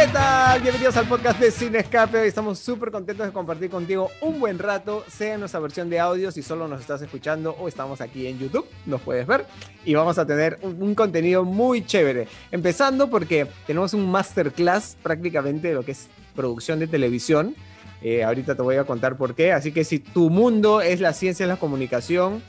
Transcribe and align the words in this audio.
¿Qué 0.00 0.06
tal? 0.06 0.62
Bienvenidos 0.62 0.96
al 0.96 1.06
podcast 1.06 1.38
de 1.38 1.50
Cine 1.50 1.80
Escape. 1.80 2.20
Hoy 2.20 2.28
estamos 2.28 2.58
súper 2.58 2.90
contentos 2.90 3.26
de 3.26 3.34
compartir 3.34 3.68
contigo 3.68 4.10
un 4.22 4.40
buen 4.40 4.58
rato, 4.58 5.04
sea 5.06 5.34
en 5.34 5.40
nuestra 5.40 5.60
versión 5.60 5.90
de 5.90 6.00
audio, 6.00 6.32
si 6.32 6.40
solo 6.42 6.66
nos 6.68 6.80
estás 6.80 7.02
escuchando 7.02 7.54
o 7.60 7.68
estamos 7.68 8.00
aquí 8.00 8.26
en 8.26 8.38
YouTube, 8.38 8.64
nos 8.86 9.02
puedes 9.02 9.26
ver. 9.26 9.44
Y 9.84 9.92
vamos 9.92 10.16
a 10.16 10.26
tener 10.26 10.58
un, 10.62 10.94
contenido 10.94 11.44
muy 11.44 11.84
chévere. 11.84 12.28
Empezando 12.50 13.10
porque 13.10 13.46
tenemos 13.66 13.92
un 13.92 14.10
masterclass 14.10 14.96
prácticamente 15.02 15.68
de 15.68 15.74
lo 15.74 15.84
que 15.84 15.92
es 15.92 16.08
producción 16.34 16.78
de 16.78 16.86
televisión. 16.86 17.54
Eh, 18.00 18.24
ahorita 18.24 18.54
te 18.54 18.62
voy 18.62 18.76
a 18.76 18.84
contar 18.84 19.18
por 19.18 19.34
qué. 19.34 19.52
Así 19.52 19.70
que 19.70 19.84
si 19.84 19.98
tu 19.98 20.30
mundo 20.30 20.80
es 20.80 21.02
la 21.02 21.12
ciencia 21.12 21.44
y 21.44 21.48
la 21.50 21.58
comunicación, 21.58 22.42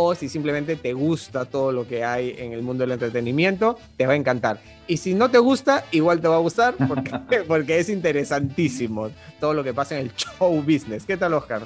o 0.00 0.14
si 0.14 0.28
simplemente 0.28 0.76
te 0.76 0.92
gusta 0.92 1.44
todo 1.44 1.72
lo 1.72 1.88
que 1.88 2.04
hay 2.04 2.36
en 2.38 2.52
el 2.52 2.62
mundo 2.62 2.82
del 2.82 2.92
entretenimiento, 2.92 3.76
te 3.96 4.06
va 4.06 4.12
a 4.12 4.16
encantar. 4.16 4.60
Y 4.86 4.98
si 4.98 5.12
no 5.12 5.28
te 5.28 5.38
gusta, 5.38 5.84
igual 5.90 6.20
te 6.20 6.28
va 6.28 6.36
a 6.36 6.38
gustar 6.38 6.76
porque, 6.86 7.10
porque 7.48 7.80
es 7.80 7.88
interesantísimo 7.88 9.10
todo 9.40 9.54
lo 9.54 9.64
que 9.64 9.74
pasa 9.74 9.98
en 9.98 10.06
el 10.06 10.14
show 10.14 10.62
business. 10.62 11.04
¿Qué 11.04 11.16
tal, 11.16 11.34
Oscar? 11.34 11.62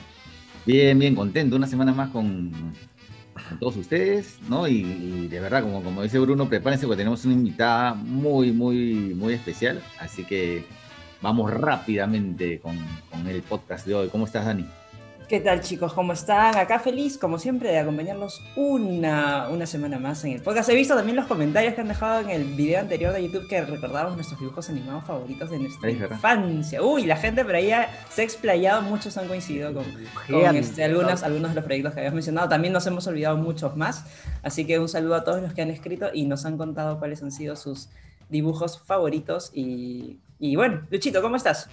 Bien, 0.65 0.99
bien, 0.99 1.15
contento. 1.15 1.57
Una 1.57 1.67
semana 1.67 1.93
más 1.93 2.09
con, 2.09 2.51
con 3.49 3.59
todos 3.59 3.77
ustedes, 3.77 4.39
¿no? 4.49 4.67
Y, 4.67 4.81
y, 4.81 5.29
de 5.29 5.39
verdad, 5.39 5.63
como, 5.63 5.83
como 5.83 6.03
dice 6.03 6.19
Bruno, 6.19 6.49
prepárense 6.49 6.87
porque 6.87 7.01
tenemos 7.01 7.27
una 7.27 7.35
invitada 7.35 7.93
muy, 7.93 8.51
muy, 8.51 9.13
muy 9.15 9.35
especial. 9.35 9.83
Así 10.01 10.25
que 10.25 10.65
vamos 11.21 11.53
rápidamente 11.53 12.61
con, 12.61 12.79
con 13.11 13.27
el 13.27 13.43
podcast 13.43 13.87
de 13.87 13.95
hoy. 13.95 14.09
¿Cómo 14.09 14.25
estás, 14.25 14.47
Dani? 14.47 14.65
¿Qué 15.33 15.41
tal 15.41 15.63
chicos? 15.63 15.95
¿Cómo 15.95 16.13
están? 16.13 16.59
Acá 16.59 16.79
feliz, 16.79 17.17
como 17.17 17.39
siempre, 17.39 17.71
de 17.71 17.79
acompañarlos 17.79 18.43
una, 18.55 19.49
una 19.49 19.65
semana 19.65 19.99
más 19.99 20.23
en 20.27 20.33
el 20.33 20.43
podcast. 20.43 20.69
He 20.69 20.75
visto 20.75 20.95
también 20.95 21.17
los 21.17 21.25
comentarios 21.25 21.73
que 21.73 21.81
han 21.81 21.89
dejado 21.89 22.21
en 22.21 22.29
el 22.29 22.45
video 22.45 22.81
anterior 22.81 23.15
de 23.15 23.25
YouTube 23.25 23.49
que 23.49 23.65
recordábamos 23.65 24.17
nuestros 24.17 24.39
dibujos 24.39 24.69
animados 24.69 25.07
favoritos 25.07 25.49
de 25.49 25.59
nuestra 25.59 25.91
infancia. 25.91 26.83
Uy, 26.83 27.07
la 27.07 27.17
gente 27.17 27.47
por 27.47 27.55
ahí 27.55 27.71
se 28.11 28.21
ha 28.21 28.25
explayado, 28.25 28.83
muchos 28.83 29.17
han 29.17 29.27
coincidido 29.27 29.73
con, 29.73 29.87
con 30.29 30.55
este, 30.55 30.85
algunos, 30.85 31.23
algunos 31.23 31.53
de 31.53 31.55
los 31.55 31.65
proyectos 31.65 31.95
que 31.95 32.01
habíamos 32.01 32.17
mencionado. 32.17 32.51
También 32.51 32.75
nos 32.75 32.87
hemos 32.87 33.07
olvidado 33.07 33.39
muchos 33.39 33.75
más. 33.75 34.05
Así 34.43 34.67
que 34.67 34.79
un 34.79 34.91
saludo 34.91 35.15
a 35.15 35.25
todos 35.25 35.41
los 35.41 35.55
que 35.55 35.63
han 35.63 35.71
escrito 35.71 36.11
y 36.13 36.27
nos 36.27 36.45
han 36.45 36.59
contado 36.59 36.99
cuáles 36.99 37.23
han 37.23 37.33
sido 37.33 37.57
sus 37.57 37.89
dibujos 38.29 38.79
favoritos. 38.81 39.51
Y, 39.55 40.19
y 40.39 40.57
bueno, 40.57 40.83
Luchito, 40.91 41.23
¿cómo 41.23 41.37
estás? 41.37 41.71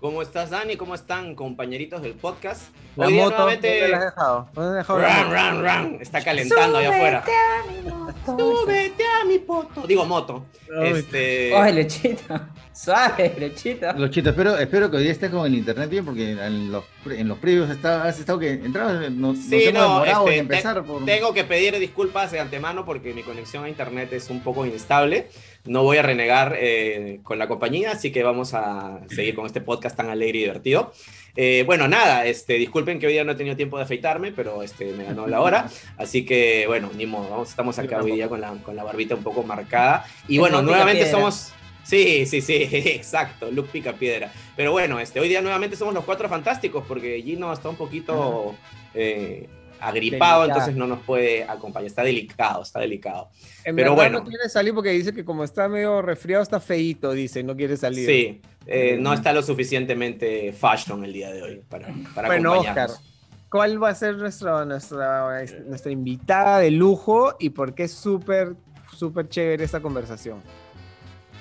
¿Cómo 0.00 0.22
estás, 0.22 0.48
Dani? 0.48 0.76
¿Cómo 0.76 0.94
están, 0.94 1.34
compañeritos 1.34 2.00
del 2.00 2.14
podcast? 2.14 2.74
La 2.96 3.06
Hoy 3.06 3.14
moto, 3.16 3.30
nuevamente... 3.36 3.68
¿dónde 3.68 3.88
la 3.88 3.98
has 3.98 4.04
dejado? 4.04 4.48
¿Dónde 4.54 4.78
dejado 4.78 4.98
run, 4.98 5.30
run, 5.30 5.62
run. 5.62 5.98
Está 6.00 6.24
calentando 6.24 6.78
allá 6.78 6.88
afuera. 6.88 7.22
A 7.22 7.70
mi 7.70 7.90
moto. 7.90 8.38
Súbete 8.38 9.04
a 9.04 9.24
mi 9.26 9.38
poto. 9.40 9.86
Digo 9.86 10.06
moto. 10.06 10.46
Este... 10.84 11.54
Ay, 11.54 11.74
lechito. 11.74 12.40
Suave, 12.72 13.34
lechito. 13.38 13.92
Luchito, 13.92 14.30
espero, 14.30 14.56
espero 14.56 14.90
que 14.90 14.96
hoy 14.96 15.08
estés 15.08 15.30
con 15.30 15.44
el 15.44 15.54
internet 15.54 15.90
bien, 15.90 16.06
porque 16.06 16.30
en 16.30 16.72
los, 16.72 16.84
en 17.04 17.28
los 17.28 17.36
previos 17.36 17.68
está, 17.68 18.04
has 18.04 18.18
estado 18.18 18.38
que 18.38 18.52
entrabas, 18.52 19.10
no, 19.10 19.34
sí, 19.34 19.70
no, 19.70 20.02
este, 20.02 20.34
en 20.34 20.40
empezar. 20.40 20.82
Por... 20.82 21.04
Tengo 21.04 21.34
que 21.34 21.44
pedir 21.44 21.78
disculpas 21.78 22.32
de 22.32 22.40
antemano 22.40 22.86
porque 22.86 23.12
mi 23.12 23.22
conexión 23.22 23.64
a 23.64 23.68
internet 23.68 24.14
es 24.14 24.30
un 24.30 24.40
poco 24.40 24.64
inestable. 24.64 25.28
No 25.66 25.82
voy 25.82 25.98
a 25.98 26.02
renegar 26.02 26.56
eh, 26.58 27.20
con 27.22 27.38
la 27.38 27.46
compañía, 27.46 27.92
así 27.92 28.10
que 28.10 28.22
vamos 28.22 28.54
a 28.54 29.00
seguir 29.08 29.34
con 29.34 29.46
este 29.46 29.60
podcast 29.60 29.96
tan 29.96 30.08
alegre 30.08 30.38
y 30.38 30.42
divertido. 30.42 30.92
Eh, 31.36 31.64
bueno, 31.66 31.86
nada, 31.86 32.26
este, 32.26 32.54
disculpen 32.54 32.98
que 32.98 33.06
hoy 33.06 33.12
día 33.12 33.24
no 33.24 33.32
he 33.32 33.34
tenido 33.34 33.56
tiempo 33.56 33.76
de 33.76 33.84
afeitarme, 33.84 34.32
pero 34.32 34.62
este, 34.62 34.92
me 34.92 35.04
ganó 35.04 35.26
la 35.26 35.40
hora. 35.40 35.68
Así 35.96 36.24
que, 36.24 36.64
bueno, 36.66 36.90
ni 36.96 37.06
modo, 37.06 37.28
vamos, 37.28 37.50
estamos 37.50 37.78
acá 37.78 38.02
hoy 38.02 38.12
día 38.12 38.28
con 38.28 38.40
la, 38.40 38.52
con 38.62 38.74
la 38.74 38.84
barbita 38.84 39.14
un 39.14 39.22
poco 39.22 39.42
marcada. 39.42 40.06
Y 40.28 40.38
bueno, 40.38 40.62
nuevamente 40.62 41.10
somos... 41.10 41.52
Sí, 41.82 42.26
sí, 42.26 42.40
sí, 42.40 42.54
exacto, 42.70 43.50
Luke 43.50 43.70
pica 43.72 43.94
piedra. 43.94 44.32
Pero 44.56 44.72
bueno, 44.72 45.00
este, 45.00 45.18
hoy 45.18 45.28
día 45.28 45.40
nuevamente 45.42 45.76
somos 45.76 45.94
los 45.94 46.04
cuatro 46.04 46.28
fantásticos 46.28 46.84
porque 46.86 47.20
Gino 47.22 47.52
está 47.52 47.68
un 47.68 47.76
poquito 47.76 48.54
eh, 48.94 49.48
agripado, 49.80 50.42
delicado. 50.42 50.44
entonces 50.44 50.76
no 50.76 50.86
nos 50.86 51.00
puede 51.00 51.44
acompañar. 51.44 51.86
Está 51.86 52.02
delicado, 52.02 52.62
está 52.62 52.80
delicado. 52.80 53.30
En 53.64 53.76
Pero 53.76 53.94
bueno. 53.94 54.20
no 54.20 54.24
quiere 54.24 54.48
salir 54.48 54.74
porque 54.74 54.90
dice 54.90 55.12
que 55.12 55.24
como 55.24 55.44
está 55.44 55.68
medio 55.68 56.02
resfriado, 56.02 56.42
está 56.42 56.60
feito, 56.60 57.12
dice, 57.12 57.42
no 57.42 57.56
quiere 57.56 57.76
salir. 57.76 58.06
Sí, 58.06 58.40
eh, 58.66 58.98
no 59.00 59.12
está 59.12 59.32
lo 59.32 59.42
suficientemente 59.42 60.52
fashion 60.52 61.04
el 61.04 61.12
día 61.12 61.32
de 61.32 61.42
hoy 61.42 61.62
para, 61.68 61.88
para 62.14 62.28
bueno, 62.28 62.52
acompañarnos. 62.52 62.96
Oscar, 62.96 63.10
¿cuál 63.50 63.82
va 63.82 63.88
a 63.90 63.94
ser 63.94 64.16
nuestra, 64.16 64.64
nuestra, 64.64 65.44
nuestra 65.66 65.90
invitada 65.90 66.58
de 66.58 66.70
lujo 66.70 67.36
y 67.38 67.50
por 67.50 67.74
qué 67.74 67.84
es 67.84 67.92
súper, 67.92 68.54
súper 68.96 69.28
chévere 69.28 69.64
esta 69.64 69.80
conversación? 69.80 70.40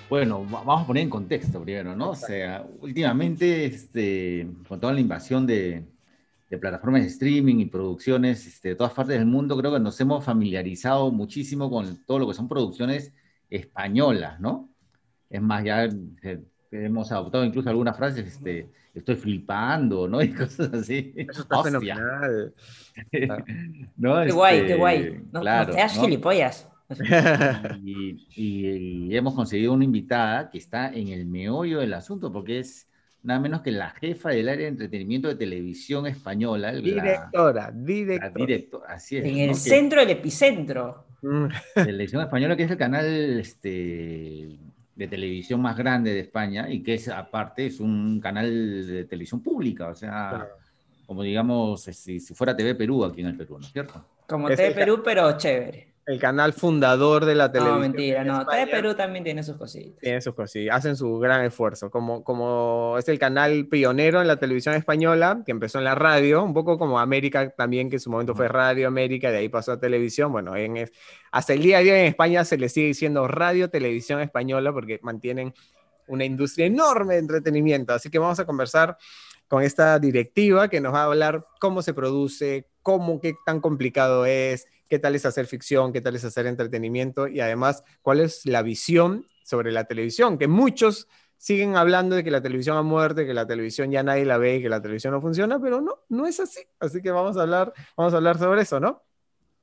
Bueno, 0.10 0.44
vamos 0.50 0.84
a 0.84 0.88
poner 0.88 1.04
en 1.04 1.10
contexto 1.10 1.62
primero, 1.62 1.96
¿no? 1.96 2.12
O 2.12 2.16
sea, 2.16 2.66
últimamente, 2.82 3.66
este, 3.66 4.48
con 4.68 4.80
toda 4.80 4.92
la 4.92 5.00
invasión 5.00 5.46
de, 5.46 5.84
de 6.50 6.58
plataformas 6.58 7.02
de 7.02 7.08
streaming 7.08 7.58
y 7.60 7.66
producciones 7.66 8.46
este, 8.48 8.70
de 8.70 8.76
todas 8.76 8.94
partes 8.94 9.18
del 9.18 9.28
mundo, 9.28 9.56
creo 9.58 9.72
que 9.74 9.80
nos 9.80 10.00
hemos 10.02 10.24
familiarizado 10.24 11.12
muchísimo 11.12 11.70
con 11.70 12.04
todo 12.06 12.20
lo 12.20 12.28
que 12.28 12.34
son 12.34 12.48
producciones 12.48 13.14
españolas, 13.50 14.40
¿no? 14.40 14.70
Es 15.30 15.42
más, 15.42 15.64
ya 15.64 15.86
eh, 15.86 16.42
hemos 16.72 17.12
adoptado 17.12 17.46
incluso 17.46 17.70
algunas 17.70 17.96
frases, 17.96 18.28
este, 18.28 18.68
estoy 18.96 19.16
flipando, 19.16 20.08
¿no? 20.08 20.22
Y 20.24 20.34
cosas 20.34 20.74
así. 20.74 21.14
Eso 21.16 21.42
está 21.44 21.60
Hostia. 21.60 21.96
fenomenal. 21.96 22.54
¿No? 23.98 24.16
Qué 24.16 24.22
Este, 24.24 24.34
guay, 24.34 24.66
qué 24.66 24.76
guay. 24.76 25.22
No, 25.32 25.42
claro, 25.42 25.68
no 25.68 25.74
seas 25.74 25.96
¿no? 25.98 26.02
gilipollas. 26.04 26.68
Y, 27.84 28.26
y- 28.36 29.08
y 29.12 29.16
hemos 29.16 29.36
conseguido 29.36 29.74
una 29.74 29.84
invitada 29.86 30.50
que 30.50 30.58
está 30.58 30.92
en 30.92 31.10
el 31.10 31.28
meollo 31.28 31.80
del 31.82 31.94
asunto, 31.94 32.32
porque 32.34 32.60
es 32.60 32.88
nada 33.24 33.40
menos 33.40 33.62
que 33.62 33.72
la 33.72 33.90
jefa 33.92 34.30
del 34.30 34.48
área 34.50 34.64
de 34.64 34.70
entretenimiento 34.70 35.28
de 35.28 35.36
televisión 35.36 36.08
española. 36.08 36.72
la- 36.72 36.80
Directora, 36.82 37.72
La, 37.72 37.72
directora. 37.72 38.94
así 38.94 39.18
es. 39.18 39.26
En 39.26 39.36
¿no? 39.36 39.42
el 39.44 39.50
Que- 39.50 39.56
centro 39.56 40.00
del 40.02 40.10
epicentro. 40.12 41.06
Mm. 41.22 41.46
Televisión 41.76 42.22
Española, 42.22 42.56
que 42.56 42.64
es 42.64 42.72
el 42.72 42.78
canal 42.78 43.06
este, 43.40 44.58
de 44.96 45.08
televisión 45.08 45.62
más 45.62 45.78
grande 45.78 46.14
de 46.14 46.22
España 46.22 46.70
y 46.70 46.82
que 46.82 46.94
es 46.94 47.10
aparte 47.10 47.66
es 47.66 47.80
un 47.82 48.20
canal 48.22 48.88
de 48.88 49.04
televisión 49.06 49.42
pública, 49.44 49.90
o 49.90 49.96
sea, 49.96 50.30
Claro. 50.30 50.48
como 51.06 51.22
digamos, 51.24 51.82
si, 51.82 52.20
si 52.22 52.34
fuera 52.34 52.56
TV 52.56 52.74
Perú 52.76 53.04
aquí 53.04 53.20
en 53.22 53.28
el 53.28 53.36
Perú, 53.38 53.58
¿no 53.60 53.66
es 53.66 53.72
cierto? 53.74 54.06
Como 54.28 54.48
Es 54.48 54.56
TV 54.56 54.70
el- 54.70 54.76
Perú, 54.76 55.02
pero 55.04 55.38
chévere. 55.38 55.89
El 56.10 56.20
canal 56.20 56.54
fundador 56.54 57.24
de 57.24 57.36
la 57.36 57.52
televisión. 57.52 57.82
No, 57.82 57.88
mentira, 57.88 58.22
en 58.22 58.28
no. 58.30 58.40
España. 58.40 58.66
Perú 58.72 58.96
también 58.96 59.24
tiene 59.24 59.44
sus 59.44 59.58
cositas. 59.58 60.00
Tienen 60.00 60.24
sus 60.24 60.34
cosillas, 60.34 60.76
hacen 60.76 60.96
su 60.96 61.20
gran 61.20 61.46
esfuerzo. 61.46 61.92
Como, 61.92 62.24
como 62.24 62.96
es 62.98 63.08
el 63.10 63.20
canal 63.20 63.68
pionero 63.68 64.20
en 64.20 64.28
la 64.28 64.38
televisión 64.38 64.74
española, 64.74 65.44
que 65.46 65.52
empezó 65.52 65.78
en 65.78 65.84
la 65.84 65.94
radio, 65.94 66.44
un 66.44 66.56
poco 66.56 66.80
como 66.80 67.00
América 67.00 67.52
también, 67.52 67.92
que 67.92 67.98
en 67.98 68.00
su 68.00 68.10
momento 68.10 68.34
fue 68.34 68.48
Radio 68.48 68.88
América, 68.88 69.30
de 69.30 69.38
ahí 69.38 69.50
pasó 69.50 69.74
a 69.74 69.80
televisión. 69.80 70.32
Bueno, 70.32 70.56
en, 70.56 70.90
hasta 71.32 71.54
el 71.54 71.62
día 71.62 71.78
de 71.78 71.92
hoy 71.92 72.00
en 72.00 72.06
España 72.08 72.44
se 72.44 72.58
le 72.58 72.70
sigue 72.70 72.88
diciendo 72.88 73.28
Radio 73.28 73.70
Televisión 73.70 74.20
Española 74.20 74.74
porque 74.74 75.00
mantienen 75.04 75.54
una 76.08 76.26
industria 76.26 76.66
enorme 76.66 77.14
de 77.14 77.20
entretenimiento. 77.20 77.94
Así 77.94 78.10
que 78.10 78.18
vamos 78.18 78.40
a 78.40 78.48
conversar 78.48 78.98
con 79.48 79.62
esta 79.62 80.00
directiva 80.00 80.70
que 80.70 80.82
nos 80.82 80.92
va 80.92 81.02
a 81.02 81.06
hablar 81.06 81.46
cómo 81.60 81.84
se 81.84 81.94
produce, 81.94 82.68
cómo, 82.82 83.22
qué 83.22 83.36
tan 83.46 83.62
complicado 83.62 84.26
es, 84.26 84.66
qué 84.90 85.00
tal 85.00 85.16
es 85.16 85.26
hacer 85.26 85.46
ficción, 85.46 85.94
qué 85.94 86.02
tal 86.02 86.16
es 86.16 86.26
hacer 86.26 86.48
entretenimiento 86.48 87.28
y 87.28 87.40
además 87.40 87.84
cuál 88.02 88.20
es 88.22 88.46
la 88.46 88.62
visión 88.64 89.26
sobre 89.44 89.72
la 89.72 89.86
televisión, 89.86 90.38
que 90.38 90.48
muchos 90.48 91.08
siguen 91.38 91.76
hablando 91.78 92.16
de 92.16 92.24
que 92.24 92.32
la 92.32 92.42
televisión 92.42 92.76
ha 92.78 92.82
muerto, 92.82 93.18
que 93.26 93.34
la 93.34 93.48
televisión 93.48 93.92
ya 93.92 94.04
nadie 94.04 94.26
la 94.26 94.38
ve 94.38 94.58
y 94.58 94.62
que 94.62 94.70
la 94.70 94.82
televisión 94.82 95.14
no 95.14 95.22
funciona, 95.22 95.60
pero 95.60 95.80
no, 95.80 96.00
no 96.10 96.26
es 96.26 96.40
así. 96.40 96.62
Así 96.80 97.02
que 97.02 97.12
vamos 97.12 97.38
a 97.38 97.44
hablar, 97.44 97.74
vamos 97.96 98.14
a 98.14 98.18
hablar 98.18 98.38
sobre 98.38 98.62
eso, 98.64 98.80
¿no? 98.80 99.02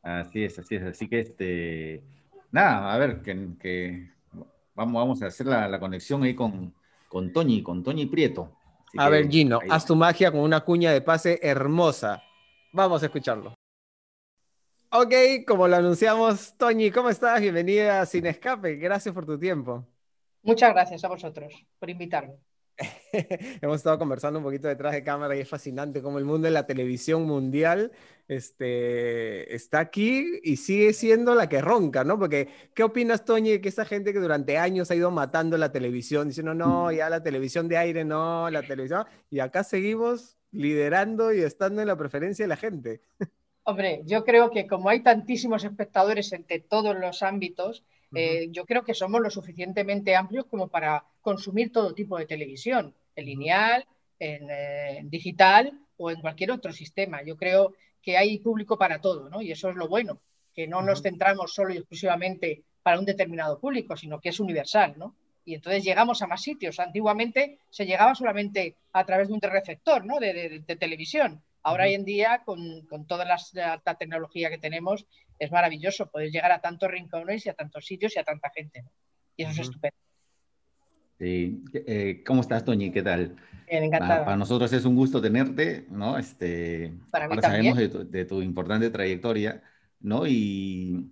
Así 0.03 0.45
es, 0.45 0.59
así 0.59 0.77
es. 0.77 0.83
Así 0.85 1.09
que, 1.09 1.21
este, 1.21 2.03
nada, 2.51 2.95
a 2.95 2.99
ver, 2.99 3.21
que, 3.21 3.49
que 3.61 4.11
vamos, 4.75 4.95
vamos 4.95 5.23
a 5.23 5.27
hacer 5.27 5.47
la, 5.47 5.69
la 5.69 5.79
conexión 5.81 6.23
ahí 6.23 6.35
con, 6.35 6.73
con 7.09 7.33
Toñi, 7.33 7.63
con 7.63 7.83
Toñi 7.83 8.07
Prieto. 8.07 8.57
Así 8.87 8.97
A 8.99 9.05
que 9.07 9.11
ver, 9.11 9.29
Gino, 9.29 9.59
ahí- 9.61 9.69
haz 9.71 9.85
tu 9.85 9.97
magia 9.97 10.31
con 10.31 10.41
una 10.41 10.61
cuña 10.61 10.93
de 10.93 11.03
pase 11.03 11.39
hermosa. 11.43 12.23
Vamos 12.73 13.03
a 13.03 13.07
escucharlo. 13.07 13.55
Ok, 14.99 15.13
como 15.47 15.69
lo 15.69 15.77
anunciamos, 15.77 16.57
Toñi, 16.57 16.91
¿cómo 16.91 17.11
estás? 17.11 17.39
Bienvenida 17.43 18.01
a 18.01 18.07
Sin 18.07 18.25
Escape. 18.25 18.77
Gracias 18.77 19.15
por 19.15 19.27
tu 19.27 19.39
tiempo. 19.39 19.87
Muchas 20.43 20.73
gracias 20.73 21.05
a 21.05 21.09
vosotros 21.09 21.53
por 21.79 21.91
invitarme. 21.91 22.39
Hemos 23.61 23.77
estado 23.77 23.99
conversando 23.99 24.39
un 24.39 24.45
poquito 24.47 24.69
detrás 24.69 24.95
de 24.95 25.05
cámara 25.05 25.37
y 25.37 25.41
es 25.41 25.49
fascinante 25.51 26.01
cómo 26.01 26.17
el 26.17 26.25
mundo 26.25 26.47
de 26.47 26.53
la 26.53 26.67
televisión 26.67 27.25
mundial 27.25 27.93
este, 28.27 29.55
está 29.55 29.81
aquí 29.81 30.41
y 30.43 30.57
sigue 30.57 30.95
siendo 30.95 31.35
la 31.35 31.47
que 31.47 31.61
ronca, 31.61 32.03
¿no? 32.03 32.19
Porque, 32.19 32.49
¿qué 32.73 32.83
opinas, 32.83 33.27
Toñi, 33.27 33.51
de 33.51 33.61
que 33.61 33.69
esa 33.69 33.85
gente 33.85 34.15
que 34.15 34.19
durante 34.19 34.57
años 34.57 34.91
ha 34.91 34.95
ido 34.95 35.11
matando 35.11 35.59
la 35.59 35.73
televisión, 35.73 36.29
diciendo, 36.29 36.55
no, 36.55 36.91
ya 36.91 37.11
la 37.11 37.23
televisión 37.23 37.69
de 37.69 37.77
aire, 37.77 38.07
no, 38.07 38.49
la 38.49 38.63
televisión, 38.63 39.05
y 39.29 39.41
acá 39.41 39.63
seguimos 39.63 40.39
liderando 40.53 41.35
y 41.35 41.41
estando 41.41 41.83
en 41.83 41.89
la 41.89 41.97
preferencia 41.97 42.45
de 42.45 42.49
la 42.49 42.57
gente? 42.57 43.03
Hombre, 43.69 44.03
yo 44.07 44.25
creo 44.25 44.51
que 44.51 44.67
como 44.67 44.89
hay 44.89 45.01
tantísimos 45.03 45.65
espectadores 45.65 46.33
entre 46.33 46.61
todos 46.61 46.95
los 47.05 47.17
ámbitos, 47.23 47.75
Eh, 48.23 48.49
yo 48.57 48.63
creo 48.69 48.83
que 48.87 48.95
somos 48.95 49.21
lo 49.21 49.31
suficientemente 49.31 50.15
amplios 50.15 50.47
como 50.47 50.67
para 50.75 50.93
consumir 51.29 51.67
todo 51.77 51.93
tipo 52.01 52.15
de 52.17 52.25
televisión, 52.35 52.95
en 53.17 53.25
lineal, 53.31 53.81
en, 54.21 54.43
eh, 54.49 55.01
digital 55.17 55.65
o 56.03 56.05
en 56.13 56.21
cualquier 56.25 56.51
otro 56.53 56.73
sistema. 56.73 57.17
Yo 57.29 57.35
creo 57.37 57.63
que 58.05 58.17
hay 58.17 58.39
público 58.39 58.75
para 58.83 59.01
todo, 59.07 59.23
¿no? 59.29 59.39
Y 59.43 59.49
eso 59.57 59.67
es 59.71 59.77
lo 59.77 59.89
bueno, 59.95 60.13
que 60.55 60.67
no 60.73 60.81
nos 60.83 61.03
centramos 61.03 61.53
solo 61.53 61.71
y 61.75 61.79
exclusivamente 61.79 62.63
para 62.85 62.99
un 63.01 63.05
determinado 63.13 63.59
público, 63.59 63.97
sino 63.97 64.21
que 64.21 64.31
es 64.31 64.39
universal, 64.41 64.95
¿no? 64.97 65.09
Y 65.45 65.55
entonces 65.55 65.85
llegamos 65.85 66.23
a 66.23 66.27
más 66.27 66.43
sitios. 66.43 66.79
Antiguamente 66.81 67.59
se 67.71 67.87
llegaba 67.87 68.15
solamente 68.15 68.77
a 68.93 69.05
través 69.05 69.27
de 69.29 69.35
un 69.35 69.41
receptor, 69.43 70.01
¿no? 70.05 70.19
De, 70.21 70.63
televisión. 70.79 71.43
Ahora 71.67 71.87
hoy 71.87 71.95
en 71.95 72.05
día, 72.05 72.43
con, 72.45 72.83
con 72.83 73.09
toda 73.09 73.25
la 73.25 73.39
alta 73.73 73.97
tecnología 73.97 74.51
que 74.51 74.57
tenemos, 74.57 75.05
es 75.37 75.51
maravilloso 75.51 76.09
poder 76.09 76.31
llegar 76.31 76.53
a 76.53 76.61
tantos 76.61 76.89
rincones 76.89 77.45
y 77.45 77.49
a 77.49 77.55
tantos 77.55 77.85
sitios 77.85 78.15
y 78.15 78.21
a 78.21 78.23
tanta 78.23 78.53
gente. 78.55 78.85
Y 79.35 79.43
eso 79.43 79.51
es 79.51 79.59
estupendo. 79.59 79.97
Sí. 81.19 81.65
Eh, 81.75 82.23
¿Cómo 82.25 82.43
estás, 82.43 82.65
Toñi? 82.65 82.93
¿Qué 82.93 83.03
tal? 83.03 83.35
Bien, 83.69 83.83
encantado. 83.83 84.25
Para, 84.27 84.37
nosotros 84.37 84.73
es 84.73 84.85
un 84.85 84.95
gusto 84.95 85.21
tenerte, 85.21 85.89
¿no? 85.91 86.17
Este, 86.19 86.95
para 87.11 87.29
mí 87.29 87.37
sabemos 87.41 87.77
de 87.79 88.25
tu, 88.27 88.43
importante 88.43 88.89
trayectoria, 88.91 89.61
¿no? 89.99 90.25
Y 90.25 91.11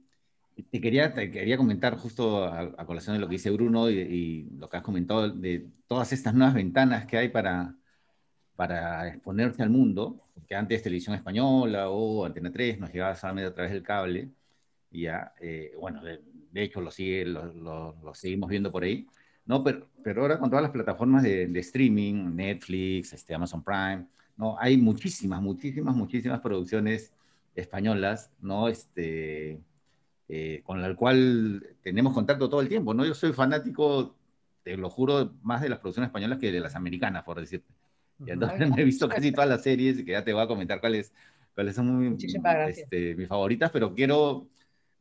te 0.71 0.81
quería, 0.81 1.13
te 1.15 1.33
quería 1.33 1.57
comentar 1.57 1.97
justo 1.97 2.45
a, 2.45 2.87
colación 2.87 3.17
de 3.17 3.21
lo 3.21 3.27
que 3.27 3.35
dice 3.35 3.51
Bruno 3.51 3.91
y, 3.91 3.99
y, 3.99 4.51
lo 4.57 4.69
que 4.69 4.77
has 4.77 4.85
comentado 4.85 5.29
de 5.31 5.67
todas 5.89 6.13
estas 6.13 6.33
nuevas 6.33 6.55
ventanas 6.55 7.07
que 7.07 7.19
hay 7.19 7.29
para, 7.29 7.75
para 8.57 9.09
exponerse 9.09 9.63
al 9.63 9.71
mundo, 9.71 10.21
que 10.49 10.55
antes 10.55 10.83
Televisión 10.83 11.15
Española 11.15 11.89
o 11.91 12.25
Antena 12.25 12.51
3 12.51 12.79
nos 12.81 12.93
llegaba 12.93 13.17
solamente 13.17 13.49
a 13.49 13.55
través 13.55 13.73
del 13.73 13.83
cable, 13.83 14.31
y 14.91 15.03
ya, 15.03 15.35
eh, 15.41 15.73
bueno, 15.79 16.03
de, 16.05 16.21
hecho 16.63 16.81
lo, 16.81 16.91
sigue, 16.91 17.25
lo, 17.25 17.53
lo, 17.53 18.15
seguimos 18.15 18.49
viendo 18.49 18.71
por 18.71 18.85
ahí, 18.85 19.07
¿no? 19.47 19.65
Pero, 19.65 19.89
pero 20.03 20.23
ahora 20.23 20.39
con 20.39 20.51
todas 20.51 20.63
las 20.63 20.71
plataformas 20.71 21.23
de, 21.23 21.49
de, 21.49 21.61
streaming, 21.61 22.37
Netflix, 22.37 23.13
este, 23.13 23.35
Amazon 23.35 23.63
Prime, 23.65 24.07
¿no? 24.37 24.57
Hay 24.59 24.77
muchísimas, 24.77 25.43
muchísimas, 25.43 25.97
muchísimas 25.97 26.41
producciones 26.41 27.13
españolas, 27.57 28.31
¿no? 28.41 28.69
Este, 28.69 29.59
eh, 30.29 30.63
con 30.65 30.81
la 30.81 30.95
cual 30.97 31.67
tenemos 31.83 32.15
contacto 32.15 32.49
todo 32.49 32.61
el 32.61 32.69
tiempo, 32.69 32.95
¿no? 32.95 33.05
Yo 33.05 33.15
soy 33.15 33.33
fanático, 33.33 34.15
te 34.63 34.77
lo 34.77 34.89
juro, 34.91 35.35
más 35.43 35.61
de 35.61 35.69
las 35.69 35.81
producciones 35.81 36.09
españolas 36.09 36.39
que 36.39 36.53
de 36.53 36.61
las 36.61 36.75
americanas, 36.77 37.25
por 37.25 37.41
decirte. 37.41 37.69
Y 38.25 38.31
entonces 38.31 38.59
me 38.77 38.83
he 38.83 38.85
visto 38.85 39.09
casi 39.09 39.33
todas 39.33 39.49
las 39.49 39.63
series 39.63 39.99
y 39.99 40.05
que 40.05 40.13
ya 40.13 40.25
te 40.25 40.33
voy 40.33 40.43
a 40.43 40.47
comentar 40.47 40.81
cuáles, 40.81 41.13
cuáles 41.55 41.75
son 41.75 41.87
muy, 41.87 42.17
este, 42.69 43.15
mis 43.15 43.29
favoritas, 43.29 43.71
pero 43.71 43.95
quiero, 43.95 44.49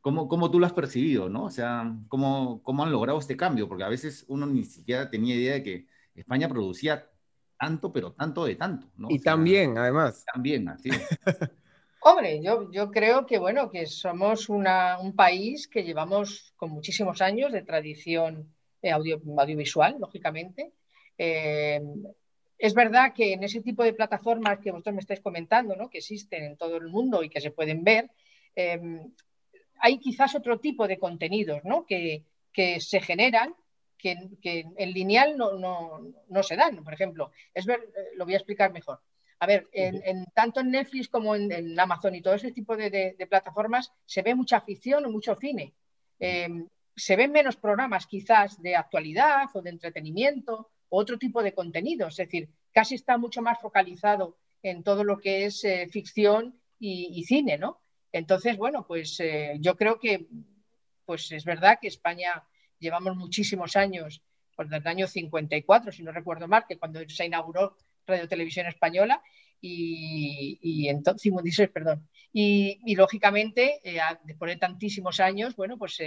¿cómo, 0.00 0.28
¿cómo, 0.28 0.50
tú 0.50 0.58
lo 0.58 0.66
has 0.66 0.72
percibido, 0.72 1.28
no? 1.28 1.44
O 1.44 1.50
sea, 1.50 1.94
¿cómo, 2.08 2.62
¿cómo 2.62 2.84
han 2.84 2.92
logrado 2.92 3.18
este 3.18 3.36
cambio? 3.36 3.68
Porque 3.68 3.84
a 3.84 3.88
veces 3.88 4.24
uno 4.28 4.46
ni 4.46 4.64
siquiera 4.64 5.10
tenía 5.10 5.34
idea 5.34 5.54
de 5.54 5.62
que 5.62 5.86
España 6.14 6.48
producía 6.48 7.08
tanto, 7.58 7.92
pero 7.92 8.12
tanto 8.12 8.44
de 8.44 8.56
tanto, 8.56 8.88
¿no? 8.96 9.08
Y 9.10 9.20
también, 9.20 9.78
además. 9.78 10.24
También, 10.32 10.68
así. 10.68 10.90
Hombre, 12.06 12.42
yo, 12.42 12.70
yo, 12.70 12.90
creo 12.90 13.24
que 13.24 13.38
bueno, 13.38 13.70
que 13.70 13.86
somos 13.86 14.50
una, 14.50 14.98
un 14.98 15.16
país 15.16 15.66
que 15.66 15.84
llevamos 15.84 16.52
con 16.56 16.70
muchísimos 16.70 17.22
años 17.22 17.50
de 17.50 17.62
tradición 17.62 18.54
eh, 18.82 18.90
audio, 18.90 19.22
audiovisual, 19.38 19.96
lógicamente. 19.98 20.74
Eh, 21.16 21.80
es 22.58 22.74
verdad 22.74 23.12
que 23.12 23.32
en 23.32 23.42
ese 23.42 23.60
tipo 23.60 23.82
de 23.82 23.92
plataformas 23.92 24.58
que 24.58 24.70
vosotros 24.70 24.94
me 24.94 25.00
estáis 25.00 25.20
comentando, 25.20 25.76
¿no? 25.76 25.90
que 25.90 25.98
existen 25.98 26.44
en 26.44 26.56
todo 26.56 26.76
el 26.76 26.88
mundo 26.88 27.22
y 27.22 27.28
que 27.28 27.40
se 27.40 27.50
pueden 27.50 27.84
ver, 27.84 28.10
em, 28.54 29.12
hay 29.80 29.98
quizás 29.98 30.34
otro 30.34 30.60
tipo 30.60 30.86
de 30.86 30.98
contenidos 30.98 31.62
¿no? 31.64 31.84
que, 31.84 32.24
se 32.78 33.00
generan 33.00 33.54
que, 33.98 34.66
en 34.76 34.92
lineal 34.92 35.36
no, 35.36 36.42
se 36.42 36.56
dan. 36.56 36.84
Por 36.84 36.94
ejemplo, 36.94 37.32
es 37.52 37.66
ver, 37.66 37.80
eh, 37.80 38.10
lo 38.16 38.24
voy 38.24 38.34
a 38.34 38.38
explicar 38.38 38.72
mejor. 38.72 39.00
A 39.40 39.46
ver, 39.46 39.68
en, 39.72 40.24
tanto 40.32 40.60
en 40.60 40.70
Netflix 40.70 41.08
como 41.08 41.34
en, 41.34 41.78
Amazon 41.78 42.14
y 42.14 42.22
todo 42.22 42.34
ese 42.34 42.52
tipo 42.52 42.76
de, 42.76 43.26
plataformas 43.28 43.92
se 44.06 44.22
ve 44.22 44.34
mucha 44.34 44.60
ficción 44.60 45.04
o 45.04 45.10
mucho 45.10 45.34
cine. 45.34 45.74
Em, 46.18 46.68
se 46.94 47.16
ven 47.16 47.32
menos 47.32 47.56
programas 47.56 48.06
quizás 48.06 48.62
de 48.62 48.76
actualidad 48.76 49.48
o 49.52 49.60
de 49.60 49.70
entretenimiento 49.70 50.70
otro 50.94 51.18
tipo 51.18 51.42
de 51.42 51.54
contenido. 51.54 52.08
Es 52.08 52.16
decir, 52.16 52.48
casi 52.72 52.94
está 52.94 53.18
mucho 53.18 53.42
más 53.42 53.60
focalizado 53.60 54.36
en 54.62 54.82
todo 54.82 55.04
lo 55.04 55.18
que 55.18 55.44
es 55.46 55.64
eh, 55.64 55.88
ficción 55.90 56.58
y, 56.78 57.24
cine, 57.24 57.56
¿no? 57.56 57.80
Entonces, 58.12 58.58
bueno, 58.58 58.86
pues 58.86 59.18
eh, 59.20 59.56
yo 59.60 59.76
creo 59.76 59.98
que 59.98 60.26
pues 61.06 61.32
es 61.32 61.44
verdad 61.44 61.78
que 61.80 61.88
España 61.88 62.44
llevamos 62.78 63.16
muchísimos 63.16 63.76
años, 63.76 64.22
pues 64.54 64.68
desde 64.68 64.82
el 64.82 64.88
año 64.88 65.06
54, 65.06 65.92
si 65.92 66.02
no 66.02 66.12
recuerdo 66.12 66.48
mal, 66.48 66.64
que 66.68 66.78
cuando 66.78 67.00
se 67.08 67.26
inauguró 67.26 67.76
Radio 68.06 68.28
Televisión 68.28 68.66
Española, 68.66 69.22
y, 69.60 70.58
y 70.60 70.88
entonces, 70.88 71.22
56, 71.22 71.70
perdón. 71.70 72.06
Y, 72.32 72.94
lógicamente, 72.96 73.80
eh, 73.84 73.98
después 74.24 74.50
de 74.50 74.58
tantísimos 74.58 75.20
años, 75.20 75.56
bueno, 75.56 75.78
pues 75.78 75.98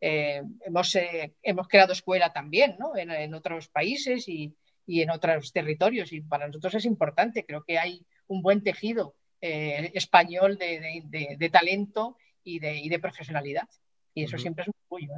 eh, 0.00 0.42
hemos, 0.64 0.94
eh, 0.94 1.34
hemos 1.42 1.68
creado 1.68 1.92
escuela 1.92 2.32
también 2.32 2.76
¿no? 2.78 2.96
en, 2.96 3.34
otros 3.34 3.68
países 3.68 4.28
y, 4.28 4.54
y, 4.86 5.02
en 5.02 5.10
otros 5.10 5.52
territorios 5.52 6.12
y 6.12 6.22
para 6.22 6.46
nosotros 6.46 6.74
es 6.74 6.84
importante. 6.84 7.44
Creo 7.44 7.64
que 7.64 7.78
hay 7.78 8.06
un 8.26 8.42
buen 8.42 8.62
tejido 8.62 9.14
eh, 9.40 9.90
español 9.94 10.56
de, 10.56 11.36
de, 11.38 11.50
talento 11.50 12.16
y 12.44 12.58
de, 12.58 12.76
y 12.76 12.88
de, 12.88 12.98
profesionalidad. 12.98 13.68
Y 14.14 14.24
eso 14.24 14.38
siempre 14.38 14.64
es 14.64 14.68
un 14.68 14.74
orgullo. 14.88 15.12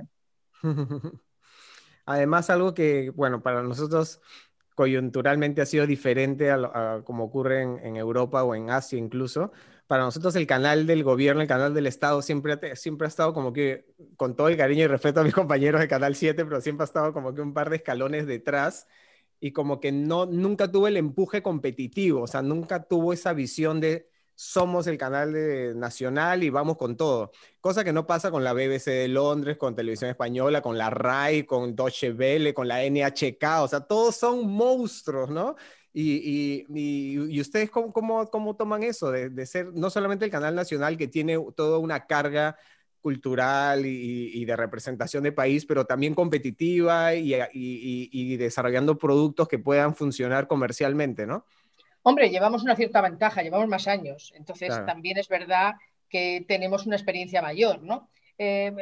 Además, 2.05 2.50
algo 2.50 2.75
que, 2.75 3.11
bueno, 3.11 3.43
para 3.43 3.62
nosotros 3.62 4.20
coyunturalmente 4.75 5.61
ha 5.61 5.67
sido 5.67 5.87
diferente 5.87 6.50
a, 6.50 7.02
como 7.05 7.25
ocurre 7.25 7.62
en, 7.62 7.78
en, 7.85 7.96
Europa 7.96 8.43
o 8.43 8.55
en 8.55 8.70
Asia 8.70 8.99
incluso, 8.99 9.52
para 9.92 10.04
nosotros 10.04 10.34
el 10.36 10.46
canal 10.46 10.86
del 10.86 11.04
gobierno, 11.04 11.42
el 11.42 11.48
canal 11.48 11.74
del 11.74 11.86
Estado, 11.86 12.22
siempre 12.22 12.58
siempre 12.76 13.06
ha 13.06 13.08
estado 13.08 13.34
como 13.34 13.52
que, 13.52 13.84
con 14.16 14.34
todo 14.34 14.48
el 14.48 14.56
cariño 14.56 14.84
y 14.84 14.86
respeto 14.86 15.20
a 15.20 15.22
mis 15.22 15.34
compañeros 15.34 15.82
de 15.82 15.86
Canal 15.86 16.16
7, 16.16 16.46
pero 16.46 16.62
siempre 16.62 16.84
ha 16.84 16.86
estado 16.86 17.12
como 17.12 17.34
que 17.34 17.42
un 17.42 17.52
par 17.52 17.68
de 17.68 17.76
escalones 17.76 18.26
detrás 18.26 18.88
y 19.38 19.52
como 19.52 19.80
que 19.80 19.92
no, 19.92 20.24
nunca 20.24 20.72
tuvo 20.72 20.88
el 20.88 20.96
empuje 20.96 21.42
competitivo, 21.42 22.22
o 22.22 22.26
sea, 22.26 22.40
nunca 22.40 22.84
tuvo 22.84 23.12
esa 23.12 23.34
visión 23.34 23.82
de 23.82 24.08
somos 24.34 24.86
el 24.86 24.96
canal 24.96 25.34
de, 25.34 25.74
nacional 25.74 26.42
y 26.42 26.48
vamos 26.48 26.78
con 26.78 26.96
todo. 26.96 27.30
Cosa 27.61 27.84
que 27.84 27.92
no 27.92 28.06
pasa 28.06 28.30
con 28.30 28.44
la 28.44 28.54
BBC 28.54 28.87
de 28.87 29.08
Londres, 29.08 29.58
con 29.58 29.76
Televisión 29.76 30.08
Española, 30.08 30.62
con 30.62 30.78
la 30.78 30.88
RAI, 30.88 31.44
con 31.44 31.76
Deutsche 31.76 32.12
Welle, 32.12 32.54
con 32.54 32.66
la 32.66 32.82
NHK, 32.82 33.44
o 33.61 33.68
sea, 33.68 33.80
todos 33.80 34.16
son 34.16 34.50
monstruos, 34.50 35.28
¿no? 35.28 35.54
Y, 35.94 36.64
y, 36.68 37.40
ustedes 37.40 37.70
cómo, 37.70 37.92
cómo, 37.92 38.30
cómo, 38.30 38.56
toman 38.56 38.82
eso 38.82 39.11
de, 39.11 39.46
ser 39.46 39.75
no 39.75 39.90
solamente 39.90 40.25
el 40.25 40.30
canal 40.30 40.54
nacional 40.54 40.96
que 40.96 41.06
tiene 41.06 41.38
toda 41.54 41.78
una 41.78 42.06
carga 42.06 42.56
cultural 43.02 43.84
y, 43.84 44.44
de 44.44 44.56
representación 44.56 45.25
de 45.25 45.32
país, 45.32 45.66
pero 45.66 45.84
también 45.84 46.14
competitiva 46.14 47.14
y, 47.14 48.37
desarrollando 48.37 48.96
productos 48.96 49.49
que 49.49 49.58
puedan 49.58 49.94
funcionar 49.94 50.46
comercialmente, 50.46 51.26
¿no? 51.26 51.44
Hombre, 52.04 52.30
llevamos 52.30 52.62
una 52.62 52.75
cierta 52.75 53.00
ventaja, 53.00 53.42
llevamos 53.42 53.68
más 53.68 53.87
años, 53.87 54.32
entonces 54.34 54.70
también 54.87 55.18
es 55.18 55.28
verdad 55.28 55.75
que 56.08 56.44
tenemos 56.49 56.87
una 56.87 56.96
experiencia 56.96 57.42
mayor, 57.42 57.82
¿no? 57.82 58.08
Eh, 58.38 58.75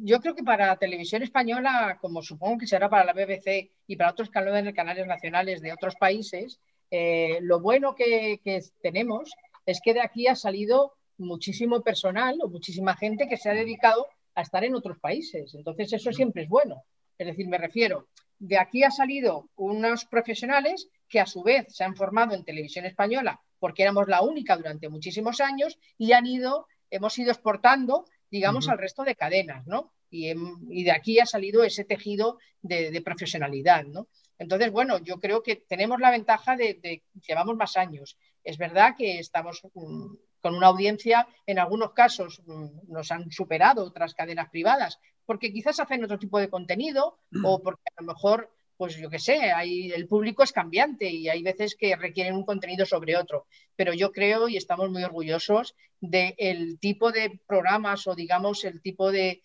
yo 0.00 0.20
creo 0.20 0.34
que 0.34 0.42
para 0.42 0.76
televisión 0.76 1.22
española, 1.22 1.98
como 2.00 2.22
supongo 2.22 2.58
que 2.58 2.66
será 2.66 2.88
para 2.88 3.04
la 3.04 3.12
BBC 3.12 3.70
y 3.86 3.96
para 3.96 4.10
otros 4.10 4.30
canales, 4.30 5.06
nacionales 5.06 5.60
de 5.60 5.72
otros 5.72 5.96
países, 5.96 6.60
eh, 6.90 7.38
lo 7.42 7.60
bueno 7.60 7.94
que, 7.94 8.40
tenemos 8.82 9.32
es 9.64 9.80
que 9.82 9.94
de 9.94 10.00
aquí 10.00 10.26
ha 10.26 10.36
salido 10.36 10.94
muchísimo 11.18 11.82
personal 11.82 12.38
o 12.42 12.48
muchísima 12.48 12.96
gente 12.96 13.28
que 13.28 13.36
se 13.36 13.50
ha 13.50 13.54
dedicado 13.54 14.06
a 14.34 14.42
estar 14.42 14.64
en 14.64 14.74
otros 14.74 14.98
países. 14.98 15.54
Entonces, 15.54 15.92
eso 15.92 16.12
siempre 16.12 16.42
es 16.42 16.48
bueno. 16.48 16.84
Es 17.18 17.26
decir, 17.26 17.48
me 17.48 17.58
refiero, 17.58 18.08
de 18.38 18.58
aquí 18.58 18.84
ha 18.84 18.90
salido 18.90 19.48
unos 19.56 20.04
profesionales 20.04 20.88
que 21.08 21.20
a 21.20 21.26
su 21.26 21.42
vez 21.42 21.66
se 21.74 21.84
han 21.84 21.96
formado 21.96 22.34
en 22.34 22.44
televisión 22.44 22.84
española 22.84 23.40
porque 23.58 23.82
éramos 23.82 24.08
la 24.08 24.22
única 24.22 24.56
durante 24.56 24.88
muchísimos 24.88 25.40
años 25.40 25.78
y 25.98 26.12
han 26.12 26.26
ido, 26.26 26.66
hemos 26.90 27.18
ido 27.18 27.32
exportando 27.32 28.04
digamos, 28.30 28.68
al 28.68 28.78
resto 28.78 29.04
de 29.04 29.14
cadenas, 29.14 29.66
¿no? 29.66 29.92
Y, 30.10 30.84
de 30.84 30.92
aquí 30.92 31.18
ha 31.18 31.26
salido 31.26 31.64
ese 31.64 31.84
tejido 31.84 32.38
de, 32.62 33.00
profesionalidad, 33.04 33.84
¿no? 33.84 34.08
Entonces, 34.38 34.70
bueno, 34.70 34.98
yo 34.98 35.18
creo 35.18 35.42
que 35.42 35.56
tenemos 35.56 35.98
la 36.00 36.10
ventaja 36.10 36.56
de, 36.56 36.80
que 36.80 37.02
llevamos 37.26 37.56
más 37.56 37.76
años. 37.76 38.16
Es 38.44 38.58
verdad 38.58 38.94
que 38.96 39.18
estamos 39.18 39.62
mm, 39.74 40.14
con 40.40 40.54
una 40.54 40.68
audiencia, 40.68 41.26
en 41.46 41.58
algunos 41.58 41.92
casos 41.92 42.42
mm, 42.46 42.92
nos 42.92 43.10
han 43.10 43.30
superado 43.30 43.84
otras 43.84 44.14
cadenas 44.14 44.48
privadas, 44.50 44.98
porque 45.24 45.52
quizás 45.52 45.80
hacen 45.80 46.04
otro 46.04 46.18
tipo 46.18 46.38
de 46.38 46.48
contenido 46.48 47.18
o 47.42 47.60
porque 47.62 47.82
a 47.96 48.02
lo 48.02 48.06
mejor 48.06 48.55
pues 48.76 48.96
yo 48.96 49.08
qué 49.08 49.18
sé, 49.18 49.52
hay, 49.52 49.90
el 49.90 50.06
público 50.06 50.42
es 50.42 50.52
cambiante 50.52 51.08
y 51.08 51.28
hay 51.28 51.42
veces 51.42 51.74
que 51.74 51.96
requieren 51.96 52.34
un 52.34 52.44
contenido 52.44 52.84
sobre 52.84 53.16
otro. 53.16 53.46
Pero 53.74 53.94
yo 53.94 54.12
creo 54.12 54.48
y 54.48 54.56
estamos 54.56 54.90
muy 54.90 55.02
orgullosos 55.02 55.74
del 56.00 56.78
tipo 56.78 57.10
de 57.10 57.40
programas 57.46 58.06
o 58.06 58.14
digamos 58.14 58.64
el 58.64 58.82
tipo 58.82 59.10
de, 59.10 59.40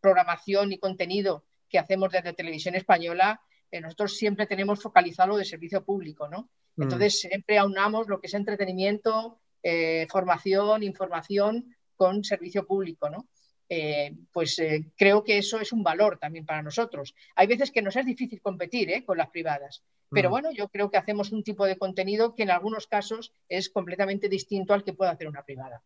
programación 0.00 0.72
y 0.72 0.78
contenido 0.78 1.44
que 1.68 1.80
hacemos 1.80 2.12
desde 2.12 2.32
Televisión 2.32 2.76
Española, 2.76 3.40
eh, 3.72 3.80
nosotros 3.80 4.16
siempre 4.16 4.46
tenemos 4.46 4.80
focalizado 4.80 5.30
lo 5.30 5.36
de 5.36 5.44
servicio 5.44 5.84
público, 5.84 6.28
¿no? 6.28 6.48
Mm. 6.76 6.82
Entonces 6.82 7.20
siempre 7.20 7.58
aunamos 7.58 8.06
lo 8.06 8.20
que 8.20 8.28
es 8.28 8.34
entretenimiento, 8.34 9.40
eh, 9.64 10.06
formación, 10.08 10.84
información 10.84 11.74
con 11.96 12.22
servicio 12.22 12.66
público, 12.66 13.10
¿no? 13.10 13.26
Eh, 13.68 14.14
pues 14.32 14.60
creo 14.96 15.24
que 15.24 15.38
eso 15.38 15.60
es 15.60 15.72
un 15.72 15.82
valor 15.82 16.18
también 16.18 16.46
para 16.46 16.62
nosotros. 16.62 17.14
Hay 17.34 17.46
veces 17.46 17.70
que 17.70 17.82
nos 17.82 17.96
es 17.96 18.06
difícil 18.06 18.40
competir 18.40 19.04
con 19.04 19.18
las 19.18 19.30
privadas, 19.30 19.82
pero 20.10 20.28
mm. 20.28 20.32
bueno, 20.32 20.52
yo 20.52 20.68
creo 20.68 20.90
que 20.90 20.98
hacemos 20.98 21.32
un 21.32 21.42
tipo 21.42 21.66
de 21.66 21.76
contenido 21.76 22.34
que 22.34 22.44
en 22.44 22.50
algunos 22.50 22.86
casos 22.86 23.34
es 23.48 23.68
completamente 23.70 24.28
distinto 24.28 24.74
al 24.74 24.84
que 24.84 24.92
puede 24.92 25.10
hacer 25.10 25.28
una 25.28 25.44
privada. 25.44 25.82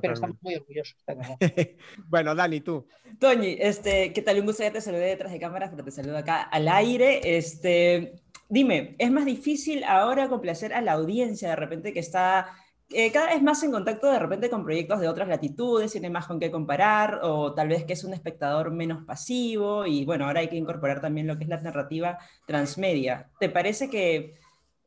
Pero 0.00 0.14
estamos 0.14 0.36
muy 0.40 0.54
orgullosos. 0.54 0.96
bueno, 2.08 2.34
Dani, 2.34 2.60
tú. 2.60 2.86
Toñi, 3.18 3.56
este, 3.58 4.12
¿qué 4.12 4.22
tal? 4.22 4.38
Un 4.38 4.46
gusto 4.46 4.62
ya 4.62 4.72
te 4.72 4.80
saludé 4.80 5.06
detrás 5.06 5.32
de 5.32 5.40
cámaras, 5.40 5.70
pero 5.70 5.82
te 5.82 5.90
saludo 5.90 6.16
acá 6.16 6.42
al 6.42 6.68
aire. 6.68 7.36
Este, 7.36 8.14
dime, 8.48 8.94
¿es 8.98 9.10
más 9.10 9.24
difícil 9.24 9.82
ahora 9.82 10.28
complacer 10.28 10.72
a 10.74 10.80
la 10.80 10.92
audiencia 10.92 11.50
de 11.50 11.56
repente 11.56 11.92
que 11.92 11.98
está 11.98 12.56
eh, 12.92 13.12
cada 13.12 13.28
vez 13.28 13.42
más 13.42 13.62
en 13.62 13.70
contacto 13.70 14.10
de 14.10 14.18
repente 14.18 14.50
con 14.50 14.64
proyectos 14.64 15.00
de 15.00 15.08
otras 15.08 15.28
latitudes, 15.28 15.92
tiene 15.92 16.10
más 16.10 16.26
con 16.26 16.40
qué 16.40 16.50
comparar, 16.50 17.20
o 17.22 17.54
tal 17.54 17.68
vez 17.68 17.84
que 17.84 17.92
es 17.92 18.04
un 18.04 18.14
espectador 18.14 18.72
menos 18.72 19.04
pasivo, 19.04 19.86
y 19.86 20.04
bueno, 20.04 20.26
ahora 20.26 20.40
hay 20.40 20.48
que 20.48 20.56
incorporar 20.56 21.00
también 21.00 21.26
lo 21.26 21.38
que 21.38 21.44
es 21.44 21.50
la 21.50 21.60
narrativa 21.60 22.18
transmedia. 22.46 23.30
¿Te 23.38 23.48
parece 23.48 23.88
que 23.88 24.34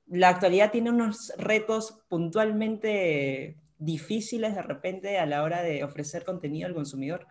la 0.08 0.30
actualidad 0.30 0.72
tiene 0.72 0.90
unos 0.90 1.34
retos 1.38 2.04
puntualmente 2.10 3.58
difíciles 3.78 4.56
de 4.56 4.62
repente 4.62 5.18
a 5.18 5.26
la 5.26 5.44
hora 5.44 5.62
de 5.62 5.84
ofrecer 5.84 6.26
contenido 6.26 6.68
al 6.68 6.74
consumidor? 6.74 7.26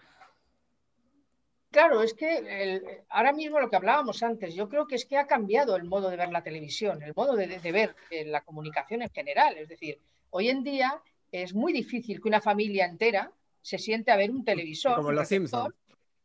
Claro, 1.70 2.02
es 2.02 2.12
que 2.12 3.02
ahora 3.08 3.32
mismo 3.32 3.58
lo 3.58 3.70
que 3.70 3.76
hablábamos 3.76 4.22
antes, 4.22 4.54
yo 4.54 4.68
creo 4.68 4.86
que 4.86 4.94
es 4.94 5.06
que 5.06 5.16
ha 5.16 5.26
cambiado 5.26 5.74
el 5.74 5.84
modo 5.84 6.10
de 6.10 6.18
ver 6.18 6.30
la 6.30 6.42
televisión, 6.42 7.02
el 7.02 7.14
modo 7.16 7.34
de, 7.34 7.46
ver 7.72 7.96
eh, 8.10 8.26
la 8.26 8.42
comunicación 8.42 9.00
en 9.00 9.08
general. 9.08 9.56
Es 9.56 9.68
decir, 9.70 9.98
hoy 10.32 10.48
en 10.48 10.62
día 10.62 11.00
es 11.30 11.54
muy 11.54 11.72
difícil 11.72 12.20
que 12.20 12.28
una 12.28 12.40
familia 12.40 12.86
entera 12.86 13.32
se 13.60 13.78
siente 13.78 14.10
a 14.10 14.16
ver 14.16 14.30
un 14.30 14.44
televisor. 14.44 14.96
Como 14.96 15.12
los 15.12 15.28
Simpsons. 15.28 15.74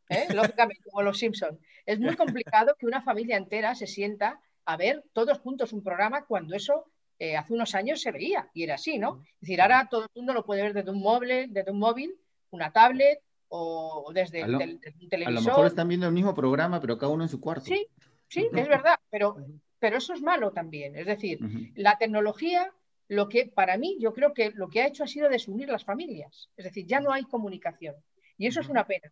¿eh? 0.10 0.28
Lógicamente, 0.34 0.90
como 0.90 1.04
los 1.04 1.18
Simpsons. 1.18 1.60
Es 1.86 2.00
muy 2.00 2.16
complicado 2.16 2.76
que 2.78 2.86
una 2.86 3.02
familia 3.02 3.38
entera 3.38 3.76
se 3.76 3.88
sienta 3.88 4.42
a 4.66 4.76
ver 4.76 5.04
todos 5.14 5.40
juntos 5.40 5.72
un 5.72 5.84
programa 5.84 6.26
cuando 6.26 6.56
eso 6.56 6.86
eh, 7.20 7.38
hace 7.38 7.54
unos 7.54 7.74
años 7.76 8.02
se 8.02 8.12
veía 8.12 8.50
y 8.54 8.64
era 8.64 8.76
así, 8.76 8.98
¿no? 8.98 9.24
Es 9.36 9.42
decir, 9.42 9.62
ahora 9.62 9.88
todo 9.90 10.04
el 10.04 10.10
mundo 10.16 10.34
lo 10.34 10.46
puede 10.46 10.64
ver 10.64 10.74
desde 10.74 10.92
un 10.92 11.00
móvil, 11.00 11.54
desde 11.54 11.72
un 11.72 11.80
móvil, 11.80 12.16
una 12.52 12.72
tablet 12.72 13.20
o 13.50 14.12
desde 14.14 14.42
el, 14.42 14.80
televisor. 15.10 15.28
A 15.28 15.32
lo 15.32 15.42
mejor 15.42 15.68
están 15.68 15.88
viendo 15.88 16.08
el 16.08 16.14
mismo 16.14 16.36
programa, 16.36 16.82
pero 16.82 16.98
cada 16.98 17.12
uno 17.12 17.24
en 17.24 17.30
su 17.30 17.40
cuarto. 17.40 17.66
Sí, 17.66 17.88
sí, 18.28 18.50
es 18.54 18.68
verdad, 18.68 19.00
pero, 19.10 19.38
pero 19.80 19.98
eso 19.98 20.14
es 20.14 20.22
malo 20.22 20.52
también. 20.52 20.96
Es 20.96 21.06
decir, 21.06 21.40
la 21.76 21.98
tecnología, 21.98 22.72
lo 23.08 23.30
que 23.30 23.46
para 23.48 23.78
mí, 23.78 23.98
yo 24.00 24.14
creo 24.14 24.34
que 24.34 24.52
lo 24.52 24.70
que 24.70 24.82
ha 24.82 24.88
hecho 24.88 25.04
ha 25.04 25.08
sido 25.08 25.30
desunir 25.30 25.70
las 25.70 25.86
familias. 25.86 26.50
Es 26.58 26.66
decir, 26.66 26.86
ya 26.86 27.00
no 27.00 27.12
hay 27.12 27.24
comunicación. 27.24 27.96
Y 28.38 28.48
eso 28.48 28.60
es 28.60 28.70
una 28.70 28.86
pena, 28.86 29.12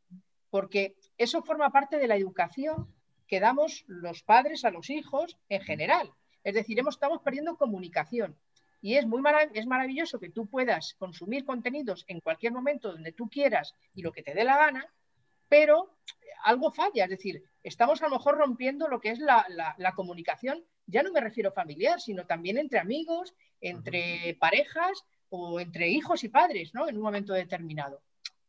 porque 0.49 0.95
eso 1.17 1.41
forma 1.41 1.71
parte 1.71 1.97
de 1.97 2.07
la 2.07 2.15
educación 2.15 2.93
que 3.27 3.39
damos 3.39 3.83
los 3.87 4.21
padres 4.23 4.65
a 4.65 4.71
los 4.71 4.89
hijos 4.89 5.37
en 5.49 5.61
general. 5.61 6.11
Es 6.43 6.53
decir, 6.53 6.79
estamos 6.87 7.21
perdiendo 7.21 7.57
comunicación. 7.57 8.37
Y 8.81 8.97
es, 8.97 9.07
muy 9.07 9.23
es 9.53 9.65
maravilloso 9.65 10.19
que 10.19 10.29
tú 10.29 10.45
puedas 10.45 10.93
consumir 10.99 11.43
contenidos 11.43 12.05
en 12.07 12.19
cualquier 12.19 12.53
momento 12.53 12.91
donde 12.91 13.13
tú 13.13 13.27
quieras 13.29 13.73
y 13.95 14.03
lo 14.03 14.11
que 14.11 14.21
te 14.21 14.35
dé 14.35 14.43
la 14.43 14.57
gana, 14.57 14.93
pero 15.49 15.97
algo 16.43 16.71
falla. 16.71 17.05
Es 17.05 17.09
decir, 17.09 17.43
estamos 17.63 18.01
a 18.03 18.09
lo 18.09 18.17
mejor 18.17 18.37
rompiendo 18.37 18.87
lo 18.87 19.01
que 19.01 19.09
es 19.09 19.19
la, 19.19 19.93
comunicación, 19.95 20.63
ya 20.87 21.03
no 21.03 21.11
me 21.11 21.21
refiero 21.21 21.51
familiar, 21.51 21.99
sino 21.99 22.25
también 22.25 22.57
entre 22.57 22.79
amigos, 22.79 23.33
entre 23.61 24.35
parejas 24.39 25.03
o 25.29 25.59
entre 25.59 25.89
hijos 25.89 26.23
y 26.23 26.29
padres, 26.29 26.73
¿no? 26.73 26.87
En 26.87 26.97
un 26.97 27.03
momento 27.03 27.33
determinado. 27.33 28.01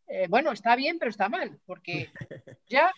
Eh, 0.07 0.27
bueno, 0.29 0.53
está 0.53 0.77
bien, 0.77 0.99
pero 0.99 1.11
está 1.11 1.29
mal, 1.29 1.59
porque 1.67 2.11
ya 2.69 2.93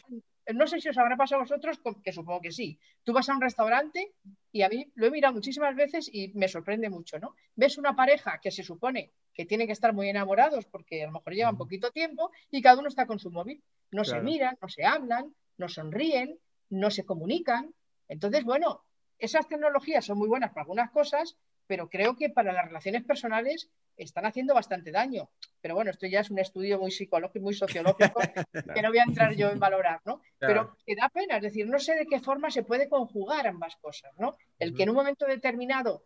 no 0.54 0.66
sé 0.66 0.80
si 0.80 0.88
os 0.88 0.99
habrá 0.99 1.16
pasado 1.16 1.40
a 1.40 1.45
vosotros, 1.45 1.80
que 2.02 2.12
supongo 2.12 2.40
que 2.40 2.52
sí. 2.52 2.78
Tú 3.04 3.12
vas 3.12 3.28
a 3.28 3.35
un 3.35 3.40
restaurante 3.40 4.14
y 4.50 4.62
a 4.62 4.68
mí 4.68 4.90
lo 4.95 5.07
he 5.07 5.11
mirado 5.11 5.35
muchísimas 5.35 5.75
veces 5.76 6.09
y 6.12 6.28
me 6.35 6.49
sorprende 6.49 6.88
mucho, 6.88 7.18
¿no? 7.18 7.35
Ves 7.54 7.78
una 7.78 7.95
pareja 7.95 8.40
que 8.42 8.50
se 8.50 8.62
supone 8.62 9.12
que 9.35 9.45
tiene 9.45 9.66
que 9.66 9.73
estar 9.73 9.92
muy 9.92 10.09
enamorados 10.09 10.64
porque 10.66 11.02
a 11.02 11.07
lo 11.07 11.12
mejor 11.12 11.35
llevan 11.35 11.59
poquito 11.59 11.90
tiempo 11.90 12.30
y 12.50 12.62
cada 12.62 12.78
uno 12.78 12.88
está 12.88 13.07
con 13.07 13.18
su 13.18 13.30
móvil. 13.30 13.62
No 13.90 14.04
se 14.04 14.21
miran, 14.21 14.59
no 14.61 14.68
se 14.68 14.85
hablan, 14.85 15.35
no 15.57 15.68
sonríen, 15.68 16.38
no 16.71 16.90
se 16.90 17.04
comunican. 17.04 17.75
Entonces, 18.09 18.45
bueno, 18.45 18.85
esas 19.18 19.48
tecnologías 19.48 20.04
son 20.04 20.18
muy 20.18 20.28
buenas 20.28 20.50
para 20.50 20.62
algunas 20.62 20.90
cosas, 20.90 21.37
pero 21.66 21.88
creo 21.88 22.16
que 22.16 22.30
para 22.30 22.52
las 22.52 22.66
relaciones 22.66 23.04
personales 23.04 23.68
están 23.96 24.26
haciendo 24.26 24.54
bastante 24.54 24.90
daño. 24.90 25.28
Pero 25.60 25.75
bueno, 25.75 25.90
esto 25.90 26.06
ya 26.06 26.20
es 26.20 26.30
un 26.30 26.38
estudio 26.38 26.78
muy 26.78 26.90
psicológico, 26.90 27.44
muy 27.44 27.54
sociológico, 27.54 28.20
que 28.75 28.82
no 28.82 28.88
voy 28.88 28.98
a 28.98 29.04
entrar 29.04 29.34
yo 29.34 29.50
en 29.50 29.58
valorar, 29.58 30.00
¿no? 30.04 30.22
Pero 30.38 30.76
que 30.87 30.94
da 30.94 31.08
pena, 31.08 31.37
es 31.37 31.42
decir, 31.42 31.68
no 31.68 31.78
sé 31.78 31.94
de 31.94 32.06
qué 32.06 32.20
forma 32.20 32.50
se 32.50 32.62
puede 32.62 32.88
conjugar 32.88 33.46
ambas 33.46 33.76
cosas, 33.76 34.12
¿no? 34.18 34.37
El 34.58 34.75
que 34.75 34.84
en 34.84 34.90
un 34.90 34.96
momento 34.96 35.26
determinado, 35.26 36.04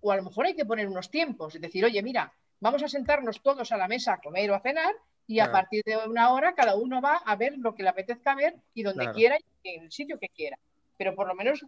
o 0.00 0.12
a 0.12 0.16
lo 0.16 0.24
mejor 0.24 0.46
hay 0.46 0.54
que 0.54 0.64
poner 0.64 0.88
unos 0.88 1.10
tiempos, 1.10 1.54
es 1.54 1.60
decir, 1.60 1.84
oye, 1.84 2.02
mira, 2.02 2.32
vamos 2.58 2.82
a 2.82 2.88
sentarnos 2.88 3.42
todos 3.42 3.72
a 3.72 3.76
la 3.76 3.88
mesa 3.88 4.14
a 4.14 4.20
comer 4.20 4.50
o 4.50 4.54
a 4.54 4.60
cenar 4.60 4.94
y 5.26 5.38
a 5.38 5.52
partir 5.52 5.82
de 5.84 5.96
una 5.96 6.32
hora 6.32 6.54
cada 6.54 6.74
uno 6.74 7.00
va 7.00 7.16
a 7.24 7.36
ver 7.36 7.56
lo 7.56 7.74
que 7.74 7.84
le 7.84 7.90
apetezca 7.90 8.34
ver 8.34 8.56
y 8.74 8.82
donde 8.82 9.12
quiera 9.12 9.38
y 9.62 9.68
en 9.76 9.84
el 9.84 9.92
sitio 9.92 10.18
que 10.18 10.28
quiera. 10.28 10.58
Pero 11.00 11.14
por 11.14 11.26
lo 11.26 11.34
menos 11.34 11.64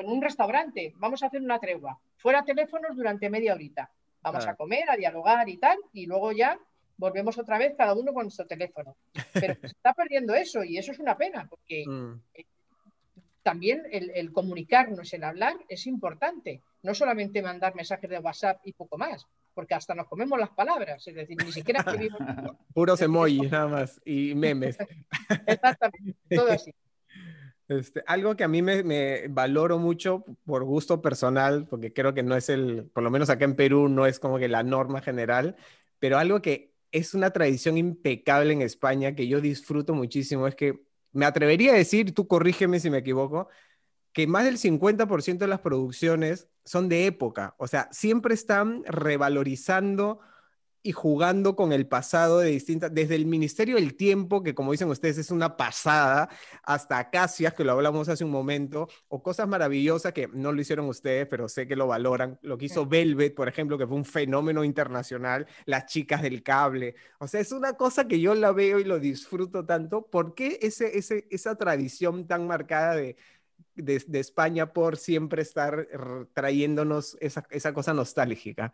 en 0.00 0.08
un 0.08 0.22
restaurante, 0.22 0.94
vamos 0.96 1.22
a 1.22 1.26
hacer 1.26 1.42
una 1.42 1.58
tregua, 1.58 2.00
fuera 2.16 2.46
teléfonos 2.46 2.96
durante 2.96 3.28
media 3.28 3.52
horita 3.52 3.90
Vamos 4.22 4.46
a 4.46 4.54
comer, 4.54 4.88
a 4.88 4.96
dialogar 4.96 5.46
y 5.50 5.58
tal, 5.58 5.76
y 5.92 6.06
luego 6.06 6.32
ya 6.32 6.58
volvemos 6.96 7.36
otra 7.36 7.58
vez 7.58 7.74
cada 7.76 7.92
uno 7.92 8.14
con 8.14 8.22
nuestro 8.22 8.46
teléfono. 8.46 8.96
Pero 9.34 9.54
se 9.60 9.66
está 9.66 9.92
perdiendo 9.92 10.34
eso 10.34 10.64
y 10.64 10.78
eso 10.78 10.92
es 10.92 10.98
una 10.98 11.18
pena, 11.18 11.46
porque 11.46 11.84
mm. 11.86 12.22
eh, 12.32 12.46
también 13.42 13.82
el, 13.90 14.32
comunicarnos, 14.32 15.12
el 15.12 15.24
hablar 15.24 15.56
es 15.68 15.86
importante. 15.86 16.62
No 16.82 16.94
solamente 16.94 17.42
mandar 17.42 17.74
mensajes 17.74 18.08
de 18.08 18.18
WhatsApp 18.18 18.62
y 18.64 18.72
poco 18.72 18.96
más, 18.96 19.26
porque 19.52 19.74
hasta 19.74 19.94
nos 19.94 20.08
comemos 20.08 20.38
las 20.38 20.52
palabras, 20.52 21.06
es 21.06 21.14
decir, 21.14 21.36
ni 21.44 21.52
siquiera 21.52 21.80
escribimos. 21.86 22.18
Puros 22.72 23.02
emojis 23.02 23.50
nada 23.50 23.68
más 23.68 24.00
y 24.06 24.34
memes. 24.34 24.78
Exactamente, 25.46 26.16
todo 26.34 26.50
así. 26.50 26.74
Este, 27.70 28.02
algo 28.08 28.34
que 28.34 28.42
a 28.42 28.48
mí 28.48 28.62
me, 28.62 29.28
valoro 29.28 29.78
mucho 29.78 30.24
por 30.44 30.64
gusto 30.64 31.00
personal, 31.00 31.68
porque 31.68 31.92
creo 31.92 32.12
que 32.12 32.24
no 32.24 32.34
es 32.34 32.48
el, 32.48 32.90
por 32.92 33.04
lo 33.04 33.12
menos 33.12 33.30
acá 33.30 33.44
en 33.44 33.54
Perú, 33.54 33.88
no 33.88 34.06
es 34.06 34.18
como 34.18 34.38
que 34.40 34.48
la 34.48 34.64
norma 34.64 35.00
general, 35.00 35.54
pero 36.00 36.18
algo 36.18 36.42
que 36.42 36.74
es 36.90 37.14
una 37.14 37.30
tradición 37.30 37.78
impecable 37.78 38.52
en 38.54 38.62
España 38.62 39.14
que 39.14 39.28
yo 39.28 39.40
disfruto 39.40 39.94
muchísimo 39.94 40.48
es 40.48 40.56
que 40.56 40.82
me 41.12 41.26
atrevería 41.26 41.70
a 41.70 41.76
decir, 41.76 42.12
tú 42.12 42.26
corrígeme 42.26 42.80
si 42.80 42.90
me 42.90 42.98
equivoco, 42.98 43.48
que 44.12 44.26
más 44.26 44.44
del 44.44 44.58
50% 44.58 45.38
de 45.38 45.46
las 45.46 45.60
producciones 45.60 46.48
son 46.64 46.88
de 46.88 47.06
época, 47.06 47.54
o 47.56 47.68
sea, 47.68 47.88
siempre 47.92 48.34
están 48.34 48.82
revalorizando 48.84 50.18
y 50.82 50.92
jugando 50.92 51.56
con 51.56 51.72
el 51.72 51.86
pasado 51.86 52.38
de 52.38 52.50
distintas, 52.50 52.92
desde 52.94 53.14
el 53.14 53.26
Ministerio 53.26 53.76
del 53.76 53.94
Tiempo, 53.96 54.42
que 54.42 54.54
como 54.54 54.72
dicen 54.72 54.88
ustedes 54.88 55.18
es 55.18 55.30
una 55.30 55.56
pasada, 55.56 56.28
hasta 56.62 56.98
Acacias, 56.98 57.52
que 57.54 57.64
lo 57.64 57.72
hablamos 57.72 58.08
hace 58.08 58.24
un 58.24 58.30
momento, 58.30 58.88
o 59.08 59.22
cosas 59.22 59.46
maravillosas 59.48 60.12
que 60.12 60.28
no 60.28 60.52
lo 60.52 60.60
hicieron 60.60 60.88
ustedes, 60.88 61.26
pero 61.26 61.48
sé 61.48 61.68
que 61.68 61.76
lo 61.76 61.86
valoran, 61.86 62.38
lo 62.42 62.56
que 62.56 62.66
hizo 62.66 62.86
Velvet, 62.86 63.34
por 63.34 63.48
ejemplo, 63.48 63.76
que 63.76 63.86
fue 63.86 63.96
un 63.96 64.04
fenómeno 64.04 64.64
internacional, 64.64 65.46
las 65.66 65.86
chicas 65.86 66.22
del 66.22 66.42
cable, 66.42 66.94
o 67.18 67.28
sea, 67.28 67.40
es 67.40 67.52
una 67.52 67.74
cosa 67.74 68.08
que 68.08 68.20
yo 68.20 68.34
la 68.34 68.52
veo 68.52 68.78
y 68.78 68.84
lo 68.84 68.98
disfruto 68.98 69.66
tanto, 69.66 70.06
¿por 70.06 70.34
qué 70.34 70.58
ese, 70.62 70.96
ese, 70.98 71.26
esa 71.30 71.56
tradición 71.56 72.26
tan 72.26 72.46
marcada 72.46 72.94
de, 72.94 73.16
de, 73.74 74.02
de 74.06 74.20
España 74.20 74.72
por 74.72 74.96
siempre 74.96 75.42
estar 75.42 75.88
trayéndonos 76.32 77.16
esa, 77.20 77.46
esa 77.50 77.74
cosa 77.74 77.94
nostálgica? 77.94 78.72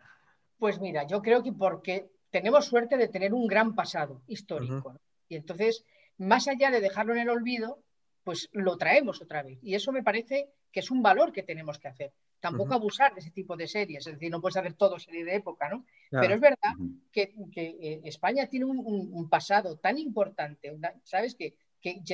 Pues 0.57 0.79
mira, 0.79 1.05
yo 1.05 1.21
creo 1.21 1.43
que 1.43 1.53
porque 1.53 2.09
tenemos 2.29 2.65
suerte 2.65 2.97
de 2.97 3.07
tener 3.07 3.33
un 3.33 3.47
gran 3.47 3.75
pasado 3.75 4.21
histórico. 4.27 4.99
Y 5.29 5.35
entonces, 5.35 5.85
más 6.17 6.47
allá 6.47 6.71
de 6.71 6.81
dejarlo 6.81 7.13
en 7.13 7.19
el 7.19 7.29
olvido, 7.29 7.83
pues 8.23 8.49
lo 8.51 8.77
traemos 8.77 9.21
otra 9.21 9.43
vez. 9.43 9.59
Y 9.61 9.75
eso 9.75 9.91
me 9.91 10.03
parece 10.03 10.49
que 10.71 10.81
es 10.81 10.91
un 10.91 11.01
valor 11.01 11.31
que 11.31 11.43
tenemos 11.43 11.79
que 11.79 11.87
hacer. 11.87 12.13
Tampoco 12.39 12.73
abusar 12.73 13.13
de 13.13 13.21
ese 13.21 13.31
tipo 13.31 13.57
de 13.57 13.67
series, 13.67 14.05
es 14.05 14.13
decir, 14.13 14.29
no 14.29 14.41
puedes 14.41 14.57
hacer 14.57 14.73
todo 14.73 14.99
serie 14.99 15.25
de 15.25 15.35
época, 15.35 15.69
¿no? 15.69 15.85
Pero 16.11 16.35
es 16.35 16.39
verdad 16.39 16.73
que, 17.11 17.33
eh, 17.55 18.01
España 18.03 18.45
tiene 18.47 18.65
un, 18.65 19.29
pasado 19.29 19.77
tan 19.77 19.97
importante, 19.97 20.77
¿sabes? 21.03 21.35
Que, 21.35 21.55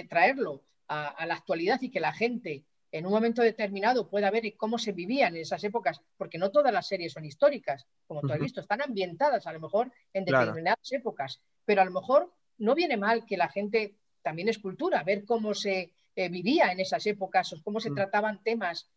traerlo 0.08 0.64
a, 0.88 1.26
la 1.26 1.34
actualidad 1.34 1.82
y 1.82 1.90
que 1.90 2.00
la 2.00 2.14
gente 2.14 2.64
en 2.94 3.08
un 3.08 3.12
momento 3.12 3.42
determinado 3.42 4.08
pueda 4.08 4.30
ver 4.30 4.56
cómo 4.56 4.78
se 4.78 4.92
vivían 4.92 5.36
en 5.36 5.42
esas 5.42 5.64
épocas, 5.64 6.00
porque 6.16 6.38
no 6.38 6.52
todas 6.52 6.72
las 6.72 6.88
series 6.88 7.12
son 7.12 7.26
históricas, 7.26 7.88
como 8.06 8.22
tú 8.22 8.32
has 8.32 8.40
visto, 8.40 8.62
están 8.62 8.84
ambientadas 8.84 9.48
a 9.48 9.52
lo 9.52 9.60
mejor 9.60 9.92
en 10.14 10.26
determinadas 10.26 10.92
épocas, 10.92 11.42
pero 11.66 11.82
a 11.82 11.86
lo 11.86 11.92
mejor 11.92 12.32
no 12.60 12.76
viene 12.76 12.96
mal 12.96 13.26
que 13.26 13.36
la 13.36 13.50
gente 13.50 13.96
también 14.22 14.48
es 14.48 14.60
cultura, 14.60 15.02
ver 15.02 15.26
cómo 15.26 15.56
se 15.56 15.92
eh, 16.16 16.30
vivía 16.30 16.72
en 16.72 16.80
esas 16.80 17.04
épocas, 17.08 17.56
cómo 17.64 17.80
se 17.80 17.90
mm. 17.90 17.96
trataban 17.96 18.44
temas 18.44 18.88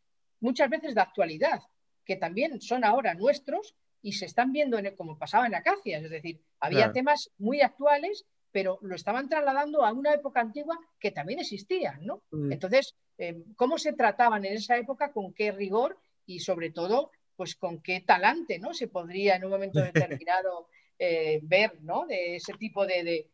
muchas 0.41 0.69
veces 0.69 0.95
de 0.95 1.01
actualidad, 1.01 1.63
que 2.05 2.17
también 2.17 2.61
son 2.61 2.85
ahora 2.85 3.15
nuestros 3.15 3.75
y 4.03 4.13
se 4.13 4.27
están 4.27 4.53
viendo 4.53 4.77
en 4.77 4.95
como 4.95 5.19
pasaba 5.19 5.47
en 5.47 5.55
Acacias, 5.55 6.05
es 6.05 6.11
decir, 6.11 6.43
había 6.61 6.93
temas 6.93 7.31
muy 7.39 7.63
actuales, 7.63 8.27
pero 8.57 8.79
lo 8.81 8.95
estaban 8.95 9.29
trasladando 9.29 9.85
a 9.85 9.93
una 9.93 10.15
época 10.15 10.41
antigua 10.41 10.79
que 10.99 11.11
también 11.11 11.41
existía, 11.41 11.99
¿no? 12.01 12.23
Mm. 12.31 12.53
Entonces, 12.53 12.95
eh, 13.19 13.45
¿cómo 13.55 13.77
se 13.77 13.93
trataban 13.93 14.47
en 14.47 14.55
esa 14.55 14.79
época, 14.79 15.13
con 15.13 15.35
qué 15.35 15.53
rigor 15.53 15.99
y 16.25 16.41
sobre 16.41 16.71
todo, 16.71 17.11
pues 17.37 17.55
con 17.55 17.83
qué 17.83 18.01
talante, 18.01 18.59
¿no? 18.59 18.73
Se 18.73 18.89
podría 18.89 19.37
en 19.37 19.45
un 19.45 19.51
momento 19.51 19.79
determinado 19.93 20.69
eh, 20.99 21.39
ver, 21.43 21.83
¿no? 21.83 22.07
De 22.07 22.37
ese 22.37 22.55
tipo 22.55 22.87
de, 22.87 23.29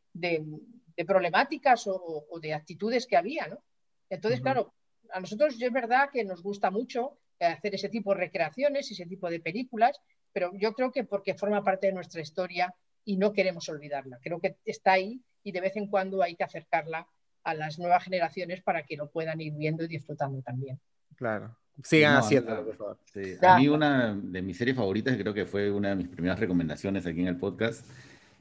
problemáticas 1.07 1.87
o, 1.87 2.27
de 2.41 2.53
actitudes 2.53 3.07
que 3.07 3.17
había, 3.17 3.47
¿no? 3.47 3.63
Entonces, 4.11 4.41
claro, 4.41 4.75
a 5.13 5.21
nosotros 5.21 5.55
es 5.63 5.73
verdad 5.73 6.11
que 6.13 6.25
nos 6.25 6.43
gusta 6.43 6.73
mucho 6.73 7.21
hacer 7.39 7.77
ese 7.77 7.89
tipo 7.89 8.13
de 8.13 8.23
recreaciones, 8.23 8.91
ese 8.91 9.07
tipo 9.07 9.31
de 9.31 9.39
películas, 9.39 10.01
pero 10.33 10.51
yo 10.55 10.73
creo 10.73 10.91
que 10.91 11.05
porque 11.05 11.35
forma 11.35 11.63
parte 11.63 11.87
de 11.87 11.93
nuestra 11.93 12.23
historia 12.23 12.75
y 13.05 13.17
no 13.17 13.33
queremos 13.33 13.69
olvidarla. 13.69 14.19
Creo 14.23 14.41
que 14.41 14.57
está 14.65 14.93
ahí 14.93 15.21
y 15.43 15.53
de 15.53 15.61
vez 15.61 15.77
en 15.77 15.89
cuando 15.89 16.23
hay 16.23 16.37
que 16.37 16.45
acercarla 16.45 17.07
a 17.45 17.55
las 17.55 17.79
nuevas 17.79 18.05
generaciones 18.05 18.63
para 18.63 18.85
que 18.85 18.97
lo 18.97 19.11
puedan 19.11 19.41
ir 19.41 19.55
viendo 19.55 19.85
y 19.85 19.89
disfrutando 19.89 20.41
también. 20.43 20.79
Claro. 21.17 21.57
Sigan 21.83 22.17
haciéndolo, 22.17 22.65
por 22.65 22.77
favor. 22.77 22.99
A 23.43 23.59
mí 23.59 23.69
una 23.69 24.15
de 24.15 24.43
mis 24.43 24.57
series 24.57 24.77
favoritas, 24.77 25.17
creo 25.17 25.35
que 25.35 25.47
fue 25.47 25.71
una 25.71 25.91
de 25.91 25.97
mis 25.97 26.09
primeras 26.09 26.39
recomendaciones 26.39 27.07
aquí 27.07 27.21
en 27.21 27.29
el 27.29 27.37
podcast, 27.37 27.85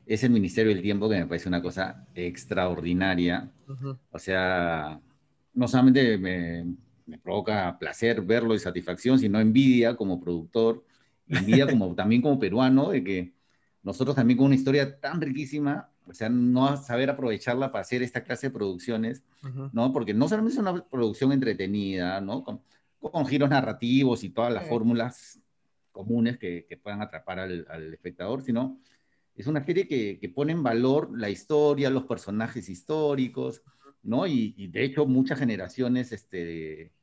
es 0.06 0.24
El 0.24 0.32
Ministerio 0.32 0.74
del 0.74 0.82
Tiempo, 0.82 1.10
que 1.10 1.16
me 1.16 1.26
parece 1.26 1.48
una 1.48 1.62
cosa 1.62 2.06
extraordinaria. 2.14 3.50
O 4.12 4.20
sea, 4.20 5.00
no 5.54 5.68
solamente 5.68 6.18
me, 6.18 6.66
me 7.06 7.18
provoca 7.18 7.78
placer 7.80 8.22
verlo 8.22 8.54
y 8.54 8.60
satisfacción, 8.60 9.18
sino 9.18 9.40
envidia 9.40 9.96
como 9.96 10.20
productor, 10.20 10.84
envidia 11.28 11.68
como, 11.68 11.94
también 11.96 12.22
como 12.22 12.40
peruano, 12.40 12.90
de 12.90 13.04
que 13.04 13.34
nosotros 13.84 14.16
también 14.16 14.38
con 14.38 14.48
una 14.48 14.56
historia 14.56 15.00
tan 15.00 15.20
riquísima, 15.22 15.90
o 16.06 16.14
sea, 16.14 16.30
no 16.30 16.78
saber 16.78 17.10
aprovecharla 17.10 17.72
para 17.72 17.82
hacer 17.82 18.04
esta 18.04 18.24
clase 18.24 18.48
de 18.48 18.54
producciones, 18.54 19.24
¿no? 19.72 19.92
Porque 19.92 20.14
no 20.14 20.28
solamente 20.28 20.54
es 20.54 20.60
una 20.60 20.84
producción 20.86 21.32
entretenida, 21.32 22.22
¿no? 22.22 22.44
Con, 22.44 22.62
giros 23.28 23.50
narrativos 23.50 24.24
y 24.24 24.30
todas 24.30 24.54
las 24.54 24.68
fórmulas 24.68 25.40
comunes 25.92 26.38
que, 26.38 26.66
que, 26.70 26.78
puedan 26.78 27.02
atrapar 27.02 27.40
al, 27.40 27.66
al, 27.68 27.92
espectador, 27.94 28.44
sino 28.44 28.80
es 29.36 29.48
una 29.48 29.64
serie 29.64 29.88
que, 29.88 30.20
que, 30.20 30.30
pone 30.30 30.52
en 30.52 30.62
valor 30.62 31.10
la 31.18 31.30
historia, 31.30 31.90
los 31.90 32.04
personajes 32.04 32.70
históricos, 32.70 33.64
¿no? 34.04 34.28
Y, 34.28 34.54
y 34.56 34.68
de 34.68 34.84
hecho 34.84 35.08
muchas 35.08 35.40
generaciones 35.40 36.12
este, 36.12 36.94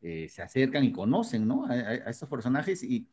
eh, 0.00 0.28
se 0.28 0.42
acercan 0.42 0.84
y 0.84 0.92
conocen, 0.92 1.48
¿no? 1.48 1.66
A, 1.66 1.72
a, 1.72 2.10
estos 2.10 2.28
personajes 2.28 2.84
y, 2.84 3.08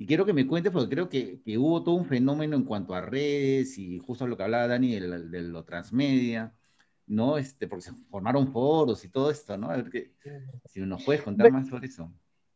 y, 0.00 0.06
quiero 0.06 0.24
que 0.24 0.32
me 0.32 0.46
cuentes 0.46 0.72
porque 0.72 0.88
creo 0.88 1.08
que, 1.08 1.40
que, 1.42 1.58
hubo 1.58 1.82
todo 1.84 1.94
un 1.94 2.06
fenómeno 2.06 2.56
en 2.56 2.64
cuanto 2.64 2.94
a 2.94 3.00
redes 3.00 3.78
y 3.78 3.98
justo 3.98 4.26
lo 4.26 4.36
que 4.36 4.42
hablaba 4.42 4.66
Dani 4.66 4.98
de, 4.98 5.42
lo 5.42 5.64
transmedia, 5.64 6.54
¿no? 7.06 7.36
Este, 7.38 7.68
porque 7.68 7.82
se 7.82 7.92
formaron 8.10 8.50
foros 8.52 9.04
y 9.04 9.08
todo 9.08 9.30
esto, 9.30 9.56
¿no? 9.56 9.70
A 9.70 9.76
ver 9.76 9.90
que, 9.90 10.12
si 10.66 10.80
nos 10.80 11.04
puedes 11.04 11.22
contar 11.22 11.52
más 11.52 11.68
sobre 11.68 11.88
eso. 11.88 12.10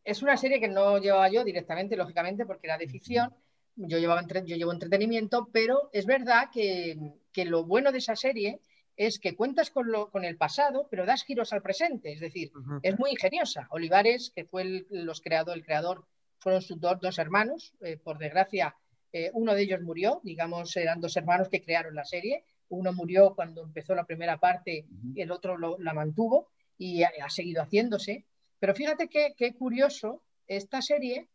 Es 0.05 0.23
una 0.23 0.37
serie 0.37 0.61
que 0.61 0.69
no 0.69 0.99
llevaba 0.99 1.29
yo 1.31 1.45
directamente, 1.45 1.97
lógicamente, 1.97 2.47
porque 2.47 2.67
era 2.67 2.79
de 2.79 2.89
ficción. 2.89 3.35
Yo, 3.77 3.99
llevaba 3.99 4.21
entre, 4.21 4.45
yo 4.47 4.57
llevo 4.57 4.73
entretenimiento, 4.73 5.49
pero 5.53 5.91
es 5.93 6.07
verdad 6.07 6.51
que, 6.53 6.99
que 7.33 7.45
lo 7.45 7.65
bueno 7.65 7.93
de 7.93 7.99
esa 7.99 8.17
serie 8.17 8.61
es 8.97 9.19
que 9.19 9.35
cuentas 9.35 9.71
con, 9.71 9.91
lo, 9.91 10.11
con 10.11 10.25
el 10.25 10.37
pasado, 10.37 10.87
pero 10.91 11.07
das 11.07 11.25
giros 11.25 11.53
al 11.53 11.63
presente. 11.63 12.13
Es 12.13 12.21
decir, 12.21 12.53
es 12.83 12.99
muy 12.99 13.11
ingeniosa. 13.11 13.67
Olivares, 13.71 14.33
que 14.35 14.45
fue 14.45 14.63
el, 14.63 14.87
los 14.91 15.21
creador, 15.21 15.57
el 15.57 15.65
creador, 15.65 16.07
fueron 16.45 16.63
sus 16.63 16.79
dos, 16.79 17.19
hermanos. 17.19 17.73
Eh, 17.81 17.97
por 17.97 18.19
desgracia, 18.19 18.77
eh, 19.13 19.31
uno 19.33 19.55
de 19.55 19.63
ellos 19.63 19.81
murió. 19.81 20.21
Digamos, 20.23 20.77
eran 20.77 21.01
dos 21.01 21.17
hermanos 21.17 21.49
que 21.49 21.63
crearon 21.63 21.95
la 21.95 22.05
serie. 22.05 22.45
Uno 22.69 22.93
murió 22.93 23.35
cuando 23.35 23.63
empezó 23.63 23.95
la 23.95 24.05
primera 24.05 24.39
parte 24.39 24.87
y 25.15 25.21
el 25.21 25.33
otro 25.33 25.57
la 25.79 25.95
mantuvo 25.95 26.51
y 26.77 27.03
ha, 27.03 27.31
seguido 27.31 27.63
haciéndose. 27.63 28.27
Pero 28.59 28.75
fíjate 28.75 29.09
qué, 29.09 29.55
curioso, 29.55 30.23
esta 30.47 30.83
serie 30.83 31.29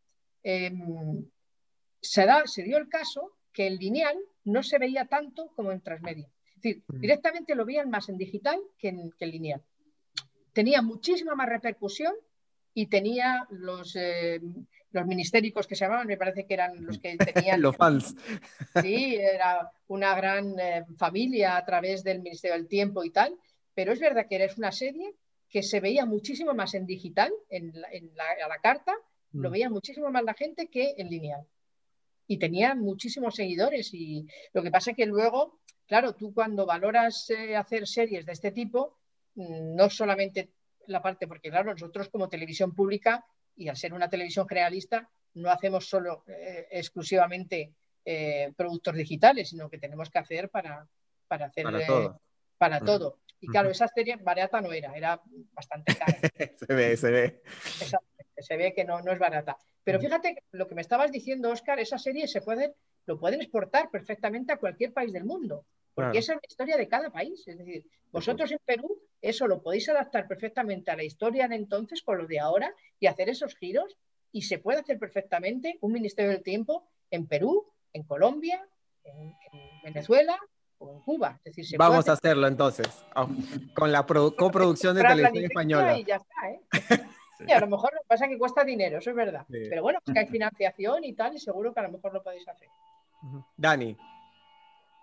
em, 0.44 1.26
se, 2.02 2.26
da, 2.26 2.44
se 2.46 2.64
dio 2.64 2.78
el 2.78 2.88
caso 2.88 3.32
que 3.52 3.68
el 3.68 3.78
lineal 3.78 4.18
no 4.44 4.62
se 4.62 4.78
veía 4.78 5.06
tanto 5.06 5.52
como 5.56 5.72
en 5.72 5.82
transmedia. 5.82 6.30
Es 6.50 6.62
decir, 6.62 6.84
mm. 6.88 7.00
directamente 7.00 7.56
lo 7.56 7.66
veían 7.66 7.90
más 7.90 8.10
en 8.10 8.18
digital 8.18 8.60
que 8.78 8.90
en, 8.90 9.12
lineal. 9.20 9.64
Tenía 10.54 10.82
muchísima 10.82 11.36
más 11.36 11.50
repercusión 11.50 12.14
y 12.74 12.88
tenía 12.88 13.48
los, 13.50 13.96
eh, 13.96 14.40
los 14.92 15.06
ministéricos 15.06 15.68
que 15.68 15.76
se 15.76 15.86
llamaban, 15.86 16.08
me 16.08 16.18
parece 16.18 16.46
que 16.46 16.54
eran 16.54 16.86
los 16.86 16.98
que 17.00 17.18
tenían... 17.34 17.62
los 17.62 17.76
fans. 17.76 18.16
Sí, 18.82 19.16
era 19.16 19.72
una 19.88 20.16
gran 20.16 20.60
eh, 20.60 20.86
familia 20.98 21.58
a 21.58 21.66
través 21.66 22.04
del 22.04 22.22
Ministerio 22.22 22.58
del 22.58 22.68
Tiempo 22.68 23.04
y 23.04 23.12
tal, 23.12 23.36
pero 23.74 23.94
es 23.94 24.00
verdad 24.00 24.26
que 24.28 24.36
era 24.36 24.54
una 24.58 24.72
serie 24.72 25.14
que 25.50 25.64
se 25.64 25.80
veía 25.80 26.06
muchísimo 26.06 26.54
más 26.54 26.74
en 26.74 26.86
digital, 26.86 27.32
en 27.50 27.74
la, 27.74 28.26
a 28.46 28.48
la 28.48 28.60
carta, 28.60 28.94
lo 29.34 29.50
mm. 29.50 29.52
veía 29.52 29.70
muchísimo 29.70 30.12
más 30.12 30.24
la 30.24 30.34
gente 30.34 30.68
que 30.68 30.96
en 30.98 31.10
lineal. 31.10 31.46
Y 32.28 32.38
tenía 32.38 32.76
muchísimos 32.76 33.36
seguidores 33.36 33.92
y 33.94 34.28
lo 34.54 34.62
que 34.62 34.70
pasa 34.70 34.92
es 34.92 34.98
que 34.98 35.08
luego 35.08 35.60
Claro, 35.90 36.14
tú 36.14 36.32
cuando 36.36 36.68
valoras 36.68 37.32
eh, 37.32 37.56
hacer 37.56 37.88
series 37.88 38.24
de 38.24 38.34
este 38.34 38.52
tipo, 38.52 39.00
mm, 39.34 39.76
no 39.76 39.90
solamente 39.90 40.52
la 40.86 41.02
parte, 41.02 41.28
porque 41.28 41.50
claro, 41.50 41.72
nosotros 41.72 42.10
como 42.10 42.30
televisión 42.30 42.76
pública 42.76 43.26
y 43.60 43.68
al 43.68 43.78
ser 43.78 43.94
una 43.94 44.10
televisión 44.10 44.48
generalista, 44.48 45.08
no 45.36 45.52
hacemos 45.52 45.88
solo 45.88 46.24
eh, 46.28 46.68
exclusivamente 46.72 47.74
eh, 48.06 48.52
productos 48.56 48.96
digitales, 48.96 49.50
sino 49.50 49.70
que 49.70 49.78
tenemos 49.78 50.10
que 50.10 50.20
hacer 50.20 50.50
para, 50.50 50.88
para 51.28 51.48
hacer 51.48 51.66
para 51.66 51.86
todo. 51.86 52.22
Para 52.58 52.80
todo. 52.80 53.20
Y 53.42 53.48
claro, 53.48 53.70
esa 53.70 53.88
serie 53.88 54.16
barata 54.16 54.62
no 54.62 54.72
era, 54.72 54.96
era 54.96 55.22
bastante 55.54 55.96
cara. 55.96 56.18
se 56.58 56.74
ve, 56.74 56.98
se 56.98 57.12
ve. 57.12 57.42
se 58.38 58.58
ve 58.58 58.74
que 58.74 58.86
no, 58.86 59.02
no 59.02 59.12
es 59.12 59.20
barata. 59.20 59.58
Pero 59.84 60.00
fíjate 60.00 60.44
lo 60.52 60.68
que 60.68 60.76
me 60.76 60.82
estabas 60.82 61.12
diciendo, 61.12 61.50
Oscar, 61.52 61.80
esa 61.80 61.98
serie 61.98 62.28
se 62.28 62.42
puede, 62.42 62.76
lo 63.06 63.20
pueden 63.20 63.42
exportar 63.42 63.90
perfectamente 63.90 64.54
a 64.54 64.58
cualquier 64.58 64.94
país 64.94 65.12
del 65.14 65.26
mundo 65.26 65.66
porque 65.94 66.20
esa 66.20 66.34
es 66.34 66.40
la 66.42 66.48
historia 66.48 66.78
de 66.78 66.88
cada 66.88 67.10
país. 67.10 67.48
Es 67.48 67.58
decir, 67.58 67.86
vosotros 68.12 68.52
en 68.52 68.60
Perú 68.66 69.02
eso 69.22 69.48
lo 69.48 69.62
podéis 69.62 69.90
adaptar 69.90 70.28
perfectamente 70.28 70.92
a 70.92 70.96
la 70.96 71.04
historia 71.04 71.48
de 71.48 71.56
entonces 71.56 72.02
con 72.02 72.18
lo 72.18 72.28
de 72.28 72.40
ahora 72.40 72.74
y 73.00 73.08
hacer 73.08 73.30
esos 73.30 73.56
giros 73.56 73.98
y 74.32 74.44
se 74.44 74.60
puede 74.60 74.80
hacer 74.80 75.00
perfectamente 75.00 75.78
un 75.82 75.92
Ministerio 75.92 76.32
del 76.32 76.44
Tiempo 76.44 76.88
en 77.12 77.28
Perú, 77.28 77.66
en 77.94 78.04
Colombia, 78.04 78.66
en, 79.04 79.36
Venezuela 79.84 80.38
o 80.78 80.92
en 80.92 81.02
Cuba. 81.02 81.40
Es 81.44 81.56
decir, 81.56 81.78
Vamos 81.78 82.08
a 82.08 82.14
hacerlo 82.14 82.48
entonces, 82.48 82.88
con 83.74 83.92
la 83.92 84.06
coproducción 84.06 84.96
de 84.96 85.02
televisión 85.02 85.46
española. 85.46 85.98
Y 85.98 86.04
ya 86.06 86.18
está, 86.18 86.50
¿eh? 86.52 86.62
a 87.54 87.60
lo 87.60 87.68
mejor 87.68 87.94
lo 87.94 88.02
que 88.02 88.08
pasa 88.08 88.26
es 88.26 88.32
que 88.32 88.38
cuesta 88.38 88.64
dinero, 88.64 89.00
eso 89.00 89.10
es 89.10 89.16
verdad. 89.16 89.46
Pero 89.50 89.82
bueno, 89.82 90.00
que 90.06 90.20
hay 90.20 90.28
financiación 90.28 91.04
y 91.04 91.14
tal, 91.14 91.36
y 91.36 91.40
seguro 91.40 91.74
que 91.74 91.80
a 91.80 91.84
lo 91.84 91.92
mejor 91.92 92.14
lo 92.14 92.24
podéis 92.24 92.48
hacer. 92.48 92.70
Dani. 93.58 93.98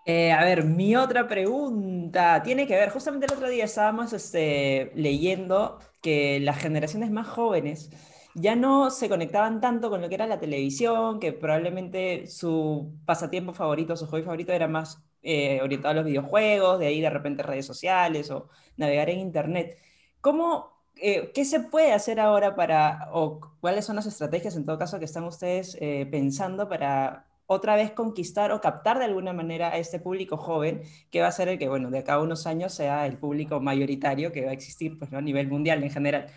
Eh, 0.09 0.31
a 0.31 0.41
ver, 0.45 0.63
mi 0.63 0.95
otra 0.95 1.27
pregunta 1.27 2.41
tiene 2.41 2.65
que 2.65 2.75
ver, 2.75 2.89
justamente 2.91 3.25
el 3.25 3.33
otro 3.33 3.49
día 3.49 3.65
estábamos 3.65 4.13
este, 4.13 4.89
leyendo 4.95 5.79
que 6.01 6.39
las 6.39 6.57
generaciones 6.59 7.11
más 7.11 7.27
jóvenes 7.27 7.91
ya 8.33 8.55
no 8.55 8.89
se 8.89 9.09
conectaban 9.09 9.59
tanto 9.59 9.89
con 9.89 10.01
lo 10.01 10.07
que 10.07 10.15
era 10.15 10.25
la 10.25 10.39
televisión, 10.39 11.19
que 11.19 11.33
probablemente 11.33 12.25
su 12.27 12.95
pasatiempo 13.05 13.51
favorito, 13.53 13.97
su 13.97 14.07
hobby 14.07 14.23
favorito 14.23 14.53
era 14.53 14.69
más 14.69 15.03
eh, 15.23 15.59
orientado 15.61 15.91
a 15.91 15.95
los 15.95 16.05
videojuegos, 16.05 16.79
de 16.79 16.87
ahí 16.87 17.01
de 17.01 17.09
repente 17.09 17.43
redes 17.43 17.65
sociales 17.65 18.31
o 18.31 18.47
navegar 18.77 19.09
en 19.09 19.19
internet. 19.19 19.77
¿Cómo, 20.21 20.71
eh, 20.95 21.31
¿Qué 21.33 21.43
se 21.43 21.59
puede 21.59 21.91
hacer 21.91 22.19
ahora 22.21 22.55
para, 22.55 23.09
o 23.11 23.41
cuáles 23.59 23.83
son 23.85 23.97
las 23.97 24.05
estrategias 24.05 24.55
en 24.55 24.65
todo 24.65 24.77
caso 24.77 24.99
que 24.99 25.05
están 25.05 25.25
ustedes 25.25 25.77
pensando 26.09 26.69
para 26.69 27.27
otra 27.47 27.75
vez 27.75 27.91
conquistar 27.91 28.51
o 28.51 28.61
captar 28.61 28.99
de 28.99 29.05
alguna 29.05 29.33
manera 29.33 29.69
a 29.69 29.77
este 29.77 29.99
público 29.99 30.37
joven, 30.37 30.83
que 31.09 31.21
va 31.21 31.27
a 31.27 31.31
ser 31.31 31.47
el 31.47 31.57
que, 31.57 31.69
bueno, 31.69 31.89
de 31.89 31.99
acá 31.99 32.15
a 32.15 32.21
unos 32.21 32.45
años 32.45 32.73
sea 32.73 33.05
el 33.05 33.17
público 33.17 33.59
mayoritario 33.59 34.31
que 34.31 34.45
va 34.45 34.51
a 34.51 34.53
existir 34.53 34.99
pues, 34.99 35.11
a 35.13 35.21
nivel 35.21 35.47
mundial 35.47 35.81
en 35.81 35.89
general. 35.89 36.27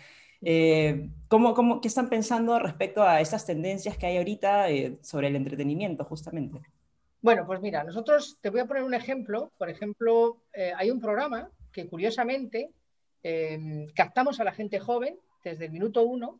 Eh, 0.41 1.09
¿cómo, 1.27 1.53
cómo, 1.53 1.81
¿Qué 1.81 1.89
están 1.89 2.09
pensando 2.09 2.57
respecto 2.57 3.03
a 3.03 3.21
estas 3.21 3.45
tendencias 3.45 3.97
que 3.97 4.07
hay 4.07 4.17
ahorita 4.17 4.69
eh, 4.71 4.97
sobre 5.01 5.27
el 5.27 5.35
entretenimiento, 5.35 6.05
justamente? 6.05 6.61
Bueno, 7.21 7.45
pues 7.45 7.61
mira, 7.61 7.83
nosotros 7.83 8.37
te 8.41 8.49
voy 8.49 8.61
a 8.61 8.65
poner 8.65 8.83
un 8.83 8.93
ejemplo. 8.93 9.51
Por 9.57 9.69
ejemplo, 9.69 10.41
eh, 10.53 10.71
hay 10.75 10.89
un 10.89 10.99
programa 10.99 11.51
que 11.71 11.87
curiosamente 11.87 12.71
captamos 13.93 14.39
a 14.39 14.43
la 14.43 14.51
gente 14.51 14.79
joven 14.79 15.15
desde 15.43 15.65
el 15.65 15.71
minuto 15.71 16.01
uno 16.01 16.39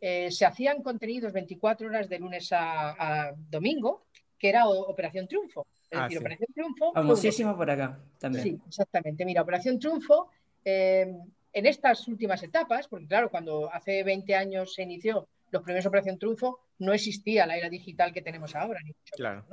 eh, 0.00 0.30
se 0.30 0.44
hacían 0.44 0.82
contenidos 0.82 1.32
24 1.32 1.88
horas 1.88 2.08
de 2.08 2.18
lunes 2.18 2.48
a, 2.52 3.32
domingo, 3.50 4.06
que 4.38 4.48
era 4.48 4.68
Operación 4.68 5.26
Triunfo. 5.26 5.66
Es 5.90 6.00
decir, 6.00 6.18
Operación 6.18 6.48
Triunfo. 6.52 6.92
Famosísimo 6.92 7.56
por 7.56 7.70
acá 7.70 7.98
también. 8.18 8.42
Sí, 8.42 8.60
exactamente. 8.66 9.24
Mira, 9.24 9.42
Operación 9.42 9.78
Triunfo, 9.78 10.30
eh, 10.64 11.16
en 11.52 11.66
estas 11.66 12.06
últimas 12.08 12.42
etapas, 12.42 12.88
porque 12.88 13.06
claro, 13.06 13.30
cuando 13.30 13.72
hace 13.72 14.02
20 14.02 14.34
años 14.34 14.74
se 14.74 14.82
inició 14.82 15.28
los 15.50 15.62
primeros 15.62 15.86
Operación 15.86 16.18
Triunfo, 16.18 16.60
no 16.78 16.92
existía 16.92 17.46
la 17.46 17.56
era 17.56 17.70
digital 17.70 18.12
que 18.12 18.20
tenemos 18.20 18.54
ahora, 18.54 18.80
ni 18.80 18.88
mucho 18.88 19.14
claro. 19.16 19.44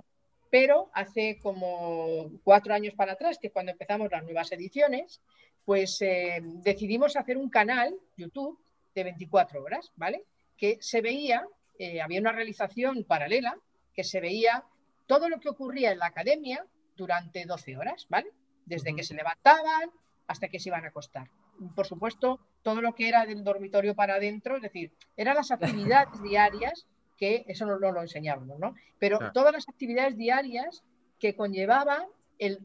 Pero 0.50 0.90
hace 0.94 1.40
como 1.42 2.30
cuatro 2.44 2.74
años 2.74 2.94
para 2.94 3.14
atrás, 3.14 3.40
que 3.42 3.52
cuando 3.52 3.72
empezamos 3.72 4.12
las 4.12 4.24
nuevas 4.24 4.52
ediciones, 4.52 5.22
pues 5.66 6.02
eh, 6.02 6.42
decidimos 6.44 7.16
hacer 7.16 7.38
un 7.38 7.50
canal 7.50 7.96
YouTube 8.18 8.60
de 8.94 9.04
24 9.04 9.64
horas, 9.64 9.92
¿vale? 9.96 10.26
Que 10.64 10.78
se 10.80 11.02
veía, 11.02 11.46
eh, 11.78 12.02
había 12.02 12.22
una 12.22 12.32
realización 12.32 13.04
paralela, 13.04 13.58
que 13.94 14.06
se 14.06 14.22
veía 14.22 14.64
todo 15.08 15.28
lo 15.28 15.42
que 15.42 15.50
ocurría 15.50 15.92
en 15.92 16.00
la 16.00 16.06
academia 16.06 16.66
durante 16.96 17.44
12 17.44 17.76
horas, 17.76 18.06
¿vale? 18.08 18.30
Desde 18.66 18.96
que 18.96 19.04
se 19.04 19.14
levantaban 19.14 19.92
hasta 20.26 20.48
que 20.48 20.62
se 20.62 20.70
iban 20.70 20.86
a 20.86 20.88
acostar. 20.88 21.30
Por 21.76 21.86
supuesto, 21.86 22.40
todo 22.62 22.80
lo 22.80 22.96
que 22.96 23.10
era 23.10 23.26
del 23.26 23.44
dormitorio 23.44 23.94
para 23.94 24.16
adentro, 24.16 24.56
es 24.56 24.62
decir, 24.62 24.94
eran 25.18 25.36
las 25.36 25.52
actividades 25.92 26.24
diarias 26.24 26.88
que, 27.18 27.44
eso 27.50 27.66
no, 27.66 27.78
lo 27.78 28.02
enseñábamos, 28.02 28.58
¿no? 28.58 28.74
Pero 29.00 29.20
todas 29.34 29.52
las 29.52 29.68
actividades 29.68 30.16
diarias 30.16 30.86
que 31.20 31.36
conllevaban 31.36 32.06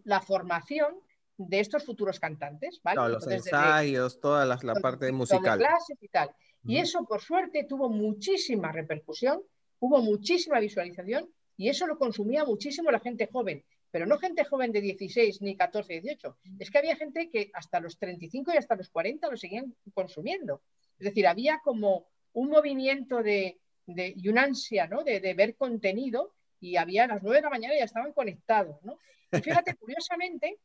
la 0.04 0.20
formación 0.20 1.00
de 1.36 1.58
estos 1.58 1.84
futuros 1.84 2.20
cantantes, 2.20 2.80
¿vale? 2.84 3.12
los 3.12 3.26
ensayos, 3.26 4.20
toda 4.20 4.44
la, 4.44 4.56
parte 4.80 5.10
musical. 5.10 5.58
Clases 5.58 5.98
y 6.00 6.08
tal. 6.08 6.30
Y 6.68 6.78
eso, 6.78 7.04
por 7.04 7.20
suerte, 7.20 7.64
tuvo 7.64 7.88
muchísima 7.88 8.70
repercusión, 8.72 9.42
hubo 9.80 10.00
muchísima 10.02 10.60
visualización 10.60 11.28
y 11.56 11.68
eso 11.68 11.86
lo 11.86 11.98
consumía 11.98 12.44
muchísimo 12.44 12.90
la 12.90 13.00
gente 13.00 13.26
joven. 13.26 13.64
Pero 13.90 14.04
no 14.06 14.18
gente 14.18 14.44
joven 14.44 14.70
de 14.70 14.82
16 14.82 15.40
ni 15.40 15.56
14, 15.56 16.00
18. 16.00 16.36
Es 16.58 16.70
que 16.70 16.78
había 16.78 16.94
gente 16.96 17.30
que 17.30 17.50
hasta 17.54 17.80
los 17.80 17.98
35 17.98 18.52
y 18.52 18.58
hasta 18.58 18.76
los 18.76 18.90
40 18.90 19.30
lo 19.30 19.36
seguían 19.36 19.74
consumiendo. 19.94 20.62
Es 20.98 21.06
decir, 21.06 21.26
había 21.26 21.60
como 21.64 22.06
un 22.34 22.50
movimiento 22.50 23.22
de, 23.22 23.58
y 23.86 24.28
una 24.28 24.42
ansia 24.42 24.86
¿no? 24.86 25.02
de, 25.02 25.20
de, 25.20 25.32
ver 25.34 25.56
contenido 25.56 26.34
y 26.60 26.76
había 26.76 27.04
a 27.04 27.08
las 27.08 27.22
9 27.22 27.38
de 27.38 27.42
la 27.42 27.50
mañana 27.50 27.74
ya 27.78 27.84
estaban 27.84 28.12
conectados. 28.12 28.76
¿no? 28.82 28.98
Y 29.32 29.38
fíjate, 29.38 29.74
curiosamente, 29.80 30.58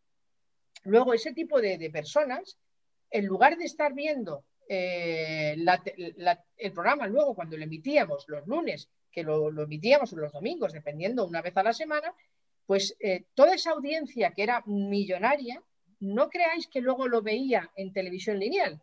Luego, 0.85 1.13
ese 1.13 1.33
tipo 1.33 1.61
de, 1.61 1.89
personas, 1.91 2.57
en 3.09 3.25
lugar 3.25 3.57
de 3.57 3.65
estar 3.65 3.93
viendo 3.93 4.43
eh, 4.67 5.55
el 6.57 6.71
programa 6.73 7.07
luego 7.07 7.35
cuando 7.35 7.57
lo 7.57 7.63
emitíamos 7.63 8.25
los 8.27 8.47
lunes, 8.47 8.89
que 9.11 9.23
lo, 9.23 9.49
emitíamos 9.49 10.11
los 10.13 10.31
domingos, 10.31 10.73
dependiendo 10.73 11.25
una 11.25 11.41
vez 11.41 11.55
a 11.57 11.63
la 11.63 11.73
semana, 11.73 12.13
pues 12.65 12.95
eh, 12.99 13.25
toda 13.33 13.55
esa 13.55 13.71
audiencia 13.71 14.31
que 14.31 14.43
era 14.43 14.63
millonaria, 14.65 15.61
no 15.99 16.29
creáis 16.29 16.67
que 16.67 16.81
luego 16.81 17.07
lo 17.07 17.21
veía 17.21 17.71
en 17.75 17.93
televisión 17.93 18.39
lineal. 18.39 18.81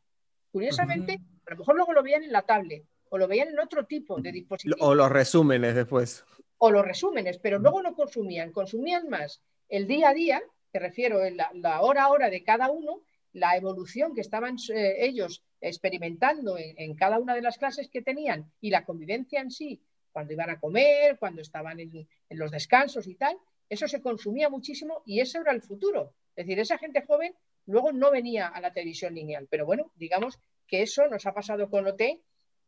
Curiosamente, 0.52 1.20
a 1.46 1.50
lo 1.50 1.58
mejor 1.58 1.76
luego 1.76 1.92
lo 1.92 2.02
veían 2.02 2.22
en 2.22 2.32
la 2.32 2.42
tablet 2.42 2.84
o 3.08 3.18
lo 3.18 3.28
veían 3.28 3.48
en 3.48 3.58
otro 3.58 3.86
tipo 3.86 4.20
de 4.20 4.32
dispositivo. 4.32 4.76
O 4.80 4.94
los 4.94 5.10
resúmenes 5.10 5.74
después. 5.74 6.24
O 6.58 6.70
los 6.70 6.84
resúmenes, 6.84 7.38
pero 7.38 7.58
luego 7.58 7.82
no 7.82 7.94
consumían, 7.94 8.52
consumían 8.52 9.08
más 9.08 9.42
el 9.68 9.86
día 9.86 10.10
a 10.10 10.14
día 10.14 10.42
te 10.70 10.78
refiero 10.78 11.24
en 11.24 11.36
la, 11.36 11.80
hora 11.80 12.04
a 12.04 12.08
hora 12.08 12.30
de 12.30 12.44
cada 12.44 12.70
uno, 12.70 13.00
la 13.32 13.56
evolución 13.56 14.14
que 14.14 14.20
estaban 14.20 14.56
eh, 14.74 14.96
ellos 14.98 15.42
experimentando 15.60 16.56
en, 16.58 16.94
cada 16.94 17.18
una 17.18 17.34
de 17.34 17.42
las 17.42 17.58
clases 17.58 17.88
que 17.88 18.02
tenían 18.02 18.50
y 18.60 18.70
la 18.70 18.84
convivencia 18.84 19.40
en 19.40 19.50
sí, 19.50 19.82
cuando 20.12 20.32
iban 20.32 20.50
a 20.50 20.58
comer, 20.58 21.18
cuando 21.18 21.42
estaban 21.42 21.78
en, 21.80 22.08
los 22.30 22.50
descansos 22.50 23.06
y 23.06 23.14
tal, 23.14 23.36
eso 23.68 23.86
se 23.86 24.00
consumía 24.00 24.48
muchísimo 24.48 25.02
y 25.06 25.20
eso 25.20 25.40
era 25.40 25.52
el 25.52 25.62
futuro. 25.62 26.14
Es 26.34 26.46
decir, 26.46 26.58
esa 26.58 26.78
gente 26.78 27.04
joven 27.06 27.34
luego 27.66 27.92
no 27.92 28.10
venía 28.10 28.48
a 28.48 28.60
la 28.60 28.72
televisión 28.72 29.14
lineal, 29.14 29.46
pero 29.50 29.66
bueno, 29.66 29.92
digamos 29.96 30.40
que 30.66 30.82
eso 30.82 31.06
nos 31.08 31.26
ha 31.26 31.34
pasado 31.34 31.70
con 31.70 31.86
OT 31.86 32.02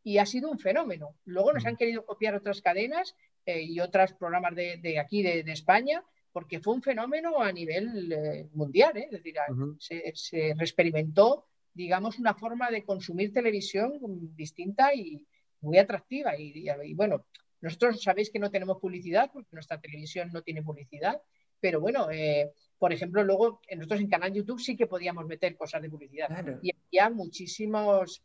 y 0.04 0.18
ha 0.18 0.26
sido 0.26 0.50
un 0.50 0.58
fenómeno. 0.58 1.16
Luego 1.24 1.52
nos 1.52 1.66
han 1.66 1.76
querido 1.76 2.04
copiar 2.04 2.34
otras 2.34 2.60
cadenas 2.60 3.16
eh, 3.46 3.62
y 3.62 3.80
otros 3.80 4.12
programas 4.14 4.54
de, 4.54 4.98
aquí, 4.98 5.22
de, 5.22 5.40
España, 5.52 6.04
porque 6.32 6.60
fue 6.60 6.74
un 6.74 6.82
fenómeno 6.82 7.40
a 7.40 7.52
nivel 7.52 8.10
eh, 8.10 8.48
mundial, 8.54 8.96
¿eh? 8.96 9.08
es 9.10 9.22
decir, 9.22 9.34
se, 9.78 10.12
se 10.14 10.50
experimentó, 10.50 11.46
digamos, 11.74 12.18
una 12.18 12.34
forma 12.34 12.70
de 12.70 12.84
consumir 12.84 13.32
televisión 13.32 13.98
distinta 14.34 14.94
y 14.94 15.26
muy 15.60 15.78
atractiva. 15.78 16.36
Y, 16.36 16.94
bueno, 16.94 17.26
nosotros 17.60 18.02
sabéis 18.02 18.30
que 18.30 18.38
no 18.38 18.50
tenemos 18.50 18.78
publicidad, 18.80 19.30
porque 19.32 19.50
nuestra 19.52 19.80
televisión 19.80 20.30
no 20.32 20.42
tiene 20.42 20.62
publicidad, 20.62 21.20
pero 21.60 21.80
bueno, 21.80 22.10
eh, 22.10 22.52
por 22.78 22.92
ejemplo, 22.92 23.22
luego 23.22 23.60
nosotros 23.76 24.00
en 24.00 24.08
canal 24.08 24.32
YouTube 24.32 24.60
sí 24.60 24.76
que 24.76 24.86
podíamos 24.86 25.26
meter 25.26 25.56
cosas 25.56 25.82
de 25.82 25.90
publicidad. 25.90 26.28
Y 26.62 26.72
había 26.74 27.10
muchísimos 27.10 28.22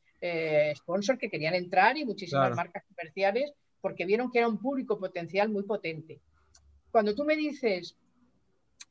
sponsors 0.75 1.19
que 1.19 1.29
querían 1.29 1.53
entrar 1.53 1.95
y 1.95 2.05
muchísimas 2.05 2.55
marcas 2.55 2.83
comerciales 2.87 3.53
porque 3.79 4.05
vieron 4.05 4.31
que 4.31 4.39
era 4.39 4.47
un 4.47 4.57
público 4.57 4.99
potencial 4.99 5.49
muy 5.49 5.61
potente 5.61 6.19
cuando 6.91 7.15
tú 7.15 7.25
me 7.25 7.35
dices, 7.35 7.95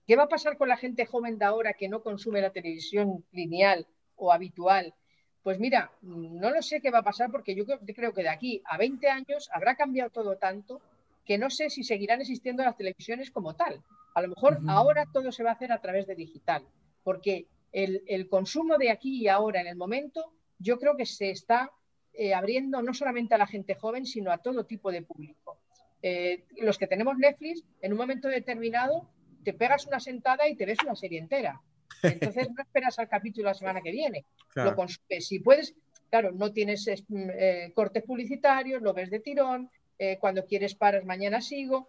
¿qué 0.07 0.17
va 0.17 0.25
a 0.25 0.29
pasar 0.29 0.57
con 0.57 0.69
la 0.69 0.77
gente 0.77 1.07
joven 1.07 1.39
de 1.39 1.45
ahora 1.45 1.73
que 1.75 1.89
no 1.89 2.03
consume 2.03 2.41
la 2.41 2.51
televisión 2.51 3.25
lineal 3.33 3.87
o 4.17 4.33
habitual? 4.33 4.95
Pues 5.43 5.59
mira, 5.61 5.93
no 6.03 6.51
lo 6.51 6.61
sé 6.63 6.81
qué 6.81 6.91
va 6.91 6.99
a 6.99 7.05
pasar 7.05 7.31
porque 7.31 7.55
yo 7.55 7.65
creo 7.65 8.13
que 8.13 8.23
de 8.23 8.29
aquí 8.29 8.63
a 8.65 8.77
20 8.77 9.09
años 9.09 9.49
habrá 9.53 9.77
cambiado 9.77 10.11
todo 10.11 10.37
tanto 10.37 10.81
que 11.25 11.39
no 11.39 11.51
sé 11.51 11.71
si 11.71 11.83
seguirán 11.83 12.21
existiendo 12.21 12.63
las 12.63 12.77
televisiones 12.77 13.31
como 13.31 13.55
tal. 13.55 13.83
A 14.15 14.23
lo 14.23 14.29
mejor 14.29 14.61
ahora 14.69 15.07
todo 15.13 15.31
se 15.33 15.43
va 15.43 15.51
a 15.51 15.55
hacer 15.55 15.73
a 15.73 15.81
través 15.81 16.07
de 16.07 16.15
digital, 16.15 16.65
porque 17.03 17.47
el, 17.73 18.29
consumo 18.29 18.79
de 18.79 18.91
aquí 18.91 19.23
y 19.23 19.29
ahora 19.29 19.61
en 19.61 19.67
el 19.67 19.77
momento 19.77 20.33
yo 20.59 20.79
creo 20.79 20.97
que 20.97 21.05
se 21.05 21.31
está 21.31 21.71
eh, 22.15 22.33
abriendo 22.33 22.81
no 22.81 22.95
solamente 22.95 23.35
a 23.35 23.39
la 23.39 23.47
gente 23.47 23.75
joven, 23.75 24.07
sino 24.07 24.33
a 24.33 24.39
todo 24.39 24.65
tipo 24.65 24.91
de 24.91 25.03
público. 25.03 25.59
Eh, 26.03 26.45
los 26.59 26.79
que 26.79 26.87
tenemos 26.87 27.17
Netflix, 27.19 27.65
en 27.81 27.93
un 27.93 27.99
momento 27.99 28.29
determinado 28.29 29.09
te 29.45 29.55
pegas 29.55 29.87
una 29.87 30.01
sentada 30.01 30.49
y 30.49 30.57
te 30.57 30.67
ves 30.67 30.79
una 30.83 30.97
serie 30.97 31.19
entera. 31.19 31.61
Entonces 32.03 32.49
no 32.57 32.63
esperas 32.63 32.99
al 32.99 33.09
capítulo 33.09 33.47
la 33.49 33.55
semana 33.55 33.81
que 33.81 33.93
viene. 33.93 34.25
Lo 34.55 34.75
Si 35.21 35.39
puedes, 35.41 35.75
claro, 36.11 36.33
no 36.33 36.53
tienes 36.53 36.89
eh, 36.89 37.73
cortes 37.75 38.03
publicitarios, 38.03 38.83
lo 38.83 38.93
ves 38.93 39.11
de 39.11 39.21
tirón, 39.21 39.71
eh, 39.99 40.19
cuando 40.21 40.45
quieres 40.45 40.75
paras, 40.75 41.05
mañana 41.05 41.41
sigo. 41.41 41.89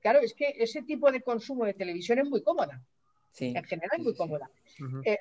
Claro, 0.00 0.20
es 0.20 0.34
que 0.34 0.54
ese 0.58 0.82
tipo 0.82 1.10
de 1.10 1.22
consumo 1.22 1.64
de 1.64 1.74
televisión 1.74 2.18
es 2.18 2.28
muy 2.28 2.42
cómoda. 2.42 2.82
En 3.38 3.64
general 3.64 3.98
es 3.98 4.04
muy 4.04 4.14
cómoda. 4.14 4.50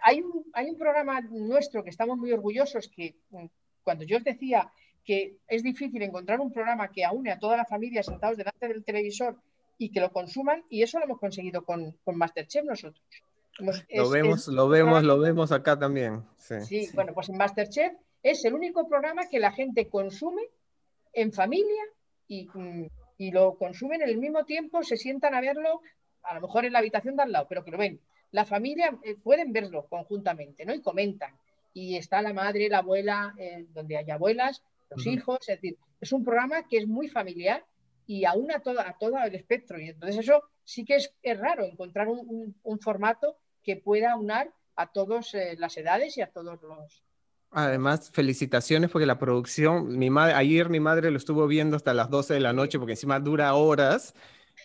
hay, 0.01 0.21
un, 0.21 0.45
hay 0.53 0.69
un 0.69 0.77
programa 0.77 1.19
nuestro 1.21 1.83
que 1.83 1.89
estamos 1.89 2.17
muy 2.17 2.31
orgullosos 2.31 2.87
que 2.87 3.15
mm, 3.31 3.45
cuando 3.83 4.05
yo 4.05 4.17
os 4.17 4.23
decía 4.23 4.71
que 5.05 5.37
es 5.47 5.63
difícil 5.63 6.01
encontrar 6.01 6.39
un 6.41 6.51
programa 6.51 6.91
que 6.91 7.05
aúne 7.05 7.31
a 7.31 7.39
toda 7.39 7.55
la 7.55 7.65
familia 7.65 8.03
sentados 8.03 8.37
delante 8.37 8.67
del 8.67 8.83
televisor 8.83 9.37
y 9.77 9.89
que 9.91 9.99
lo 9.99 10.11
consuman, 10.11 10.63
y 10.69 10.83
eso 10.83 10.99
lo 10.99 11.05
hemos 11.05 11.19
conseguido 11.19 11.63
con, 11.63 11.95
con 12.03 12.17
Masterchef 12.17 12.65
nosotros. 12.65 13.03
lo 13.59 14.09
vemos, 14.09 14.47
lo 14.47 14.67
vemos, 14.67 15.03
lo 15.03 15.19
vemos 15.19 15.51
acá 15.51 15.77
también. 15.77 16.23
Sí. 16.37 16.89
bueno, 16.93 17.13
pues 17.13 17.29
en 17.29 17.37
Masterchef 17.37 17.93
es 18.23 18.43
el 18.45 18.53
único 18.53 18.87
programa 18.87 19.27
que 19.29 19.39
la 19.39 19.51
gente 19.51 19.87
consume 19.87 20.41
en 21.13 21.31
familia 21.31 21.83
y, 22.27 22.49
mm, 22.53 22.87
y 23.17 23.31
lo 23.31 23.57
consumen 23.57 24.01
en 24.01 24.09
el 24.09 24.17
mismo 24.17 24.45
tiempo, 24.45 24.83
se 24.83 24.97
sientan 24.97 25.35
a 25.35 25.41
verlo, 25.41 25.81
a 26.23 26.35
lo 26.35 26.41
mejor 26.41 26.65
en 26.65 26.73
la 26.73 26.79
habitación 26.79 27.15
de 27.15 27.23
al 27.23 27.31
lado, 27.31 27.45
pero 27.47 27.63
que 27.63 27.71
lo 27.71 27.77
ven. 27.77 27.99
La 28.31 28.45
familia 28.45 28.97
eh, 29.03 29.15
pueden 29.15 29.53
verlo 29.53 29.85
conjuntamente, 29.87 30.65
¿no? 30.65 30.73
Y 30.73 30.81
comentan. 30.81 31.33
Y 31.73 31.97
está 31.97 32.21
la 32.21 32.33
madre, 32.33 32.69
la 32.69 32.79
abuela, 32.79 33.33
eh, 33.37 33.65
donde 33.73 33.97
hay 33.97 34.09
abuelas, 34.09 34.63
hijos, 35.05 35.39
es 35.41 35.61
decir, 35.61 35.77
es 35.99 36.11
un 36.11 36.23
programa 36.23 36.67
que 36.67 36.77
es 36.77 36.87
muy 36.87 37.07
familiar 37.07 37.65
y 38.07 38.25
aún 38.25 38.51
a 38.51 38.59
todo, 38.59 38.79
a 38.79 38.97
todo 38.97 39.17
el 39.23 39.35
espectro. 39.35 39.79
Y 39.79 39.89
entonces 39.89 40.19
eso 40.19 40.43
sí 40.63 40.85
que 40.85 40.95
es, 40.95 41.39
raro 41.39 41.65
encontrar 41.65 42.07
un, 42.07 42.79
formato 42.79 43.37
que 43.63 43.77
pueda 43.77 44.15
unar 44.15 44.51
a 44.75 44.91
todas 44.91 45.33
eh, 45.33 45.55
las 45.57 45.77
edades 45.77 46.17
y 46.17 46.21
a 46.21 46.27
todos 46.27 46.61
los... 46.61 47.03
Además, 47.51 48.11
felicitaciones 48.11 48.89
porque 48.91 49.05
la 49.05 49.17
producción, 49.17 49.97
mi 49.97 50.09
madre, 50.09 50.33
ayer 50.33 50.69
mi 50.69 50.79
madre 50.79 51.09
lo 51.09 51.17
estuvo 51.17 51.47
viendo 51.47 51.77
hasta 51.77 51.93
las 51.93 52.09
12 52.09 52.33
de 52.33 52.39
la 52.41 52.53
noche 52.53 52.77
porque 52.77 52.93
encima 52.93 53.19
dura 53.19 53.53
horas. 53.53 54.13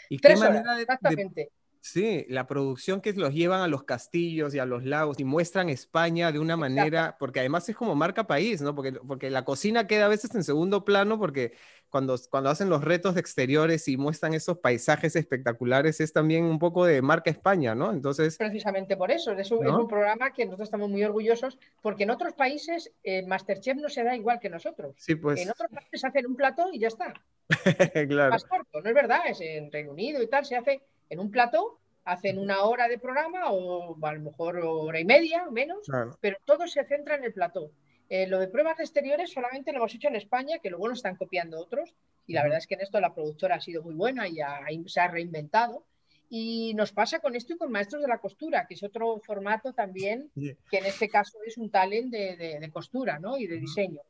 Y 0.09 0.19
Tres 0.19 0.41
horas, 0.41 0.65
exactamente. 0.81 1.53
Sí, 1.83 2.27
la 2.29 2.47
producción 2.47 3.01
que 3.01 3.15
los 3.15 3.33
llevan 3.33 3.63
a 3.63 3.69
los 3.69 3.85
castillos 3.85 4.55
y 4.55 4.59
a 4.59 4.67
los 4.67 4.85
lagos 4.85 5.19
y 5.19 5.25
muestran 5.25 5.71
España 5.71 6.31
de 6.31 6.39
una 6.39 6.57
manera, 6.57 7.17
porque 7.19 7.41
además 7.41 7.69
es 7.71 7.77
como 7.77 7.95
marca 7.95 8.27
país, 8.27 8.61
¿no? 8.61 8.75
Porque, 8.75 8.93
porque 8.93 9.31
la 9.31 9.47
cocina 9.47 9.87
queda 9.87 10.05
a 10.05 10.09
veces 10.09 10.35
en 10.35 10.45
segundo 10.45 10.85
plano 10.85 11.19
porque 11.19 11.55
cuando, 11.89 12.17
cuando 12.31 12.51
hacen 12.51 12.69
los 12.69 12.85
retos 12.85 13.15
de 13.15 13.21
exteriores 13.21 13.89
y 13.89 13.97
muestran 13.97 14.35
esos 14.35 14.59
paisajes 14.59 15.17
espectaculares 15.17 16.01
es 16.01 16.13
también 16.13 16.45
un 16.45 16.59
poco 16.59 16.85
de 16.85 17.01
marca 17.01 17.31
España, 17.31 17.75
¿no? 17.75 17.93
Entonces... 17.93 18.37
Precisamente 18.37 18.97
por 18.97 19.11
eso, 19.11 19.33
es 19.33 19.51
un, 19.51 19.67
es 19.67 19.73
un 19.73 19.89
programa 19.89 20.33
que 20.33 20.45
nosotros 20.45 20.67
estamos 20.67 20.91
muy 20.91 21.03
orgullosos 21.03 21.59
porque 21.81 22.05
en 22.05 22.11
otros 22.11 22.35
países 22.35 22.93
eh, 23.03 23.27
Masterchef 23.27 23.77
no 23.79 23.89
se 23.89 24.05
da 24.05 24.15
igual 24.15 24.39
que 24.39 24.51
nosotros. 24.51 24.95
Sí, 24.99 25.15
pues... 25.15 25.41
En 25.41 25.51
otros 25.51 25.71
países 25.71 26.05
hacen 26.05 26.27
un 26.27 26.37
plato 26.37 26.69
y 26.73 26.79
ya 26.79 26.89
está. 26.89 27.15
claro. 28.09 28.33
Más 28.33 28.45
corto, 28.45 28.81
no 28.83 28.89
es 28.89 28.95
verdad, 28.95 29.23
es 29.29 29.41
en 29.41 29.73
Reino 29.73 29.93
Unido 29.93 30.23
y 30.23 30.29
tal, 30.29 30.45
se 30.45 30.57
hace 30.57 30.83
en 31.11 31.21
un 31.21 31.31
plato 31.31 31.81
Hacen 32.05 32.39
una 32.39 32.63
hora 32.63 32.89
de 32.89 32.99
programa 32.99 33.53
o 33.53 33.97
a 34.05 34.13
lo 34.15 34.21
mejor 34.21 34.59
hora 34.65 34.99
y 34.99 35.05
media, 35.05 35.45
menos, 35.51 35.87
pero 36.21 36.39
todo 36.45 36.67
se 36.67 36.85
centra 36.85 37.17
en 37.17 37.25
el 37.25 37.33
plató. 37.33 37.71
Eh, 38.09 38.27
lo 38.27 38.41
de 38.41 38.49
pruebas 38.49 38.79
de 38.79 38.85
exteriores 38.85 39.31
solamente 39.31 39.71
lo 39.71 39.79
hemos 39.79 39.95
hecho 39.95 40.09
en 40.09 40.17
España, 40.17 40.59
que 40.59 40.71
luego 40.71 40.89
lo 40.89 40.95
están 40.95 41.17
copiando 41.17 41.61
otros, 41.61 41.95
y 42.27 42.33
la 42.33 42.43
verdad 42.43 42.59
es 42.59 42.67
que 42.67 42.75
en 42.75 42.81
esto 42.81 43.01
la 43.01 43.15
productora 43.15 43.57
ha 43.57 43.61
sido 43.61 43.83
muy 43.83 43.95
buena 43.95 44.27
y 44.27 44.39
se 44.87 45.01
ha 45.01 45.09
reinventado. 45.09 45.85
Y 46.31 46.75
nos 46.75 46.93
pasa 46.93 47.19
con 47.19 47.37
esto 47.37 47.53
y 47.53 47.59
con 47.59 47.71
Maestros 47.71 48.03
de 48.03 48.09
la 48.09 48.19
Costura, 48.19 48.67
que 48.67 48.75
es 48.75 48.83
otro 48.83 49.21
formato 49.21 49.73
también, 49.73 50.31
que 50.35 50.79
en 50.79 50.87
este 50.87 51.09
caso 51.09 51.39
es 51.47 51.59
un 51.59 51.71
talent 51.71 52.11
de, 52.11 52.71
costura 52.73 53.19
¿no? 53.19 53.37
y 53.37 53.47
de 53.47 53.59
diseño. 53.59 54.01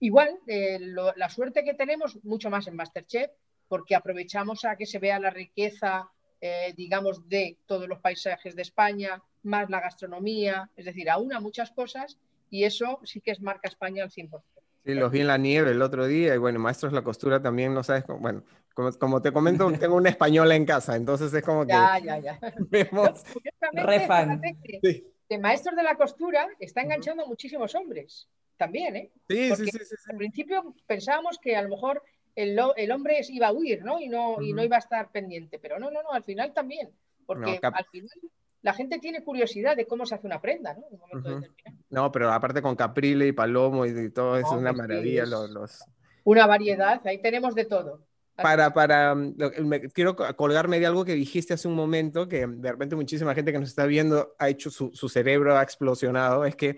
Igual, 0.00 0.38
eh, 0.46 0.78
la 0.80 1.28
suerte 1.28 1.64
que 1.64 1.74
tenemos, 1.74 2.24
mucho 2.24 2.50
más 2.50 2.66
en 2.66 2.76
Masterchef, 2.76 3.30
porque 3.68 3.94
aprovechamos 3.94 4.64
a 4.64 4.76
que 4.76 4.86
se 4.86 4.98
vea 4.98 5.18
la 5.18 5.30
riqueza, 5.30 6.08
eh, 6.46 6.74
digamos, 6.76 7.28
de 7.28 7.58
todos 7.66 7.88
los 7.88 7.98
paisajes 8.00 8.54
de 8.54 8.62
España, 8.62 9.22
más 9.42 9.68
la 9.70 9.80
gastronomía, 9.80 10.70
es 10.76 10.84
decir, 10.84 11.10
aúna 11.10 11.40
muchas 11.40 11.70
cosas 11.70 12.18
y 12.50 12.64
eso 12.64 13.00
sí 13.04 13.20
que 13.20 13.32
es 13.32 13.40
marca 13.40 13.68
España 13.68 14.04
al 14.04 14.10
100%. 14.10 14.42
Sí, 14.84 14.94
los 14.94 15.10
vi 15.10 15.20
en 15.20 15.26
la 15.26 15.36
nieve 15.36 15.72
el 15.72 15.82
otro 15.82 16.06
día 16.06 16.34
y 16.34 16.38
bueno, 16.38 16.60
maestros 16.60 16.92
la 16.92 17.02
costura 17.02 17.42
también, 17.42 17.74
no 17.74 17.82
sabes, 17.82 18.04
bueno, 18.06 18.44
como, 18.98 19.20
te 19.20 19.32
comento, 19.32 19.68
tengo 19.80 19.96
una 19.96 20.10
española 20.10 20.54
en 20.54 20.64
casa, 20.64 20.94
entonces 20.94 21.32
es 21.32 21.42
como 21.42 21.66
que 21.66 21.72
ya, 21.72 21.98
ya, 21.98 22.18
ya. 22.18 22.38
vemos... 22.58 23.24
De 25.28 25.38
maestros 25.38 25.74
de 25.74 25.82
la 25.82 25.96
costura 25.96 26.46
está 26.60 26.82
enganchando 26.82 27.24
a 27.24 27.26
muchísimos 27.26 27.74
hombres 27.74 28.28
también, 28.56 28.94
¿eh? 28.94 29.10
Sí, 29.28 29.56
sí, 29.56 29.66
sí, 29.66 29.84
sí, 29.84 29.94
Al 30.08 30.16
principio 30.16 30.74
pensábamos 30.86 31.38
que 31.38 31.56
a 31.56 31.62
lo 31.62 31.68
mejor 31.68 32.00
el, 32.36 32.58
el 32.76 32.92
hombre 32.92 33.20
iba 33.30 33.48
a 33.48 33.52
huir, 33.52 33.82
¿no? 33.82 33.98
Y 33.98 34.08
no, 34.08 34.40
y 34.40 34.52
no 34.52 34.62
iba 34.62 34.76
a 34.76 34.80
estar 34.80 35.10
pendiente, 35.10 35.58
pero 35.58 35.78
no, 35.78 35.90
no, 35.90 36.02
no, 36.02 36.12
al 36.12 36.22
final 36.22 36.52
también, 36.52 36.90
porque 37.24 37.58
al 37.62 37.86
final 37.86 38.10
la 38.62 38.74
gente 38.74 38.98
tiene 38.98 39.24
curiosidad 39.24 39.76
de 39.76 39.86
cómo 39.86 40.04
se 40.06 40.14
hace 40.14 40.26
una 40.26 40.40
prenda, 40.40 40.74
¿no? 40.74 40.84
No, 41.88 42.12
pero 42.12 42.32
aparte 42.32 42.60
con 42.60 42.76
caprile 42.76 43.26
y 43.26 43.32
palomo 43.32 43.86
y, 43.86 44.10
todo 44.10 44.36
es 44.36 44.46
una 44.50 44.72
maravilla. 44.72 45.24
Los, 45.24 45.84
Una 46.24 46.46
variedad, 46.46 47.00
ahí 47.06 47.22
tenemos 47.22 47.54
de 47.54 47.64
todo. 47.64 48.00
Para, 48.34 48.74
para, 48.74 49.14
mm, 49.14 49.36
quiero 49.94 50.14
colgarme 50.14 50.78
de 50.78 50.86
algo 50.86 51.06
que 51.06 51.14
dijiste 51.14 51.54
hace 51.54 51.68
un 51.68 51.74
momento, 51.74 52.28
que 52.28 52.46
de 52.46 52.70
repente 52.70 52.96
muchísima 52.96 53.34
gente 53.34 53.50
que 53.50 53.58
nos 53.58 53.70
está 53.70 53.86
viendo 53.86 54.34
ha 54.38 54.50
hecho 54.50 54.70
su, 54.70 54.90
su 54.92 55.08
cerebro 55.08 55.56
ha 55.56 55.62
explosionado, 55.62 56.44
es 56.44 56.54
que 56.54 56.76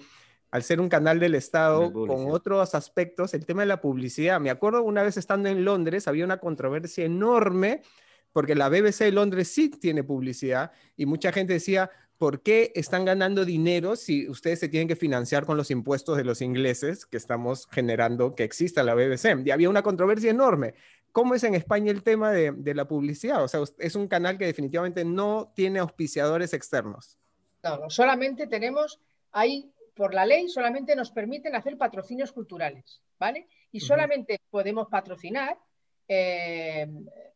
al 0.50 0.62
ser 0.62 0.80
un 0.80 0.88
canal 0.88 1.20
del 1.20 1.34
Estado 1.34 1.92
con 1.92 2.30
otros 2.30 2.74
aspectos, 2.74 3.34
el 3.34 3.44
tema 3.44 3.62
de 3.62 3.66
la 3.66 3.80
publicidad. 3.80 4.40
Me 4.40 4.50
acuerdo 4.50 4.82
una 4.82 5.02
vez 5.02 5.16
estando 5.16 5.48
en 5.48 5.64
Londres, 5.64 6.08
había 6.08 6.24
una 6.24 6.38
controversia 6.38 7.04
enorme 7.04 7.82
porque 8.32 8.54
la 8.54 8.68
BBC 8.68 9.04
de 9.04 9.12
Londres 9.12 9.48
sí 9.48 9.68
tiene 9.68 10.04
publicidad 10.04 10.72
y 10.96 11.06
mucha 11.06 11.32
gente 11.32 11.54
decía, 11.54 11.90
¿por 12.18 12.42
qué 12.42 12.72
están 12.74 13.04
ganando 13.04 13.44
dinero 13.44 13.96
si 13.96 14.28
ustedes 14.28 14.60
se 14.60 14.68
tienen 14.68 14.88
que 14.88 14.96
financiar 14.96 15.44
con 15.44 15.56
los 15.56 15.70
impuestos 15.70 16.16
de 16.16 16.24
los 16.24 16.40
ingleses 16.40 17.04
que 17.04 17.16
estamos 17.16 17.66
generando 17.70 18.34
que 18.34 18.44
exista 18.44 18.82
la 18.82 18.94
BBC? 18.94 19.44
Y 19.44 19.50
había 19.50 19.68
una 19.68 19.82
controversia 19.82 20.30
enorme. 20.30 20.74
¿Cómo 21.12 21.34
es 21.34 21.42
en 21.44 21.54
España 21.54 21.90
el 21.90 22.02
tema 22.02 22.32
de, 22.32 22.74
la 22.74 22.86
publicidad? 22.86 23.42
O 23.42 23.48
sea, 23.48 23.60
es 23.78 23.94
un 23.94 24.08
canal 24.08 24.38
que 24.38 24.46
definitivamente 24.46 25.04
no 25.04 25.52
tiene 25.54 25.78
auspiciadores 25.78 26.52
externos. 26.52 27.18
No, 27.62 27.78
no 27.78 27.90
solamente 27.90 28.46
tenemos, 28.46 29.00
ahí 29.32 29.72
por 29.98 30.14
la 30.14 30.24
ley 30.24 30.48
solamente 30.48 30.94
nos 30.94 31.10
permiten 31.10 31.56
hacer 31.56 31.76
patrocinios 31.76 32.30
culturales, 32.30 33.02
¿vale? 33.18 33.48
Y 33.72 33.80
solamente 33.80 34.40
podemos 34.48 34.86
patrocinar 34.86 35.58
eh, 36.06 36.86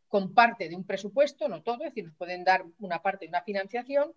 con 0.07 0.33
parte 0.33 0.69
de 0.69 0.75
un 0.77 0.85
presupuesto, 0.85 1.49
no 1.49 1.61
todo, 1.61 1.83
es 1.83 1.91
decir, 1.91 2.05
nos 2.05 2.15
pueden 2.15 2.45
dar 2.45 2.63
una 2.79 3.01
parte 3.01 3.25
de 3.25 3.29
una 3.29 3.43
financiación 3.43 4.13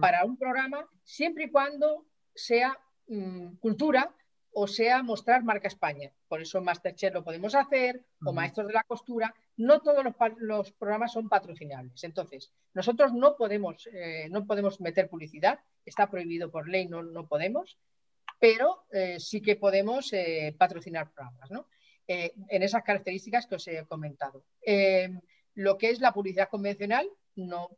para 0.00 0.24
un 0.24 0.36
programa 0.36 0.86
siempre 1.04 1.44
y 1.44 1.50
cuando 1.50 2.06
sea 2.34 2.78
mm, 3.06 3.56
cultura 3.56 4.14
o 4.52 4.66
sea 4.66 5.02
mostrar 5.02 5.44
marca 5.44 5.68
España. 5.68 6.10
Por 6.28 6.40
eso 6.40 6.60
Masterchef 6.60 7.14
lo 7.14 7.24
podemos 7.24 7.54
hacer 7.54 8.02
o 8.24 8.32
Maestros 8.32 8.66
de 8.66 8.72
la 8.72 8.84
Costura. 8.84 9.34
No 9.56 9.80
todos 9.80 10.04
los, 10.38 10.72
programas 10.72 11.12
son 11.12 11.28
patrocinables. 11.28 12.02
Entonces, 12.04 12.50
nosotros 12.74 13.12
no 13.12 13.36
podemos, 13.36 13.88
eh, 13.92 14.28
no 14.30 14.46
podemos 14.46 14.80
meter 14.80 15.08
publicidad, 15.08 15.60
está 15.84 16.10
prohibido 16.10 16.50
por 16.50 16.68
ley, 16.68 16.88
no, 16.88 17.02
no 17.02 17.26
podemos, 17.26 17.78
pero 18.40 18.86
eh, 18.90 19.20
sí 19.20 19.40
que 19.40 19.54
podemos 19.54 20.12
eh, 20.12 20.54
patrocinar 20.58 21.12
programas, 21.12 21.50
¿no? 21.50 21.66
en 22.12 22.64
esas 22.64 22.82
características 22.82 23.46
que 23.46 23.54
os 23.54 23.68
he 23.68 23.86
comentado. 23.86 24.44
Lo 25.54 25.78
que 25.78 25.90
es 25.90 26.00
la 26.00 26.12
publicidad 26.12 26.48
convencional, 26.48 27.08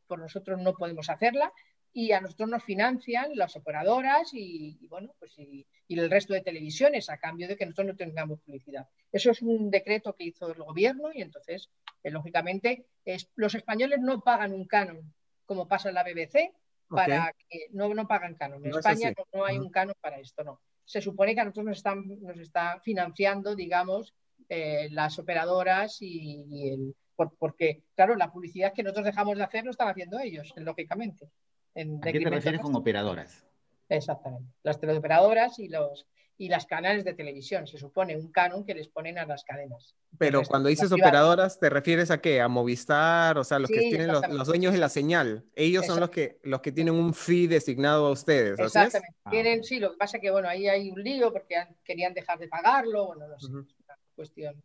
por 0.06 0.18
nosotros 0.18 0.58
no 0.58 0.72
podemos 0.72 1.10
hacerla 1.10 1.52
y 1.92 2.12
a 2.12 2.20
nosotros 2.20 2.48
nos 2.48 2.64
financian 2.64 3.32
las 3.34 3.54
operadoras 3.56 4.30
y, 4.32 4.86
bueno, 4.88 5.14
pues 5.18 5.38
y, 5.38 5.66
el 5.88 6.10
resto 6.10 6.32
de 6.32 6.40
televisiones 6.40 7.10
a 7.10 7.18
cambio 7.18 7.46
de 7.46 7.56
que 7.56 7.66
nosotros 7.66 7.88
no 7.88 7.96
tengamos 7.96 8.40
publicidad. 8.40 8.88
Eso 9.10 9.30
es 9.30 9.42
un 9.42 9.70
decreto 9.70 10.14
que 10.14 10.24
hizo 10.24 10.50
el 10.50 10.62
gobierno 10.62 11.10
y 11.12 11.20
entonces, 11.20 11.68
eh, 12.02 12.10
lógicamente, 12.10 12.86
los 13.34 13.54
españoles 13.54 14.00
no 14.00 14.22
pagan 14.22 14.54
un 14.54 14.66
canon 14.66 15.12
como 15.44 15.68
pasa 15.68 15.90
en 15.90 15.96
la 15.96 16.04
BBC 16.04 16.54
para 16.94 17.34
que 17.48 17.66
no, 17.72 17.92
no 17.94 18.06
pagan 18.06 18.34
canon. 18.34 18.64
En 18.64 18.70
España 18.72 19.12
no, 19.32 19.44
hay 19.44 19.58
un 19.58 19.70
canon 19.70 19.96
para 20.00 20.18
esto, 20.18 20.44
no. 20.44 20.60
Se 20.84 21.00
supone 21.00 21.34
que 21.34 21.40
a 21.40 21.44
nosotros 21.44 21.66
nos 21.66 21.76
están, 21.78 22.04
nos 22.20 22.38
está 22.38 22.80
financiando, 22.82 23.54
digamos, 23.54 24.14
eh, 24.48 24.88
las 24.90 25.18
operadoras 25.18 25.98
y 26.00 26.68
el, 26.68 26.94
porque, 27.38 27.82
claro, 27.94 28.16
la 28.16 28.30
publicidad 28.32 28.72
que 28.72 28.82
nosotros 28.82 29.06
dejamos 29.06 29.36
de 29.36 29.44
hacer 29.44 29.64
lo 29.64 29.70
están 29.70 29.88
haciendo 29.88 30.18
ellos, 30.18 30.52
lógicamente. 30.56 31.28
En 31.74 31.98
¿A 32.02 32.12
qué 32.12 32.20
te 32.20 32.30
refieres 32.30 32.60
con 32.60 32.74
operadoras? 32.74 33.46
Exactamente. 33.88 34.52
Las 34.62 34.80
teleoperadoras 34.80 35.58
y 35.58 35.68
los 35.68 36.06
y 36.42 36.48
las 36.48 36.66
canales 36.66 37.04
de 37.04 37.14
televisión. 37.14 37.68
Se 37.68 37.78
supone 37.78 38.16
un 38.16 38.32
canon 38.32 38.64
que 38.64 38.74
les 38.74 38.88
ponen 38.88 39.16
a 39.16 39.24
las 39.24 39.44
cadenas. 39.44 39.94
Pero 40.18 40.42
cuando 40.42 40.68
dices 40.68 40.90
operadoras, 40.90 41.60
¿te 41.60 41.70
refieres 41.70 42.10
a 42.10 42.20
qué? 42.20 42.40
¿A 42.40 42.48
Movistar? 42.48 43.38
O 43.38 43.44
sea, 43.44 43.60
los 43.60 43.70
que 43.70 43.78
tienen 43.78 44.08
los, 44.08 44.48
dueños 44.48 44.72
de 44.72 44.80
la 44.80 44.88
señal. 44.88 45.44
Ellos 45.54 45.86
son 45.86 46.00
los 46.00 46.10
que, 46.10 46.40
los 46.42 46.60
que 46.60 46.72
tienen 46.72 46.94
un 46.94 47.14
fee 47.14 47.46
designado 47.46 48.08
a 48.08 48.10
ustedes. 48.10 48.58
Exactamente. 48.58 49.14
Tienen, 49.30 49.62
sí, 49.62 49.78
lo 49.78 49.92
que 49.92 49.98
pasa 49.98 50.16
es 50.16 50.20
que 50.20 50.32
bueno, 50.32 50.48
ahí 50.48 50.66
hay 50.66 50.90
un 50.90 51.00
lío 51.00 51.32
porque 51.32 51.64
querían 51.84 52.12
dejar 52.12 52.40
de 52.40 52.48
pagarlo. 52.48 53.06
Bueno, 53.06 53.28
no 53.28 53.38
sé, 53.38 53.46
es 53.46 53.52
una 53.52 53.96
cuestión. 54.16 54.60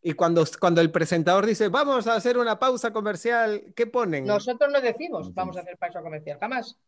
Y 0.00 0.14
cuando, 0.14 0.46
cuando 0.58 0.80
el 0.80 0.90
presentador 0.90 1.44
dice, 1.44 1.68
vamos 1.68 2.06
a 2.06 2.14
hacer 2.14 2.38
una 2.38 2.58
pausa 2.58 2.90
comercial, 2.90 3.64
¿qué 3.76 3.86
ponen? 3.86 4.24
Nosotros 4.24 4.72
no 4.72 4.80
decimos, 4.80 5.34
vamos 5.34 5.58
a 5.58 5.60
hacer 5.60 5.76
pausa 5.76 6.00
comercial, 6.00 6.38
jamás. 6.40 6.78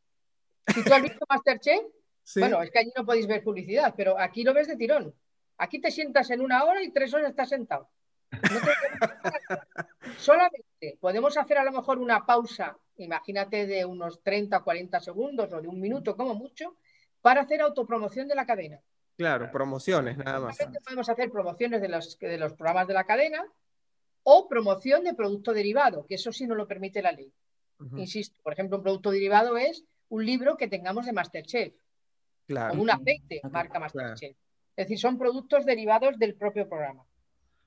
Si 0.74 0.82
tú 0.82 0.94
has 0.94 1.02
visto 1.02 1.26
Masterchef, 1.28 1.82
bueno, 2.36 2.62
es 2.62 2.70
que 2.70 2.78
allí 2.78 2.92
no 2.96 3.04
podéis 3.04 3.26
ver 3.26 3.42
publicidad, 3.42 3.94
pero 3.96 4.18
aquí 4.18 4.44
lo 4.44 4.54
ves 4.54 4.68
de 4.68 4.76
tirón. 4.76 5.14
Aquí 5.58 5.80
te 5.80 5.90
sientas 5.90 6.30
en 6.30 6.40
una 6.40 6.64
hora 6.64 6.82
y 6.82 6.90
tres 6.90 7.12
horas 7.14 7.30
estás 7.30 7.48
sentado. 7.48 7.90
Solamente 10.18 10.98
podemos 11.00 11.36
hacer 11.36 11.58
a 11.58 11.64
lo 11.64 11.72
mejor 11.72 11.98
una 11.98 12.26
pausa, 12.26 12.76
imagínate 12.96 13.66
de 13.66 13.84
unos 13.84 14.22
30 14.22 14.58
o 14.58 14.64
40 14.64 15.00
segundos 15.00 15.52
o 15.52 15.60
de 15.60 15.68
un 15.68 15.80
minuto 15.80 16.16
como 16.16 16.34
mucho, 16.34 16.76
para 17.20 17.42
hacer 17.42 17.60
autopromoción 17.60 18.26
de 18.26 18.34
la 18.34 18.46
cadena. 18.46 18.80
Claro, 19.16 19.50
promociones 19.50 20.16
nada 20.16 20.40
más. 20.40 20.58
Podemos 20.84 21.08
hacer 21.08 21.30
promociones 21.30 21.80
de 21.80 21.88
los, 21.88 22.18
de 22.18 22.38
los 22.38 22.54
programas 22.54 22.88
de 22.88 22.94
la 22.94 23.04
cadena 23.04 23.44
o 24.24 24.48
promoción 24.48 25.04
de 25.04 25.14
producto 25.14 25.52
derivado, 25.52 26.06
que 26.06 26.16
eso 26.16 26.32
sí 26.32 26.46
no 26.46 26.54
lo 26.54 26.66
permite 26.66 27.02
la 27.02 27.12
ley. 27.12 27.32
Insisto, 27.96 28.40
por 28.42 28.54
ejemplo, 28.54 28.78
un 28.78 28.82
producto 28.82 29.10
derivado 29.10 29.56
es 29.56 29.84
un 30.08 30.24
libro 30.24 30.56
que 30.56 30.68
tengamos 30.68 31.06
de 31.06 31.12
Masterchef. 31.12 31.74
Claro. 32.46 32.78
O 32.78 32.82
un 32.82 32.90
aceite, 32.90 33.40
marca 33.50 33.78
Masterchef. 33.78 34.36
Es 34.76 34.86
decir, 34.86 34.98
son 34.98 35.18
productos 35.18 35.64
derivados 35.64 36.18
del 36.18 36.34
propio 36.34 36.68
programa. 36.68 37.04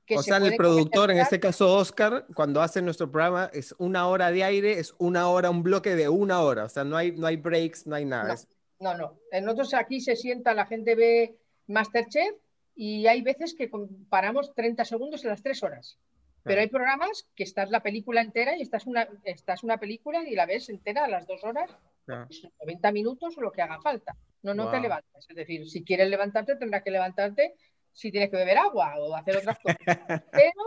o 0.09 0.21
sea, 0.21 0.37
el 0.37 0.55
productor, 0.55 1.11
en 1.11 1.19
este 1.19 1.39
caso 1.39 1.73
Oscar, 1.73 2.25
cuando 2.33 2.61
hace 2.61 2.81
nuestro 2.81 3.09
programa, 3.11 3.49
es 3.53 3.73
una 3.77 4.07
hora 4.07 4.31
de 4.31 4.43
aire, 4.43 4.79
es 4.79 4.93
una 4.97 5.29
hora, 5.29 5.49
un 5.49 5.63
bloque 5.63 5.95
de 5.95 6.09
una 6.09 6.41
hora. 6.41 6.65
O 6.65 6.69
sea, 6.69 6.83
no 6.83 6.97
hay, 6.97 7.11
no 7.13 7.27
hay 7.27 7.37
breaks, 7.37 7.87
no 7.87 7.95
hay 7.95 8.05
nada. 8.05 8.35
No, 8.79 8.95
no. 8.95 9.19
En 9.31 9.45
nosotros 9.45 9.73
aquí 9.73 10.01
se 10.01 10.15
sienta, 10.15 10.53
la 10.53 10.65
gente 10.65 10.95
ve 10.95 11.37
Masterchef 11.67 12.35
y 12.75 13.07
hay 13.07 13.21
veces 13.21 13.55
que 13.55 13.69
paramos 14.09 14.53
30 14.53 14.85
segundos 14.85 15.23
en 15.23 15.31
las 15.31 15.41
3 15.41 15.63
horas. 15.63 15.97
Pero 16.43 16.61
hay 16.61 16.67
programas 16.67 17.27
que 17.35 17.43
estás 17.43 17.69
la 17.69 17.81
película 17.81 18.21
entera 18.21 18.55
y 18.57 18.61
estás 18.61 18.87
una, 18.87 19.07
estás 19.25 19.63
una 19.63 19.77
película 19.77 20.23
y 20.27 20.33
la 20.33 20.45
ves 20.45 20.69
entera 20.69 21.03
a 21.03 21.09
las 21.09 21.27
2 21.27 21.43
horas, 21.43 21.69
90 22.07 22.91
minutos 22.91 23.37
o 23.37 23.41
lo 23.41 23.51
que 23.51 23.61
haga 23.61 23.79
falta. 23.81 24.15
No, 24.43 24.53
no 24.53 24.71
te 24.71 24.79
levantas. 24.79 25.25
Es 25.29 25.35
decir, 25.35 25.67
si 25.67 25.83
quieres 25.83 26.09
levantarte, 26.09 26.55
tendrás 26.55 26.83
que 26.83 26.91
levantarte 26.91 27.55
si 27.91 28.11
tienes 28.11 28.29
que 28.29 28.37
beber 28.37 28.57
agua 28.57 28.95
o 28.99 29.15
hacer 29.15 29.37
otras 29.37 29.57
cosas. 29.59 29.77
Pero 30.31 30.61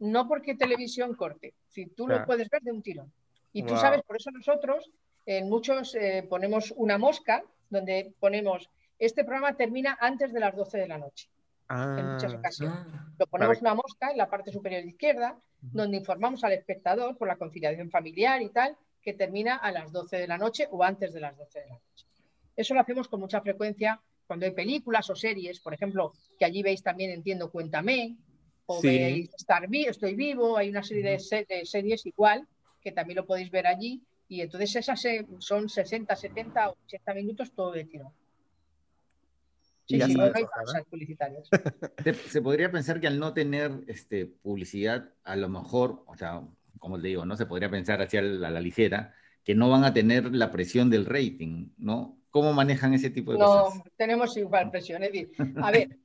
no 0.00 0.28
porque 0.28 0.54
televisión 0.54 1.14
corte. 1.14 1.54
Si 1.68 1.86
tú 1.86 2.06
lo 2.06 2.24
puedes 2.26 2.48
ver 2.48 2.62
de 2.62 2.72
un 2.72 2.82
tirón. 2.82 3.12
Y 3.52 3.62
tú 3.62 3.76
sabes, 3.76 4.02
por 4.02 4.16
eso 4.16 4.30
nosotros 4.30 4.90
en 5.26 5.48
muchos 5.48 5.94
eh, 5.94 6.26
ponemos 6.28 6.72
una 6.76 6.98
mosca 6.98 7.42
donde 7.70 8.12
ponemos, 8.20 8.68
este 8.98 9.24
programa 9.24 9.56
termina 9.56 9.96
antes 10.00 10.32
de 10.32 10.40
las 10.40 10.54
12 10.54 10.78
de 10.78 10.88
la 10.88 10.98
noche. 10.98 11.28
en 11.70 12.12
muchas 12.12 12.34
ah, 12.34 12.36
ocasiones. 12.36 12.78
Ah. 12.92 13.06
Lo 13.18 13.26
ponemos 13.26 13.60
una 13.60 13.74
mosca 13.74 14.10
en 14.10 14.18
la 14.18 14.28
parte 14.28 14.52
superior 14.52 14.84
izquierda, 14.84 15.38
donde 15.60 15.96
informamos 15.96 16.44
al 16.44 16.52
espectador 16.52 17.16
por 17.16 17.26
la 17.26 17.36
conciliación 17.36 17.90
familiar 17.90 18.42
y 18.42 18.50
tal, 18.50 18.76
que 19.04 19.12
termina 19.12 19.56
a 19.56 19.70
las 19.70 19.92
12 19.92 20.16
de 20.16 20.26
la 20.26 20.38
noche 20.38 20.66
o 20.70 20.82
antes 20.82 21.12
de 21.12 21.20
las 21.20 21.36
12 21.36 21.60
de 21.60 21.66
la 21.66 21.74
noche. 21.74 22.06
Eso 22.56 22.74
lo 22.74 22.80
hacemos 22.80 23.08
con 23.08 23.20
mucha 23.20 23.40
frecuencia 23.40 24.00
cuando 24.26 24.46
hay 24.46 24.52
películas 24.52 25.10
o 25.10 25.14
series, 25.14 25.60
por 25.60 25.74
ejemplo, 25.74 26.12
que 26.38 26.44
allí 26.44 26.62
veis 26.62 26.82
también, 26.82 27.10
entiendo, 27.10 27.50
Cuéntame, 27.50 28.16
o 28.66 28.80
veis 28.80 29.30
Estar 29.34 29.68
Estoy 29.70 30.14
Vivo, 30.14 30.56
hay 30.56 30.70
una 30.70 30.82
serie 30.82 31.18
de, 31.18 31.66
series 31.66 32.06
igual, 32.06 32.48
que 32.80 32.92
también 32.92 33.16
lo 33.16 33.26
podéis 33.26 33.50
ver 33.50 33.66
allí, 33.66 34.02
y 34.28 34.40
entonces 34.40 34.74
esas 34.76 35.02
son 35.38 35.68
60, 35.68 36.16
70 36.16 36.70
o 36.70 36.76
80 36.86 37.14
minutos 37.14 37.52
todo 37.52 37.72
de 37.72 37.84
tiro. 37.84 38.12
Sí, 39.86 40.00
sí, 40.00 40.14
no 40.14 40.24
hay 40.24 40.46
publicitarias. 40.88 41.46
Se, 42.30 42.40
podría 42.40 42.72
pensar 42.72 43.00
que 43.00 43.06
al 43.06 43.18
no 43.18 43.34
tener 43.34 43.84
este, 43.86 44.24
publicidad, 44.24 45.10
a 45.24 45.36
lo 45.36 45.50
mejor, 45.50 46.02
o 46.06 46.16
sea, 46.16 46.42
como 46.84 47.00
te 47.00 47.08
digo, 47.08 47.24
no 47.24 47.34
se 47.34 47.46
podría 47.46 47.70
pensar 47.70 48.02
hacia 48.02 48.20
la, 48.20 48.50
la 48.50 48.60
ligera, 48.60 49.14
que 49.42 49.54
no 49.54 49.70
van 49.70 49.84
a 49.84 49.94
tener 49.94 50.34
la 50.34 50.50
presión 50.50 50.90
del 50.90 51.06
rating, 51.06 51.70
¿no? 51.78 52.18
¿Cómo 52.28 52.52
manejan 52.52 52.92
ese 52.92 53.08
tipo 53.08 53.32
de 53.32 53.38
cosas? 53.38 53.76
No, 53.76 53.84
tenemos 53.96 54.36
igual 54.36 54.70
presión. 54.70 55.02
Es 55.02 55.10
decir, 55.10 55.32
a 55.62 55.70
ver, 55.70 55.96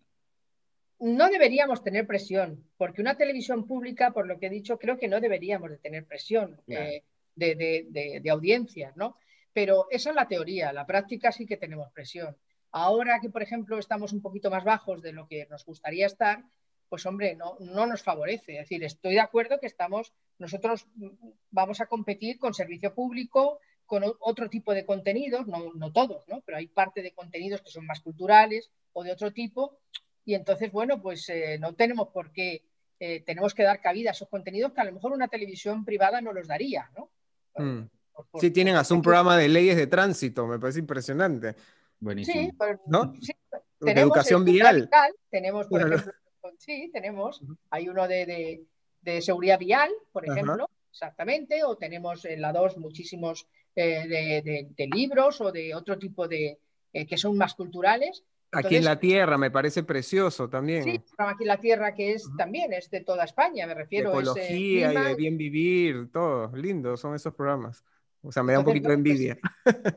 no 1.00 1.28
deberíamos 1.28 1.84
tener 1.84 2.08
presión, 2.08 2.64
porque 2.78 3.02
una 3.02 3.18
televisión 3.18 3.68
pública, 3.68 4.12
por 4.12 4.26
lo 4.26 4.40
que 4.40 4.46
he 4.46 4.50
dicho, 4.50 4.80
creo 4.80 4.98
que 4.98 5.10
no 5.10 5.20
deberíamos 5.20 5.70
de 5.70 5.80
tener 5.80 6.06
presión 6.06 6.62
eh, 6.68 7.04
de, 7.36 8.30
audiencia, 8.32 8.94
¿no? 8.96 9.18
Pero 9.52 9.88
esa 9.92 10.12
es 10.12 10.16
la 10.16 10.30
teoría, 10.30 10.72
la 10.72 10.86
práctica 10.86 11.34
sí 11.34 11.46
que 11.46 11.58
tenemos 11.58 11.92
presión. 11.92 12.38
Ahora 12.72 13.20
que, 13.20 13.30
por 13.30 13.44
ejemplo, 13.44 13.78
estamos 13.80 14.14
un 14.14 14.22
poquito 14.22 14.50
más 14.50 14.64
bajos 14.64 15.02
de 15.02 15.12
lo 15.12 15.28
que 15.28 15.46
nos 15.50 15.66
gustaría 15.66 16.06
estar, 16.06 16.46
pues 16.90 17.06
hombre, 17.06 17.36
no, 17.36 17.56
no 17.60 17.86
nos 17.86 18.02
favorece. 18.02 18.54
Es 18.54 18.60
decir, 18.62 18.84
estoy 18.84 19.14
de 19.14 19.20
acuerdo 19.20 19.60
que 19.60 19.68
estamos, 19.68 20.14
nosotros 20.40 20.88
vamos 21.52 21.80
a 21.82 21.86
competir 21.86 22.40
con 22.40 22.54
servicio 22.54 22.94
público, 22.94 23.60
con 23.86 24.04
otro 24.20 24.50
tipo 24.50 24.74
de 24.74 24.86
contenidos, 24.86 25.48
no, 25.48 25.92
todos, 25.92 26.28
¿no? 26.28 26.42
pero 26.46 26.58
hay 26.58 26.68
parte 26.68 27.02
de 27.02 27.12
contenidos 27.12 27.62
que 27.62 27.72
son 27.72 27.86
más 27.86 28.02
culturales 28.02 28.70
o 28.94 29.04
de 29.04 29.12
otro 29.12 29.32
tipo, 29.32 29.80
y 30.26 30.36
entonces, 30.36 30.72
bueno, 30.72 31.02
pues 31.02 31.28
eh, 31.30 31.58
no 31.60 31.74
tenemos 31.74 32.10
por 32.10 32.32
qué, 32.32 32.64
eh, 33.00 33.24
tenemos 33.26 33.56
que 33.56 33.64
dar 33.64 33.82
cabida 33.82 34.12
a 34.12 34.14
esos 34.14 34.30
contenidos 34.30 34.74
que 34.74 34.82
a 34.82 34.84
lo 34.84 34.92
mejor 34.92 35.12
una 35.12 35.28
televisión 35.28 35.86
privada 35.86 36.22
no 36.22 36.34
los 36.34 36.48
daría, 36.48 36.92
¿no? 36.96 37.10
Mm. 37.56 37.90
sí, 38.40 38.52
tienen 38.52 38.76
hasta 38.76 38.94
un 38.94 39.02
programa 39.02 39.38
de 39.38 39.50
leyes 39.50 39.76
de 39.76 39.88
tránsito, 39.88 40.46
me 40.46 40.60
parece 40.60 40.80
impresionante. 40.80 41.56
Buenísimo. 42.00 42.42
Sí, 42.42 42.52
pues, 42.56 42.80
¿no? 42.86 43.14
de 43.80 43.92
educación 43.92 44.46
vial. 44.46 44.90
Tenemos, 45.30 45.68
por 45.68 45.82
ejemplo, 45.82 46.14
sí, 46.60 46.90
tenemos, 46.94 47.42
hay 47.72 47.90
uno 47.90 48.08
de, 48.08 48.66
seguridad 49.22 49.58
vial, 49.58 49.90
por 50.12 50.30
ejemplo, 50.30 50.70
exactamente, 50.92 51.64
o 51.64 51.78
tenemos 51.78 52.26
en 52.26 52.42
la 52.42 52.54
2 52.54 52.78
muchísimos 52.78 53.48
de, 53.76 54.90
libros 54.94 55.42
o 55.42 55.52
de 55.52 55.74
otro 55.74 55.98
tipo 55.98 56.28
de 56.28 56.60
eh, 56.94 57.08
que 57.08 57.18
son 57.18 57.38
más 57.38 57.56
culturales. 57.56 58.24
aquí 58.52 58.76
en 58.76 58.84
la 58.84 59.00
Tierra 59.00 59.38
me 59.38 59.52
parece 59.52 59.84
precioso 59.84 60.50
también. 60.50 60.84
Sí, 60.84 61.02
aquí 61.18 61.44
en 61.44 61.48
la 61.48 61.60
Tierra 61.60 61.94
que 61.94 62.14
es 62.14 62.28
también 62.38 62.74
es 62.74 62.90
de 62.90 63.02
toda 63.02 63.24
España, 63.24 63.66
me 63.66 63.74
refiero. 63.74 64.12
De 64.12 64.20
ecología 64.20 64.92
y 64.92 64.96
de 64.96 65.16
bien 65.16 65.38
vivir, 65.38 66.12
todo, 66.12 66.56
lindo 66.56 66.98
son 66.98 67.16
esos 67.16 67.34
programas. 67.34 67.84
O 68.22 68.34
sea, 68.34 68.44
me 68.44 68.52
da 68.52 68.60
un 68.60 68.66
poquito 68.66 68.90
de 68.90 68.96
envidia. 68.96 69.40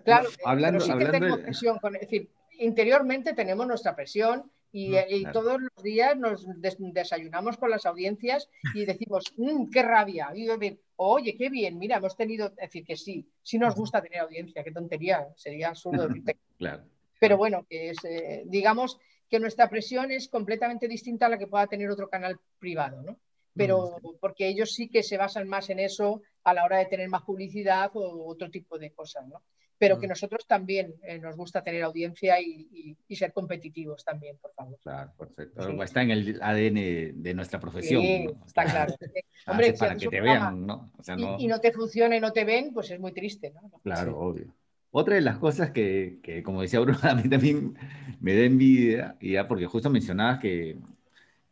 Claro, 0.05 0.29
hablando, 0.45 0.85
pero 0.85 0.99
sí 0.99 1.05
que 1.05 1.11
tenemos 1.11 1.41
presión, 1.41 1.79
con, 1.81 1.97
es 1.97 2.03
decir, 2.03 2.31
interiormente 2.59 3.33
tenemos 3.33 3.67
nuestra 3.67 3.97
presión 3.97 4.49
y, 4.73 5.25
todos 5.33 5.61
los 5.61 5.85
días 5.85 6.17
nos 6.17 6.47
desayunamos 6.79 7.59
con 7.59 7.71
las 7.71 7.85
audiencias 7.85 8.49
y 8.75 8.85
decimos, 8.87 9.25
mm, 9.37 9.71
qué 9.71 9.83
rabia. 9.83 10.31
Y 10.35 10.49
oye, 10.97 11.37
qué 11.37 11.51
bien, 11.51 11.79
mira, 11.79 11.99
hemos 11.99 12.17
tenido, 12.17 12.47
es 12.49 12.57
decir, 12.57 12.85
que 12.85 12.97
sí, 12.97 13.29
sí 13.43 13.59
nos 13.59 13.75
gusta 13.75 14.01
tener 14.01 14.21
audiencia, 14.21 14.65
qué 14.65 14.73
tontería, 14.73 15.29
sería 15.37 15.69
absurdo. 15.69 16.09
claro. 16.59 16.85
Pero 17.21 17.37
bueno, 17.37 17.67
que 17.69 17.91
es, 17.91 17.99
eh, 18.05 18.43
digamos 18.47 18.99
que 19.29 19.39
nuestra 19.39 19.69
presión 19.69 20.11
es 20.11 20.29
completamente 20.29 20.89
distinta 20.89 21.27
a 21.27 21.29
la 21.29 21.39
que 21.39 21.47
pueda 21.47 21.67
tener 21.67 21.91
otro 21.91 22.09
canal 22.09 22.39
privado, 22.59 23.03
¿no? 23.03 23.19
Pero 23.55 23.99
mm, 24.03 24.17
porque 24.21 24.49
ellos 24.49 24.73
sí 24.73 24.89
que 24.89 25.03
se 25.03 25.19
basan 25.19 25.49
más 25.49 25.69
en 25.71 25.81
eso 25.81 26.23
a 26.45 26.55
la 26.55 26.65
hora 26.65 26.79
de 26.79 26.87
tener 26.87 27.09
más 27.09 27.23
publicidad 27.23 27.91
o 27.95 28.27
otro 28.27 28.51
tipo 28.51 28.79
de 28.79 28.93
cosas, 28.93 29.27
¿no? 29.29 29.43
Pero 29.83 29.99
que 29.99 30.07
mm. 30.07 30.11
nosotros 30.11 30.47
también 30.47 30.95
eh, 31.03 31.19
nos 31.19 31.37
gusta 31.37 31.61
tener 31.61 31.83
audiencia 31.83 32.41
y, 32.41 32.97
ser 33.17 33.33
competitivos 33.33 34.05
también, 34.05 34.37
por 34.41 34.55
favor. 34.55 34.79
Claro, 34.81 35.11
perfecto. 35.19 35.83
Está 35.83 36.03
en 36.03 36.13
el 36.13 36.41
ADN 36.41 37.21
de 37.21 37.35
nuestra 37.35 37.59
profesión. 37.59 38.01
Sí, 38.01 38.29
está 38.47 38.65
claro. 38.65 38.95
Hombre, 39.49 39.73
para 39.73 39.97
que 39.97 40.07
te 40.07 40.21
vean, 40.21 40.65
¿no? 40.65 40.93
y, 41.37 41.49
no... 41.49 41.59
te 41.59 41.73
funciona 41.73 42.17
y 42.17 42.21
no 42.21 42.33
te 42.33 42.45
ven, 42.45 42.73
pues 42.73 42.93
es 42.93 43.01
muy 43.01 43.11
triste, 43.11 43.51
¿no? 43.51 43.73
Claro, 43.83 44.21
obvio. 44.21 44.55
Otra 44.93 45.17
de 45.17 45.21
las 45.21 45.39
cosas 45.39 45.73
que, 45.73 46.21
que, 46.23 46.45
como 46.45 46.63
decía 46.63 46.79
Bruno, 46.79 47.01
a 47.03 47.17
mí 47.17 47.29
también 47.29 47.77
me 48.21 48.37
da 48.37 48.43
envidia, 48.43 49.17
y 49.21 49.33
ya 49.33 49.49
porque 49.49 49.67
justo 49.67 49.91
mencionabas 49.91 50.39
que 50.39 50.77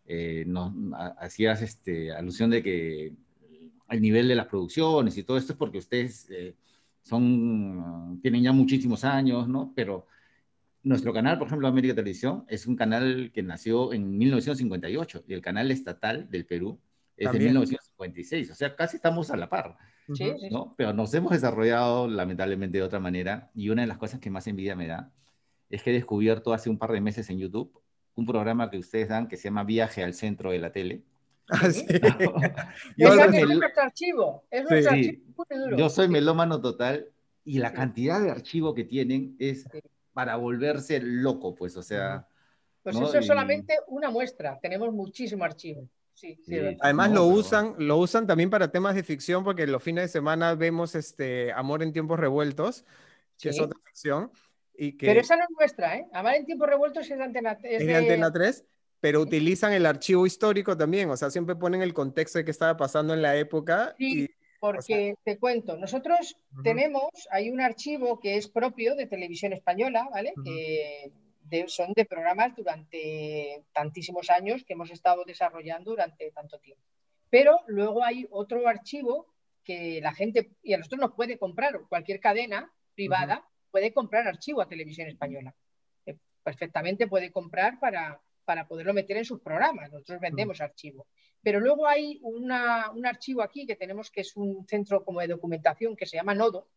eh, 0.07 0.45
nos 0.47 0.73
hacías 1.19 1.63
este, 1.63 2.13
alusión 2.13 2.51
de 2.51 2.63
que 2.63 3.13
el 3.89 4.01
nivel 4.01 4.29
de 4.29 4.37
las 4.37 4.47
producciones 4.47 5.19
y 5.19 5.25
todo 5.25 5.37
esto 5.37 5.55
es 5.55 5.59
porque 5.59 5.79
ustedes 5.79 6.31
eh, 6.31 6.55
son, 7.03 8.19
tienen 8.23 8.43
ya 8.43 8.53
muchísimos 8.53 9.05
años, 9.05 9.49
¿no? 9.49 9.73
Pero 9.75 10.07
nuestro 10.83 11.13
canal, 11.13 11.39
por 11.39 11.47
ejemplo, 11.47 11.69
América 11.69 11.95
Televisión, 11.95 12.45
es 12.49 12.67
un 12.67 12.77
canal 12.77 13.31
que 13.35 13.43
nació 13.43 13.93
en 13.93 14.17
1958 14.17 15.25
y 15.29 15.35
el 15.35 15.43
canal 15.43 15.71
estatal 15.71 16.31
del 16.31 16.47
Perú 16.47 16.81
es 17.17 17.31
de 17.33 17.39
1956, 17.39 18.51
o 18.51 18.55
sea, 18.55 18.75
casi 18.75 18.97
estamos 18.97 19.31
a 19.31 19.37
la 19.37 19.51
par, 19.51 19.77
¿no? 20.51 20.75
Pero 20.77 20.95
nos 20.95 21.13
hemos 21.13 21.33
desarrollado 21.33 22.09
lamentablemente 22.09 22.79
de 22.79 22.85
otra 22.85 22.99
manera 22.99 23.51
y 23.55 23.69
una 23.69 23.83
de 23.83 23.89
las 23.89 23.99
cosas 23.99 24.21
que 24.21 24.31
más 24.31 24.47
envidia 24.47 24.75
me 24.75 24.87
da 24.87 25.13
es 25.69 25.83
que 25.83 25.91
he 25.91 25.95
descubierto 25.95 26.55
hace 26.55 26.71
un 26.71 26.79
par 26.79 26.93
de 26.93 27.01
meses 27.01 27.29
en 27.29 27.39
YouTube 27.39 27.81
un 28.15 28.27
programa 28.27 28.71
que 28.71 28.79
ustedes 28.79 29.09
dan 29.09 29.29
que 29.29 29.37
se 29.37 29.45
llama 29.45 29.65
Viaje 29.65 30.03
al 30.03 30.15
Centro 30.15 30.51
de 30.51 30.59
la 30.59 30.73
Tele, 30.73 31.03
Ah, 31.51 31.71
sí. 31.71 31.85
Yo, 32.97 33.09
es 33.09 33.79
archivo. 33.79 34.45
Es 34.51 34.71
archivo 34.87 35.47
Yo 35.77 35.91
soy 35.91 36.09
melómano 36.09 36.61
total 36.61 37.09
y 37.45 37.59
la 37.59 37.73
cantidad 37.73 38.21
de 38.21 38.31
archivo 38.31 38.75
que 38.75 38.85
tienen 38.85 39.37
es 39.39 39.67
para 40.13 40.37
volverse 40.37 41.01
loco, 41.01 41.55
pues, 41.55 41.77
o 41.77 41.83
sea. 41.83 42.27
Pues 42.83 42.97
eso 42.97 43.19
es 43.19 43.27
solamente 43.27 43.75
una 43.89 44.11
muestra. 44.11 44.59
Tenemos 44.61 44.93
muchísimo 44.93 45.45
archivo. 45.45 45.87
Sí, 46.15 46.39
Además 46.81 47.13
lo 47.13 47.25
usan, 47.25 47.75
lo 47.79 47.97
usan 47.97 48.27
también 48.27 48.51
para 48.51 48.71
temas 48.71 48.95
de 48.95 49.03
ficción, 49.03 49.43
porque 49.43 49.67
los 49.67 49.83
fines 49.83 50.05
de 50.05 50.09
semana 50.09 50.55
vemos 50.55 50.95
este 50.95 51.51
Amor 51.53 51.83
en 51.83 51.93
tiempos 51.93 52.21
revueltos, 52.21 52.85
que 53.39 53.49
es 53.49 53.61
otra 53.61 53.79
ficción. 53.87 54.31
Y 54.75 54.99
que... 54.99 55.07
Pero 55.07 55.21
esa 55.21 55.37
no 55.37 55.45
es 55.45 55.51
nuestra, 55.59 55.97
¿eh? 55.97 56.07
Amor 56.13 56.35
en 56.35 56.45
tiempos 56.45 56.69
revueltos 56.69 57.11
es 57.11 57.17
de 57.17 57.25
Antena, 57.25 57.59
es 57.63 57.87
de 57.87 57.97
Antena 57.97 58.31
3 58.31 58.65
pero 59.01 59.21
utilizan 59.21 59.73
el 59.73 59.87
archivo 59.87 60.27
histórico 60.27 60.77
también, 60.77 61.11
o 61.11 61.17
sea, 61.17 61.31
siempre 61.31 61.57
ponen 61.57 61.83
el 61.83 61.95
contexto 61.95 62.39
de 62.39 62.45
qué 62.45 62.51
estaba 62.51 62.77
pasando 62.77 63.15
en 63.15 63.23
la 63.23 63.37
época. 63.37 63.95
Sí, 63.99 64.29
porque 64.61 65.17
te 65.25 65.39
cuento, 65.39 65.77
nosotros 65.79 66.37
tenemos, 66.63 67.11
hay 67.31 67.51
un 67.51 67.61
archivo 67.61 68.21
que 68.21 68.37
es 68.37 68.49
propio 68.49 68.95
de 68.95 69.07
televisión 69.07 69.55
española, 69.55 70.09
¿vale? 70.13 70.35
Que 70.45 71.13
son 71.67 71.93
de 71.95 72.05
programas 72.05 72.55
durante 72.55 73.65
tantísimos 73.73 74.31
años 74.31 74.63
que 74.65 74.75
hemos 74.75 74.91
estado 74.91 75.25
desarrollando 75.25 75.93
durante 75.93 76.31
tanto 76.31 76.59
tiempo. 76.59 76.85
Pero 77.31 77.59
luego 77.67 78.05
hay 78.05 78.27
otro 78.31 78.69
archivo 78.69 79.27
que 79.65 80.01
la 80.03 80.13
gente, 80.13 80.51
y 80.63 80.75
a 80.75 80.79
nosotros 80.79 81.01
nos 81.01 81.15
puede 81.15 81.39
comprar, 81.39 81.81
cualquier 81.89 82.21
cadena 82.21 82.71
privada 82.95 83.47
puede 83.71 83.93
comprar 83.93 84.27
archivo 84.27 84.61
a 84.61 84.69
televisión 84.69 85.09
española. 85.09 85.55
Perfectamente 86.43 87.07
puede 87.07 87.31
comprar 87.31 87.79
para, 87.81 88.21
para 88.45 88.67
poderlo 88.67 88.95
meter 88.95 89.17
en 89.17 89.25
sus 89.25 89.41
programas. 89.41 89.91
Nosotros 89.91 90.19
mm. 90.19 90.23
vendemos 90.23 90.61
archivo. 90.61 91.07
Pero 91.43 91.61
luego 91.61 91.87
hay 91.87 92.21
un 92.23 92.51
archivo 92.51 93.43
aquí 93.43 93.67
que 93.67 93.77
tenemos 93.77 94.11
que 94.11 94.21
es 94.21 94.37
un 94.37 94.67
centro 94.67 95.05
como 95.05 95.21
de 95.21 95.29
documentación 95.29 95.97
que 95.97 96.07
se 96.07 96.17
llama 96.17 96.35
Nodo, 96.35 96.69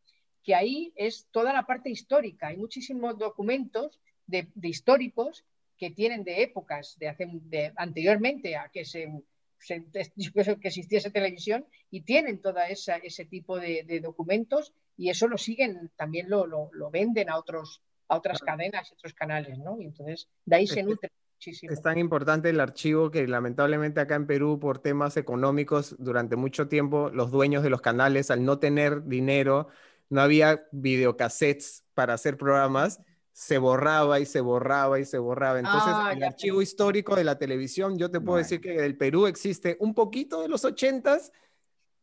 que 0.43 0.55
ahí 0.55 0.93
es 0.95 1.27
toda 1.31 1.53
la 1.53 1.65
parte 1.65 1.89
histórica. 1.89 2.47
Hay 2.47 2.57
muchísimos 2.57 3.17
documentos 3.17 3.99
de, 4.27 4.47
históricos 4.61 5.45
que 5.77 5.91
tienen 5.91 6.23
de 6.23 6.43
épocas 6.43 6.97
de, 6.97 7.09
hace, 7.09 7.27
de 7.29 7.73
anteriormente 7.75 8.55
a 8.55 8.69
que 8.69 8.85
se, 8.85 9.11
que 10.61 10.67
existiese 10.67 11.11
televisión 11.11 11.65
y 11.89 12.01
tienen 12.01 12.41
todo 12.41 12.59
ese 12.61 13.25
tipo 13.25 13.59
de, 13.59 13.99
documentos 14.01 14.73
y 14.97 15.09
eso 15.09 15.27
lo 15.27 15.37
siguen, 15.37 15.91
también 15.95 16.29
lo, 16.29 16.45
lo, 16.45 16.91
venden 16.91 17.29
a 17.29 17.37
otros 17.37 17.81
a 18.09 18.17
otras 18.17 18.39
cadenas 18.41 18.91
y 18.91 18.93
otros 18.93 19.13
canales, 19.13 19.57
¿no? 19.57 19.79
Y 19.79 19.85
entonces 19.85 20.27
de 20.45 20.57
ahí 20.57 20.67
se 20.67 20.83
nutre 20.83 21.09
es 21.51 21.81
tan 21.81 21.97
importante 21.97 22.49
el 22.49 22.59
archivo 22.59 23.11
que 23.11 23.27
lamentablemente 23.27 23.99
acá 23.99 24.15
en 24.15 24.27
Perú, 24.27 24.59
por 24.59 24.79
temas 24.79 25.17
económicos, 25.17 25.95
durante 25.99 26.35
mucho 26.35 26.67
tiempo 26.67 27.09
los 27.09 27.31
dueños 27.31 27.63
de 27.63 27.69
los 27.69 27.81
canales, 27.81 28.31
al 28.31 28.45
no 28.45 28.59
tener 28.59 29.05
dinero, 29.05 29.67
no 30.09 30.21
había 30.21 30.65
videocassettes 30.71 31.85
para 31.93 32.13
hacer 32.13 32.37
programas, 32.37 33.01
se 33.31 33.57
borraba 33.57 34.19
y 34.19 34.25
se 34.25 34.41
borraba 34.41 34.99
y 34.99 35.05
se 35.05 35.17
borraba. 35.17 35.59
Entonces, 35.59 35.91
ah, 35.93 36.13
el 36.15 36.23
archivo 36.23 36.61
histórico 36.61 37.15
de 37.15 37.23
la 37.23 37.37
televisión, 37.37 37.97
yo 37.97 38.11
te 38.11 38.21
puedo 38.21 38.37
decir 38.37 38.61
que 38.61 38.73
del 38.73 38.95
Perú 38.95 39.25
existe 39.25 39.75
un 39.79 39.95
poquito 39.95 40.41
de 40.41 40.49
los 40.49 40.63
ochentas, 40.65 41.31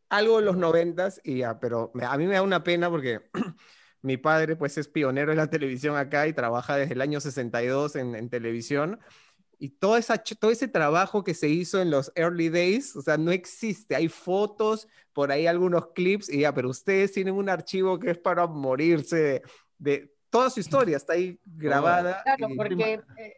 algo 0.09 0.39
de 0.39 0.45
los 0.45 0.57
noventas 0.57 1.21
y 1.23 1.37
ya, 1.37 1.59
pero 1.59 1.91
a 2.01 2.17
mí 2.17 2.27
me 2.27 2.33
da 2.33 2.41
una 2.41 2.63
pena 2.63 2.89
porque 2.89 3.21
mi 4.01 4.17
padre 4.17 4.57
pues 4.57 4.77
es 4.77 4.89
pionero 4.89 5.31
en 5.31 5.37
la 5.37 5.49
televisión 5.49 5.95
acá 5.95 6.27
y 6.27 6.33
trabaja 6.33 6.75
desde 6.75 6.93
el 6.95 7.01
año 7.01 7.21
62 7.21 7.95
en, 7.95 8.15
en 8.15 8.29
televisión 8.29 8.99
y 9.61 9.69
todo, 9.69 9.95
esa, 9.95 10.17
todo 10.17 10.49
ese 10.49 10.67
trabajo 10.67 11.23
que 11.23 11.35
se 11.35 11.47
hizo 11.47 11.79
en 11.79 11.91
los 11.91 12.11
early 12.15 12.49
days, 12.49 12.95
o 12.95 13.01
sea, 13.03 13.17
no 13.17 13.29
existe. 13.29 13.95
Hay 13.95 14.07
fotos, 14.07 14.87
por 15.13 15.31
ahí 15.31 15.45
algunos 15.45 15.91
clips, 15.91 16.33
y 16.33 16.39
ya, 16.39 16.51
pero 16.51 16.67
ustedes 16.67 17.11
tienen 17.11 17.35
un 17.35 17.47
archivo 17.47 17.99
que 17.99 18.09
es 18.09 18.17
para 18.17 18.47
morirse 18.47 19.43
de, 19.77 20.15
toda 20.31 20.49
su 20.49 20.61
historia, 20.61 20.97
está 20.97 21.13
ahí 21.13 21.39
grabada. 21.45 22.23
Claro, 22.23 22.55
porque 22.57 23.01
eh, 23.19 23.35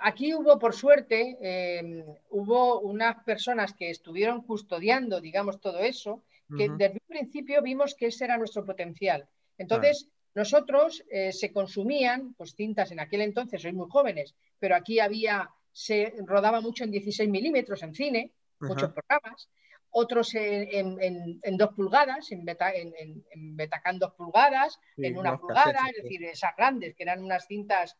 aquí 0.00 0.32
hubo, 0.32 0.58
por 0.58 0.74
suerte, 0.74 1.36
em, 1.42 2.02
hubo 2.30 2.80
unas 2.80 3.22
personas 3.24 3.74
que 3.74 3.90
estuvieron 3.90 4.40
custodiando, 4.44 5.20
digamos, 5.20 5.60
todo 5.60 5.80
eso, 5.80 6.22
que 6.56 6.70
desde 6.70 6.92
un 6.92 7.06
principio 7.06 7.60
vimos 7.60 7.94
que 7.94 8.06
ese 8.06 8.24
era 8.24 8.38
nuestro 8.38 8.64
potencial. 8.64 9.28
Entonces, 9.58 10.08
nosotros 10.34 11.04
eh, 11.10 11.32
se 11.32 11.52
consumían, 11.52 12.32
pues 12.32 12.54
cintas 12.54 12.92
en 12.92 13.00
aquel 13.00 13.20
entonces, 13.20 13.60
sois 13.60 13.74
muy 13.74 13.88
jóvenes, 13.90 14.34
pero 14.58 14.74
aquí 14.74 15.00
había 15.00 15.50
se 15.76 16.14
rodaba 16.24 16.62
mucho 16.62 16.84
en 16.84 16.90
16 16.90 17.28
milímetros 17.28 17.82
en 17.82 17.94
cine, 17.94 18.32
muchos 18.60 18.94
programas, 18.94 19.50
otros 19.90 20.34
en, 20.34 21.56
dos 21.58 21.74
pulgadas, 21.74 22.32
en, 22.32 22.46
beta, 22.46 22.72
en, 22.74 23.22
Betacán 23.54 23.98
dos 23.98 24.14
pulgadas, 24.14 24.80
en 24.96 25.18
una 25.18 25.36
pulgada, 25.36 25.80
es 25.94 26.02
decir, 26.02 26.24
esas 26.24 26.56
grandes, 26.56 26.94
que 26.94 27.02
eran 27.02 27.22
unas 27.22 27.46
cintas, 27.46 27.94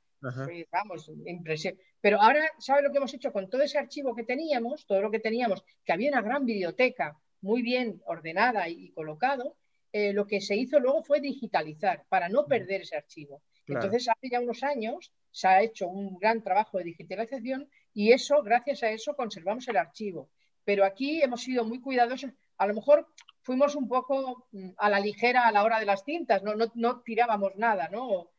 eh, 0.50 0.66
vamos, 0.72 1.10
impresión. 1.26 1.76
Pero 2.00 2.18
ahora, 2.18 2.50
¿sabes 2.58 2.82
lo 2.82 2.90
que 2.90 2.96
hemos 2.96 3.12
hecho 3.12 3.30
con 3.30 3.50
todo 3.50 3.60
ese 3.60 3.76
archivo 3.76 4.16
que 4.16 4.24
teníamos? 4.24 4.86
Todo 4.86 5.02
lo 5.02 5.10
que 5.10 5.20
teníamos, 5.20 5.62
que 5.84 5.92
había 5.92 6.08
una 6.08 6.22
gran 6.22 6.46
biblioteca 6.46 7.18
muy 7.42 7.60
bien 7.60 8.00
ordenada 8.06 8.70
y, 8.70 8.90
colocado, 8.92 9.58
eh, 9.92 10.14
lo 10.14 10.26
que 10.26 10.40
se 10.40 10.56
hizo 10.56 10.80
luego 10.80 11.04
fue 11.04 11.20
digitalizar 11.20 12.06
para 12.08 12.30
no 12.30 12.46
perder 12.46 12.80
ese 12.80 12.96
archivo. 12.96 13.42
Entonces, 13.66 14.08
hace 14.08 14.30
ya 14.30 14.40
unos 14.40 14.62
años 14.62 15.12
se 15.36 15.48
ha 15.48 15.60
hecho 15.60 15.86
un 15.86 16.18
gran 16.18 16.42
trabajo 16.42 16.78
de 16.78 16.84
digitalización 16.84 17.68
y 17.92 18.12
eso, 18.12 18.42
gracias 18.42 18.82
a 18.82 18.88
eso, 18.88 19.14
conservamos 19.14 19.68
el 19.68 19.76
archivo. 19.76 20.30
Pero 20.64 20.82
aquí 20.82 21.22
hemos 21.22 21.42
sido 21.42 21.62
muy 21.62 21.78
cuidadosos. 21.78 22.30
A 22.56 22.66
lo 22.66 22.72
mejor 22.72 23.06
fuimos 23.42 23.74
un 23.74 23.86
poco 23.86 24.46
mm, 24.52 24.70
a 24.78 24.88
la 24.88 24.98
ligera 24.98 25.46
a 25.46 25.52
la 25.52 25.62
hora 25.62 25.78
de 25.78 25.84
las 25.84 26.04
cintas, 26.04 26.42
no, 26.42 26.54
no, 26.74 27.00
tirábamos 27.02 27.54
nada, 27.56 27.90
¿no? 27.92 28.30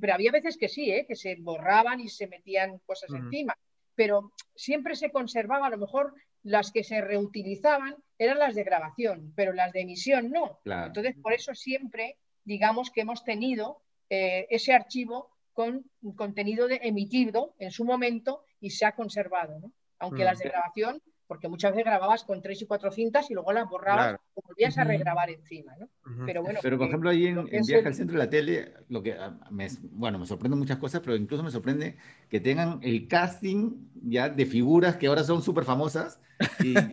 Pero 0.00 0.12
había 0.12 0.32
veces 0.32 0.58
que 0.58 0.68
sí, 0.68 0.90
¿eh? 0.90 1.06
que 1.06 1.14
se 1.14 1.36
borraban 1.36 2.00
y 2.00 2.08
se 2.08 2.26
metían 2.26 2.80
cosas 2.84 3.10
encima. 3.14 3.56
Pero 3.94 4.32
siempre 4.56 4.96
se 4.96 5.12
conservaba, 5.12 5.68
a 5.68 5.70
lo 5.70 5.78
mejor 5.78 6.14
las 6.42 6.72
que 6.72 6.82
se 6.82 7.00
reutilizaban 7.00 7.94
eran 8.18 8.40
las 8.40 8.56
de 8.56 8.64
grabación, 8.64 9.32
pero 9.36 9.52
las 9.52 9.72
de 9.72 9.82
emisión 9.82 10.32
no. 10.32 10.58
Entonces, 10.64 11.14
por 11.22 11.32
eso 11.32 11.54
siempre, 11.54 12.16
digamos 12.44 12.90
que 12.90 13.02
hemos 13.02 13.22
tenido 13.22 13.82
eh, 14.08 14.48
ese 14.50 14.72
archivo 14.72 15.30
con 15.52 15.84
contenido 16.16 16.68
de, 16.68 16.80
emitido 16.82 17.54
en 17.58 17.70
su 17.70 17.84
momento 17.84 18.44
y 18.60 18.70
se 18.70 18.86
ha 18.86 18.92
conservado, 18.92 19.58
¿no? 19.60 19.72
Aunque 19.98 20.24
las 20.24 20.38
de 20.38 20.46
mm. 20.46 20.52
grabación, 20.52 21.02
porque 21.30 21.48
muchas 21.48 21.70
veces 21.70 21.84
grababas 21.84 22.24
con 22.24 22.42
tres 22.42 22.60
y 22.60 22.66
cuatro 22.66 22.90
cintas 22.90 23.30
y 23.30 23.34
luego 23.34 23.52
las 23.52 23.68
borrabas 23.68 24.18
o 24.34 24.42
volvías 24.44 24.76
a 24.78 24.84
regrabar 24.84 25.30
encima, 25.30 25.74
¿no? 25.78 25.88
Pero 26.26 26.42
bueno. 26.42 26.58
Pero 26.60 26.76
por 26.76 26.88
ejemplo, 26.88 27.10
ahí 27.10 27.26
en, 27.26 27.44
Viaje 27.44 27.86
al 27.86 27.94
Centro 27.94 28.18
de 28.18 28.24
la 28.24 28.28
Tele, 28.28 28.72
lo 28.88 29.00
que 29.00 29.12
ah, 29.12 29.38
me, 29.50 29.68
bueno, 29.92 30.18
me 30.18 30.26
sorprende 30.26 30.56
muchas 30.56 30.78
cosas, 30.78 31.00
pero 31.02 31.14
incluso 31.14 31.44
me 31.44 31.52
sorprende 31.52 31.96
que 32.28 32.40
tengan 32.40 32.80
el 32.82 33.06
casting 33.06 33.90
ya 34.02 34.28
de 34.28 34.44
figuras 34.44 34.96
que 34.96 35.06
ahora 35.06 35.22
son 35.22 35.40
súper 35.40 35.62
famosas 35.62 36.18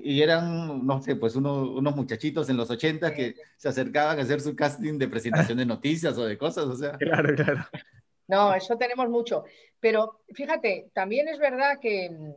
y, 0.04 0.22
eran, 0.22 0.86
no 0.86 1.02
sé, 1.02 1.16
pues 1.16 1.36
unos 1.36 1.96
muchachitos 1.96 2.50
en 2.50 2.58
los 2.58 2.70
80 2.70 3.14
que 3.14 3.36
se 3.56 3.70
acercaban 3.70 4.20
a 4.20 4.22
hacer 4.22 4.42
su 4.42 4.56
casting 4.56 5.00
de 5.00 5.08
presentación 5.08 5.58
de 5.58 5.66
noticias 5.66 6.18
o 6.18 6.26
de 6.26 6.38
cosas, 6.38 6.66
o 6.66 6.76
sea. 6.76 6.92
Claro, 6.98 7.34
claro. 7.36 7.66
No, 8.28 8.54
eso 8.54 8.78
tenemos 8.78 9.10
mucho. 9.10 9.46
Pero 9.80 10.22
fíjate, 10.34 10.90
también 10.94 11.28
es 11.28 11.40
verdad 11.40 11.80
que, 11.80 12.36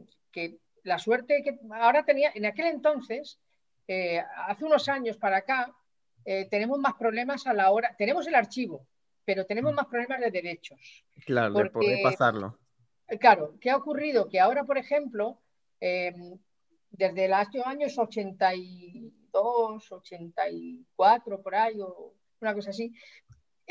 la 0.85 0.99
suerte 0.99 1.43
que 1.43 1.59
ahora 1.73 2.05
tenía, 2.05 2.33
en 2.35 2.47
aquel 2.47 2.67
entonces, 2.67 3.39
eh, 3.87 4.23
hace 4.47 4.65
unos 4.65 4.89
años 4.89 5.17
para 5.19 5.39
acá, 5.39 5.75
eh, 6.25 6.49
tenemos 6.51 6.79
más 6.79 6.95
problemas 6.95 7.47
a 7.47 7.55
la 7.55 7.71
hora, 7.71 7.95
tenemos 7.99 8.27
el 8.27 8.35
archivo, 8.35 8.87
pero 9.25 9.45
tenemos 9.47 9.73
mm. 9.73 9.77
más 9.77 9.87
problemas 9.87 10.21
de 10.21 10.31
derechos. 10.31 11.05
Claro, 11.27 11.55
de 11.55 11.71
poder 11.71 11.99
pasarlo. 12.03 12.59
Claro, 13.19 13.57
¿qué 13.61 13.71
ha 13.71 13.77
ocurrido? 13.77 14.29
Que 14.29 14.39
ahora, 14.39 14.65
por 14.65 14.79
ejemplo, 14.79 15.41
em, 15.81 16.39
desde 16.91 17.29
los 17.29 17.67
años 17.67 17.99
82, 17.99 19.93
84, 19.93 21.43
por 21.43 21.55
ahí, 21.55 21.81
o 21.81 22.15
una 22.41 22.55
cosa 22.55 22.71
así, 22.71 22.93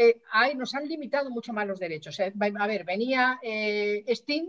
eh, 0.02 0.22
nos 0.56 0.74
han 0.76 0.88
limitado 0.88 1.30
mucho 1.30 1.52
más 1.52 1.68
los 1.68 1.78
derechos. 1.78 2.18
Eh, 2.22 2.32
a 2.58 2.68
ver, 2.68 2.86
venía 2.86 3.38
eh, 3.44 4.06
Steam, 4.08 4.48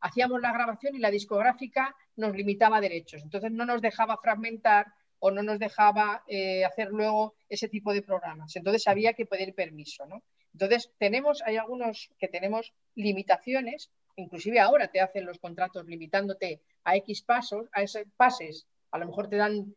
hacíamos 0.00 0.40
la 0.40 0.52
grabación 0.52 0.96
y 0.96 0.98
la 0.98 1.12
discográfica 1.12 1.94
nos 2.16 2.34
limitaba 2.34 2.80
derechos. 2.80 3.22
Entonces 3.22 3.52
no 3.52 3.64
nos 3.64 3.80
dejaba 3.80 4.16
fragmentar 4.16 4.86
o 5.20 5.30
no 5.30 5.44
nos 5.44 5.60
dejaba 5.60 6.24
hacer 6.66 6.88
luego 6.90 7.34
ese 7.48 7.68
tipo 7.68 7.92
de 7.92 8.02
programas. 8.02 8.54
Entonces 8.56 8.86
había 8.88 9.14
que 9.14 9.26
pedir 9.26 9.54
permiso. 9.54 10.04
¿no? 10.06 10.22
Entonces 10.52 10.90
tenemos, 10.98 11.42
hay 11.42 11.56
algunos 11.56 12.10
que 12.18 12.28
tenemos 12.28 12.72
limitaciones, 12.94 13.90
inclusive 14.16 14.60
ahora 14.60 14.88
te 14.88 15.00
hacen 15.00 15.26
los 15.26 15.38
contratos 15.38 15.86
limitándote 15.86 16.60
a 16.84 16.96
X 16.96 17.22
pasos, 17.22 17.68
a 17.72 17.82
esos 17.82 18.02
pases. 18.16 18.66
A 18.92 18.98
lo 18.98 19.06
mejor 19.06 19.28
te 19.28 19.36
dan 19.36 19.74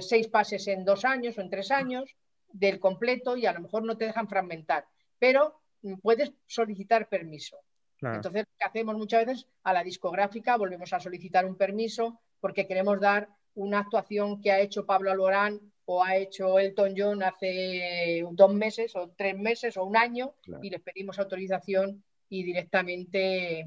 seis 0.00 0.28
pases 0.28 0.66
en 0.68 0.84
dos 0.84 1.04
años 1.04 1.38
o 1.38 1.40
en 1.40 1.50
tres 1.50 1.72
años, 1.72 2.14
del 2.52 2.80
completo 2.80 3.36
y 3.36 3.46
a 3.46 3.52
lo 3.52 3.60
mejor 3.60 3.84
no 3.84 3.96
te 3.96 4.06
dejan 4.06 4.28
fragmentar, 4.28 4.86
pero 5.18 5.60
puedes 6.02 6.32
solicitar 6.46 7.08
permiso. 7.08 7.58
Entonces, 8.00 8.44
lo 8.46 8.56
que 8.58 8.64
hacemos 8.64 8.96
muchas 8.96 9.26
veces 9.26 9.46
a 9.64 9.72
la 9.72 9.82
discográfica, 9.82 10.56
volvemos 10.56 10.92
a 10.92 11.00
solicitar 11.00 11.44
un 11.44 11.56
permiso 11.56 12.20
porque 12.40 12.66
queremos 12.66 13.00
dar 13.00 13.28
una 13.54 13.80
actuación 13.80 14.40
que 14.40 14.52
ha 14.52 14.60
hecho 14.60 14.86
Pablo 14.86 15.10
Alborán 15.10 15.60
o 15.84 16.04
ha 16.04 16.16
hecho 16.16 16.58
Elton 16.58 16.94
John 16.96 17.22
hace 17.22 18.24
dos 18.32 18.54
meses 18.54 18.94
o 18.94 19.10
tres 19.16 19.36
meses 19.36 19.76
o 19.76 19.84
un 19.84 19.96
año 19.96 20.34
y 20.62 20.70
les 20.70 20.80
pedimos 20.80 21.18
autorización 21.18 22.04
y 22.28 22.44
directamente 22.44 23.66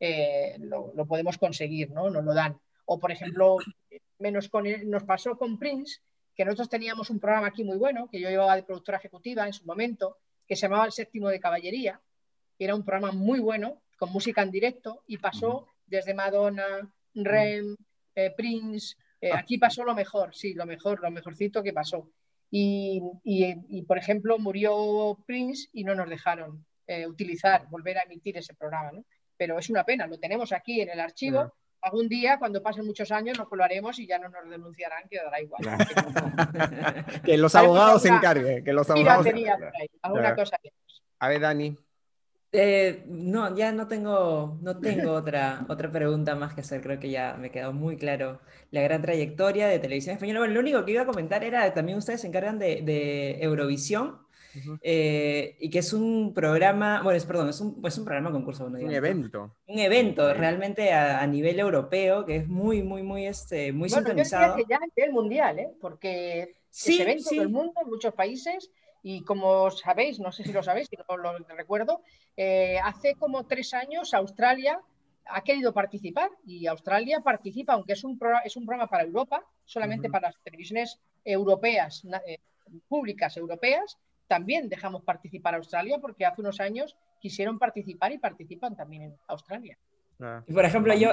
eh, 0.00 0.56
lo, 0.58 1.06
podemos 1.06 1.38
conseguir, 1.38 1.90
¿no? 1.90 2.10
Nos 2.10 2.24
lo 2.24 2.34
dan. 2.34 2.58
O, 2.86 2.98
por 2.98 3.12
ejemplo, 3.12 3.58
menos 4.18 4.48
con 4.48 4.64
nos 4.90 5.04
pasó 5.04 5.36
con 5.36 5.58
Prince, 5.58 6.00
que 6.38 6.44
nosotros 6.44 6.68
teníamos 6.68 7.10
un 7.10 7.18
programa 7.18 7.48
aquí 7.48 7.64
muy 7.64 7.76
bueno, 7.76 8.08
que 8.08 8.20
yo 8.20 8.30
llevaba 8.30 8.54
de 8.54 8.62
productora 8.62 8.98
ejecutiva 8.98 9.44
en 9.44 9.52
su 9.52 9.66
momento, 9.66 10.18
que 10.46 10.54
se 10.54 10.62
llamaba 10.62 10.86
El 10.86 10.92
Séptimo 10.92 11.28
de 11.30 11.40
Caballería, 11.40 12.00
era 12.56 12.76
un 12.76 12.84
programa 12.84 13.10
muy 13.10 13.40
bueno, 13.40 13.82
con 13.96 14.12
música 14.12 14.42
en 14.42 14.52
directo, 14.52 15.02
y 15.08 15.18
pasó 15.18 15.66
desde 15.84 16.14
Madonna, 16.14 16.88
Rem, 17.12 17.76
eh, 18.14 18.32
Prince, 18.36 18.94
eh, 19.20 19.32
ah. 19.32 19.40
aquí 19.40 19.58
pasó 19.58 19.82
lo 19.82 19.96
mejor, 19.96 20.32
sí, 20.32 20.54
lo 20.54 20.64
mejor, 20.64 21.00
lo 21.02 21.10
mejorcito 21.10 21.60
que 21.60 21.72
pasó. 21.72 22.08
Y, 22.52 23.02
por 23.88 23.98
ejemplo, 23.98 24.38
murió 24.38 25.18
Prince 25.26 25.68
y 25.72 25.82
no 25.82 25.96
nos 25.96 26.08
dejaron 26.08 26.64
eh, 26.86 27.04
utilizar, 27.08 27.66
volver 27.68 27.98
a 27.98 28.02
emitir 28.02 28.36
ese 28.36 28.54
programa, 28.54 28.92
¿no? 28.92 29.04
Pero 29.36 29.58
es 29.58 29.68
una 29.70 29.84
pena, 29.84 30.06
lo 30.06 30.20
tenemos 30.20 30.52
aquí 30.52 30.80
en 30.80 30.90
el 30.90 31.00
archivo, 31.00 31.52
algún 31.82 32.08
día, 32.08 32.38
cuando 32.38 32.62
pasen 32.62 32.86
muchos 32.86 33.10
años, 33.10 33.38
nos 33.38 33.48
colaremos 33.48 33.98
y 33.98 34.06
ya 34.06 34.18
no 34.18 34.28
nos 34.28 34.48
denunciarán, 34.48 35.08
que 35.08 35.16
dará 35.16 35.40
igual. 35.40 35.62
que 37.24 37.36
los 37.36 37.54
abogados 37.54 38.02
se 38.02 38.08
encarguen, 38.08 38.64
que 38.64 38.72
los 38.72 38.88
abogados. 38.90 39.26
alguna 40.02 40.34
cosa 40.34 40.58
A 41.18 41.28
ver, 41.28 41.40
Dani. 41.40 41.76
Eh, 42.50 43.04
no, 43.06 43.54
ya 43.54 43.72
no 43.72 43.88
tengo, 43.88 44.58
no 44.62 44.80
tengo 44.80 45.12
otra, 45.12 45.64
otra 45.68 45.90
pregunta 45.92 46.34
más 46.34 46.54
que 46.54 46.62
hacer. 46.62 46.80
Creo 46.80 46.98
que 46.98 47.10
ya 47.10 47.36
me 47.38 47.50
quedó 47.50 47.72
muy 47.72 47.96
claro 47.96 48.40
la 48.70 48.80
gran 48.80 49.02
trayectoria 49.02 49.68
de 49.68 49.78
televisión 49.78 50.14
española. 50.14 50.40
Bueno, 50.40 50.54
lo 50.54 50.60
único 50.60 50.84
que 50.84 50.92
iba 50.92 51.02
a 51.02 51.06
comentar 51.06 51.44
era 51.44 51.72
también 51.74 51.98
ustedes 51.98 52.22
se 52.22 52.26
encargan 52.26 52.58
de, 52.58 52.82
de 52.82 53.42
Eurovisión. 53.42 54.26
Eh, 54.82 55.56
y 55.60 55.70
que 55.70 55.80
es 55.80 55.92
un 55.92 56.32
programa, 56.34 57.02
bueno, 57.02 57.16
es, 57.16 57.24
perdón, 57.26 57.48
es 57.48 57.60
un, 57.60 57.80
es 57.84 57.98
un 57.98 58.04
programa 58.04 58.32
concurso. 58.32 58.66
un 58.66 58.90
evento. 58.90 59.56
Un 59.66 59.78
evento 59.78 60.32
realmente 60.34 60.92
a, 60.92 61.26
nivel 61.26 61.58
europeo 61.58 62.24
que 62.24 62.36
es 62.36 62.48
muy, 62.48 62.82
muy, 62.82 63.02
muy, 63.02 63.26
este, 63.26 63.72
muy 63.72 63.88
bueno, 63.88 64.06
sintonizado. 64.06 64.56
Yo 64.56 64.64
que 64.64 64.70
ya 64.70 64.76
a 64.76 64.86
nivel 64.96 65.12
mundial, 65.12 65.58
¿eh? 65.58 65.70
porque 65.80 66.54
sí, 66.70 66.94
es 66.94 67.00
evento 67.00 67.30
sí. 67.30 67.40
mundo, 67.46 67.74
en 67.82 67.88
muchos 67.88 68.14
países, 68.14 68.70
y 69.02 69.22
como 69.22 69.70
sabéis, 69.70 70.18
no 70.18 70.32
sé 70.32 70.44
si 70.44 70.52
lo 70.52 70.62
sabéis, 70.62 70.88
si 70.88 70.96
no 70.96 71.16
lo 71.16 71.38
recuerdo, 71.56 72.02
eh, 72.36 72.78
hace 72.82 73.14
como 73.14 73.46
tres 73.46 73.74
años 73.74 74.14
Australia 74.14 74.80
ha 75.30 75.42
querido 75.42 75.72
participar 75.72 76.30
y 76.46 76.66
Australia 76.66 77.20
participa, 77.20 77.74
aunque 77.74 77.92
es 77.92 78.04
un, 78.04 78.18
es 78.44 78.56
un 78.56 78.66
programa 78.66 78.88
para 78.88 79.04
Europa, 79.04 79.44
solamente 79.64 80.08
para 80.08 80.28
las 80.28 80.42
televisiones 80.42 80.98
europeas, 81.24 82.02
eh, 82.26 82.38
públicas 82.88 83.36
europeas, 83.36 83.98
también 84.28 84.68
dejamos 84.68 85.02
participar 85.02 85.54
a 85.54 85.56
Australia 85.56 85.98
porque 86.00 86.26
hace 86.26 86.40
unos 86.40 86.60
años 86.60 86.96
quisieron 87.18 87.58
participar 87.58 88.12
y 88.12 88.18
participan 88.18 88.76
también 88.76 89.02
en 89.02 89.16
Australia. 89.26 89.78
Y 90.46 90.52
por 90.52 90.64
ejemplo, 90.64 90.94
yo, 90.94 91.10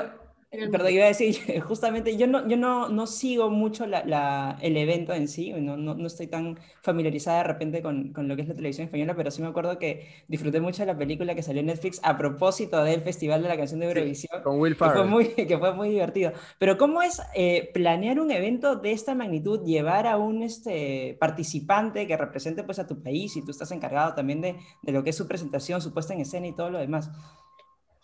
perdón, 0.72 0.91
iba 0.91 1.06
a 1.06 1.08
decir, 1.08 1.62
justamente 1.62 2.18
yo 2.18 2.28
no, 2.28 2.47
yo 2.47 2.58
no, 2.58 2.89
no 2.89 3.08
sigo 3.08 3.49
mucho 3.49 3.86
la, 3.86 4.58
el 4.62 4.78
evento 4.78 5.14
en 5.14 5.28
sí, 5.28 5.51
no, 5.53 5.78
no, 5.78 5.95
no, 5.95 6.08
estoy 6.08 6.28
tan 6.28 6.60
familiarizada 6.82 7.39
de 7.39 7.43
repente 7.43 7.82
con, 7.82 8.14
con, 8.14 8.28
lo 8.28 8.36
que 8.36 8.43
es 8.43 8.47
la 8.47 8.56
televisión 8.56 8.86
española, 8.86 9.16
pero 9.16 9.32
sí 9.32 9.41
me 9.41 9.47
acuerdo 9.47 9.78
que 9.80 10.08
disfruté 10.28 10.62
mucho 10.62 10.84
de 10.84 10.88
la 10.88 10.97
película 10.97 11.36
que 11.36 11.43
salió 11.43 11.60
en 11.62 11.68
Netflix 11.68 11.99
a 12.03 12.18
propósito 12.18 12.84
del 12.84 13.01
Festival 13.01 13.41
de 13.41 13.49
la 13.49 13.58
Canción 13.58 13.80
de 13.80 13.88
Eurovisión. 13.88 14.41
con 14.43 14.60
Will 14.60 14.76
Ferrell. 14.76 14.93
Que 14.93 14.99
fue 14.99 15.10
muy, 15.10 15.26
que 15.47 15.58
fue 15.58 15.74
muy 15.74 15.89
divertido. 15.89 16.32
Pero 16.58 16.78
¿cómo 16.78 17.01
es 17.01 17.22
eh, 17.34 17.70
planear 17.74 18.20
un 18.20 18.32
evento 18.32 18.76
de 18.76 18.91
esta 18.91 19.16
magnitud, 19.16 19.64
llevar 19.66 20.08
a 20.08 20.18
un 20.18 20.43
este, 20.43 21.18
participante 21.20 22.08
que 22.08 22.18
represente 22.18 22.64
pues 22.64 22.80
a 22.80 22.88
tu 22.88 23.01
país 23.01 23.36
y 23.36 23.43
tú 23.43 23.51
estás 23.51 23.72
encargado 23.72 24.14
también 24.14 24.41
de, 24.41 24.56
de 24.82 24.91
lo 24.91 25.03
que 25.03 25.12
es 25.12 25.16
su 25.16 25.28
presentación, 25.28 25.82
su 25.82 25.93
puesta 25.93 26.14
en 26.14 26.22
escena 26.22 26.47
y 26.47 26.53
todo 26.53 26.70
lo 26.70 26.80
demás? 26.80 27.10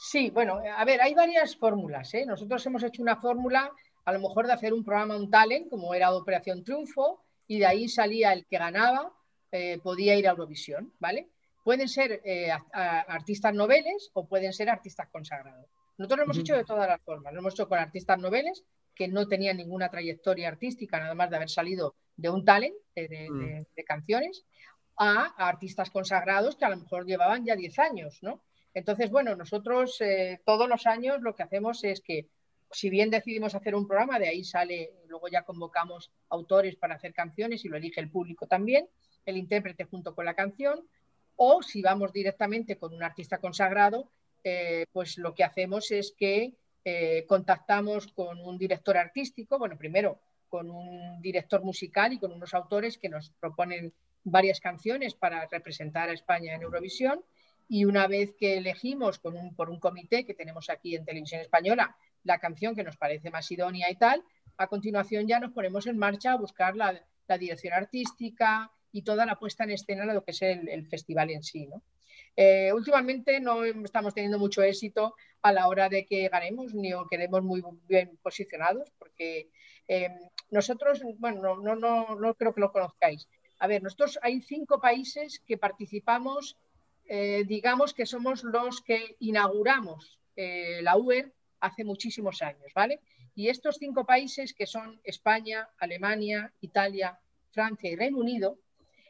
Sí, 0.04 0.32
bueno, 0.32 0.60
a 0.76 0.84
ver, 0.84 1.00
hay 1.00 1.14
varias 1.14 1.56
fórmulas. 1.56 2.12
¿eh? 2.16 2.26
Nosotros 2.26 2.66
hemos 2.66 2.82
hecho 2.82 3.04
una 3.04 3.18
fórmula, 3.18 3.72
a 4.04 4.12
lo 4.12 4.20
mejor 4.20 4.48
de 4.48 4.54
hacer 4.54 4.74
un 4.74 4.84
programa, 4.84 5.16
un 5.16 5.30
talent, 5.30 5.70
como 5.70 5.94
era 5.94 6.12
Operación 6.12 6.64
Triunfo, 6.64 7.24
y 7.46 7.60
de 7.60 7.68
ahí 7.68 7.88
salía 7.88 8.34
el 8.34 8.48
que 8.48 8.58
ganaba, 8.58 9.14
eh, 9.52 9.78
podía 9.84 10.16
ir 10.16 10.28
a 10.28 10.32
Eurovisión, 10.32 10.92
¿vale? 10.98 11.30
Pueden 11.64 11.88
ser 11.88 12.20
eh, 12.26 12.50
artistas 12.72 13.54
noveles 13.54 14.10
o 14.14 14.26
pueden 14.28 14.54
ser 14.54 14.72
artistas 14.72 15.08
consagrados. 15.12 15.70
Nosotros 16.00 16.18
lo 16.18 16.24
hemos 16.24 16.40
hecho 16.40 16.56
de 16.56 16.64
todas 16.64 16.90
las 16.90 17.02
formas. 17.02 17.32
Lo 17.32 17.40
hemos 17.42 17.54
hecho 17.54 17.70
con 17.70 17.78
artistas 17.78 18.18
noveles 18.18 18.64
que 18.96 19.08
no 19.08 19.28
tenían 19.28 19.58
ninguna 19.58 19.90
trayectoria 19.90 20.48
artística, 20.48 21.00
nada 21.00 21.14
más 21.14 21.30
de 21.30 21.36
haber 21.36 21.50
salido 21.52 21.94
de 22.18 22.32
un 22.32 22.44
talent 22.44 22.74
de, 22.96 23.30
mm. 23.30 23.84
canciones, 23.86 24.46
a, 24.98 25.32
a, 25.38 25.48
artistas 25.48 25.92
consagrados 25.92 26.56
que 26.56 26.66
a 26.66 26.70
lo 26.70 26.78
mejor 26.78 27.06
llevaban 27.06 27.46
ya 27.46 27.56
10 27.56 27.78
años, 27.78 28.18
¿no? 28.24 28.42
Entonces, 28.74 29.10
bueno, 29.10 29.36
nosotros 29.36 30.00
eh, 30.02 30.42
todos 30.46 30.68
los 30.70 30.86
años 30.88 31.22
lo 31.22 31.36
que 31.36 31.44
hacemos 31.44 31.84
es 31.84 32.02
que, 32.02 32.28
si 32.72 32.90
bien 32.90 33.10
decidimos 33.10 33.54
hacer 33.54 33.76
un 33.76 33.88
programa, 33.88 34.18
de 34.18 34.30
ahí 34.30 34.44
sale, 34.44 34.94
luego 35.08 35.28
ya 35.28 35.44
convocamos 35.44 36.12
autores 36.30 36.76
para 36.78 36.96
hacer 36.96 37.14
canciones 37.14 37.66
y 37.66 37.70
lo 37.70 37.78
elige 37.78 38.00
el 38.00 38.10
público 38.10 38.48
también, 38.48 38.88
el 39.26 39.38
intérprete 39.38 39.84
junto 39.84 40.16
con 40.16 40.26
la 40.26 40.36
canción, 40.36 40.88
o 41.36 41.62
si 41.62 41.82
vamos 41.82 42.14
directamente 42.14 42.78
con 42.78 42.94
un 42.94 43.04
artista 43.04 43.40
consagrado, 43.40 44.10
eh, 44.44 44.86
pues 44.92 45.18
lo 45.18 45.36
que 45.36 45.44
hacemos 45.44 45.92
es 45.92 46.14
que 46.18 46.54
eh, 46.84 47.26
contactamos 47.28 48.08
con 48.08 48.40
un 48.40 48.58
director 48.58 48.98
artístico, 48.98 49.60
bueno, 49.60 49.78
primero 49.78 50.20
con 50.50 50.70
un 50.70 51.22
director 51.22 51.64
musical 51.64 52.12
y 52.12 52.20
con 52.20 52.34
unos 52.34 52.54
autores 52.54 52.98
que 52.98 53.08
nos 53.08 53.30
proponen 53.40 53.94
varias 54.24 54.60
canciones 54.60 55.14
para 55.14 55.48
representar 55.48 56.10
a 56.10 56.14
España 56.14 56.54
en 56.54 56.64
Eurovisión 56.64 57.24
y 57.74 57.86
una 57.86 58.06
vez 58.06 58.36
que 58.38 58.58
elegimos 58.58 59.18
por 59.20 59.70
un 59.70 59.80
comité 59.80 60.26
que 60.26 60.34
tenemos 60.34 60.70
aquí 60.70 60.94
en 60.94 61.06
Televisión 61.06 61.40
Española 61.40 61.96
la 62.26 62.38
canción 62.38 62.76
que 62.76 62.84
nos 62.84 62.98
parece 62.98 63.32
más 63.32 63.50
idónea 63.50 63.90
y 63.90 63.96
tal, 63.96 64.26
a 64.58 64.68
continuación 64.68 65.26
ya 65.26 65.40
nos 65.40 65.54
ponemos 65.54 65.88
en 65.88 65.98
marcha 65.98 66.34
a 66.34 66.36
buscar 66.36 66.76
la, 66.76 67.02
dirección 67.40 67.74
artística 67.74 68.70
y 68.92 69.04
toda 69.04 69.26
la 69.26 69.40
puesta 69.40 69.64
en 69.64 69.70
escena 69.70 70.06
de 70.06 70.14
lo 70.14 70.22
que 70.22 70.32
es 70.32 70.42
el, 70.42 70.86
festival 70.90 71.30
en 71.30 71.44
sí. 71.44 71.66
¿no? 71.66 71.82
Eh, 72.36 72.74
últimamente 72.74 73.40
no 73.40 73.64
estamos 73.64 74.14
teniendo 74.14 74.38
mucho 74.38 74.62
éxito 74.64 75.16
a 75.42 75.54
la 75.54 75.70
hora 75.70 75.88
de 75.88 76.06
que 76.06 76.28
ganemos 76.28 76.74
ni 76.74 76.92
o 76.92 77.08
quedemos 77.08 77.42
muy 77.42 77.64
bien 77.88 78.20
posicionados, 78.22 78.92
porque 79.00 79.50
eh, 79.88 80.10
nosotros, 80.50 81.04
bueno, 81.20 81.56
no, 81.56 81.78
no, 81.78 82.16
no 82.16 82.34
creo 82.36 82.54
que 82.54 82.60
lo 82.60 82.74
conozcáis. 82.74 83.30
A 83.60 83.68
ver, 83.68 83.82
nosotros 83.82 84.20
hay 84.24 84.42
cinco 84.42 84.82
países 84.82 85.40
que 85.48 85.58
participamos 85.58 86.58
eh, 87.08 87.44
digamos 87.46 87.94
que 87.94 88.06
somos 88.06 88.44
los 88.44 88.82
que 88.82 89.16
inauguramos 89.20 90.20
eh, 90.36 90.80
la 90.82 90.98
UER 90.98 91.34
hace 91.60 91.84
muchísimos 91.84 92.42
años, 92.42 92.72
¿vale? 92.74 93.00
Y 93.36 93.50
estos 93.50 93.78
cinco 93.78 94.06
países 94.06 94.54
que 94.54 94.66
son 94.66 95.00
España, 95.04 95.70
Alemania, 95.78 96.52
Italia, 96.62 97.20
Francia 97.52 97.90
y 97.90 97.96
Reino 97.96 98.18
Unido, 98.18 98.58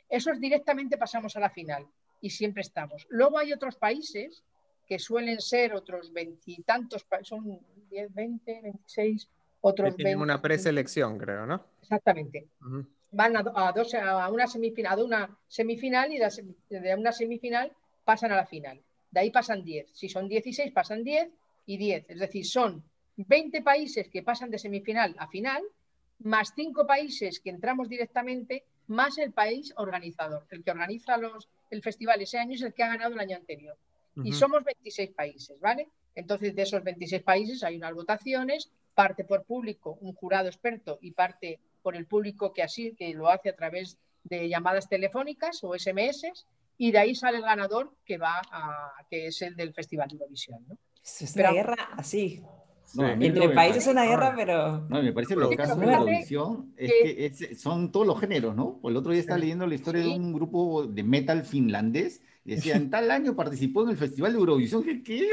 esos 0.09 0.39
directamente 0.39 0.97
pasamos 0.97 1.35
a 1.35 1.39
la 1.39 1.49
final 1.49 1.87
y 2.19 2.29
siempre 2.29 2.61
estamos. 2.61 3.07
Luego 3.09 3.37
hay 3.37 3.53
otros 3.53 3.75
países 3.77 4.43
que 4.87 4.99
suelen 4.99 5.39
ser 5.39 5.73
otros 5.73 6.11
veintitantos, 6.11 7.05
son 7.23 7.59
10, 7.89 8.13
20, 8.13 8.61
26, 8.61 9.29
otros 9.61 9.95
Tienen 9.95 10.19
una 10.19 10.41
preselección, 10.41 11.17
creo, 11.17 11.45
¿no? 11.45 11.63
Exactamente. 11.81 12.47
Van 13.11 13.37
a, 13.37 13.71
dos, 13.71 13.93
a, 13.93 14.29
una 14.29 14.47
semifinal, 14.47 14.99
a 14.99 15.03
una 15.03 15.37
semifinal 15.47 16.11
y 16.11 16.19
de 16.19 16.95
una 16.95 17.11
semifinal 17.11 17.71
pasan 18.11 18.33
a 18.33 18.35
la 18.35 18.45
final. 18.45 18.77
De 19.09 19.21
ahí 19.21 19.31
pasan 19.31 19.63
10. 19.63 19.89
Si 19.93 20.09
son 20.09 20.27
16, 20.27 20.73
pasan 20.73 21.01
10 21.01 21.29
y 21.65 21.77
10. 21.77 22.09
Es 22.09 22.19
decir, 22.19 22.45
son 22.45 22.83
20 23.15 23.61
países 23.61 24.09
que 24.09 24.21
pasan 24.21 24.51
de 24.51 24.59
semifinal 24.59 25.15
a 25.17 25.29
final, 25.29 25.63
más 26.19 26.51
5 26.53 26.85
países 26.85 27.39
que 27.39 27.51
entramos 27.51 27.87
directamente, 27.87 28.65
más 28.87 29.17
el 29.17 29.31
país 29.31 29.73
organizador. 29.77 30.45
El 30.49 30.61
que 30.61 30.71
organiza 30.71 31.15
los, 31.15 31.47
el 31.69 31.81
festival 31.81 32.21
ese 32.21 32.37
año 32.37 32.55
es 32.55 32.63
el 32.63 32.73
que 32.73 32.83
ha 32.83 32.89
ganado 32.89 33.13
el 33.13 33.19
año 33.21 33.37
anterior. 33.37 33.77
Y 34.25 34.33
somos 34.33 34.65
26 34.65 35.11
países, 35.11 35.57
¿vale? 35.61 35.87
Entonces, 36.13 36.53
de 36.53 36.63
esos 36.63 36.83
26 36.83 37.23
países 37.23 37.63
hay 37.63 37.77
unas 37.77 37.93
votaciones, 37.93 38.69
parte 38.93 39.23
por 39.23 39.45
público, 39.45 39.97
un 40.01 40.13
jurado 40.13 40.49
experto, 40.49 40.99
y 41.01 41.11
parte 41.11 41.61
por 41.81 41.95
el 41.95 42.05
público 42.05 42.51
que 42.51 42.61
así, 42.61 42.93
que 42.93 43.13
lo 43.13 43.29
hace 43.29 43.47
a 43.47 43.55
través 43.55 43.97
de 44.25 44.49
llamadas 44.49 44.89
telefónicas 44.89 45.63
o 45.63 45.73
SMS, 45.73 46.45
y 46.81 46.91
de 46.91 46.97
ahí 46.97 47.13
sale 47.13 47.37
el 47.37 47.43
ganador 47.43 47.93
que 48.03 48.17
va 48.17 48.41
a, 48.51 49.05
que 49.07 49.27
es 49.27 49.39
el 49.43 49.55
del 49.55 49.71
Festival 49.71 50.07
de 50.09 50.15
Eurovisión. 50.15 50.65
¿no? 50.67 50.79
Es 51.03 51.35
una 51.35 51.51
guerra 51.51 51.75
así. 51.95 52.41
Entre 52.97 53.49
países 53.49 53.83
es 53.85 53.91
una 53.91 54.03
guerra, 54.03 54.33
pero. 54.35 54.79
No, 54.89 55.03
me 55.03 55.13
parece 55.13 55.35
que 55.35 55.41
lo 55.41 55.49
caso 55.51 55.75
de 55.75 55.85
Eurovisión 55.85 56.73
es 56.75 56.91
que 57.37 57.55
son 57.55 57.91
todos 57.91 58.07
los 58.07 58.19
géneros, 58.19 58.55
¿no? 58.55 58.79
El 58.83 58.97
otro 58.97 59.11
día 59.11 59.21
estaba 59.21 59.37
leyendo 59.37 59.67
la 59.67 59.75
historia 59.75 60.01
de 60.01 60.09
un 60.09 60.33
grupo 60.33 60.87
de 60.87 61.03
metal 61.03 61.45
finlandés 61.45 62.23
y 62.43 62.55
decía, 62.55 62.77
en 62.77 62.89
tal 62.89 63.11
año 63.11 63.35
participó 63.35 63.83
en 63.83 63.89
el 63.89 63.97
Festival 63.97 64.33
de 64.33 64.39
Eurovisión. 64.39 64.83
¿Qué? 64.83 65.03
qué? 65.03 65.29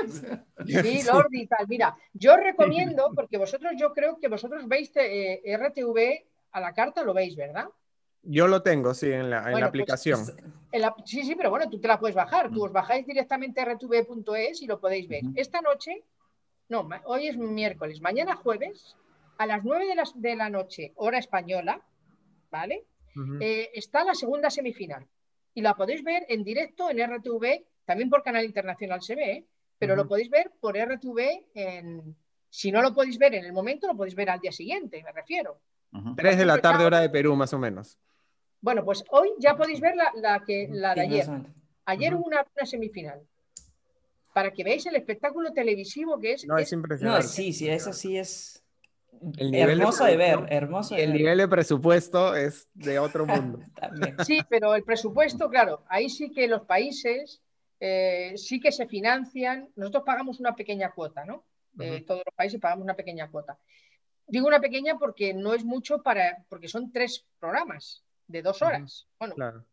Sí, 0.67 1.01
Lord 1.11 1.33
y 1.33 1.47
tal. 1.47 1.67
Mira, 1.67 1.97
yo 2.13 2.37
recomiendo, 2.37 3.11
porque 3.15 3.39
vosotros, 3.39 3.73
yo 3.79 3.95
creo 3.95 4.19
que 4.21 4.29
vosotros 4.29 4.69
veis 4.69 4.93
eh, 4.97 5.41
RTV 5.57 6.27
a 6.53 6.61
la 6.61 6.75
carta, 6.75 7.03
lo 7.03 7.15
veis, 7.15 7.35
¿verdad? 7.37 7.69
Yo 8.23 8.47
lo 8.47 8.63
tengo, 8.63 8.95
sí, 8.95 9.11
en 9.11 9.31
la, 9.31 9.45
pues, 9.45 9.63
aplicación. 9.63 10.25
sí, 11.05 11.23
sí, 11.23 11.35
pero 11.35 11.51
bueno, 11.51 11.71
tú 11.71 11.81
te 11.81 11.89
la 11.89 11.99
puedes 11.99 12.17
bajar. 12.17 12.51
Tú 12.51 12.65
os 12.65 12.73
bajáis 12.73 13.07
directamente 13.07 13.61
a 13.61 13.65
rtv.es 13.65 14.63
y 14.63 14.67
lo 14.67 14.81
podéis 14.81 15.09
ver. 15.09 15.23
Esta 15.35 15.61
noche, 15.61 16.05
no, 16.69 16.89
hoy 17.05 17.29
es 17.29 17.37
miércoles, 17.37 18.01
mañana 18.01 18.37
jueves, 18.37 18.97
a 19.39 19.47
las 19.47 19.65
9 19.65 19.87
de 19.87 19.95
la, 19.95 20.05
de 20.15 20.37
la 20.37 20.51
noche, 20.51 20.93
hora 20.97 21.19
española, 21.19 21.81
¿vale? 22.51 22.85
Eh, 23.41 23.71
está 23.75 24.05
la 24.05 24.15
segunda 24.15 24.51
semifinal. 24.51 25.07
Y 25.55 25.63
la 25.63 25.75
podéis 25.75 26.05
ver 26.05 26.25
en 26.29 26.45
directo 26.45 26.91
en 26.91 26.99
RTV, 26.99 27.65
también 27.85 28.11
por 28.11 28.23
Canal 28.23 28.45
Internacional 28.45 29.03
se 29.03 29.17
ve, 29.17 29.33
¿eh? 29.33 29.47
pero 29.79 29.97
lo 29.97 30.07
podéis 30.07 30.31
ver 30.31 30.53
por 30.61 30.77
RTV 30.77 31.47
en... 31.55 32.17
Si 32.51 32.73
no 32.73 32.81
lo 32.81 32.95
podéis 32.95 33.19
ver 33.19 33.35
en 33.35 33.45
el 33.45 33.53
momento, 33.53 33.87
lo 33.87 33.97
podéis 33.97 34.15
ver 34.15 34.31
al 34.31 34.41
día 34.41 34.53
siguiente, 34.53 35.03
me 35.03 35.13
refiero. 35.13 35.61
Tres 36.17 36.39
de 36.39 36.47
la 36.47 36.59
tarde, 36.59 36.85
hora 36.85 37.01
de 37.01 37.11
Perú, 37.11 37.37
más 37.37 37.53
o 37.53 37.59
menos. 37.59 37.99
Bueno, 38.61 38.85
pues 38.85 39.05
hoy 39.11 39.31
ya 39.39 39.57
podéis 39.57 39.81
ver 39.81 39.95
la, 39.97 40.43
que, 40.45 40.69
la 40.71 40.95
de 40.95 41.01
ayer. 41.03 41.27
Ayer 41.85 42.15
hubo 42.15 42.27
una, 42.27 42.45
semifinal. 42.65 43.21
Para 44.35 44.53
que 44.53 44.63
veáis 44.63 44.85
el 44.87 44.97
espectáculo 44.97 45.53
televisivo 45.53 46.19
que 46.19 46.33
es. 46.33 46.47
No, 46.47 46.59
es, 46.59 46.73
impresionante. 46.73 47.25
No, 47.25 47.29
sí, 47.29 47.53
sí, 47.53 47.69
eso 47.69 47.93
sí 47.93 48.19
es. 48.19 48.63
hermoso 49.39 50.05
de, 50.05 50.17
ver, 50.17 50.47
hermoso. 50.51 50.97
el 50.97 51.13
nivel 51.13 51.39
de 51.39 51.49
presupuesto 51.49 52.35
es 52.35 52.69
de 52.75 52.99
otro 52.99 53.27
mundo. 53.27 53.61
sí, 54.25 54.41
pero 54.49 54.75
el 54.75 54.85
presupuesto, 54.85 55.49
claro, 55.49 55.85
ahí 55.89 56.09
sí 56.09 56.31
que 56.31 56.47
los 56.47 56.63
países 56.63 57.41
eh, 57.81 58.35
sí 58.37 58.61
que 58.61 58.73
se 58.73 58.87
financian. 58.87 59.69
Nosotros 59.77 60.03
pagamos 60.05 60.41
una 60.41 60.55
pequeña 60.55 60.91
cuota, 60.91 61.25
¿no? 61.25 61.45
Eh, 61.81 62.03
todos 62.05 62.23
los 62.27 62.35
países 62.35 62.61
pagamos 62.61 62.83
una 62.83 62.95
pequeña 62.95 63.31
cuota. 63.31 63.57
Digo 64.27 64.47
una 64.47 64.61
pequeña 64.61 64.99
porque 64.99 65.33
no 65.33 65.55
es 65.55 65.65
mucho 65.65 66.03
para, 66.03 66.45
porque 66.49 66.69
son 66.69 66.93
tres 66.93 67.25
programas 67.39 68.05
de 68.29 68.43
dos 68.43 68.63
horas. 68.63 69.09
Bueno, 69.19 69.65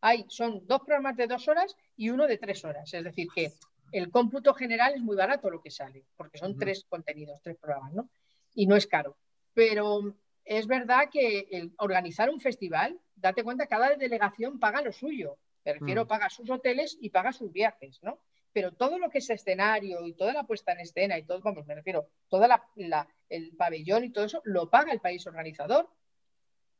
hay, 0.00 0.24
son 0.28 0.66
dos 0.66 0.80
programas 0.80 1.16
de 1.16 1.26
dos 1.26 1.46
horas 1.48 1.76
y 1.96 2.10
uno 2.10 2.26
de 2.26 2.38
tres 2.38 2.64
horas. 2.64 2.92
Es 2.92 3.04
decir, 3.04 3.28
que 3.34 3.52
el 3.92 4.10
cómputo 4.10 4.54
general 4.54 4.94
es 4.94 5.02
muy 5.02 5.16
barato 5.16 5.50
lo 5.50 5.60
que 5.60 5.70
sale, 5.70 6.04
porque 6.16 6.38
son 6.38 6.58
tres 6.58 6.84
contenidos, 6.88 7.40
tres 7.42 7.56
programas, 7.56 7.92
¿no? 7.92 8.08
Y 8.54 8.66
no 8.66 8.76
es 8.76 8.86
caro. 8.86 9.16
Pero 9.54 10.14
es 10.44 10.66
verdad 10.66 11.08
que 11.10 11.48
el 11.50 11.72
organizar 11.78 12.30
un 12.30 12.40
festival, 12.40 12.98
date 13.14 13.44
cuenta, 13.44 13.66
cada 13.66 13.94
delegación 13.96 14.58
paga 14.58 14.82
lo 14.82 14.92
suyo. 14.92 15.38
Me 15.64 15.74
refiero, 15.74 16.04
mm. 16.04 16.08
paga 16.08 16.30
sus 16.30 16.48
hoteles 16.48 16.96
y 17.00 17.10
paga 17.10 17.32
sus 17.32 17.52
viajes, 17.52 18.00
¿no? 18.02 18.18
Pero 18.52 18.72
todo 18.72 18.98
lo 18.98 19.10
que 19.10 19.18
es 19.18 19.28
escenario 19.28 20.06
y 20.06 20.14
toda 20.14 20.32
la 20.32 20.44
puesta 20.44 20.72
en 20.72 20.80
escena 20.80 21.18
y 21.18 21.24
todo, 21.24 21.40
vamos, 21.40 21.66
me 21.66 21.74
refiero, 21.74 22.08
toda 22.28 22.48
la, 22.48 23.08
el 23.28 23.54
pabellón 23.56 24.04
y 24.04 24.10
todo 24.10 24.24
eso 24.24 24.40
lo 24.44 24.70
paga 24.70 24.92
el 24.92 25.00
país 25.00 25.26
organizador 25.26 25.90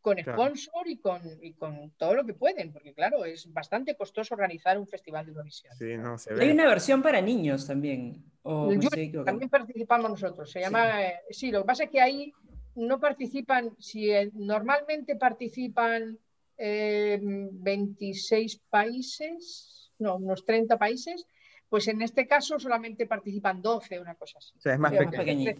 con 0.01 0.19
sponsor 0.19 0.87
y 0.87 0.99
con, 0.99 1.21
y 1.43 1.53
con 1.55 1.91
todo 1.97 2.15
lo 2.15 2.25
que 2.25 2.35
pueden, 2.35 2.73
porque 2.73 2.95
claro, 2.95 3.25
es 3.25 3.53
bastante 3.53 3.97
costoso 3.97 4.35
organizar 4.35 4.79
un 4.79 4.87
festival 4.87 5.27
de 5.27 5.33
Eurovisión. 5.33 5.75
Sí, 5.77 5.97
no, 5.97 6.19
se 6.19 6.35
ve. 6.35 6.45
Hay 6.45 6.51
una 6.51 6.67
versión 6.67 7.03
para 7.03 7.21
niños 7.21 7.67
también. 7.67 8.25
también 8.43 9.51
participamos 9.51 10.11
nosotros. 10.11 10.51
Se 10.51 10.61
llama, 10.61 11.03
eh, 11.03 11.21
sí. 11.31 11.51
lo 11.51 11.63
que 11.63 11.67
pasa 11.67 11.85
es 11.85 11.91
que 11.91 12.01
ahí 12.01 12.33
no 12.77 13.01
participan, 13.01 13.75
si 13.79 14.11
eh, 14.11 14.31
normalmente 14.35 15.17
participan 15.17 16.19
26 16.57 18.55
eh, 18.55 18.61
países, 18.71 19.93
no, 19.99 20.17
unos 20.17 20.45
30 20.45 20.79
países, 20.79 21.27
pues 21.69 21.89
en 21.89 22.03
este 22.03 22.27
caso 22.27 22.59
solamente 22.59 23.07
participan 23.07 23.61
12, 23.61 24.01
una 24.01 24.15
cosa 24.15 24.39
así. 24.39 24.55
O 24.57 24.61
sea, 24.61 24.75
es 24.75 24.79
más, 24.79 24.93
pequeño, 24.93 25.53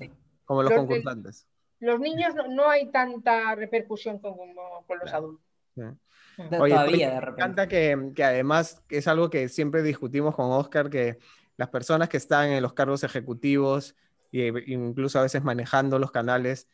Como 0.45 0.63
los, 0.63 0.73
concursantes. 0.73 1.47
Los 1.81 2.01
niños 2.01 2.35
no, 2.51 2.69
hay 2.69 2.91
tanta 2.91 3.55
repercusión 3.55 4.19
como 4.19 4.85
con 4.87 4.99
los 4.99 5.13
adultos. 5.13 5.45
Oye, 5.77 6.75
Todavía, 6.75 7.21
me 7.21 7.31
encanta 7.31 7.67
que, 7.67 8.13
que, 8.15 8.25
además 8.25 8.83
es 8.89 9.09
algo 9.09 9.29
que 9.29 9.49
siempre 9.49 9.83
discutimos 9.83 10.35
con 10.35 10.51
Oscar, 10.51 10.89
que 10.89 11.19
las 11.57 11.69
personas 11.69 12.09
que 12.09 12.17
están 12.17 12.51
en 12.51 12.63
los 12.63 12.75
cargos 12.75 13.03
ejecutivos 13.03 13.97
e 14.33 14.53
incluso 14.67 15.19
a 15.19 15.23
veces 15.23 15.43
manejando 15.43 15.99
los 15.99 16.11
canales, 16.11 16.69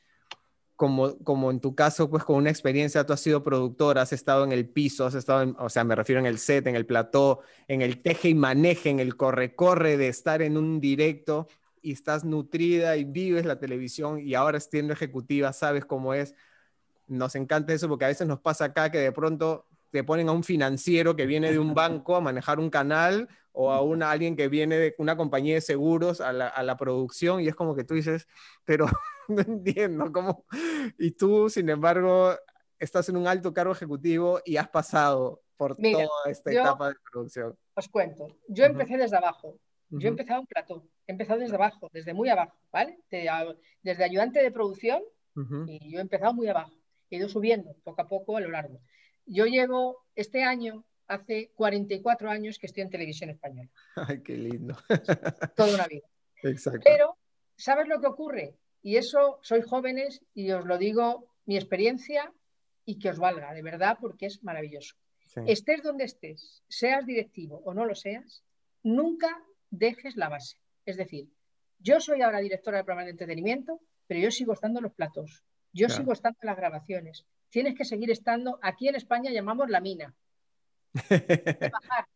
como, 0.76 1.16
como 1.18 1.50
en 1.50 1.61
tu 1.61 1.74
caso, 1.74 2.11
pues 2.11 2.24
con 2.24 2.36
una 2.36 2.50
experiencia, 2.50 3.07
tú 3.07 3.12
has 3.12 3.20
sido 3.20 3.42
productor, 3.42 3.98
has 3.98 4.12
estado 4.12 4.44
en 4.44 4.52
el 4.52 4.68
piso, 4.68 5.07
has 5.07 5.14
estado, 5.14 5.42
en, 5.42 5.57
o 5.59 5.68
sea, 5.68 5.84
me 5.84 5.94
refiero 5.94 6.20
en 6.20 6.26
el 6.26 6.38
set, 6.38 6.66
en 6.66 6.74
el 6.74 6.84
plató, 6.84 7.40
en 7.68 7.80
el 7.80 8.02
teje 8.02 8.30
y 8.30 8.34
maneje, 8.34 8.90
en 8.90 8.98
el 8.98 9.16
corre-corre 9.16 9.96
de 9.96 10.09
estar 10.09 10.42
en 10.42 10.57
un 10.57 10.80
directo 10.80 11.46
y 11.85 11.93
estás 11.93 12.24
nutrida 12.24 12.97
y 12.97 13.05
vives 13.05 13.45
la 13.45 13.61
televisión 13.61 14.18
y 14.18 14.35
ahora 14.35 14.59
siendo 14.59 14.95
ejecutiva, 14.95 15.53
sabes 15.53 15.85
cómo 15.85 16.14
es. 16.14 16.35
Nos 17.07 17.35
encanta 17.35 17.74
eso 17.74 17.89
porque 17.89 18.07
a 18.07 18.09
veces 18.09 18.26
nos 18.26 18.41
pasa 18.41 18.64
acá 18.64 18.91
que 18.91 18.99
de 18.99 19.12
pronto 19.12 19.66
te 19.91 20.03
ponen 20.03 20.30
a 20.30 20.32
un 20.32 20.43
financiero 20.43 21.14
que 21.14 21.26
viene 21.26 21.53
de 21.53 21.59
un 21.59 21.74
banco 21.74 22.16
a 22.16 22.22
manejar 22.22 22.59
un 22.59 22.70
canal 22.70 23.28
o 23.53 23.70
a 23.70 23.82
una, 23.82 24.11
alguien 24.11 24.35
que 24.35 24.49
viene 24.49 24.78
de 24.78 24.95
una 24.97 25.14
compañía 25.14 25.55
de 25.57 25.61
seguros 25.61 26.22
a 26.22 26.32
la, 26.32 26.49
a 26.49 26.62
la 26.62 26.78
producción 26.78 27.43
y 27.43 27.49
es 27.49 27.55
como 27.55 27.76
que 27.76 27.85
tú 27.85 27.95
dices, 27.95 28.26
pero 28.64 28.87
no 29.28 29.43
entiendo 29.43 30.11
cómo. 30.11 30.47
Y 30.99 31.11
tú, 31.11 31.51
sin 31.51 31.68
embargo, 31.68 32.35
estás 32.78 33.11
en 33.11 33.18
un 33.18 33.26
alto 33.26 33.53
cargo 33.53 33.74
ejecutivo 33.74 34.41
y 34.47 34.57
has 34.57 34.70
pasado 34.70 35.43
por 35.59 35.76
toda 35.76 36.09
esta 36.26 36.51
etapa 36.51 36.89
de 36.89 36.95
producción. 37.12 37.59
Os 37.74 37.89
cuento, 37.89 38.28
yo 38.49 38.64
empecé 38.64 38.97
desde 38.97 39.18
abajo. 39.18 39.59
Yo 39.99 40.09
he 40.09 40.11
empezado 40.11 40.40
en 40.40 40.47
plató, 40.47 40.86
he 41.07 41.12
empezado 41.12 41.40
desde 41.40 41.55
abajo, 41.55 41.88
desde 41.92 42.14
muy 42.14 42.28
abajo, 42.28 42.57
¿vale? 42.72 42.99
Desde 43.11 44.05
ayudante 44.05 44.42
de 44.42 44.51
producción 44.51 45.03
y 45.66 45.90
yo 45.90 45.99
he 45.99 46.03
empezado 46.03 46.34
muy 46.34 46.49
abajo. 46.49 46.72
He 47.11 47.16
ido 47.16 47.28
subiendo 47.28 47.74
poco 47.84 48.03
a 48.03 48.09
poco 48.09 48.36
a 48.36 48.40
lo 48.40 48.51
largo. 48.51 48.80
Yo 49.26 49.47
llevo 49.47 50.05
este 50.14 50.42
año, 50.42 50.84
hace 51.07 51.51
44 51.55 52.30
años 52.30 52.59
que 52.59 52.66
estoy 52.66 52.82
en 52.82 52.90
televisión 52.90 53.30
española. 53.30 53.70
Ay, 53.97 54.22
qué 54.22 54.36
lindo. 54.36 54.76
Toda 55.57 55.74
una 55.74 55.86
vida. 55.86 56.07
Exacto. 56.42 56.80
Pero, 56.84 57.16
¿sabes 57.57 57.88
lo 57.88 58.01
que 58.01 58.07
ocurre? 58.07 58.55
Y 58.82 58.97
eso, 58.97 59.38
sois 59.42 59.64
jóvenes 59.64 60.22
y 60.34 60.51
os 60.51 60.66
lo 60.66 60.76
digo, 60.76 61.32
mi 61.47 61.57
experiencia 61.57 62.32
y 62.84 62.99
que 62.99 63.11
os 63.11 63.18
valga, 63.18 63.55
de 63.55 63.62
verdad, 63.62 63.97
porque 64.01 64.26
es 64.26 64.42
maravilloso. 64.42 64.97
Estés 65.47 65.82
donde 65.82 66.05
estés, 66.05 66.62
seas 66.68 67.07
directivo 67.07 67.61
o 67.64 67.74
no 67.74 67.86
lo 67.86 67.95
seas, 67.95 68.45
nunca 68.82 69.42
dejes 69.79 70.16
la 70.16 70.29
base. 70.29 70.57
Es 70.85 70.97
decir, 70.97 71.29
yo 71.79 72.01
soy 72.01 72.22
ahora 72.22 72.41
directora 72.41 72.79
de 72.79 72.85
programas 72.85 73.07
de 73.07 73.12
entretenimiento, 73.12 73.81
pero 74.07 74.20
yo 74.20 74.31
sigo 74.31 74.53
estando 74.53 74.79
en 74.79 74.85
los 74.85 74.95
platos, 74.95 75.45
yo 75.72 75.89
sigo 75.89 76.12
estando 76.12 76.39
en 76.41 76.47
las 76.47 76.57
grabaciones. 76.57 77.27
Tienes 77.51 77.75
que 77.75 77.85
seguir 77.85 78.11
estando, 78.11 78.59
aquí 78.62 78.89
en 78.89 78.97
España 78.97 79.31
llamamos 79.31 79.68
la 79.70 79.81
mina. 79.81 80.14
bajar 81.11 82.07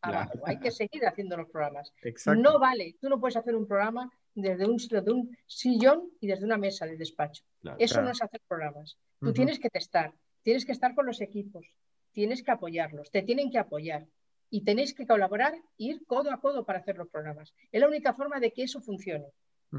abajo, 0.00 0.40
hay 0.44 0.58
que 0.58 0.70
seguir 0.70 1.06
haciendo 1.06 1.36
los 1.36 1.48
programas. 1.48 1.92
No 2.36 2.58
vale, 2.58 2.96
tú 3.00 3.08
no 3.08 3.20
puedes 3.20 3.36
hacer 3.36 3.54
un 3.54 3.66
programa 3.66 4.10
desde 4.34 4.66
un, 4.66 4.78
un 5.06 5.36
sillón 5.46 6.10
y 6.20 6.26
desde 6.26 6.44
una 6.44 6.56
mesa 6.56 6.86
de 6.86 6.96
despacho. 6.96 7.44
Eso 7.78 8.02
no 8.02 8.10
es 8.10 8.22
hacer 8.22 8.40
programas. 8.48 8.96
Tú 9.20 9.32
tienes 9.32 9.60
que 9.60 9.70
testar, 9.70 10.12
tienes 10.42 10.64
que 10.64 10.72
estar 10.72 10.94
con 10.94 11.06
los 11.06 11.20
equipos, 11.20 11.66
tienes 12.12 12.42
que 12.42 12.50
apoyarlos, 12.50 13.10
te 13.10 13.22
tienen 13.22 13.50
que 13.50 13.58
apoyar 13.58 14.06
y 14.52 14.64
tenéis 14.64 14.92
que 14.92 15.06
colaborar, 15.06 15.54
ir 15.78 16.04
codo 16.06 16.30
a 16.30 16.38
codo 16.38 16.66
para 16.66 16.80
hacer 16.80 16.98
los 16.98 17.08
programas. 17.08 17.54
Es 17.72 17.80
la 17.80 17.88
única 17.88 18.12
forma 18.12 18.38
de 18.38 18.52
que 18.52 18.64
eso 18.64 18.82
funcione. 18.82 19.32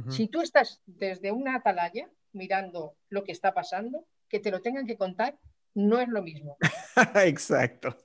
Si 0.10 0.28
tú 0.28 0.42
estás 0.42 0.82
desde 0.88 1.32
una 1.32 1.56
atalaya 1.56 2.10
mirando 2.32 2.96
lo 3.10 3.24
que 3.24 3.32
está 3.32 3.54
pasando, 3.54 4.08
que 4.28 4.40
te 4.40 4.50
lo 4.50 4.60
tengan 4.60 4.88
que 4.88 4.98
contar, 4.98 5.38
no 5.76 6.00
es 6.00 6.10
lo 6.10 6.24
mismo. 6.24 6.58
Exacto. 7.24 7.96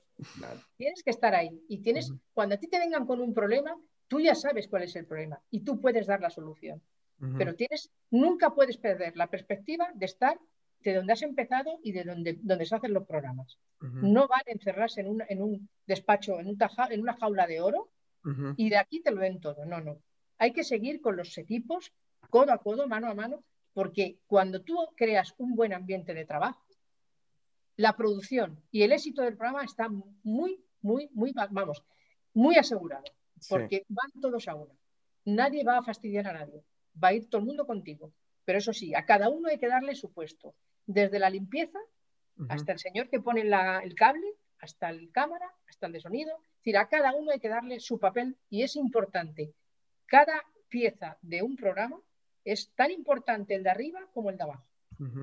Tienes 0.77 1.01
que 1.01 1.09
estar 1.09 1.33
ahí 1.33 1.59
y 1.67 1.79
tienes, 1.79 2.13
cuando 2.33 2.53
a 2.53 2.59
ti 2.59 2.67
te 2.67 2.77
vengan 2.77 3.07
con 3.07 3.19
un 3.19 3.33
problema, 3.33 3.75
tú 4.07 4.19
ya 4.19 4.35
sabes 4.35 4.67
cuál 4.67 4.83
es 4.83 4.95
el 4.95 5.07
problema 5.07 5.41
y 5.49 5.61
tú 5.61 5.81
puedes 5.81 6.05
dar 6.05 6.21
la 6.21 6.29
solución. 6.29 6.83
Pero 7.37 7.55
tienes, 7.55 7.89
nunca 8.11 8.53
puedes 8.53 8.77
perder 8.77 9.17
la 9.17 9.27
perspectiva 9.27 9.89
de 9.95 10.05
estar 10.05 10.39
de 10.81 10.93
donde 10.93 11.13
has 11.13 11.21
empezado 11.21 11.79
y 11.83 11.91
de 11.91 12.03
donde, 12.03 12.37
donde 12.41 12.65
se 12.65 12.75
hacen 12.75 12.93
los 12.93 13.05
programas. 13.05 13.57
No 13.79 14.27
vale 14.27 14.51
encerrarse 14.51 15.01
en 15.01 15.07
un, 15.07 15.23
en 15.27 15.41
un 15.41 15.69
despacho, 15.85 16.39
en, 16.39 16.47
un 16.47 16.57
en, 16.89 17.01
una 17.01 17.17
jaula 17.17 17.47
de 17.47 17.61
oro 17.61 17.89
y 18.57 18.69
de 18.69 18.77
aquí 18.77 19.01
te 19.01 19.11
lo 19.11 19.21
den 19.21 19.39
todo. 19.39 19.65
No, 19.65 19.81
no. 19.81 20.01
Hay 20.37 20.53
que 20.53 20.63
seguir 20.63 21.01
con 21.01 21.17
los 21.17 21.37
equipos, 21.37 21.91
codo 22.29 22.51
a 22.51 22.59
codo, 22.59 22.87
mano 22.87 23.07
a 23.07 23.13
mano, 23.13 23.43
porque 23.73 24.19
cuando 24.27 24.61
tú 24.61 24.75
creas 24.95 25.33
un 25.37 25.55
buen 25.55 25.73
ambiente 25.73 26.13
de 26.13 26.25
trabajo, 26.25 26.65
la 27.75 27.95
producción 27.95 28.61
y 28.71 28.81
el 28.81 28.91
éxito 28.91 29.21
del 29.21 29.37
programa 29.37 29.63
está 29.63 29.89
muy, 30.23 30.63
muy, 30.81 31.09
muy, 31.13 31.33
vamos, 31.51 31.83
muy 32.33 32.55
asegurado 32.57 33.03
porque 33.47 33.85
van 33.87 34.11
todos 34.21 34.47
a 34.47 34.55
una. 34.55 34.73
Nadie 35.25 35.63
va 35.63 35.77
a 35.77 35.83
fastidiar 35.83 36.27
a 36.27 36.33
nadie, 36.33 36.63
va 37.01 37.09
a 37.09 37.13
ir 37.13 37.29
todo 37.29 37.39
el 37.39 37.47
mundo 37.47 37.65
contigo. 37.65 38.11
Pero 38.43 38.57
eso 38.57 38.73
sí, 38.73 38.95
a 38.95 39.05
cada 39.05 39.29
uno 39.29 39.47
hay 39.47 39.59
que 39.59 39.67
darle 39.67 39.95
su 39.95 40.11
puesto, 40.11 40.55
desde 40.89 41.19
la 41.19 41.29
limpieza 41.29 41.79
hasta 42.47 42.71
el 42.71 42.79
señor 42.79 43.09
que 43.09 43.19
pone 43.19 43.41
el 43.41 43.95
cable, 43.95 44.25
hasta 44.59 44.89
el 44.89 45.11
cámara, 45.11 45.45
hasta 45.67 45.87
el 45.87 45.93
de 45.93 45.99
sonido. 45.99 46.31
Es 46.31 46.57
decir, 46.59 46.77
a 46.77 46.87
cada 46.87 47.13
uno 47.13 47.31
hay 47.31 47.39
que 47.39 47.49
darle 47.49 47.79
su 47.79 47.99
papel 47.99 48.37
y 48.49 48.63
es 48.63 48.75
importante. 48.75 49.53
Cada 50.05 50.41
pieza 50.67 51.17
de 51.21 51.43
un 51.43 51.55
programa 51.57 51.97
es 52.43 52.71
tan 52.75 52.91
importante 52.91 53.55
el 53.55 53.63
de 53.63 53.69
arriba 53.69 53.99
como 54.13 54.29
el 54.29 54.37
de 54.37 54.43
abajo. 54.43 54.65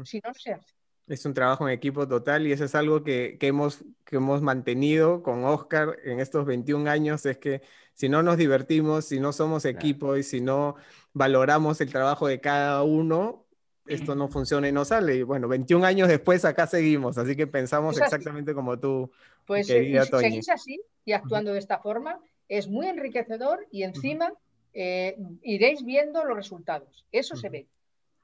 Si 0.04 0.20
no, 0.20 0.28
no 0.28 0.34
se 0.34 0.52
hace. 0.52 0.74
Es 1.08 1.24
un 1.24 1.34
trabajo 1.34 1.66
en 1.66 1.74
equipo 1.74 2.06
total 2.06 2.46
y 2.46 2.52
eso 2.52 2.64
es 2.64 2.74
algo 2.74 3.02
que, 3.02 3.38
hemos, 3.40 3.84
que 4.04 4.16
hemos 4.16 4.42
mantenido 4.42 5.22
con 5.22 5.44
Oscar 5.44 5.98
en 6.04 6.20
estos 6.20 6.44
21 6.46 6.88
años, 6.90 7.24
es 7.26 7.38
que 7.38 7.62
si 7.94 8.08
no 8.08 8.22
nos 8.22 8.36
divertimos, 8.36 9.06
si 9.06 9.20
no 9.20 9.32
somos 9.32 9.64
equipo 9.64 10.16
y 10.16 10.22
si 10.22 10.40
no 10.40 10.76
valoramos 11.12 11.80
el 11.80 11.90
trabajo 11.90 12.26
de 12.26 12.40
cada 12.40 12.82
uno, 12.82 13.45
esto 13.86 14.14
no 14.14 14.28
funciona 14.28 14.68
y 14.68 14.72
no 14.72 14.84
sale. 14.84 15.16
Y 15.16 15.22
bueno, 15.22 15.48
21 15.48 15.84
años 15.84 16.08
después 16.08 16.44
acá 16.44 16.66
seguimos, 16.66 17.18
así 17.18 17.36
que 17.36 17.46
pensamos 17.46 17.98
exactamente 18.00 18.54
como 18.54 18.78
tú. 18.78 19.10
Pues 19.46 19.68
eh, 19.70 20.00
si 20.02 20.18
seguís 20.18 20.48
así 20.48 20.80
y 21.04 21.12
actuando 21.12 21.52
de 21.52 21.58
esta 21.58 21.78
forma, 21.78 22.20
es 22.48 22.68
muy 22.68 22.86
enriquecedor 22.86 23.66
y 23.70 23.82
encima 23.82 24.32
eh, 24.72 25.16
iréis 25.42 25.84
viendo 25.84 26.24
los 26.24 26.36
resultados. 26.36 27.06
Eso 27.12 27.36
se 27.36 27.48
ve 27.48 27.66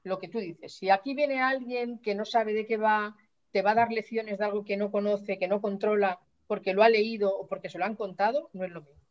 lo 0.03 0.19
que 0.19 0.27
tú 0.27 0.39
dices. 0.39 0.73
Si 0.73 0.89
aquí 0.89 1.13
viene 1.13 1.41
alguien 1.41 1.97
que 1.99 2.15
no 2.15 2.25
sabe 2.25 2.53
de 2.53 2.65
qué 2.65 2.77
va, 2.77 3.15
te 3.51 3.61
va 3.61 3.71
a 3.71 3.75
dar 3.75 3.91
lecciones 3.91 4.37
de 4.37 4.45
algo 4.45 4.65
que 4.65 4.77
no 4.77 4.91
conoce, 4.91 5.39
que 5.39 5.47
no 5.47 5.61
controla, 5.61 6.19
porque 6.47 6.73
lo 6.73 6.83
ha 6.83 6.89
leído 6.89 7.35
o 7.35 7.47
porque 7.47 7.69
se 7.69 7.77
lo 7.77 7.85
han 7.85 7.95
contado, 7.95 8.49
no 8.53 8.65
es 8.65 8.71
lo 8.71 8.81
mismo. 8.81 9.01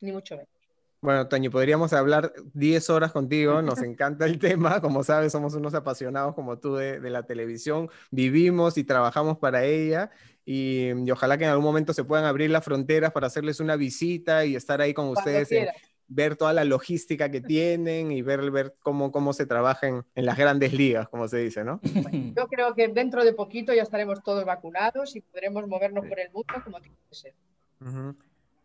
Ni 0.00 0.12
mucho 0.12 0.36
menos. 0.36 0.59
Bueno, 1.02 1.28
Toño, 1.28 1.50
podríamos 1.50 1.94
hablar 1.94 2.34
10 2.52 2.90
horas 2.90 3.12
contigo, 3.12 3.62
nos 3.62 3.80
encanta 3.82 4.26
el 4.26 4.38
tema, 4.38 4.80
como 4.82 5.02
sabes, 5.02 5.32
somos 5.32 5.54
unos 5.54 5.74
apasionados 5.74 6.34
como 6.34 6.58
tú 6.58 6.74
de, 6.74 7.00
la 7.08 7.22
televisión, 7.22 7.88
vivimos 8.10 8.76
y 8.76 8.84
trabajamos 8.84 9.38
para 9.38 9.64
ella 9.64 10.10
y, 10.44 10.90
ojalá 11.10 11.38
que 11.38 11.44
en 11.44 11.50
algún 11.50 11.64
momento 11.64 11.94
se 11.94 12.04
puedan 12.04 12.26
abrir 12.26 12.50
las 12.50 12.64
fronteras 12.64 13.12
para 13.12 13.28
hacerles 13.28 13.60
una 13.60 13.76
visita 13.76 14.44
y 14.44 14.56
estar 14.56 14.82
ahí 14.82 14.92
con 14.92 15.08
ustedes 15.08 15.50
en, 15.52 15.68
ver 16.06 16.36
toda 16.36 16.52
la 16.52 16.64
logística 16.64 17.30
que 17.30 17.40
tienen 17.40 18.12
y 18.12 18.20
ver, 18.20 18.50
ver 18.50 18.74
cómo, 18.80 19.10
cómo 19.10 19.32
se 19.32 19.46
trabaja 19.46 19.86
en, 19.86 20.04
las 20.14 20.36
grandes 20.36 20.74
ligas, 20.74 21.08
como 21.08 21.28
se 21.28 21.38
dice, 21.38 21.64
¿no? 21.64 21.80
yo 21.82 22.46
creo 22.50 22.74
que 22.74 22.88
dentro 22.88 23.24
de 23.24 23.32
poquito 23.32 23.72
ya 23.72 23.84
estaremos 23.84 24.22
todos 24.22 24.44
vacunados 24.44 25.16
y 25.16 25.22
podremos 25.22 25.66
movernos 25.66 26.04
por 26.06 26.20
el 26.20 26.30
mundo 26.30 26.52
como 26.62 26.78
tiene 26.78 26.96
que 27.08 27.14
ser. 27.14 27.34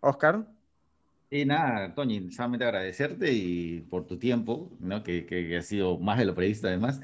Oscar. 0.01 0.45
Y 1.29 1.45
nada, 1.45 1.93
Toñi, 1.95 2.31
solamente 2.31 2.65
agradecerte 2.65 3.31
y 3.31 3.81
por 3.81 4.05
tu 4.05 4.17
tiempo, 4.17 4.71
¿no? 4.79 5.03
que, 5.03 5.25
que, 5.25 5.57
ha 5.57 5.61
sido 5.61 5.97
más 5.97 6.19
de 6.19 6.25
lo 6.25 6.35
previsto 6.35 6.67
además. 6.67 7.01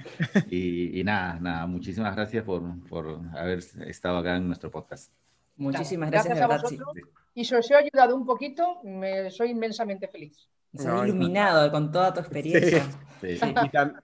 Y, 0.50 1.00
y 1.00 1.04
nada, 1.04 1.40
nada, 1.40 1.68
muchísimas 1.68 2.16
gracias 2.16 2.44
por, 2.44 2.64
por 2.88 3.20
haber 3.36 3.60
estado 3.88 4.18
acá 4.18 4.38
en 4.38 4.48
nuestro 4.48 4.70
podcast. 4.70 5.12
Muchísimas 5.58 6.12
gracias, 6.12 6.38
gracias 6.38 6.60
a 6.60 6.62
vosotros. 6.62 6.98
Y 7.34 7.46
si 7.46 7.56
os 7.56 7.70
he 7.72 7.76
ayudado 7.76 8.16
un 8.16 8.26
poquito, 8.26 8.82
me 8.84 9.30
soy 9.32 9.52
inmensamente 9.52 10.08
feliz. 10.08 10.50
Se 10.74 10.88
ha 10.88 11.06
iluminado 11.06 11.70
con 11.72 11.92
toda 11.92 12.14
tu 12.14 12.20
experiencia. 12.20 12.86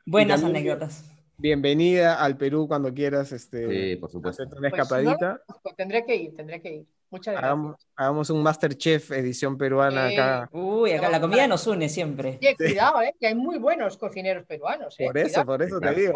Buenas 0.06 0.44
anécdotas. 0.44 1.04
bienvenida 1.38 2.22
al 2.24 2.38
Perú 2.38 2.68
cuando 2.68 2.94
quieras. 2.94 3.32
Este, 3.32 3.94
sí, 3.94 3.96
por 3.98 4.12
supuesto. 4.12 4.44
Hacer 4.44 4.58
una 4.58 4.70
pues 4.70 4.82
escapadita. 4.82 5.42
tendré 5.76 6.06
que 6.06 6.16
ir, 6.16 6.36
tendré 6.36 6.62
que 6.62 6.76
ir. 6.76 6.86
Muchas 7.10 7.36
gracias. 7.36 7.88
Hagamos, 7.96 8.30
un 8.30 8.44
Masterchef 8.44 9.12
edición 9.12 9.58
peruana 9.58 10.08
acá. 10.08 10.50
Uy, 10.52 10.92
acá 10.92 11.10
la 11.10 11.22
comida 11.22 11.48
nos 11.48 11.66
une 11.68 11.90
siempre. 11.90 12.40
cuidado, 12.58 13.02
¿eh? 13.02 13.16
que 13.20 13.28
hay 13.28 13.36
muy 13.36 13.58
buenos 13.58 13.98
cocineros 13.98 14.46
peruanos. 14.46 15.00
¿eh? 15.00 15.06
Por 15.06 15.18
eso, 15.18 15.46
por 15.46 15.62
eso 15.62 15.80
te 15.80 15.94
digo. 15.94 16.14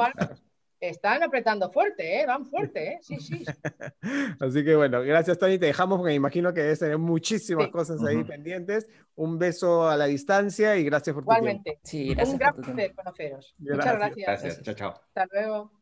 Están 0.81 1.21
apretando 1.21 1.71
fuerte, 1.71 2.21
¿eh? 2.21 2.25
van 2.25 2.47
fuerte, 2.47 2.93
¿eh? 2.93 2.99
sí, 3.03 3.19
sí. 3.19 3.45
Así 4.39 4.65
que 4.65 4.75
bueno, 4.75 5.03
gracias 5.03 5.37
Tony, 5.37 5.59
te 5.59 5.67
dejamos 5.67 5.99
porque 5.99 6.09
me 6.09 6.15
imagino 6.15 6.51
que 6.55 6.61
debes 6.61 6.79
tener 6.79 6.97
muchísimas 6.97 7.67
cosas 7.67 8.03
ahí 8.03 8.23
pendientes. 8.23 8.89
Un 9.13 9.37
beso 9.37 9.87
a 9.87 9.95
la 9.95 10.05
distancia 10.05 10.75
y 10.77 10.83
gracias 10.83 11.13
por 11.13 11.23
tu 11.23 11.31
Igualmente. 11.31 11.79
Sí, 11.83 12.15
gracias 12.15 12.33
Un 12.33 12.39
gran 12.39 12.55
placer 12.55 12.95
conoceros. 12.95 13.55
Muchas 13.59 13.95
gracias. 13.95 14.27
Gracias, 14.27 14.61
chao, 14.63 14.73
chao. 14.73 14.93
Hasta 15.13 15.27
luego. 15.31 15.80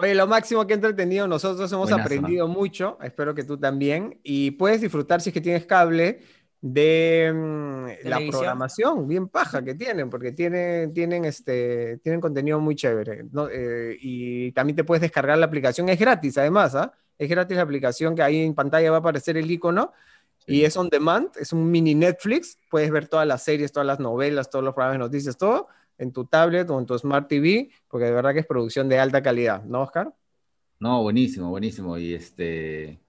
Oye, 0.00 0.14
lo 0.14 0.28
máximo 0.28 0.64
que 0.64 0.74
he 0.74 0.76
entretenido, 0.76 1.26
nosotros 1.26 1.72
hemos 1.72 1.90
aprendido 1.90 2.46
mucho, 2.46 2.98
espero 3.02 3.34
que 3.34 3.42
tú 3.42 3.58
también, 3.58 4.20
y 4.22 4.52
puedes 4.52 4.80
disfrutar 4.80 5.20
si 5.20 5.30
es 5.30 5.34
que 5.34 5.40
tienes 5.40 5.66
cable 5.66 6.20
de 6.60 7.32
mm, 7.34 8.08
la 8.08 8.20
programación 8.30 9.08
bien 9.08 9.26
paja 9.26 9.64
que 9.64 9.74
tienen, 9.74 10.08
porque 10.08 10.30
tienen, 10.30 10.94
tienen, 10.94 11.24
este, 11.24 11.98
tienen 11.98 12.20
contenido 12.20 12.60
muy 12.60 12.76
chévere. 12.76 13.24
Eh, 13.50 13.96
y 14.00 14.52
también 14.52 14.76
te 14.76 14.84
puedes 14.84 15.02
descargar 15.02 15.36
la 15.36 15.46
aplicación, 15.46 15.88
es 15.88 15.98
gratis 15.98 16.38
además, 16.38 16.76
¿ah? 16.76 16.92
es 17.18 17.28
gratis 17.28 17.56
la 17.56 17.64
aplicación 17.64 18.14
que 18.14 18.22
ahí 18.22 18.44
en 18.44 18.54
pantalla 18.54 18.92
va 18.92 18.98
a 18.98 19.00
aparecer 19.00 19.36
el 19.36 19.50
icono 19.50 19.92
y 20.46 20.62
es 20.62 20.76
on 20.76 20.88
demand, 20.88 21.30
es 21.40 21.52
un 21.52 21.68
mini 21.68 21.96
Netflix, 21.96 22.56
puedes 22.70 22.92
ver 22.92 23.08
todas 23.08 23.26
las 23.26 23.42
series, 23.42 23.72
todas 23.72 23.86
las 23.86 23.98
novelas, 23.98 24.48
todos 24.48 24.64
los 24.64 24.74
programas 24.74 24.94
de 24.94 24.98
noticias, 25.00 25.36
todo 25.36 25.66
en 25.98 26.12
tu 26.12 26.24
tablet 26.24 26.70
o 26.70 26.78
en 26.78 26.86
tu 26.86 26.96
Smart 26.98 27.28
TV, 27.28 27.70
porque 27.88 28.06
de 28.06 28.12
verdad 28.12 28.32
que 28.32 28.40
es 28.40 28.46
producción 28.46 28.88
de 28.88 28.98
alta 28.98 29.22
calidad, 29.22 29.64
¿no, 29.64 29.82
Oscar? 29.82 30.14
No, 30.80 31.02
buenísimo, 31.02 31.50
buenísimo. 31.50 31.98
Y 31.98 32.14
este, 32.14 33.00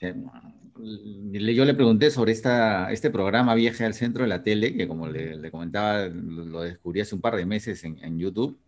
yo 0.00 1.64
le 1.64 1.74
pregunté 1.74 2.10
sobre 2.10 2.32
esta, 2.32 2.90
este 2.90 3.10
programa 3.10 3.54
Viaje 3.54 3.84
al 3.84 3.94
Centro 3.94 4.22
de 4.22 4.28
la 4.28 4.42
Tele, 4.42 4.74
que 4.74 4.88
como 4.88 5.06
le, 5.06 5.50
comentaba, 5.50 6.06
lo 6.06 6.62
descubrí 6.62 7.00
hace 7.00 7.14
un 7.14 7.20
par 7.20 7.36
de 7.36 7.44
meses 7.44 7.84
en, 7.84 7.98
en, 8.02 8.18
YouTube, 8.18 8.58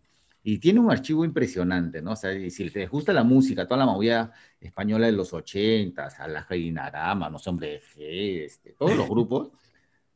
y 0.43 0.59
tiene 0.59 0.79
un 0.79 0.91
archivo 0.91 1.25
impresionante, 1.25 2.01
¿no? 2.01 2.11
O 2.11 2.15
sea, 2.15 2.31
si 2.49 2.69
te 2.69 2.85
gusta 2.87 3.13
la 3.13 3.23
música, 3.23 3.65
toda 3.67 3.79
la 3.79 3.91
movida 3.91 4.31
española 4.59 5.07
de 5.07 5.13
los 5.13 5.33
80, 5.33 6.05
a 6.05 6.27
la 6.27 6.45
Dinarama, 6.49 7.29
no 7.29 7.37
hombre, 7.45 7.81
este, 7.97 8.73
todos 8.73 8.95
los 8.95 9.09
grupos, 9.09 9.49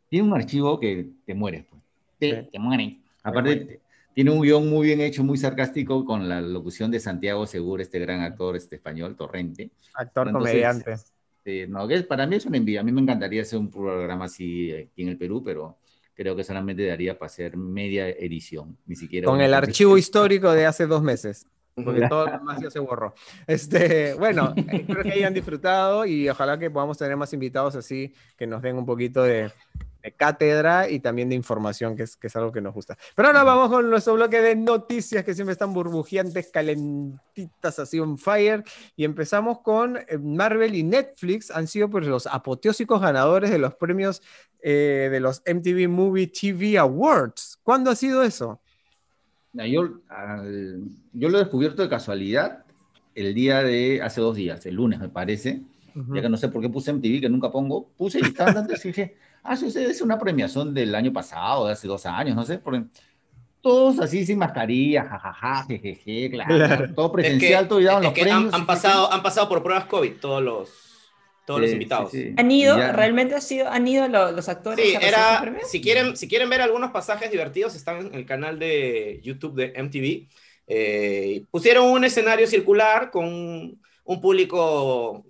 tiene 0.07 0.27
un 0.27 0.33
archivo 0.33 0.79
que 0.79 1.09
te 1.25 1.33
mueres, 1.33 1.65
pues. 1.65 1.81
Te, 2.17 2.43
te 2.43 2.59
mueren. 2.59 3.04
Aparte, 3.25 3.79
tiene 4.13 4.31
un 4.31 4.41
guion 4.41 4.69
muy 4.69 4.87
bien 4.87 5.01
hecho, 5.01 5.23
muy 5.23 5.37
sarcástico, 5.37 6.05
con 6.05 6.29
la 6.29 6.39
locución 6.39 6.91
de 6.91 6.99
Santiago 6.99 7.47
Segura, 7.47 7.81
este 7.81 7.99
gran 7.99 8.21
actor 8.21 8.55
este 8.55 8.75
español, 8.75 9.15
Torrente. 9.15 9.71
Actor 9.95 10.31
comediante. 10.31 10.95
no, 11.67 11.87
que 11.87 12.01
para 12.03 12.27
mí 12.27 12.35
es 12.35 12.45
una 12.45 12.57
envidia. 12.57 12.81
A 12.81 12.83
mí 12.83 12.91
me 12.91 13.01
encantaría 13.01 13.41
hacer 13.41 13.57
un 13.59 13.71
programa 13.71 14.25
así 14.25 14.71
aquí 14.71 15.01
en 15.01 15.09
el 15.09 15.17
Perú, 15.17 15.41
pero 15.43 15.77
creo 16.13 16.35
que 16.35 16.43
solamente 16.43 16.85
daría 16.85 17.17
para 17.17 17.27
hacer 17.27 17.57
media 17.57 18.07
edición, 18.07 18.77
ni 18.85 18.95
siquiera. 18.95 19.25
Con 19.25 19.41
el 19.41 19.53
archivo 19.53 19.97
histórico 19.97 20.51
de 20.51 20.67
hace 20.67 20.85
dos 20.85 21.01
meses. 21.01 21.47
Porque 21.73 22.07
todo 22.07 22.27
lo 22.27 22.31
demás 22.31 22.61
ya 22.61 22.71
se 22.71 22.79
borró. 22.79 23.13
Este, 23.47 24.13
bueno, 24.13 24.53
espero 24.55 25.03
que 25.03 25.11
hayan 25.11 25.33
disfrutado 25.33 26.05
y 26.05 26.29
ojalá 26.29 26.57
que 26.57 26.69
podamos 26.69 26.97
tener 26.97 27.17
más 27.17 27.33
invitados 27.33 27.75
así 27.75 28.13
que 28.37 28.47
nos 28.47 28.61
den 28.61 28.77
un 28.77 28.85
poquito 28.85 29.23
de, 29.23 29.51
cátedra 30.11 30.89
y 30.89 30.99
también 30.99 31.29
de 31.29 31.35
información, 31.35 31.95
que 31.95 32.03
es, 32.03 32.15
que 32.15 32.27
es 32.27 32.35
algo 32.35 32.51
que 32.51 32.61
nos 32.61 32.73
gusta. 32.73 32.97
Pero 33.15 33.27
ahora 33.27 33.43
vamos 33.43 33.69
con 33.69 33.89
nuestro 33.89 34.13
bloque 34.13 34.41
de 34.41 34.55
noticias 34.55 35.23
que 35.23 35.33
siempre 35.33 35.53
están 35.53 35.73
burbujeantes, 35.73 36.49
calentitas, 36.51 37.79
así 37.79 37.99
on 37.99 38.17
fire. 38.17 38.63
Y 38.95 39.05
empezamos 39.05 39.59
con 39.61 39.97
eh, 39.97 40.17
Marvel 40.17 40.75
y 40.75 40.83
Netflix, 40.83 41.51
han 41.51 41.67
sido 41.67 41.89
pues 41.89 42.05
los 42.05 42.27
apoteósicos 42.27 43.01
ganadores 43.01 43.51
de 43.51 43.57
los 43.57 43.75
premios 43.75 44.21
eh, 44.61 45.09
de 45.11 45.19
los 45.19 45.41
MTV 45.45 45.89
Movie 45.89 46.27
TV 46.27 46.77
Awards. 46.77 47.59
¿Cuándo 47.63 47.91
ha 47.91 47.95
sido 47.95 48.23
eso? 48.23 48.61
Yo, 49.53 50.01
yo 51.13 51.29
lo 51.29 51.37
he 51.37 51.41
descubierto 51.41 51.81
de 51.81 51.89
casualidad 51.89 52.65
el 53.15 53.33
día 53.33 53.63
de 53.63 54.01
hace 54.01 54.21
dos 54.21 54.35
días, 54.35 54.65
el 54.65 54.75
lunes 54.75 54.99
me 54.99 55.07
parece, 55.07 55.61
ya 55.95 56.21
que 56.21 56.29
no 56.29 56.35
sé 56.35 56.49
por 56.49 56.61
qué 56.61 56.69
puse 56.69 56.91
MTV, 56.91 57.21
que 57.21 57.29
nunca 57.29 57.49
pongo, 57.49 57.87
puse 57.97 58.19
y 58.19 58.23
estaba 58.23 58.49
hablando 58.49 58.73
y 58.73 58.87
dije, 58.87 59.15
Ah, 59.47 59.53
eso 59.53 59.67
es 59.67 60.01
una 60.01 60.17
premiación 60.17 60.73
del 60.73 60.95
año 60.95 61.13
pasado, 61.13 61.67
de 61.67 61.73
hace 61.73 61.87
dos 61.87 62.05
años, 62.07 62.35
no 62.35 62.43
sé, 62.43 62.57
porque 62.57 62.83
todos 63.61 63.99
así 63.99 64.25
sin 64.25 64.39
mascarilla, 64.39 65.03
jajaja, 65.03 65.65
jejeje, 65.67 66.31
claro, 66.31 66.93
todo 66.95 67.11
presencial, 67.11 67.67
todo 67.67 67.79
los 67.79 68.13
premios. 68.13 68.53
Han, 68.53 68.65
pasado, 68.65 69.11
han 69.11 69.21
pasado 69.21 69.47
por 69.47 69.61
pruebas 69.61 69.85
COVID 69.85 70.13
todos 70.19 70.41
los, 70.41 70.69
todos 71.45 71.61
los 71.61 71.71
invitados. 71.71 72.11
¿Han 72.37 72.51
ido? 72.51 72.75
¿Realmente 72.75 73.35
ha 73.35 73.41
sido, 73.41 73.69
han 73.69 73.87
ido 73.87 74.07
los, 74.07 74.49
actores? 74.49 74.83
Sí, 74.83 74.97
era, 74.99 75.43
si 75.67 75.79
quieren, 75.79 76.17
si 76.17 76.27
quieren 76.27 76.49
ver 76.49 76.61
algunos 76.61 76.89
pasajes 76.89 77.29
divertidos, 77.29 77.75
están 77.75 78.07
en 78.07 78.15
el 78.15 78.25
canal 78.25 78.57
de 78.57 79.19
YouTube 79.23 79.53
de 79.53 79.73
MTV. 79.81 80.27
Eh, 80.67 81.43
pusieron 81.51 81.89
un 81.89 82.03
escenario 82.03 82.47
circular 82.47 83.11
con 83.11 83.25
un 84.05 84.21
público 84.21 85.23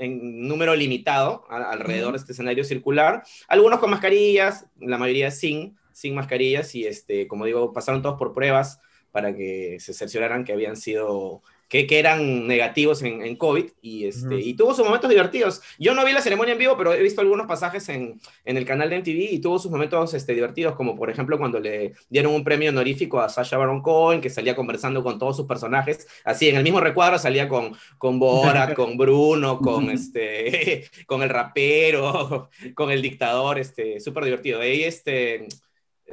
en 0.00 0.48
número 0.48 0.74
limitado 0.74 1.44
alrededor 1.48 2.12
de 2.12 2.18
este 2.18 2.32
escenario 2.32 2.64
circular. 2.64 3.22
Algunos 3.48 3.78
con 3.78 3.90
mascarillas, 3.90 4.66
la 4.80 4.98
mayoría 4.98 5.30
sin, 5.30 5.76
sin 5.92 6.14
mascarillas 6.14 6.74
y, 6.74 6.86
este, 6.86 7.28
como 7.28 7.44
digo, 7.44 7.72
pasaron 7.72 8.02
todos 8.02 8.18
por 8.18 8.32
pruebas 8.34 8.80
para 9.12 9.34
que 9.36 9.78
se 9.78 9.92
cercioraran 9.92 10.44
que 10.44 10.52
habían 10.52 10.76
sido 10.76 11.42
que, 11.70 11.86
eran 12.00 12.48
negativos 12.48 13.02
en, 13.02 13.22
en 13.22 13.36
COVID 13.36 13.64
y, 13.80 14.06
este, 14.06 14.40
y 14.40 14.54
tuvo 14.54 14.74
sus 14.74 14.84
momentos 14.84 15.08
divertidos. 15.08 15.62
Yo 15.78 15.94
no 15.94 16.04
vi 16.04 16.12
la 16.12 16.20
ceremonia 16.20 16.52
en 16.52 16.58
vivo, 16.58 16.76
pero 16.76 16.92
he 16.92 17.00
visto 17.00 17.20
algunos 17.20 17.46
pasajes 17.46 17.88
en, 17.88 18.20
en 18.44 18.56
el 18.56 18.64
canal 18.64 18.90
de 18.90 18.96
MTV 18.96 19.32
y 19.32 19.38
tuvo 19.38 19.58
sus 19.58 19.70
momentos 19.70 20.12
este, 20.12 20.34
divertidos, 20.34 20.74
como 20.74 20.96
por 20.96 21.10
ejemplo 21.10 21.38
cuando 21.38 21.60
le 21.60 21.92
dieron 22.08 22.34
un 22.34 22.42
premio 22.42 22.70
honorífico 22.70 23.20
a 23.20 23.28
Sasha 23.28 23.56
Baron 23.56 23.82
Cohen, 23.82 24.20
que 24.20 24.30
salía 24.30 24.56
conversando 24.56 25.04
con 25.04 25.18
todos 25.20 25.36
sus 25.36 25.46
personajes, 25.46 26.08
así 26.24 26.48
en 26.48 26.56
el 26.56 26.64
mismo 26.64 26.80
recuadro 26.80 27.18
salía 27.18 27.48
con, 27.48 27.76
con 27.98 28.18
Bora, 28.18 28.74
con 28.74 28.96
Bruno, 28.96 29.60
con, 29.60 29.90
este, 29.90 30.90
con 31.06 31.22
el 31.22 31.28
rapero, 31.28 32.50
con 32.74 32.90
el 32.90 33.00
dictador, 33.00 33.60
este, 33.60 34.00
súper 34.00 34.24
divertido. 34.24 34.58
De 34.58 34.66
ahí, 34.66 34.82
este 34.82 35.46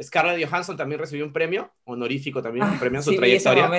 Scarlett 0.02 0.48
Johansson 0.48 0.78
también 0.78 1.00
recibió 1.00 1.26
un 1.26 1.34
premio 1.34 1.72
honorífico 1.86 2.42
también, 2.42 2.66
un 2.66 2.76
ah, 2.76 2.80
premio 2.80 3.00
en 3.00 3.04
su 3.04 3.16
trayectoria. 3.16 3.70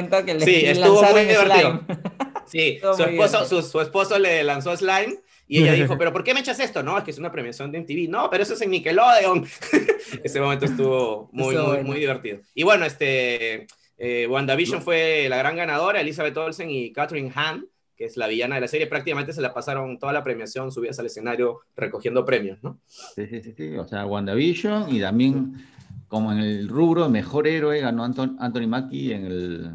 sí, 0.41 0.66
estuvo 0.66 1.03
muy 1.03 1.25
divertido. 1.25 1.81
Sí, 2.49 2.79
su 2.81 3.03
esposo, 3.03 3.62
su, 3.62 3.81
esposo, 3.81 4.19
le 4.19 4.43
lanzó 4.43 4.75
slime 4.75 5.19
y 5.47 5.62
ella 5.62 5.75
dijo, 5.75 5.97
pero 5.99 6.12
¿por 6.12 6.25
qué 6.25 6.33
me 6.35 6.41
echas 6.41 6.59
esto? 6.61 6.83
No, 6.83 6.97
es 6.97 7.05
que 7.05 7.11
es 7.11 7.19
una 7.19 7.31
premiación 7.31 7.71
de 7.71 7.81
MTV. 7.81 8.09
No, 8.09 8.31
pero 8.31 8.43
eso 8.43 8.55
es 8.55 8.62
en 8.62 8.71
Nickelodeon. 8.71 9.47
Ese 10.25 10.41
momento 10.41 10.64
estuvo 10.64 11.29
muy, 11.33 11.57
muy, 11.57 11.85
muy 11.85 11.99
divertido. 11.99 12.41
Y 12.55 12.62
bueno, 12.62 12.87
este, 12.87 13.66
eh, 13.99 14.27
WandaVision 14.29 14.83
fue 14.83 15.27
la 15.29 15.37
gran 15.37 15.57
ganadora, 15.57 16.01
Elizabeth 16.01 16.37
Olsen 16.37 16.71
y 16.71 16.93
Catherine 16.93 17.33
Hahn, 17.35 17.66
que 17.97 18.05
es 18.05 18.16
la 18.16 18.29
villana 18.29 18.55
de 18.55 18.61
la 18.61 18.69
serie, 18.69 18.87
prácticamente 18.87 19.33
se 19.33 19.41
la 19.41 19.53
pasaron 19.53 19.99
toda 19.99 20.12
la 20.12 20.23
premiación 20.23 20.71
subidas 20.71 20.99
al 21.01 21.07
escenario 21.07 21.62
recogiendo 21.77 22.25
premios, 22.25 22.62
¿no? 22.62 22.79
Sí, 22.87 23.27
sí, 23.27 23.43
sí, 23.43 23.53
sí. 23.57 23.77
o 23.77 23.89
sea, 23.89 24.07
WandaVision 24.07 24.95
y 24.95 25.01
también 25.01 25.66
como 26.09 26.33
en 26.33 26.39
el 26.39 26.69
rubro 26.69 27.09
Mejor 27.09 27.47
Héroe 27.47 27.81
ganó 27.81 28.05
Anthony 28.05 28.67
Mackie 28.67 29.13
en 29.13 29.27
el 29.27 29.71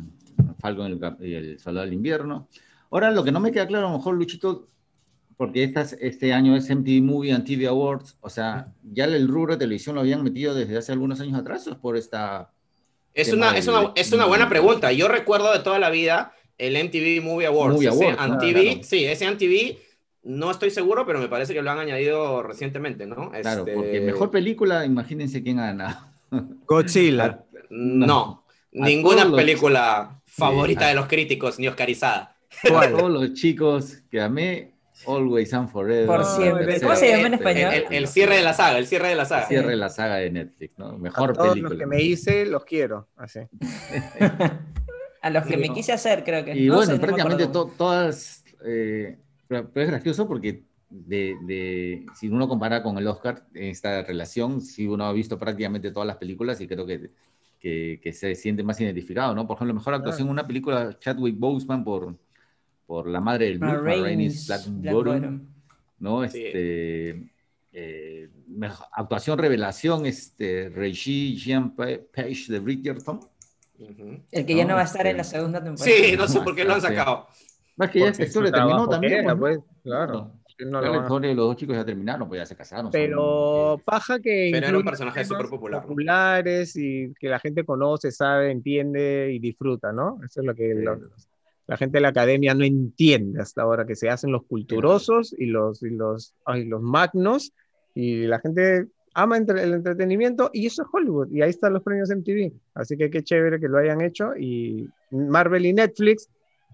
Falcon 0.60 1.00
y 1.22 1.34
el, 1.34 1.60
Soldado 1.60 1.86
del 1.86 1.94
Invierno. 1.94 2.50
Ahora, 2.90 3.12
lo 3.12 3.24
que 3.24 3.32
no 3.32 3.40
me 3.40 3.52
queda 3.52 3.68
claro, 3.68 3.88
a 3.88 3.92
lo 3.92 3.98
mejor, 3.98 4.16
Luchito, 4.16 4.68
porque 5.38 5.64
estas, 5.64 5.94
este 5.94 6.34
año 6.34 6.56
es 6.56 6.70
MTV 6.70 7.02
Movie 7.02 7.34
and 7.34 7.46
TV 7.46 7.68
Awards, 7.68 8.18
o 8.22 8.30
sea, 8.30 8.74
¿ya 8.84 9.06
el 9.06 9.28
rubro 9.28 9.54
de 9.54 9.60
televisión 9.60 9.96
lo 9.96 10.02
habían 10.02 10.24
metido 10.24 10.54
desde 10.54 10.78
hace 10.78 10.92
algunos 10.92 11.20
años 11.20 11.40
atrás 11.40 11.68
o 11.68 11.72
es 11.72 11.78
por 11.78 11.98
esta... 11.98 12.52
Es 13.14 13.32
una, 13.32 13.56
es, 13.56 13.68
una, 13.68 13.92
es 13.96 14.12
una 14.12 14.26
buena 14.26 14.50
pregunta. 14.50 14.92
Yo 14.92 15.08
recuerdo 15.08 15.54
de 15.54 15.60
toda 15.60 15.78
la 15.78 15.92
vida 15.92 16.34
el 16.58 16.74
MTV 16.84 17.24
Movie 17.24 17.46
Awards. 17.46 17.80
ese 17.80 18.84
Sí, 18.84 19.06
ese 19.06 19.30
MTV 19.30 19.78
no 20.24 20.50
estoy 20.50 20.72
seguro, 20.72 21.06
pero 21.06 21.20
me 21.20 21.28
parece 21.28 21.54
que 21.54 21.62
lo 21.62 21.70
han 21.70 21.78
añadido 21.78 22.42
recientemente, 22.42 23.06
¿no? 23.06 23.30
Claro, 23.30 23.66
porque 23.66 23.98
este, 23.98 24.06
mejor 24.06 24.32
película, 24.32 24.86
imagínense 24.86 25.44
quién 25.44 25.60
ha 25.60 25.68
ganado. 25.68 26.13
Godzilla. 26.66 27.44
No, 27.70 28.46
ninguna 28.72 29.32
película 29.32 30.22
favorita 30.26 30.88
de 30.88 30.96
los 30.96 31.08
críticos 31.08 31.60
ni 31.60 31.68
oscarizada. 31.68 32.36
Todos 32.68 33.12
los 33.12 33.34
chicos 33.34 34.04
que 34.10 34.22
amé, 34.22 34.74
Always 35.08 35.54
and 35.54 35.70
Forever. 35.70 36.06
Por 36.06 36.26
siempre. 36.26 36.80
¿Cómo 36.82 36.96
se 36.96 37.10
llama 37.10 37.28
en 37.28 37.34
español? 37.36 37.74
El, 37.90 38.08
cierre 38.08 38.38
de 38.38 38.42
la 38.42 38.54
saga, 38.54 38.78
el 38.78 38.88
cierre 38.88 39.10
de 39.10 39.16
la 39.16 39.26
saga. 39.26 39.44
El 39.44 39.48
cierre 39.48 39.70
de 39.70 39.76
la 39.76 39.90
saga 39.90 40.16
de 40.16 40.30
Netflix, 40.32 40.78
¿no? 40.78 40.98
Mejor 40.98 41.32
a 41.32 41.34
todos 41.34 41.58
Los 41.58 41.74
que 41.74 41.86
me 41.86 42.02
hice, 42.02 42.46
los 42.46 42.64
quiero. 42.64 43.08
Así. 43.16 43.40
a 45.22 45.30
los 45.30 45.46
que 45.46 45.58
me 45.58 45.70
quise 45.70 45.92
hacer, 45.92 46.24
creo 46.24 46.46
que. 46.46 46.56
Y 46.56 46.70
bueno, 46.70 47.00
prácticamente 47.00 47.48
todas. 47.48 48.44
Eh, 48.66 49.18
pero 49.48 49.70
es 49.76 49.88
gracioso 49.88 50.28
porque 50.28 50.64
de, 50.94 52.06
si 52.16 52.30
uno 52.30 52.48
compara 52.48 52.84
con 52.84 52.98
el 52.98 53.08
Oscar 53.08 53.46
esta 53.54 54.04
relación, 54.04 54.62
si 54.62 54.86
uno 54.86 55.06
ha 55.06 55.14
visto 55.14 55.40
prácticamente 55.40 55.92
todas 55.92 56.06
las 56.06 56.18
películas 56.18 56.62
y 56.62 56.68
creo 56.68 56.86
que, 56.86 57.10
que, 57.60 58.14
se 58.14 58.36
siente 58.36 58.64
más 58.64 58.80
identificado, 58.80 59.34
¿no? 59.34 59.48
Por 59.48 59.56
ejemplo, 59.56 59.74
mejor 59.74 59.96
actuación 59.96 60.28
en 60.28 60.32
una 60.32 60.46
película, 60.46 60.98
Chadwick 61.00 61.38
Boseman 61.40 61.84
por, 61.84 62.16
por 62.86 63.08
la 63.08 63.20
madre 63.20 63.46
del 63.46 63.60
Blue, 63.60 63.82
Rainey's 63.82 64.48
Black, 64.48 64.68
¿no? 66.00 66.24
Este, 66.24 67.32
eh, 67.72 68.30
actuación 68.92 69.40
revelación, 69.40 70.06
este, 70.06 70.70
Reggie 70.70 71.36
Jean 71.36 71.76
Page 71.76 72.46
de 72.50 72.60
Bridgerton. 72.60 73.20
El 74.32 74.46
que 74.46 74.56
ya 74.56 74.66
no 74.66 74.76
va 74.76 74.82
a 74.82 74.86
estar 74.86 75.08
en 75.08 75.18
la 75.18 75.24
segunda 75.24 75.64
temporada. 75.64 75.98
Sí, 75.98 76.16
no 76.16 76.28
sé 76.28 76.40
por 76.42 76.56
qué 76.56 76.64
lo 76.64 76.76
han 76.76 76.82
sacado. 76.82 77.28
Más 77.76 77.90
que 77.90 78.00
ya 78.00 78.10
historia 78.10 78.52
terminó 78.52 78.88
también. 78.88 79.26
Pues, 79.26 79.38
pues, 79.40 79.60
claro. 79.82 80.14
No 80.14 80.43
la 80.58 80.98
historia 80.98 81.30
de 81.30 81.36
los 81.36 81.48
dos 81.48 81.56
chicos 81.56 81.76
ya 81.76 81.86
terminaron, 81.86 82.28
pues 82.28 82.40
ya 82.40 82.46
se 82.46 82.56
casaron. 82.56 82.92
Pero 82.92 83.82
paja 83.84 84.20
que. 84.20 84.50
Pero 84.52 84.68
era 84.68 84.78
un 84.78 84.84
personaje 84.84 85.26
súper 85.26 85.48
popular. 85.48 85.82
Populares 85.82 86.76
y 86.76 87.14
que 87.20 87.30
la 87.30 87.40
gente 87.40 87.64
conoce, 87.66 88.12
sabe, 88.12 88.52
entiende 88.52 89.32
y 89.34 89.40
disfruta, 89.40 89.92
¿no? 89.92 90.20
Eso 90.26 90.42
es 90.42 90.46
lo 90.46 90.56
que 90.56 90.86
la 91.66 91.78
gente 91.78 91.98
de 91.98 92.02
la 92.02 92.10
academia 92.10 92.54
no 92.54 92.66
entiende 92.66 93.42
hasta 93.42 93.62
ahora, 93.62 93.86
que 93.86 93.96
se 93.96 94.10
hacen 94.10 94.32
los 94.32 94.44
culturosos 94.44 95.34
y 95.38 95.46
los, 95.46 95.82
y 95.82 95.92
los, 95.92 96.36
ay, 96.46 96.66
los 96.66 96.82
magnos 96.82 97.54
y 97.96 98.26
la 98.26 98.40
gente 98.40 98.88
ama 99.14 99.38
el 99.38 99.74
entretenimiento 99.74 100.50
y 100.52 100.66
eso 100.66 100.82
es 100.82 100.88
Hollywood 100.92 101.32
y 101.32 101.42
ahí 101.42 101.52
están 101.52 101.74
los 101.74 101.84
premios 101.84 102.10
MTV. 102.10 102.52
Así 102.74 102.98
que 102.98 103.10
qué 103.10 103.24
chévere 103.24 103.60
que 103.60 103.70
lo 103.70 103.78
hayan 103.78 104.02
hecho 104.02 104.36
y 104.36 104.90
Marvel 105.12 105.66
y 105.66 105.74
Netflix 105.74 106.28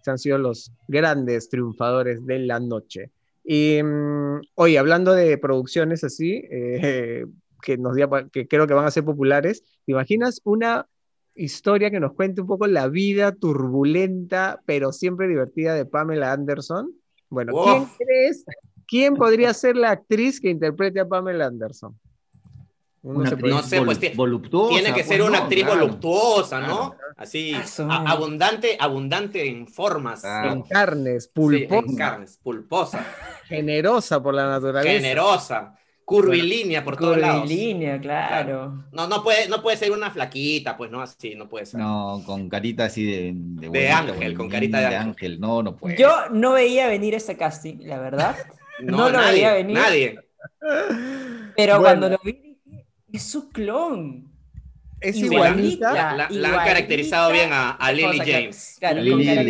han 0.10 0.18
sido 0.18 0.38
los 0.38 0.72
grandes 0.88 1.50
triunfadores 1.50 2.26
de 2.26 2.40
la 2.40 2.60
noche. 2.60 3.12
Y 3.52 3.82
mm, 3.82 4.42
hoy 4.54 4.78
hablando 4.78 5.12
de 5.16 5.36
producciones 5.40 6.04
así, 6.04 6.44
eh, 6.52 7.26
que, 7.64 7.80
nos, 7.80 7.98
que 8.32 8.48
creo 8.48 8.68
que 8.68 8.76
van 8.76 8.86
a 8.86 8.92
ser 8.92 9.04
populares, 9.04 9.64
¿te 9.88 9.94
imaginas 9.94 10.40
una 10.44 10.88
historia 11.34 11.90
que 11.90 12.00
nos 12.00 12.14
cuente 12.14 12.42
un 12.42 12.48
poco 12.48 12.68
la 12.68 12.88
vida 12.90 13.32
turbulenta, 13.32 14.62
pero 14.68 14.92
siempre 14.92 15.28
divertida 15.28 15.74
de 15.74 15.86
Pamela 15.86 16.32
Anderson? 16.32 16.94
Bueno, 17.28 17.54
¿quién 17.64 17.88
crees? 17.98 18.46
¿Quién 18.88 19.16
podría 19.16 19.52
ser 19.56 19.76
la 19.76 19.92
actriz 19.92 20.40
que 20.40 20.52
interprete 20.52 21.00
a 21.00 21.08
Pamela 21.08 21.48
Anderson? 21.48 22.00
No 23.02 23.64
sé, 23.64 23.82
pues 23.82 24.16
voluptuosa, 24.16 24.74
tiene 24.74 24.94
que 24.94 25.04
ser 25.04 25.20
pues, 25.20 25.30
una 25.30 25.40
actriz 25.40 25.66
voluptuosa, 25.66 26.60
¿no? 26.60 26.96
Así, 27.16 27.56
abundante, 27.88 28.78
abundante 28.80 29.48
en 29.48 29.68
formas. 29.68 30.24
En 30.24 30.64
carnes, 30.64 31.28
pulposa. 31.28 31.76
en 31.76 31.96
carnes, 31.96 32.40
pulposa. 32.42 33.06
Generosa 33.46 34.22
por 34.22 34.34
la 34.34 34.48
naturaleza. 34.48 34.94
Generosa. 34.94 35.76
Curvilínea 36.10 36.84
por 36.84 36.98
todos 36.98 37.18
lados. 37.18 37.42
Curvilínea, 37.42 38.02
claro. 38.02 38.86
No, 38.92 39.08
no 39.08 39.22
puede, 39.22 39.48
no 39.48 39.62
puede 39.62 39.78
ser 39.78 39.92
una 39.92 40.10
flaquita, 40.10 40.76
pues 40.76 40.90
no, 40.90 41.02
así, 41.02 41.36
no 41.36 41.48
puede 41.48 41.68
ser. 41.68 41.80
No, 41.80 42.24
con 42.26 42.50
carita 42.50 42.86
así 42.86 43.06
de... 43.06 43.32
De, 43.36 43.92
ángel, 43.92 44.34
con 44.34 44.50
carita 44.50 44.80
de, 44.80 44.96
ángel. 44.96 45.40
No, 45.40 45.62
no 45.62 45.76
puede. 45.76 45.98
Yo 45.98 46.10
no 46.32 46.54
veía 46.54 46.88
venir 46.88 47.14
este 47.14 47.38
casting, 47.38 47.78
la 47.82 48.00
verdad. 48.00 48.36
no, 48.82 49.10
lo 49.10 49.20
veía 49.20 49.54
venir. 49.54 49.78
Nadie. 49.78 50.20
Pero 51.56 51.80
cuando 51.80 52.10
lo 52.10 52.18
vi 52.24 52.49
es 53.14 53.24
su 53.24 53.50
clon. 53.50 54.30
Es 55.02 55.16
igualita. 55.16 55.94
La, 55.94 56.26
han 56.26 56.68
caracterizado 56.68 57.32
bien 57.32 57.50
a, 57.54 57.92
Lily 57.94 58.20
James. 58.20 58.76
Claro, 58.80 59.02
Lily, 59.02 59.26
James. 59.26 59.46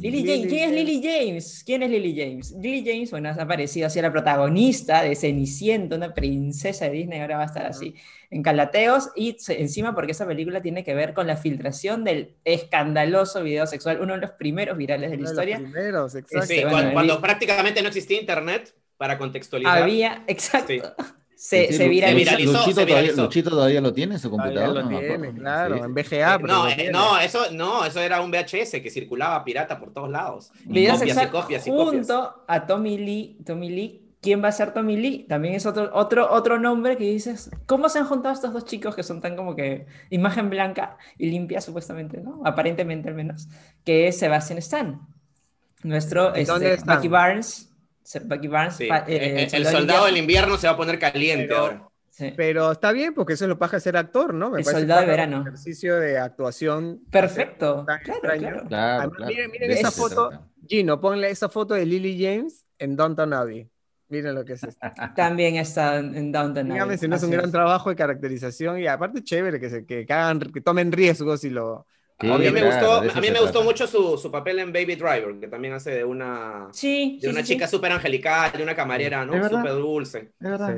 Lily 0.00 0.26
James. 0.26 0.46
¿Quién 0.48 0.62
es 0.62 0.72
Lily 0.72 1.02
James? 1.02 1.62
¿Quién 1.64 1.82
es 1.82 1.90
Lily 1.90 2.16
James? 2.16 2.52
Lily 2.52 2.84
James, 2.86 3.10
bueno, 3.10 3.28
ha 3.28 3.32
aparecido 3.32 3.86
así 3.86 4.00
la 4.00 4.10
protagonista 4.10 5.02
de 5.02 5.14
Cenicienta, 5.14 5.96
una 5.96 6.14
princesa 6.14 6.86
de 6.86 6.92
Disney, 6.92 7.20
ahora 7.20 7.36
va 7.36 7.42
a 7.42 7.46
estar 7.46 7.66
así 7.66 7.94
en 8.30 8.42
Calateos. 8.42 9.10
Y 9.14 9.36
encima 9.48 9.94
porque 9.94 10.12
esa 10.12 10.26
película 10.26 10.62
tiene 10.62 10.84
que 10.84 10.94
ver 10.94 11.12
con 11.12 11.26
la 11.26 11.36
filtración 11.36 12.02
del 12.02 12.36
escandaloso 12.44 13.42
video 13.42 13.66
sexual, 13.66 14.00
uno 14.00 14.14
de 14.14 14.20
los 14.20 14.30
primeros 14.32 14.78
virales 14.78 15.10
de 15.10 15.18
la 15.18 15.28
historia. 15.28 15.58
Los 15.58 15.70
primeros, 15.70 16.14
exacto. 16.14 16.46
Sí, 16.46 16.62
cuando, 16.94 17.20
prácticamente 17.20 17.82
no 17.82 17.88
existía 17.88 18.18
internet, 18.18 18.74
para 18.96 19.18
contextualizar. 19.18 19.82
Había, 19.82 20.22
exacto 20.28 20.94
se, 21.42 21.72
se, 21.72 21.88
viralizó. 21.88 22.36
Luchito, 22.36 22.86
todavía, 22.86 23.12
Luchito, 23.16 23.50
todavía, 23.50 23.80
lo 23.80 23.92
tiene 23.92 24.14
en 24.14 24.20
su 24.20 24.30
computadora. 24.30 24.82
Lo 24.82 24.88
tiene, 24.88 25.34
claro, 25.34 25.84
en 25.84 25.92
VGA. 25.92 26.38
no, 26.38 26.68
eh, 26.68 26.90
no, 26.92 27.18
eso, 27.18 27.50
no, 27.50 27.84
eso 27.84 27.98
era 27.98 28.20
un 28.20 28.30
VHS 28.30 28.80
que 28.80 28.90
circulaba 28.90 29.42
pirata 29.42 29.80
por 29.80 29.92
todos 29.92 30.08
lados. 30.08 30.52
Videos 30.64 31.00
copias 31.00 31.18
y 31.20 31.26
copias 31.26 31.66
y 31.66 31.70
junto 31.70 32.44
a 32.46 32.64
Tommy 32.64 32.96
Lee, 32.96 33.38
Tommy 33.44 33.70
Lee, 33.70 34.14
¿quién 34.20 34.40
va 34.40 34.48
a 34.48 34.52
ser 34.52 34.72
Tommy 34.72 34.96
Lee? 34.96 35.26
También 35.28 35.54
es 35.54 35.66
otro, 35.66 35.90
otro, 35.92 36.30
otro 36.30 36.60
nombre 36.60 36.96
que 36.96 37.10
dices, 37.10 37.50
¿cómo 37.66 37.88
se 37.88 37.98
han 37.98 38.06
juntado 38.06 38.32
estos 38.32 38.52
dos 38.52 38.64
chicos 38.64 38.94
que 38.94 39.02
son 39.02 39.20
tan 39.20 39.34
como 39.34 39.56
que 39.56 39.86
imagen 40.10 40.48
blanca 40.48 40.96
y 41.18 41.28
limpia 41.28 41.60
supuestamente, 41.60 42.20
¿no? 42.20 42.40
Aparentemente 42.44 43.08
al 43.08 43.16
menos, 43.16 43.48
que 43.84 44.06
es 44.06 44.16
Sebastian 44.16 44.60
Stan. 44.60 45.00
Nuestro 45.82 46.36
este, 46.36 46.76
Bucky 46.86 47.08
Barnes 47.08 47.71
Bucky 48.20 48.48
Barnes. 48.48 48.80
Eh, 48.80 48.88
eh, 49.06 49.48
el, 49.52 49.66
soldado 49.66 50.06
del 50.06 50.16
invierno 50.16 50.56
se 50.56 50.66
va 50.66 50.74
a 50.74 50.76
poner 50.76 50.98
caliente 50.98 51.54
ahora. 51.54 51.88
Pero 52.36 52.72
está 52.72 52.92
bien, 52.92 53.14
porque 53.14 53.32
eso 53.32 53.44
es 53.44 53.48
lo 53.48 53.58
paja 53.58 53.80
ser 53.80 53.96
actor, 53.96 54.34
¿no? 54.34 54.50
Me 54.50 54.58
el 54.58 54.64
soldado 54.64 55.00
de 55.00 55.06
verano. 55.06 55.40
Un 55.40 55.48
ejercicio 55.48 55.98
de 55.98 56.18
actuación. 56.18 57.00
Perfecto. 57.10 57.86
Claro, 57.86 58.64
claro. 58.68 59.12
miren, 59.18 59.70
esa 59.70 59.90
foto. 59.90 60.30
Gino, 60.68 61.00
ponle 61.00 61.30
esa 61.30 61.48
foto 61.48 61.74
de 61.74 61.84
Lily 61.86 62.22
James 62.22 62.66
en 62.78 62.96
Downton 62.96 63.32
Abbey. 63.32 63.68
Miren 64.08 64.34
lo 64.34 64.44
que 64.44 64.52
es 64.52 64.62
esto. 64.62 64.86
También 65.16 65.56
está 65.56 65.96
en 65.98 66.30
Downton 66.30 66.66
Abbey. 66.66 66.72
Dígame 66.74 66.98
si 66.98 67.08
no 67.08 67.16
es 67.16 67.22
un 67.22 67.30
gran 67.30 67.50
trabajo 67.50 67.88
de 67.88 67.96
caracterización 67.96 68.78
y 68.78 68.86
aparte 68.86 69.24
chévere 69.24 69.58
que, 69.58 69.70
se, 69.70 69.86
que, 69.86 70.06
hagan, 70.08 70.38
que 70.38 70.60
tomen 70.60 70.92
riesgos 70.92 71.44
y 71.44 71.50
lo, 71.50 71.86
a 72.30 72.38
mí, 72.38 72.50
me, 72.50 72.62
gustó, 72.62 72.92
a 73.14 73.20
mí 73.20 73.30
me 73.30 73.40
gustó 73.40 73.62
mucho 73.62 73.86
su, 73.86 74.18
su, 74.18 74.30
papel 74.30 74.58
en 74.60 74.72
Baby 74.72 74.96
Driver, 74.96 75.38
que 75.40 75.48
también 75.48 75.74
hace 75.74 75.90
de 75.90 76.04
una, 76.04 76.68
sí, 76.72 77.18
de 77.20 77.28
una 77.28 77.42
chica 77.42 77.66
súper 77.66 77.92
angelical, 77.92 78.52
de 78.56 78.62
una 78.62 78.74
camarera, 78.74 79.24
¿no? 79.24 79.32
Súper 79.48 79.72
dulce. 79.72 80.32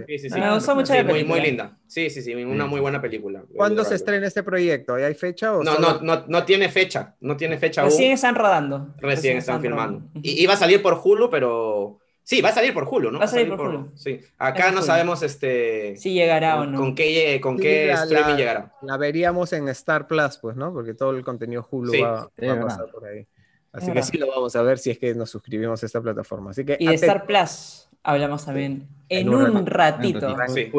Sí, 0.07 0.19
sí, 0.19 0.31
sí. 0.31 0.41
Me 0.41 0.55
gustó 0.55 0.75
mucho 0.75 0.95
la 0.95 1.05
muy, 1.05 1.25
muy, 1.25 1.41
linda. 1.41 1.77
Sí, 1.87 2.11
sí, 2.11 2.23
sí, 2.23 2.35
una 2.35 2.67
muy 2.67 2.81
buena 2.81 3.01
película. 3.01 3.45
¿Cuándo 3.55 3.85
se 3.85 3.95
estrena 3.95 4.27
este 4.27 4.43
proyecto? 4.43 4.95
¿Hay 4.95 5.15
fecha? 5.15 5.55
O 5.55 5.63
no, 5.63 5.79
no, 5.79 6.01
no, 6.01 6.25
no 6.27 6.45
tiene 6.45 6.69
fecha. 6.69 7.15
No 7.21 7.37
tiene 7.37 7.59
fecha 7.59 7.85
Recién 7.85 8.13
están 8.13 8.35
rodando. 8.35 8.95
Recién, 8.99 9.39
están, 9.39 9.61
filmando. 9.61 10.03
Y, 10.23 10.43
iba 10.43 10.55
a 10.55 10.57
salir 10.57 10.83
por 10.83 11.01
Hulu, 11.03 11.31
pero 11.31 12.01
Sí, 12.25 12.41
va 12.41 12.49
a 12.49 12.53
salir 12.53 12.73
por 12.73 12.89
Hulu, 12.91 13.11
¿no? 13.11 13.19
Va 13.19 13.27
a 13.27 13.29
salir, 13.29 13.49
por, 13.51 13.61
Hulu. 13.61 13.91
Sí. 13.95 14.19
Acá 14.39 14.71
no 14.71 14.81
sabemos 14.81 15.23
este. 15.23 15.95
Si 15.99 16.15
llegará 16.15 16.59
o 16.59 16.65
no. 16.65 16.79
Con 16.79 16.95
qué, 16.95 17.39
con 17.43 17.59
qué 17.59 17.93
streaming 17.93 18.37
llegará. 18.37 18.73
La 18.81 18.97
veríamos 18.97 19.53
en 19.53 19.69
Star 19.69 20.09
Plus, 20.09 20.39
pues, 20.39 20.57
¿no? 20.57 20.73
Porque 20.73 20.95
todo 20.95 21.11
el 21.11 21.23
contenido 21.23 21.67
Hulu 21.71 21.93
va, 22.03 22.23
a 22.23 22.61
pasar 22.61 22.91
por 22.91 23.07
ahí. 23.07 23.27
Así 23.73 23.93
que 23.93 24.03
sí 24.03 24.17
lo 24.17 24.29
vamos 24.29 24.57
a 24.57 24.63
ver 24.63 24.79
si 24.79 24.91
es 24.91 24.99
que 24.99 25.15
nos 25.15 25.29
suscribimos 25.31 25.83
a 25.83 25.87
esta 25.87 26.01
plataforma. 26.01 26.53
Así 26.53 26.65
que, 26.65 26.79
y 26.81 26.87
de 26.87 26.95
Star 26.95 27.27
Plus 27.27 27.89
hablamos 28.03 28.47
también 28.47 28.89
en, 29.11 29.29
un, 29.29 29.67
ratito. 29.67 30.35
Sí. 30.49 30.71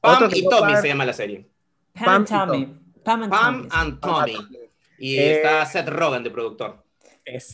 Pam 0.00 0.30
y 0.32 0.48
Tommy 0.48 0.76
se 0.76 0.88
llama 0.88 1.04
la 1.04 1.12
serie. 1.12 1.46
Pam, 1.92 2.08
and 2.08 2.28
Tommy. 2.28 2.80
Pam 3.04 3.68
and 3.70 4.00
Tommy. 4.00 4.36
Y 4.98 5.18
está 5.18 5.64
Seth 5.66 5.88
Rogen 5.88 6.24
de 6.24 6.30
productor. 6.30 6.82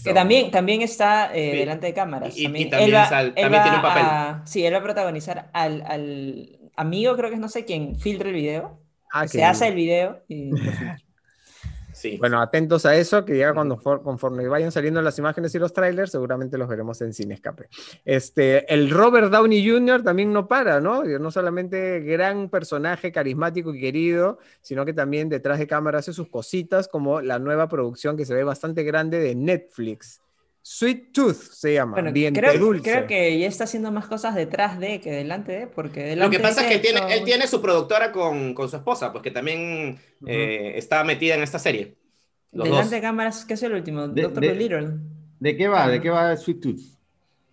Que 0.05 0.15
también, 0.15 0.51
también 0.51 0.83
está 0.83 1.35
eh, 1.35 1.57
delante 1.57 1.87
de 1.87 1.95
cámaras. 1.95 2.37
Y 2.37 2.45
también, 2.45 2.71
tiene 2.71 3.77
un 3.77 3.83
papel. 3.83 4.43
sí, 4.45 4.65
él 4.65 4.75
va 4.75 4.79
a 4.79 4.83
protagonizar 4.83 5.51
al, 5.53 5.83
al, 5.87 6.59
amigo, 6.77 7.17
creo 7.17 7.31
que 7.31 7.35
es 7.35 7.41
no 7.41 7.49
sé 7.49 7.65
quién, 7.65 7.97
filtra 7.97 8.29
el 8.29 8.35
video. 8.35 8.81
Ah, 9.13 9.29
se 9.29 9.45
hace 9.45 9.69
el 9.69 9.75
video 9.75 10.23
y 10.29 10.51
Bueno, 12.19 12.41
atentos 12.41 12.87
a 12.87 12.97
eso, 12.97 13.25
que 13.25 13.39
ya 13.39 13.53
cuando 13.53 13.77
conforme 13.77 14.47
vayan 14.49 14.73
saliendo 14.73 15.01
las 15.03 15.19
imágenes 15.19 15.55
y 15.55 15.59
los 15.59 15.73
trailers, 15.73 16.11
seguramente 16.11 16.59
los 16.59 16.69
veremos 16.69 17.01
en 17.01 17.13
Cine 17.13 17.35
Escape. 17.35 17.69
Este, 18.05 18.73
el 18.73 18.91
Robert 18.91 19.31
Downey 19.31 19.69
Jr. 19.69 20.03
también 20.03 20.33
no 20.33 20.49
para, 20.49 20.81
¿no? 20.81 21.05
No 21.05 21.31
solamente 21.31 22.01
gran 22.01 22.49
personaje 22.49 23.13
carismático 23.13 23.75
y 23.75 23.81
querido, 23.81 24.39
sino 24.61 24.85
que 24.85 24.93
también 24.93 25.29
detrás 25.29 25.59
de 25.59 25.67
cámara 25.67 25.99
hace 25.99 26.13
sus 26.13 26.29
cositas, 26.29 26.89
como 26.89 27.21
la 27.21 27.39
nueva 27.39 27.69
producción 27.69 28.17
que 28.17 28.27
se 28.27 28.35
ve 28.35 28.45
bastante 28.45 28.83
grande 28.83 29.19
de 29.19 29.35
Netflix. 29.35 30.24
Sweet 30.67 31.13
Tooth 31.13 31.37
se 31.53 31.75
llama, 31.75 32.01
bien 32.11 32.35
creo, 32.35 32.59
dulce. 32.59 32.91
Creo 32.91 33.07
que 33.07 33.39
ya 33.39 33.47
está 33.47 33.65
haciendo 33.65 33.93
más 33.93 34.07
cosas 34.07 34.35
detrás 34.35 34.81
de 34.81 34.99
que 34.99 35.11
delante 35.11 35.53
de, 35.53 35.67
porque 35.67 36.17
Lo 36.17 36.31
que 36.31 36.41
pasa 36.41 36.63
es 36.63 36.73
que 36.73 36.79
tiene, 36.79 37.01
él 37.15 37.23
tiene 37.23 37.47
su 37.47 37.61
productora 37.61 38.11
con, 38.11 38.55
con 38.55 38.71
su 38.71 38.77
esposa, 38.77 39.13
pues 39.13 39.23
que 39.23 39.31
también 39.31 40.01
eh, 40.27 40.73
está 40.77 41.05
metida 41.05 41.35
en 41.35 41.43
esta 41.43 41.59
serie. 41.59 41.99
delante 42.51 42.95
de 42.95 43.03
cámaras, 43.03 43.45
¿qué 43.45 43.55
es 43.55 43.63
el 43.63 43.75
último? 43.75 44.09
Doctor 44.09 44.43
Little. 44.43 44.89
¿De 45.39 45.55
qué 45.55 45.69
va? 45.69 45.87
¿De 45.87 46.01
qué 46.01 46.09
va 46.09 46.35
Sweet 46.35 46.61
Tooth? 46.63 46.81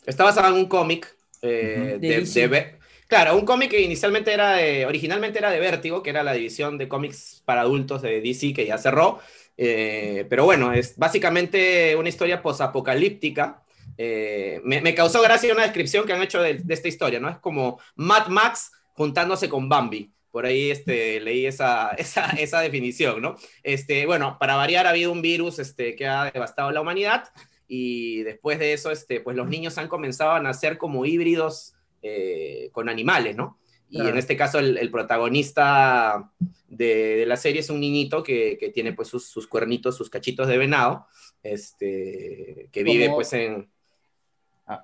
Está 0.06 0.24
basado 0.24 0.48
en 0.48 0.62
un 0.62 0.68
cómic 0.68 1.14
eh, 1.42 1.98
de, 2.00 2.80
Claro, 3.08 3.36
un 3.36 3.44
cómic 3.44 3.72
que 3.72 3.82
inicialmente 3.82 4.32
era 4.32 4.54
de, 4.54 4.86
originalmente 4.86 5.38
era 5.38 5.52
de 5.52 5.60
Vértigo, 5.60 6.02
que 6.02 6.12
era 6.12 6.24
la 6.24 6.32
división 6.32 6.78
de 6.78 6.88
cómics 6.88 7.42
para 7.44 7.60
adultos 7.60 8.02
de 8.02 8.22
DC 8.22 8.54
que 8.54 8.66
ya 8.66 8.78
cerró. 8.78 9.20
Eh, 9.58 10.26
pero 10.30 10.46
bueno, 10.46 10.74
es 10.74 10.98
básicamente 10.98 11.96
una 11.96 12.10
historia 12.10 12.42
posapocalíptica. 12.42 13.64
Eh, 13.98 14.62
me, 14.64 14.96
causó 14.96 15.22
gracia 15.22 15.54
una 15.54 15.64
descripción 15.64 16.06
que 16.06 16.14
han 16.14 16.22
hecho 16.22 16.42
de, 16.42 16.62
esta 16.70 16.88
historia, 16.88 17.20
¿no? 17.20 17.30
Es 17.30 17.38
como 17.38 17.80
Mad 17.96 18.28
Max 18.28 18.72
juntándose 18.94 19.50
con 19.50 19.70
Bambi. 19.70 20.12
por 20.32 20.46
ahí 20.46 20.72
este, 20.72 21.20
leí 21.20 21.46
esa, 21.46 21.92
esa, 21.98 22.32
esa, 22.32 22.62
definición, 22.62 23.22
¿no? 23.22 23.36
Este, 23.64 24.06
bueno, 24.06 24.38
para 24.40 24.56
variar, 24.56 24.88
ha 24.88 24.92
habido 24.92 25.12
un 25.12 25.22
virus 25.22 25.60
este, 25.60 25.96
que 25.96 26.08
ha 26.08 26.32
devastado 26.32 26.72
la 26.72 26.82
humanidad 26.82 27.30
y 27.74 28.24
después 28.24 28.60
de 28.60 28.74
eso, 28.74 28.92
este, 28.92 29.22
pues 29.22 29.38
los 29.38 29.48
niños 29.48 29.78
han 29.78 29.88
comenzado 29.88 30.32
a 30.32 30.42
nacer 30.42 30.78
como 30.78 31.06
híbridos 31.06 31.74
eh, 32.02 32.70
con 32.74 32.90
animales, 32.90 33.38
¿no? 33.38 33.60
Y 33.92 34.00
en 34.00 34.18
este 34.18 34.38
caso 34.38 34.58
el, 34.60 34.90
protagonista 34.90 36.32
de, 36.70 37.26
la 37.28 37.36
serie 37.36 37.60
es 37.60 37.70
un 37.70 37.82
niñito 37.82 38.24
que, 38.24 38.58
que 38.58 38.70
tiene 38.70 38.94
pues 38.94 39.10
sus, 39.10 39.26
sus, 39.26 39.48
cuernitos, 39.48 39.98
sus 39.98 40.10
cachitos 40.10 40.48
de 40.48 40.58
venado, 40.58 41.08
este, 41.44 42.70
que 42.72 42.84
vive 42.84 43.10
pues 43.10 43.34
en... 43.34 43.70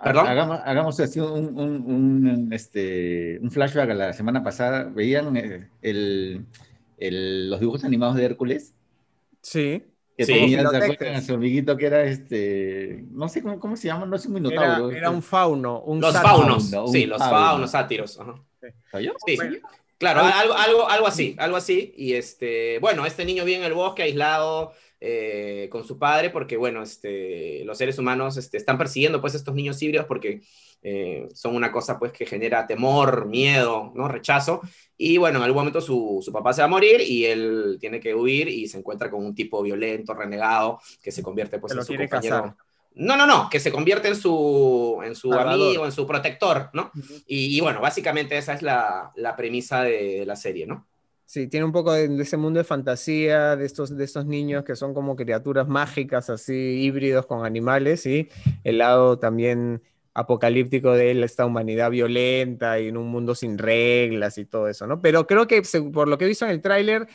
¿Perdón? 0.03 0.27
Hagamos, 0.27 0.59
hagamos 0.65 0.99
así 0.99 1.21
un, 1.21 1.57
un, 1.57 2.49
este, 2.51 3.39
un 3.41 3.49
flashback 3.49 3.91
a 3.91 3.93
la 3.93 4.11
semana 4.11 4.43
pasada. 4.43 4.83
¿Veían 4.83 5.37
eh, 5.37 5.69
el, 5.81 6.45
el, 6.97 7.49
los 7.49 7.61
dibujos 7.61 7.85
animados 7.85 8.17
de 8.17 8.25
Hércules? 8.25 8.73
Sí. 9.41 9.85
Que 10.17 10.25
sí, 10.25 10.33
tenía, 10.33 10.67
a 11.15 11.21
su 11.21 11.35
amiguito 11.35 11.77
que 11.77 11.85
era 11.85 12.03
este, 12.03 13.05
no 13.11 13.29
sé 13.29 13.43
cómo, 13.43 13.59
cómo 13.59 13.77
se 13.77 13.87
llama, 13.87 14.07
no 14.07 14.15
es 14.15 14.25
un 14.25 14.33
minotauro. 14.33 14.89
Era, 14.89 15.11
un 15.11 15.21
fauno, 15.21 15.81
un 15.81 16.01
Los 16.01 16.19
faunos, 16.19 16.71
sí, 16.91 17.05
los 17.05 17.19
faunos, 17.19 17.69
sátiros. 17.69 18.19
Ajá. 18.19 18.33
Sí. 19.25 19.37
Claro, 19.97 20.21
algo, 20.21 20.53
algo, 20.53 20.89
algo 20.89 21.07
así, 21.07 21.35
algo 21.39 21.57
así. 21.57 21.93
Y 21.97 22.13
este, 22.13 22.79
bueno, 22.79 23.05
este 23.05 23.25
niño 23.25 23.45
vive 23.45 23.59
en 23.59 23.63
el 23.63 23.73
bosque 23.73 24.03
aislado 24.03 24.73
eh, 24.99 25.67
con 25.71 25.85
su 25.85 25.97
padre 25.97 26.29
porque, 26.29 26.57
bueno, 26.57 26.83
este, 26.83 27.63
los 27.65 27.77
seres 27.77 27.97
humanos 27.97 28.37
este, 28.37 28.57
están 28.57 28.77
persiguiendo 28.77 29.21
pues 29.21 29.35
estos 29.35 29.55
niños 29.55 29.81
híbridos 29.81 30.05
porque 30.07 30.41
eh, 30.89 31.27
son 31.33 31.53
una 31.53 31.69
cosa 31.69 31.99
pues 31.99 32.13
que 32.13 32.25
genera 32.25 32.65
temor, 32.65 33.25
miedo, 33.25 33.91
¿no? 33.93 34.07
Rechazo. 34.07 34.61
Y 34.97 35.17
bueno, 35.17 35.39
en 35.39 35.43
algún 35.43 35.57
momento 35.57 35.81
su, 35.81 36.19
su, 36.23 36.31
papá 36.31 36.53
se 36.53 36.61
va 36.61 36.65
a 36.65 36.69
morir 36.69 37.01
y 37.01 37.25
él 37.25 37.77
tiene 37.77 37.99
que 37.99 38.15
huir 38.15 38.47
y 38.47 38.69
se 38.69 38.77
encuentra 38.77 39.11
con 39.11 39.25
un 39.25 39.35
tipo 39.35 39.61
violento, 39.61 40.13
renegado, 40.13 40.79
que 41.03 41.11
se 41.11 41.21
convierte 41.21 41.59
pues 41.59 41.73
en 41.73 41.83
su 41.83 41.93
compañero. 41.93 42.55
No, 42.95 43.17
no, 43.17 43.27
no, 43.27 43.49
que 43.49 43.59
se 43.59 43.69
convierte 43.69 44.07
en 44.07 44.15
su, 44.15 45.01
en 45.03 45.13
su 45.13 45.33
amigo, 45.33 45.85
en 45.85 45.91
su 45.91 46.07
protector, 46.07 46.69
¿no? 46.71 46.89
y, 47.27 47.59
bueno, 47.59 47.81
básicamente 47.81 48.37
esa 48.37 48.53
es 48.53 48.61
la, 48.61 49.11
la 49.17 49.35
premisa 49.35 49.83
de, 49.83 50.25
la 50.25 50.37
serie, 50.37 50.65
¿no? 50.65 50.87
Sí, 51.25 51.47
tiene 51.47 51.65
un 51.65 51.73
poco 51.73 51.91
de, 51.91 52.21
ese 52.21 52.37
mundo 52.37 52.59
de 52.59 52.63
fantasía, 52.63 53.57
de 53.57 53.65
estos, 53.65 53.95
de 53.95 54.05
estos 54.05 54.25
niños 54.25 54.63
que 54.63 54.77
son 54.77 54.93
como 54.93 55.17
criaturas 55.17 55.67
mágicas, 55.67 56.29
así 56.29 56.53
híbridos 56.53 57.25
con 57.25 57.45
animales, 57.45 58.05
y 58.05 58.29
el 58.63 58.77
lado 58.77 59.19
también 59.19 59.83
apocalíptico 60.17 60.93
de 60.93 61.23
esta 61.23 61.45
humanidad 61.45 61.91
violenta 61.91 62.79
y 62.79 62.87
en 62.87 62.97
un 62.97 63.07
mundo 63.07 63.35
sin 63.35 63.59
reglas 63.59 64.39
y 64.39 64.45
todo 64.45 64.67
eso, 64.67 64.87
¿no? 64.87 64.99
Pero 64.99 65.27
creo 65.27 65.45
que 65.45 65.61
por 65.93 66.07
lo 66.07 66.17
que 66.17 66.25
he 66.25 66.27
visto 66.27 66.43
en 66.43 66.49
el 66.49 66.59
tráiler, 66.59 67.07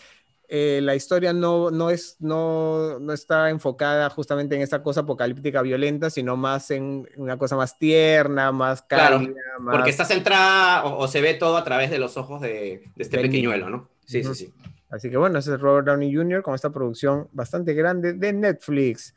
eh, 0.46 0.78
la 0.80 0.94
historia 0.94 1.32
no, 1.32 1.72
no, 1.72 1.90
es, 1.90 2.16
no, 2.20 3.00
no, 3.00 3.12
está 3.12 3.50
enfocada 3.50 4.08
justamente 4.08 4.54
en 4.54 4.62
esta 4.62 4.84
cosa 4.84 5.00
apocalíptica 5.00 5.62
violenta, 5.62 6.10
sino 6.10 6.36
más 6.36 6.70
en 6.70 7.08
una 7.16 7.36
cosa 7.36 7.56
más 7.56 7.76
tierna, 7.76 8.52
más 8.52 8.82
cálida. 8.82 9.32
Claro, 9.32 9.70
porque 9.72 9.90
está 9.90 10.04
centrada 10.04 10.84
o, 10.84 11.08
se 11.08 11.20
ve 11.20 11.34
todo 11.34 11.56
a 11.56 11.64
través 11.64 11.90
de 11.90 11.98
los 11.98 12.16
ojos 12.16 12.40
de, 12.40 12.84
este 12.96 13.18
pequeñuelo, 13.18 13.68
¿no? 13.68 13.88
Sí, 14.04 14.22
sí, 14.22 14.34
sí. 14.36 14.54
Así 14.90 15.10
que 15.10 15.16
bueno, 15.16 15.40
ese 15.40 15.54
es 15.54 15.60
Robert 15.60 15.88
Downey 15.88 16.14
Jr. 16.14 16.42
con 16.42 16.54
esta 16.54 16.70
producción 16.70 17.26
bastante 17.32 17.74
grande 17.74 18.12
de 18.12 18.32
Netflix. 18.32 19.12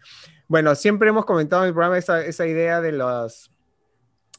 Bueno, 0.48 0.74
siempre 0.74 1.10
hemos 1.10 1.26
comentado 1.26 1.62
en 1.62 1.68
el 1.68 1.74
programa 1.74 2.00
esa, 2.00 2.26
esa 2.26 2.48
idea 2.48 2.82
de 2.82 2.94
los 2.94 3.52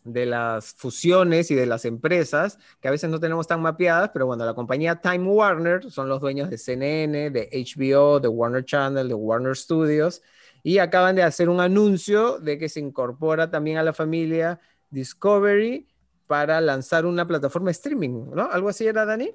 de 0.07 0.27
las 0.27 0.73
fusiones 0.75 1.51
y 1.51 1.55
de 1.55 1.67
las 1.67 1.85
empresas 1.85 2.59
que 2.81 2.89
a 2.89 2.91
veces 2.91 3.11
no 3.11 3.21
tenemos 3.21 3.47
tan 3.47 3.61
mapeadas, 3.61 4.11
pero 4.13 4.27
bueno, 4.27 4.45
la 4.45 4.55
compañía 4.55 5.01
Time 5.01 5.29
Warner 5.29 5.91
son 5.91 6.09
los 6.09 6.21
dueños 6.21 6.49
de 6.49 6.59
CNN, 6.59 7.31
de 7.31 7.49
HBO, 7.53 8.21
de 8.21 8.29
Warner 8.29 8.65
Channel, 8.65 9.09
de 9.09 9.15
Warner 9.15 9.57
Studios, 9.57 10.23
y 10.63 10.79
acaban 10.79 11.17
de 11.17 11.23
hacer 11.23 11.49
un 11.49 11.61
anuncio 11.61 12.39
de 12.39 12.59
que 12.59 12.69
se 12.69 12.81
incorpora 12.81 13.51
también 13.51 13.79
a 13.79 13.83
la 13.83 13.93
familia 13.93 14.61
Discovery 14.91 15.89
para 16.27 16.61
lanzar 16.61 17.07
una 17.07 17.27
plataforma 17.27 17.71
streaming, 17.71 18.31
¿no? 18.35 18.51
¿Algo 18.51 18.69
así 18.69 18.87
era, 18.87 19.05
Dani? 19.05 19.31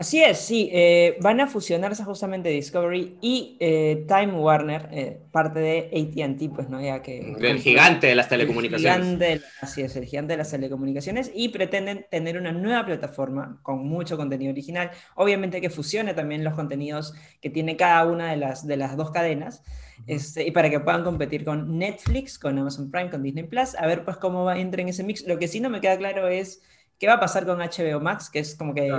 Así 0.00 0.22
es, 0.24 0.38
sí, 0.38 0.70
eh, 0.72 1.18
van 1.20 1.42
a 1.42 1.46
fusionarse 1.46 2.02
justamente 2.04 2.48
Discovery 2.48 3.18
y 3.20 3.58
eh, 3.60 4.06
Time 4.08 4.32
Warner, 4.32 4.88
eh, 4.92 5.20
parte 5.30 5.60
de 5.60 5.90
ATT, 5.92 6.54
pues 6.54 6.70
no, 6.70 6.80
ya 6.80 7.02
que... 7.02 7.34
El 7.38 7.58
gigante 7.58 8.06
de 8.06 8.14
las 8.14 8.30
telecomunicaciones. 8.30 8.96
Gigante, 8.96 9.42
así 9.60 9.82
es, 9.82 9.94
el 9.96 10.06
gigante 10.06 10.32
de 10.32 10.38
las 10.38 10.50
telecomunicaciones 10.50 11.30
y 11.34 11.50
pretenden 11.50 12.06
tener 12.10 12.38
una 12.38 12.50
nueva 12.50 12.86
plataforma 12.86 13.60
con 13.62 13.86
mucho 13.86 14.16
contenido 14.16 14.52
original, 14.52 14.90
obviamente 15.16 15.60
que 15.60 15.68
fusione 15.68 16.14
también 16.14 16.44
los 16.44 16.54
contenidos 16.54 17.12
que 17.42 17.50
tiene 17.50 17.76
cada 17.76 18.06
una 18.06 18.30
de 18.30 18.38
las, 18.38 18.66
de 18.66 18.78
las 18.78 18.96
dos 18.96 19.10
cadenas, 19.10 19.62
este, 20.06 20.46
y 20.46 20.50
para 20.50 20.70
que 20.70 20.80
puedan 20.80 21.04
competir 21.04 21.44
con 21.44 21.76
Netflix, 21.76 22.38
con 22.38 22.58
Amazon 22.58 22.90
Prime, 22.90 23.10
con 23.10 23.22
Disney 23.22 23.44
Plus, 23.44 23.74
a 23.74 23.86
ver 23.86 24.06
pues 24.06 24.16
cómo 24.16 24.46
va, 24.46 24.58
entra 24.58 24.80
en 24.80 24.88
ese 24.88 25.04
mix. 25.04 25.26
Lo 25.26 25.38
que 25.38 25.46
sí 25.46 25.60
no 25.60 25.68
me 25.68 25.82
queda 25.82 25.98
claro 25.98 26.26
es 26.26 26.62
qué 26.98 27.06
va 27.06 27.14
a 27.14 27.20
pasar 27.20 27.44
con 27.44 27.58
HBO 27.58 28.00
Max, 28.00 28.30
que 28.30 28.38
es 28.38 28.54
como 28.54 28.72
que 28.72 28.90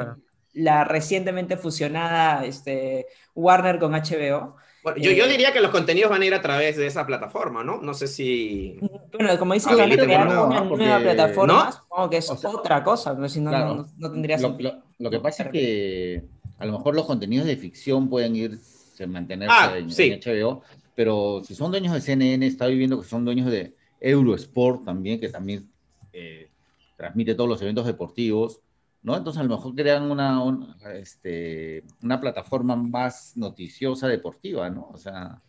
la 0.54 0.84
recientemente 0.84 1.58
fusionada 1.58 2.45
este, 2.45 3.08
Warner 3.36 3.80
con 3.80 3.93
HBO. 3.93 4.56
Bueno, 4.84 4.97
yo, 4.97 5.12
yo, 5.12 5.26
eh, 5.26 5.30
diría 5.30 5.54
que 5.54 5.62
los 5.62 5.70
contenidos 5.70 6.10
van 6.10 6.24
a 6.24 6.26
ir 6.26 6.34
a 6.34 6.41
través 6.41 6.76
de 6.76 6.88
esa 6.88 7.06
plataforma, 7.06 7.64
¿no? 7.64 7.80
No 7.82 7.93
sé 7.93 8.08
si... 8.08 8.80
Bueno, 9.12 9.38
como 9.38 9.54
dice 9.54 9.70
que 9.70 9.76
una 9.76 10.64
nueva 10.64 10.99
plataforma, 10.99 11.72
supongo 11.72 12.10
que 12.10 12.18
es 12.18 12.30
otra 12.30 12.84
cosa, 12.84 13.14
no, 13.14 13.30
si 13.30 13.41
no, 13.41 13.52
no, 13.97 14.12
tendría 14.12 14.38
lo, 14.39 14.58
Lo, 14.97 15.10
que 15.10 15.20
pasa 15.20 15.43
es 15.43 15.49
que 15.49 16.24
a 16.58 16.66
lo 16.66 16.74
mejor 16.74 16.95
los 16.95 17.06
contenidos 17.06 17.45
de 17.45 17.58
ficción 17.58 18.10
pueden 18.10 18.36
ir 18.36 18.58
a 18.99 19.08
mantenerse 19.08 19.56
ah, 19.56 19.78
en, 19.78 19.91
sí. 19.91 20.12
HBO, 20.12 20.64
pero 20.95 21.41
si 21.43 21.56
son 21.56 21.72
dueños 21.72 21.93
de 21.93 22.02
CNN, 22.02 22.45
está 22.45 22.68
viviendo 22.68 22.99
que 22.99 23.08
son 23.08 23.26
dueños 23.26 23.49
de 23.52 23.76
Eurosport 23.99 24.84
también, 24.84 25.20
que 25.20 25.30
también 25.30 25.70
eh, 26.14 26.49
transmite 26.97 27.36
todos 27.36 27.49
los 27.49 27.62
eventos 27.62 27.86
deportivos. 27.86 28.62
¿No? 29.04 29.18
Entonces 29.18 29.39
a 29.39 29.43
lo 29.43 29.56
mejor 29.56 29.76
crean 29.76 30.10
una, 30.12 30.41
este, 30.93 31.84
una 32.02 32.20
plataforma 32.20 32.76
más 32.76 33.34
noticiosa 33.36 34.08
deportiva, 34.08 34.70
¿no? 34.70 34.89
O 34.93 34.97
sea... 34.97 35.41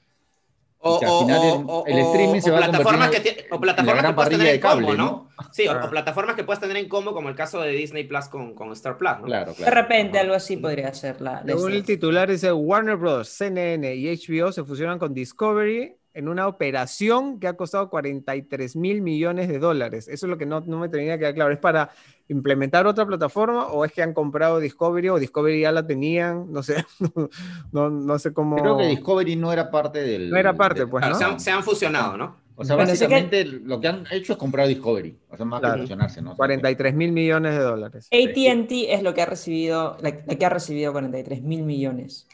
O, 0.85 1.85
el, 1.87 1.97
streaming 1.97 2.41
se 2.41 2.51
va 2.51 2.59
plataformas 2.59 3.07
a 3.07 3.11
que 3.23 3.47
o 3.53 3.61
plataformas 3.61 4.05
que 4.05 4.13
puedes 4.15 4.31
tener 4.31 4.55
en 4.57 4.61
cable, 4.61 4.97
¿no? 4.97 5.29
Sí, 5.53 5.69
o, 5.69 5.89
plataformas 5.89 6.35
que 6.35 6.43
puedes 6.43 6.59
tener 6.59 6.77
en 6.77 6.89
combo, 6.89 7.15
como 7.15 7.29
el 7.29 7.37
caso 7.37 7.61
de 7.61 7.71
Disney 7.71 8.03
Plus 8.03 8.27
con, 8.27 8.53
con 8.57 8.73
Star 8.73 8.99
Plus, 8.99 9.13
¿no? 9.21 9.27
Claro, 9.27 9.55
claro. 9.55 9.73
De 9.73 9.81
repente 9.81 10.19
algo 10.19 10.35
así 10.35 10.57
podría 10.57 10.93
ser 10.93 11.21
la... 11.21 11.45
Según 11.47 11.75
el 11.75 11.85
titular 11.85 12.29
dice 12.29 12.53
Warner 12.53 12.97
Bros., 12.97 13.29
CNN 13.29 13.95
y 13.95 14.09
HBO 14.09 14.51
se 14.51 14.65
fusionan 14.65 14.99
con 14.99 15.15
Discovery 15.15 15.95
en 16.15 16.29
una 16.29 16.47
operación 16.47 17.41
que 17.41 17.49
ha 17.49 17.57
costado 17.57 17.89
43 17.89 18.77
mil 18.77 19.03
millones 19.03 19.49
de 19.49 19.59
dólares. 19.59 20.09
Eso 20.09 20.27
es 20.27 20.31
lo 20.31 20.39
que 20.39 20.47
no, 20.47 20.61
no 20.61 20.79
me 20.79 20.89
tenía 20.89 21.15
que 21.15 21.21
quedar 21.21 21.35
claro. 21.35 21.53
¿Es 21.53 21.59
para 21.59 21.91
implementar 22.29 22.87
otra 22.87 23.07
plataforma 23.07 23.67
o 23.67 23.85
es 23.85 23.93
que 23.93 24.03
han 24.03 24.13
comprado 24.13 24.61
Discovery 24.61 25.09
o 25.09 25.19
Discovery 25.19 25.61
ya 25.61 25.73
la 25.73 25.87
tenían? 25.87 26.53
No 26.53 26.63
sé, 26.63 26.85
no, 27.73 27.91
no, 27.91 28.19
sé 28.19 28.33
cómo... 28.33 28.57
Creo 28.57 28.77
que 28.77 28.87
Discovery 28.87 29.37
no 29.37 29.53
era 29.53 29.71
parte 29.71 30.03
del... 30.03 30.31
No 30.31 30.37
era 30.37 30.55
parte, 30.55 30.87
pues, 30.87 31.05
¿no? 31.07 31.39
Se 31.39 31.51
han, 31.51 31.63
fusionado, 31.63 32.17
¿no? 32.17 32.43
O 32.55 32.65
sea, 32.65 32.77
básicamente 32.77 33.45
lo 33.45 33.81
que 33.81 33.89
han 33.89 34.05
hecho 34.11 34.35
es 34.35 34.39
comprar 34.39 34.69
Discovery, 34.69 35.19
o 35.31 35.37
sea, 35.37 35.47
más 35.47 35.61
que 35.61 35.81
fusionarse, 35.81 36.21
¿no? 36.21 36.37
43 36.37 36.95
mil 36.95 37.11
millones 37.11 37.55
de 37.55 37.61
dólares. 37.61 38.09
ATT 38.13 38.71
es 38.89 39.03
lo 39.03 39.15
que 39.15 39.23
ha 39.23 39.27
recibido, 39.27 39.97
la, 40.01 40.13
que 40.13 40.45
ha 40.45 40.51
recibido 40.51 40.93
43 40.93 41.43
mil 41.43 41.63
millones. 41.63 42.29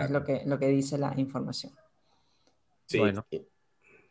Es 0.00 0.10
lo 0.10 0.22
que, 0.22 0.42
lo 0.46 0.56
que 0.56 0.68
dice 0.68 0.96
la 0.96 1.12
información. 1.16 1.72
Sí. 2.86 2.98
Bueno. 2.98 3.26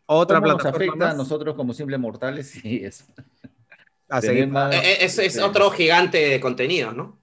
Otra 0.05 0.39
¿Cómo 0.39 0.55
plataforma 0.55 0.71
nos 0.71 0.75
afecta 0.75 1.11
a 1.11 1.13
nosotros 1.13 1.55
como 1.55 1.73
simples 1.73 1.99
mortales? 1.99 2.51
Sí, 2.63 2.81
es. 2.83 3.05
Eh, 4.21 4.51
eh, 4.71 4.97
es, 4.99 5.39
otro 5.39 5.71
gigante 5.71 6.17
de 6.17 6.39
contenidos, 6.39 6.95
¿no? 6.95 7.17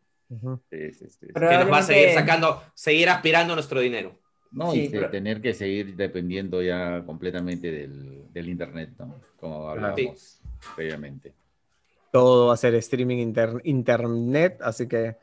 sí, 0.71 0.93
sí, 0.93 1.07
sí. 1.09 1.27
Que 1.33 1.59
nos 1.59 1.71
va 1.71 1.79
a 1.79 1.83
seguir 1.83 2.15
sacando, 2.15 2.63
seguir 2.75 3.09
aspirando 3.09 3.55
nuestro 3.55 3.81
dinero. 3.81 4.19
No, 4.51 4.75
y 4.75 4.89
tener 4.89 5.41
que 5.41 5.55
seguir 5.55 5.95
dependiendo 5.95 6.61
ya 6.61 7.05
completamente 7.07 7.71
del, 7.71 8.33
del 8.33 8.49
Internet, 8.49 8.91
¿no? 8.99 9.21
Como 9.37 9.69
hablábamos 9.69 10.41
previamente. 10.75 11.33
Todo 12.11 12.49
va 12.49 12.55
a 12.55 12.57
ser 12.57 12.75
streaming 12.75 13.19
internet, 13.63 14.59
así 14.63 14.89
que 14.89 15.17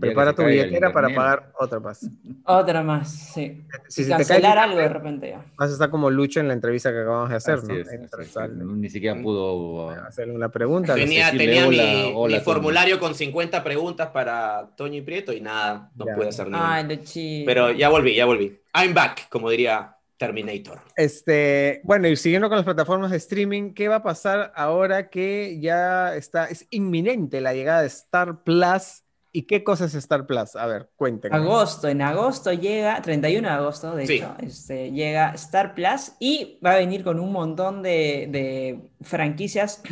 Prepara 0.00 0.32
tu 0.32 0.44
billetera 0.44 0.92
para 0.92 1.08
pagar 1.08 1.52
otra 1.58 1.80
más. 1.80 2.08
Otra 2.44 2.82
más, 2.82 3.10
sí. 3.10 3.64
Si 3.88 4.08
cancelar 4.08 4.56
algo 4.56 4.78
de 4.78 4.88
repente 4.88 5.30
ya. 5.30 5.44
Vas 5.56 5.70
a 5.70 5.72
estar 5.72 5.90
como 5.90 6.08
Lucho 6.08 6.40
en 6.40 6.48
la 6.48 6.54
entrevista 6.54 6.92
que 6.92 7.00
acabamos 7.00 7.30
de 7.30 7.36
hacer, 7.36 7.60
¿no? 7.64 8.76
Ni 8.76 8.88
siquiera 8.88 9.20
pudo 9.20 9.90
hacerle 9.90 10.34
una 10.34 10.50
pregunta. 10.50 10.94
Tenía, 10.94 11.30
tenía 11.32 11.66
mi, 11.66 12.40
formulario 12.40 13.00
con 13.00 13.14
50 13.14 13.62
preguntas 13.64 14.08
para 14.10 14.70
Toño 14.76 14.98
y 14.98 15.02
Prieto 15.02 15.32
y 15.32 15.40
nada, 15.40 15.90
no 15.96 16.06
pude 16.16 16.28
hacer 16.28 16.48
nada. 16.48 16.86
Pero 17.44 17.72
ya 17.72 17.88
volví, 17.88 18.14
ya 18.14 18.24
volví. 18.24 18.60
I'm 18.74 18.94
back, 18.94 19.28
como 19.28 19.50
diría 19.50 19.96
Terminator. 20.16 20.80
Este, 20.96 21.80
bueno, 21.82 22.06
y 22.06 22.16
siguiendo 22.16 22.48
con 22.48 22.56
las 22.56 22.64
plataformas 22.64 23.10
de 23.10 23.16
streaming, 23.16 23.74
¿qué 23.74 23.88
va 23.88 23.96
a 23.96 24.02
pasar 24.04 24.52
ahora 24.54 25.10
que 25.10 25.58
ya 25.60 26.14
está, 26.14 26.46
es 26.46 26.68
inminente 26.70 27.40
la 27.40 27.52
llegada 27.52 27.80
de 27.80 27.88
Star 27.88 28.44
Plus 28.44 29.01
¿Y 29.34 29.42
qué 29.42 29.64
cosa 29.64 29.86
es 29.86 29.94
Star 29.94 30.26
Plus? 30.26 30.56
A 30.56 30.66
ver, 30.66 30.90
cuéntenme. 30.94 31.36
Agosto, 31.36 31.88
en 31.88 32.02
agosto 32.02 32.52
llega, 32.52 33.00
31 33.00 33.48
de 33.48 33.54
agosto, 33.54 33.96
de 33.96 34.04
hecho, 34.04 34.34
este, 34.40 34.92
llega 34.92 35.30
Star 35.30 35.74
Plus 35.74 36.12
y 36.20 36.58
va 36.64 36.72
a 36.72 36.76
venir 36.76 37.02
con 37.02 37.18
un 37.18 37.32
montón 37.32 37.82
de, 37.82 38.90
franquicias 39.00 39.82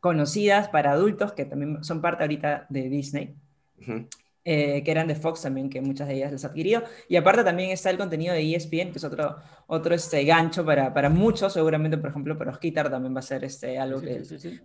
conocidas 0.00 0.68
para 0.68 0.92
adultos 0.92 1.32
que 1.32 1.44
también 1.44 1.84
son 1.84 2.00
parte 2.00 2.24
ahorita 2.24 2.66
de 2.68 2.88
Disney. 2.88 3.36
Eh, 4.50 4.82
que 4.82 4.90
eran 4.90 5.06
de 5.06 5.14
Fox 5.14 5.42
también, 5.42 5.68
que 5.68 5.82
muchas 5.82 6.08
de 6.08 6.14
ellas 6.14 6.32
les 6.32 6.42
ha 6.42 6.48
adquirido. 6.48 6.82
Y 7.06 7.16
aparte 7.16 7.44
también 7.44 7.68
está 7.68 7.90
el 7.90 7.98
contenido 7.98 8.32
de 8.32 8.54
ESPN, 8.54 8.92
que 8.92 8.96
es 8.96 9.04
otro, 9.04 9.36
otro 9.66 9.94
este, 9.94 10.24
gancho 10.24 10.64
para, 10.64 10.94
para 10.94 11.10
muchos, 11.10 11.52
seguramente, 11.52 11.98
por 11.98 12.08
ejemplo, 12.08 12.38
para 12.38 12.52
Osquitar 12.52 12.88
también 12.88 13.14
va 13.14 13.18
a 13.18 13.22
ser 13.22 13.44
este, 13.44 13.78
algo 13.78 14.00
que 14.00 14.22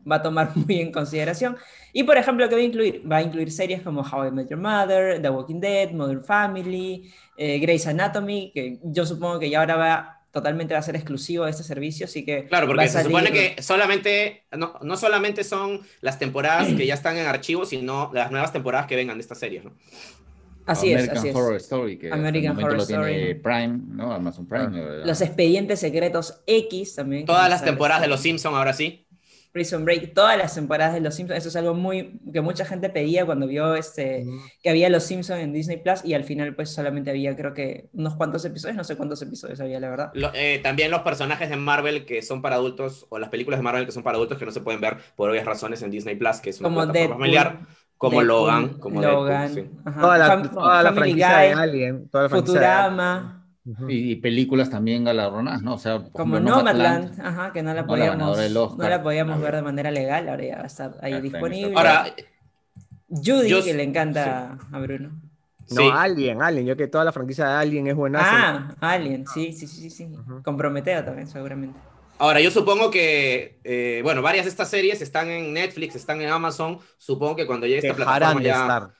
va 0.09 0.15
a 0.15 0.21
tomar 0.21 0.51
muy 0.55 0.79
en 0.79 0.89
consideración. 0.89 1.57
Y, 1.91 2.03
por 2.03 2.15
ejemplo, 2.15 2.47
¿qué 2.47 2.55
va 2.55 2.61
a 2.61 2.63
incluir? 2.63 3.11
Va 3.11 3.17
a 3.17 3.21
incluir 3.23 3.51
series 3.51 3.81
como 3.81 4.03
How 4.03 4.27
I 4.27 4.31
Met 4.31 4.47
Your 4.47 4.59
Mother, 4.61 5.21
The 5.21 5.29
Walking 5.29 5.59
Dead, 5.59 5.91
Modern 5.91 6.23
Family, 6.23 7.11
eh, 7.35 7.59
Grey's 7.59 7.85
Anatomy, 7.85 8.53
que 8.53 8.79
yo 8.83 9.05
supongo 9.05 9.37
que 9.37 9.49
ya 9.49 9.59
ahora 9.59 9.75
va 9.75 10.22
totalmente 10.33 10.73
va 10.73 10.79
a 10.79 10.83
ser 10.83 10.95
exclusivo 10.95 11.45
de 11.45 11.51
este 11.51 11.61
servicio, 11.63 12.05
así 12.05 12.25
que... 12.25 12.45
Claro, 12.45 12.65
porque 12.65 12.89
se 12.89 13.03
supone 13.03 13.31
que 13.31 13.61
solamente, 13.61 14.45
no, 14.51 14.79
no, 14.81 14.97
solamente 14.97 15.43
son 15.43 15.81
las 16.01 16.17
temporadas 16.17 16.73
que 16.73 16.87
ya 16.87 16.95
están 16.95 17.17
en 17.17 17.27
archivo, 17.27 17.67
sino 17.67 18.09
las 18.13 18.31
nuevas 18.31 18.51
temporadas 18.51 18.87
que 18.87 18.95
vengan 18.95 19.17
de 19.17 19.21
estas 19.21 19.37
series, 19.37 19.63
¿no? 19.63 19.73
Así 20.65 20.91
es, 20.91 21.07
así 21.09 21.29
Horror 21.29 21.57
Story, 21.57 21.97
que 21.97 22.11
American 22.11 22.57
Horror 22.57 22.77
lo 22.77 22.87
tiene 22.87 23.35
Prime, 23.35 23.79
¿no? 23.89 24.11
Amazon 24.11 24.47
Prime. 24.47 25.05
Los 25.05 25.21
expedientes 25.21 25.79
secretos 25.79 26.41
X 26.47 26.95
también. 26.95 27.25
Todas 27.25 27.49
las 27.49 27.63
temporadas 27.63 28.01
de 28.01 28.07
Los 28.07 28.21
Simpsons 28.21 28.55
ahora 28.55 28.73
sí. 28.73 29.02
Prison 29.53 29.85
Break, 29.85 30.15
todas 30.15 30.35
las 30.35 30.55
temporadas 30.55 30.95
de 30.95 30.99
Los 30.99 31.13
Simpsons, 31.13 31.37
eso 31.37 31.49
es 31.49 31.55
algo 31.55 31.75
muy 31.75 32.19
que 32.33 32.41
mucha 32.41 32.65
gente 32.65 32.89
pedía 32.89 33.23
cuando 33.23 33.45
vio 33.45 33.75
este 33.75 34.25
que 34.63 34.69
había 34.69 34.89
Los 34.89 35.03
Simpsons 35.03 35.41
en 35.41 35.53
Disney 35.53 35.77
Plus 35.77 36.03
y 36.03 36.15
al 36.15 36.23
final 36.23 36.55
pues 36.55 36.71
solamente 36.71 37.11
había 37.11 37.35
creo 37.35 37.53
que 37.53 37.87
unos 37.93 38.15
cuantos 38.15 38.43
episodios, 38.45 38.75
no 38.75 38.83
sé 38.83 38.97
cuántos 38.97 39.21
episodios 39.21 39.61
había 39.61 39.79
la 39.79 39.89
verdad. 39.91 40.11
Eh, 40.33 40.59
también 40.63 40.89
los 40.89 41.01
personajes 41.01 41.49
de 41.51 41.55
Marvel 41.55 42.03
que 42.05 42.23
son 42.23 42.41
para 42.41 42.55
adultos 42.55 43.05
o 43.09 43.19
las 43.19 43.29
películas 43.29 43.59
de 43.59 43.63
Marvel 43.63 43.85
que 43.85 43.91
son 43.91 44.01
para 44.01 44.17
adultos 44.17 44.39
que 44.39 44.45
no 44.45 44.51
se 44.51 44.61
pueden 44.61 44.81
ver 44.81 44.97
por 45.15 45.29
obvias 45.29 45.45
razones 45.45 45.83
en 45.83 45.91
Disney 45.91 46.15
Plus, 46.15 46.37
que 46.39 46.49
es 46.49 46.59
una 46.59 46.69
como 46.69 46.81
plataforma 46.81 47.15
familiar. 47.15 47.59
Como 47.95 48.21
Logan, 48.21 48.79
como 48.79 49.01
Logan, 49.01 49.53
Deadpool, 49.53 49.93
Toda 50.01 50.17
la, 50.17 50.49
toda 50.49 50.83
la 50.83 50.93
franquicia 50.93 51.37
de 51.37 51.53
Alien, 51.53 52.09
toda 52.09 52.23
la 52.23 52.29
Futurama 52.29 53.42
y, 53.87 54.15
películas 54.17 54.69
también 54.69 55.03
galardonadas, 55.03 55.61
¿no? 55.61 55.75
O 55.75 55.77
sea, 55.77 56.03
como 56.11 56.39
Nomadland, 56.39 57.19
ajá, 57.21 57.53
que 57.53 57.63
no 57.63 57.73
la 57.73 57.85
podíamos, 57.85 58.37
no 58.77 58.89
la 58.89 59.01
podíamos 59.01 59.39
ver 59.39 59.55
de 59.55 59.61
manera 59.61 59.91
legal, 59.91 60.27
ahora 60.27 60.43
ya 60.43 60.57
va 60.57 60.63
a 60.63 60.67
estar 60.67 60.97
ahí 61.01 61.21
disponible. 61.21 61.73
Ahora, 61.75 62.13
Judy, 63.09 63.63
que 63.63 63.73
le 63.73 63.83
encanta 63.83 64.57
a 64.71 64.79
Bruno. 64.79 65.11
No, 65.71 65.91
Alien, 65.93 66.41
Alien, 66.41 66.65
yo 66.65 66.75
que 66.75 66.87
toda 66.87 67.05
la 67.05 67.13
franquicia 67.13 67.45
de 67.45 67.53
Alien 67.53 67.87
es 67.87 67.95
buena. 67.95 68.19
Ah, 68.21 68.75
Alien, 68.81 69.25
sí, 69.27 69.53
sí, 69.53 69.67
sí, 69.67 69.89
sí. 69.89 70.09
Comprometeo 70.43 71.03
también, 71.05 71.27
seguramente. 71.27 71.79
Ahora, 72.19 72.41
yo 72.41 72.51
supongo 72.51 72.91
que, 72.91 73.59
eh, 73.63 74.01
bueno, 74.03 74.21
varias 74.21 74.45
de 74.45 74.49
estas 74.49 74.69
series 74.69 75.01
están 75.01 75.29
en 75.29 75.53
Netflix, 75.53 75.95
están 75.95 76.21
en 76.21 76.29
Amazon. 76.29 76.79
Supongo 76.97 77.35
que 77.35 77.47
cuando 77.47 77.65
llegue 77.65 77.87
esta 77.87 77.95
plataforma 77.95 78.41
ya 78.41 78.93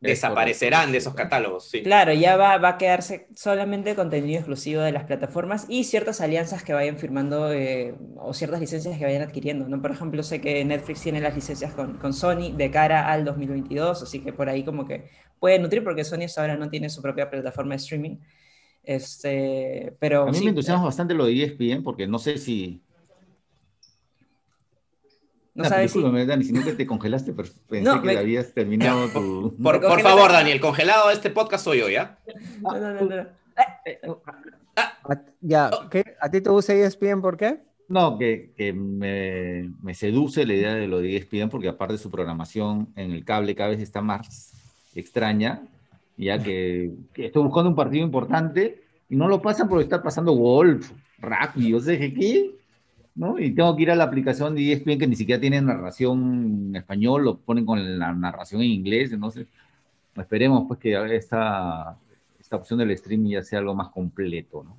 desaparecerán 0.00 0.92
de 0.92 0.98
esos 0.98 1.14
catálogos. 1.14 1.68
Sí. 1.70 1.82
Claro, 1.82 2.12
ya 2.12 2.36
va, 2.36 2.56
va, 2.58 2.70
a 2.70 2.78
quedarse 2.78 3.26
solamente 3.34 3.94
contenido 3.94 4.38
exclusivo 4.38 4.80
de 4.82 4.92
las 4.92 5.04
plataformas 5.04 5.66
y 5.68 5.84
ciertas 5.84 6.20
alianzas 6.20 6.62
que 6.62 6.72
vayan 6.72 6.98
firmando 6.98 7.52
eh, 7.52 7.94
o 8.16 8.32
ciertas 8.32 8.60
licencias 8.60 8.96
que 8.96 9.04
vayan 9.04 9.22
adquiriendo. 9.22 9.68
¿no? 9.68 9.82
Por 9.82 9.90
ejemplo, 9.90 10.22
sé 10.22 10.40
que 10.40 10.64
Netflix 10.64 11.02
tiene 11.02 11.20
las 11.20 11.34
licencias 11.34 11.74
con, 11.74 11.98
con, 11.98 12.12
Sony 12.12 12.52
de 12.56 12.70
cara 12.70 13.10
al 13.10 13.24
2022, 13.24 14.02
así 14.02 14.20
que 14.20 14.32
por 14.32 14.48
ahí 14.48 14.64
como 14.64 14.86
que 14.86 15.10
puede 15.40 15.58
nutrir 15.58 15.82
porque 15.82 16.04
Sony 16.04 16.26
ahora 16.36 16.56
no 16.56 16.68
tiene 16.68 16.90
su 16.90 17.02
propia 17.02 17.28
plataforma 17.28 17.74
de 17.74 17.76
streaming. 17.76 18.16
Este, 18.84 19.94
pero 19.98 20.22
a 20.22 20.32
mí 20.32 20.40
me 20.40 20.50
entusiasma 20.50 20.84
bastante 20.84 21.12
lo 21.12 21.26
de 21.26 21.42
ESPN 21.42 21.82
porque 21.82 22.06
no 22.06 22.18
sé 22.18 22.38
si 22.38 22.82
no 25.58 25.68
sabes 25.68 25.92
si... 25.92 26.00
Dani, 26.00 26.44
sino 26.44 26.64
que 26.64 26.72
te 26.72 26.86
congelaste, 26.86 27.32
pero 27.32 27.48
pensé 27.68 27.90
que 28.00 28.16
habías 28.16 28.52
terminado 28.54 29.08
tu... 29.08 29.56
Por, 29.62 29.80
por 29.80 30.00
favor, 30.00 30.30
Dani, 30.30 30.52
el 30.52 30.60
congelado 30.60 31.08
de 31.08 31.14
este 31.14 31.30
podcast 31.30 31.64
soy 31.64 31.80
yo, 31.80 31.88
¿ya? 31.88 32.18
No, 32.62 32.78
no, 32.78 32.94
no, 32.94 33.16
no. 33.16 33.26
Ah, 34.76 35.20
ya, 35.40 35.70
¿qué? 35.90 36.04
¿A 36.20 36.30
ti 36.30 36.40
te 36.40 36.50
gusta 36.50 36.72
ESPN 36.72 37.20
por 37.20 37.36
qué? 37.36 37.58
No, 37.88 38.18
que, 38.18 38.52
que 38.56 38.72
me, 38.72 39.72
me, 39.82 39.94
seduce 39.94 40.46
la 40.46 40.54
idea 40.54 40.74
de 40.74 40.86
lo 40.86 41.00
de 41.00 41.16
ESPN 41.16 41.48
porque 41.48 41.68
aparte 41.68 41.94
de 41.94 41.98
su 41.98 42.10
programación 42.10 42.88
en 42.94 43.10
el 43.10 43.24
cable 43.24 43.56
cada 43.56 43.70
vez 43.70 43.80
está 43.80 44.00
más 44.00 44.52
extraña, 44.94 45.62
ya 46.16 46.40
que, 46.40 46.92
que 47.12 47.26
estoy 47.26 47.42
buscando 47.42 47.70
un 47.70 47.76
partido 47.76 48.04
importante 48.04 48.82
y 49.08 49.16
no 49.16 49.26
lo 49.26 49.42
pasan 49.42 49.68
porque 49.68 49.84
está 49.84 50.02
pasando 50.02 50.32
golf, 50.32 50.92
rugby, 51.18 51.74
o 51.74 51.80
sea, 51.80 51.98
¿qué? 51.98 52.52
Y 53.38 53.50
tengo 53.50 53.74
que 53.74 53.82
ir 53.82 53.90
a 53.90 53.96
la 53.96 54.04
aplicación 54.04 54.54
de 54.54 54.72
ESPN 54.72 54.98
que 54.98 55.06
ni 55.06 55.16
siquiera 55.16 55.40
tiene 55.40 55.60
narración 55.60 56.68
en 56.68 56.76
español, 56.76 57.24
lo 57.24 57.38
ponen 57.38 57.66
con 57.66 57.98
la 57.98 58.12
narración 58.12 58.62
en 58.62 58.68
inglés, 58.68 59.12
entonces 59.12 59.46
esperemos 60.16 60.64
pues 60.68 60.78
que 60.78 61.16
esta, 61.16 61.96
esta 62.38 62.56
opción 62.56 62.78
del 62.78 62.92
streaming 62.92 63.30
ya 63.30 63.42
sea 63.42 63.58
algo 63.58 63.74
más 63.74 63.88
completo, 63.88 64.62
¿no? 64.62 64.76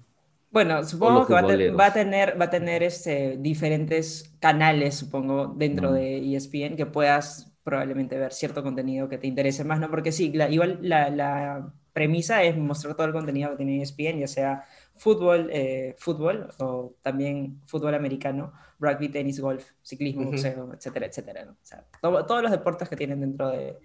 Bueno, 0.51 0.83
supongo 0.83 1.27
que 1.27 1.33
va 1.33 1.41
a, 1.41 1.93
tener, 1.93 2.39
va 2.39 2.45
a 2.45 2.49
tener 2.49 2.81
este, 2.81 3.37
diferentes 3.37 4.33
canales, 4.39 4.95
supongo, 4.95 5.47
dentro 5.47 5.91
de 5.91 6.35
ESPN 6.35 6.75
que 6.75 6.87
puedas 6.87 7.51
probablemente 7.63 8.17
ver 8.17 8.33
cierto 8.33 8.63
contenido 8.63 9.07
que 9.09 9.19
te 9.19 9.27
interese 9.27 9.63
más, 9.63 9.79
¿no? 9.79 9.91
Porque 9.91 10.11
sí, 10.11 10.33
igual 10.49 10.79
la, 10.81 11.09
la, 11.11 11.71
premisa 11.93 12.43
es 12.43 12.55
mostrar 12.57 12.95
todo 12.95 13.07
el 13.07 13.13
contenido 13.13 13.51
que 13.51 13.57
tiene 13.57 13.81
ESPN, 13.81 14.19
ya 14.19 14.27
sea 14.27 14.63
fútbol, 14.99 15.49
eh, 15.51 15.95
fútbol 15.97 16.49
o 16.59 16.93
también 17.01 17.61
fútbol 17.65 17.95
americano, 17.95 18.53
rugby, 18.79 19.09
tenis, 19.09 19.39
golf, 19.39 19.71
ciclismo, 19.81 20.25
boxeo, 20.25 20.73
etcétera, 20.73 21.05
etcétera. 21.07 21.47
O 21.49 21.55
sea, 21.63 21.85
todos 22.01 22.43
los 22.43 22.51
deportes 22.51 22.87
que 22.89 22.97
tienen 22.97 23.21
dentro 23.21 23.49
de, 23.49 23.77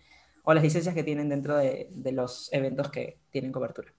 o 0.42 0.52
las 0.52 0.62
licencias 0.62 0.94
que 0.94 1.04
tienen 1.04 1.28
dentro 1.28 1.56
de, 1.56 1.88
de 1.90 2.12
los 2.12 2.52
eventos 2.52 2.90
que 2.90 3.18
tienen 3.30 3.52
cobertura. 3.52 3.92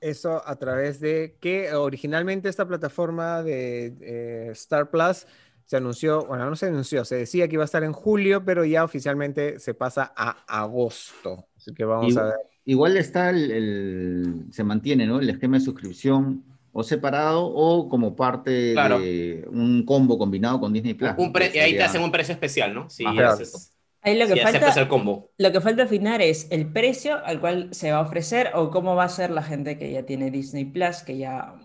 Eso 0.00 0.42
a 0.46 0.56
través 0.56 1.00
de 1.00 1.36
que 1.40 1.72
originalmente 1.74 2.48
esta 2.48 2.68
plataforma 2.68 3.42
de 3.42 3.96
eh, 4.00 4.48
Star 4.52 4.90
Plus 4.90 5.26
se 5.64 5.76
anunció, 5.76 6.24
bueno, 6.26 6.48
no 6.48 6.56
se 6.56 6.66
anunció, 6.66 7.04
se 7.04 7.16
decía 7.16 7.48
que 7.48 7.54
iba 7.54 7.64
a 7.64 7.66
estar 7.66 7.82
en 7.82 7.92
julio, 7.92 8.44
pero 8.44 8.64
ya 8.64 8.84
oficialmente 8.84 9.58
se 9.58 9.74
pasa 9.74 10.12
a 10.16 10.60
agosto. 10.60 11.48
Así 11.56 11.74
que 11.74 11.84
vamos 11.84 12.16
a 12.16 12.24
ver. 12.24 12.34
Igual 12.64 12.96
está 12.96 13.30
el, 13.30 14.46
se 14.50 14.62
mantiene, 14.62 15.06
¿no? 15.06 15.20
El 15.20 15.30
esquema 15.30 15.58
de 15.58 15.64
suscripción 15.64 16.44
o 16.78 16.84
separado 16.84 17.44
o 17.44 17.88
como 17.88 18.14
parte 18.14 18.50
de 18.50 19.44
un 19.50 19.84
combo 19.84 20.16
combinado 20.16 20.60
con 20.60 20.72
Disney 20.72 20.94
Plus. 20.94 21.10
y 21.52 21.58
ahí 21.58 21.76
te 21.76 21.82
hacen 21.82 22.02
un 22.02 22.12
precio 22.12 22.32
especial, 22.32 22.72
¿no? 22.72 22.88
Sí, 22.88 23.04
ahí 23.04 24.16
lo 24.16 24.32
que 24.32 24.40
falta, 24.40 24.80
el 24.80 24.86
combo. 24.86 25.32
Lo 25.38 25.50
que 25.50 25.60
falta 25.60 25.82
afinar 25.82 26.22
es 26.22 26.46
el 26.52 26.72
precio 26.72 27.18
al 27.24 27.40
cual 27.40 27.74
se 27.74 27.90
va 27.90 27.98
a 27.98 28.02
ofrecer 28.02 28.52
o 28.54 28.70
cómo 28.70 28.94
va 28.94 29.02
a 29.02 29.08
ser 29.08 29.30
la 29.30 29.42
gente 29.42 29.76
que 29.76 29.90
ya 29.90 30.04
tiene 30.04 30.30
Disney 30.30 30.66
Plus, 30.66 30.98
que 30.98 31.18
ya, 31.18 31.56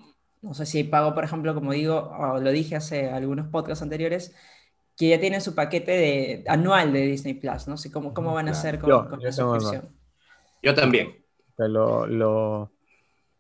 no 0.42 0.56
sé 0.56 0.66
si 0.66 0.84
pago, 0.84 1.14
por 1.14 1.24
ejemplo, 1.24 1.54
como 1.54 1.74
digo, 1.74 2.12
o 2.18 2.40
lo 2.40 2.52
dije 2.52 2.76
hace 2.76 3.12
algunos 3.12 3.50
podcasts 3.50 3.84
anteriores, 3.84 4.36
que 4.98 5.10
ya 5.10 5.20
tienen 5.20 5.42
su 5.42 5.54
paquete 5.54 5.92
de, 5.92 6.44
anual 6.48 6.92
de 6.92 7.02
Disney 7.02 7.36
Plus, 7.36 7.68
¿no? 7.68 7.78
sé 7.78 7.92
cómo, 7.92 8.16
cómo 8.16 8.34
van 8.34 8.48
a 8.48 8.52
hacer 8.52 8.80
con, 8.80 9.10
con 9.10 9.22
la 9.22 9.32
suscripción. 9.32 9.96
Yo 10.64 10.74
también. 10.74 11.24
Lo, 11.56 12.08
lo, 12.08 12.73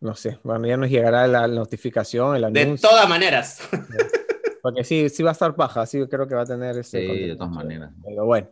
no 0.03 0.15
sé, 0.15 0.38
bueno, 0.43 0.67
ya 0.67 0.75
nos 0.75 0.89
llegará 0.89 1.25
la 1.27 1.47
notificación, 1.47 2.35
el 2.35 2.43
anuncio. 2.43 2.73
De 2.73 2.77
todas 2.77 3.07
maneras. 3.07 3.61
Porque 4.61 4.84
sí, 4.84 5.07
sí 5.09 5.23
va 5.23 5.30
a 5.30 5.34
estar 5.34 5.55
paja, 5.55 5.85
sí 5.85 6.05
creo 6.09 6.27
que 6.27 6.35
va 6.35 6.41
a 6.41 6.45
tener 6.45 6.77
ese. 6.77 6.99
Sí, 6.99 7.27
de 7.27 7.35
todas 7.35 7.51
maneras. 7.51 7.91
Pero 8.03 8.25
bueno, 8.25 8.49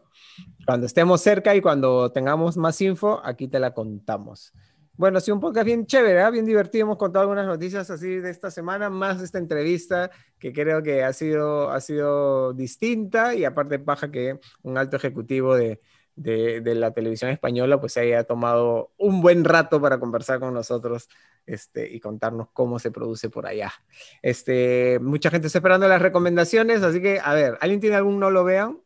cuando 0.65 0.86
estemos 0.86 1.19
cerca 1.22 1.53
y 1.53 1.61
cuando 1.61 2.10
tengamos 2.11 2.56
más 2.56 2.80
info, 2.82 3.22
aquí 3.23 3.49
te 3.49 3.60
la 3.60 3.73
contamos. 3.73 4.53
Bueno, 4.94 5.19
sí, 5.19 5.32
un 5.32 5.40
podcast 5.40 5.65
bien 5.65 5.86
chévere, 5.86 6.22
¿eh? 6.22 6.32
bien 6.32 6.45
divertido. 6.45 6.84
Hemos 6.84 6.98
contado 6.98 7.23
algunas 7.23 7.48
noticias 7.48 7.90
así 7.90 8.15
de 8.15 8.30
esta 8.30 8.49
semana, 8.49 8.90
más 8.90 9.22
esta 9.22 9.38
entrevista 9.38 10.10
que 10.40 10.53
creo 10.53 10.82
que 10.84 11.03
ha 11.03 11.11
sido, 11.11 11.72
ha 11.72 11.82
sido 11.82 12.53
distinta 12.53 13.36
y 13.36 13.44
aparte 13.44 13.80
paja 13.80 14.10
que 14.10 14.40
un 14.64 14.78
alto 14.78 14.95
ejecutivo 14.95 15.56
de, 15.56 15.82
de, 16.22 16.76
la 16.76 16.91
televisión 16.91 17.31
española, 17.31 17.80
pues 17.80 17.93
se 17.93 18.02
haya 18.02 18.23
tomado 18.23 18.91
un 18.98 19.22
buen 19.22 19.43
rato 19.43 19.81
para 19.81 19.99
conversar 19.99 20.39
con 20.39 20.53
nosotros 20.53 21.10
este, 21.45 21.91
y 21.91 21.99
contarnos 21.99 22.49
cómo 22.53 22.80
se 22.80 22.91
produce 22.91 23.30
por 23.30 23.45
allá. 23.45 23.72
Este, 24.22 24.99
mucha 25.02 25.30
gente 25.30 25.48
está 25.48 25.60
esperando 25.60 25.88
las 25.88 26.02
recomendaciones, 26.02 26.84
así 26.84 27.02
que, 27.02 27.19
a 27.23 27.34
ver, 27.34 27.57
¿alguien 27.61 27.80
tiene 27.80 27.95
algún 27.95 28.19
no 28.19 28.30
lo 28.30 28.43
vean? 28.43 28.80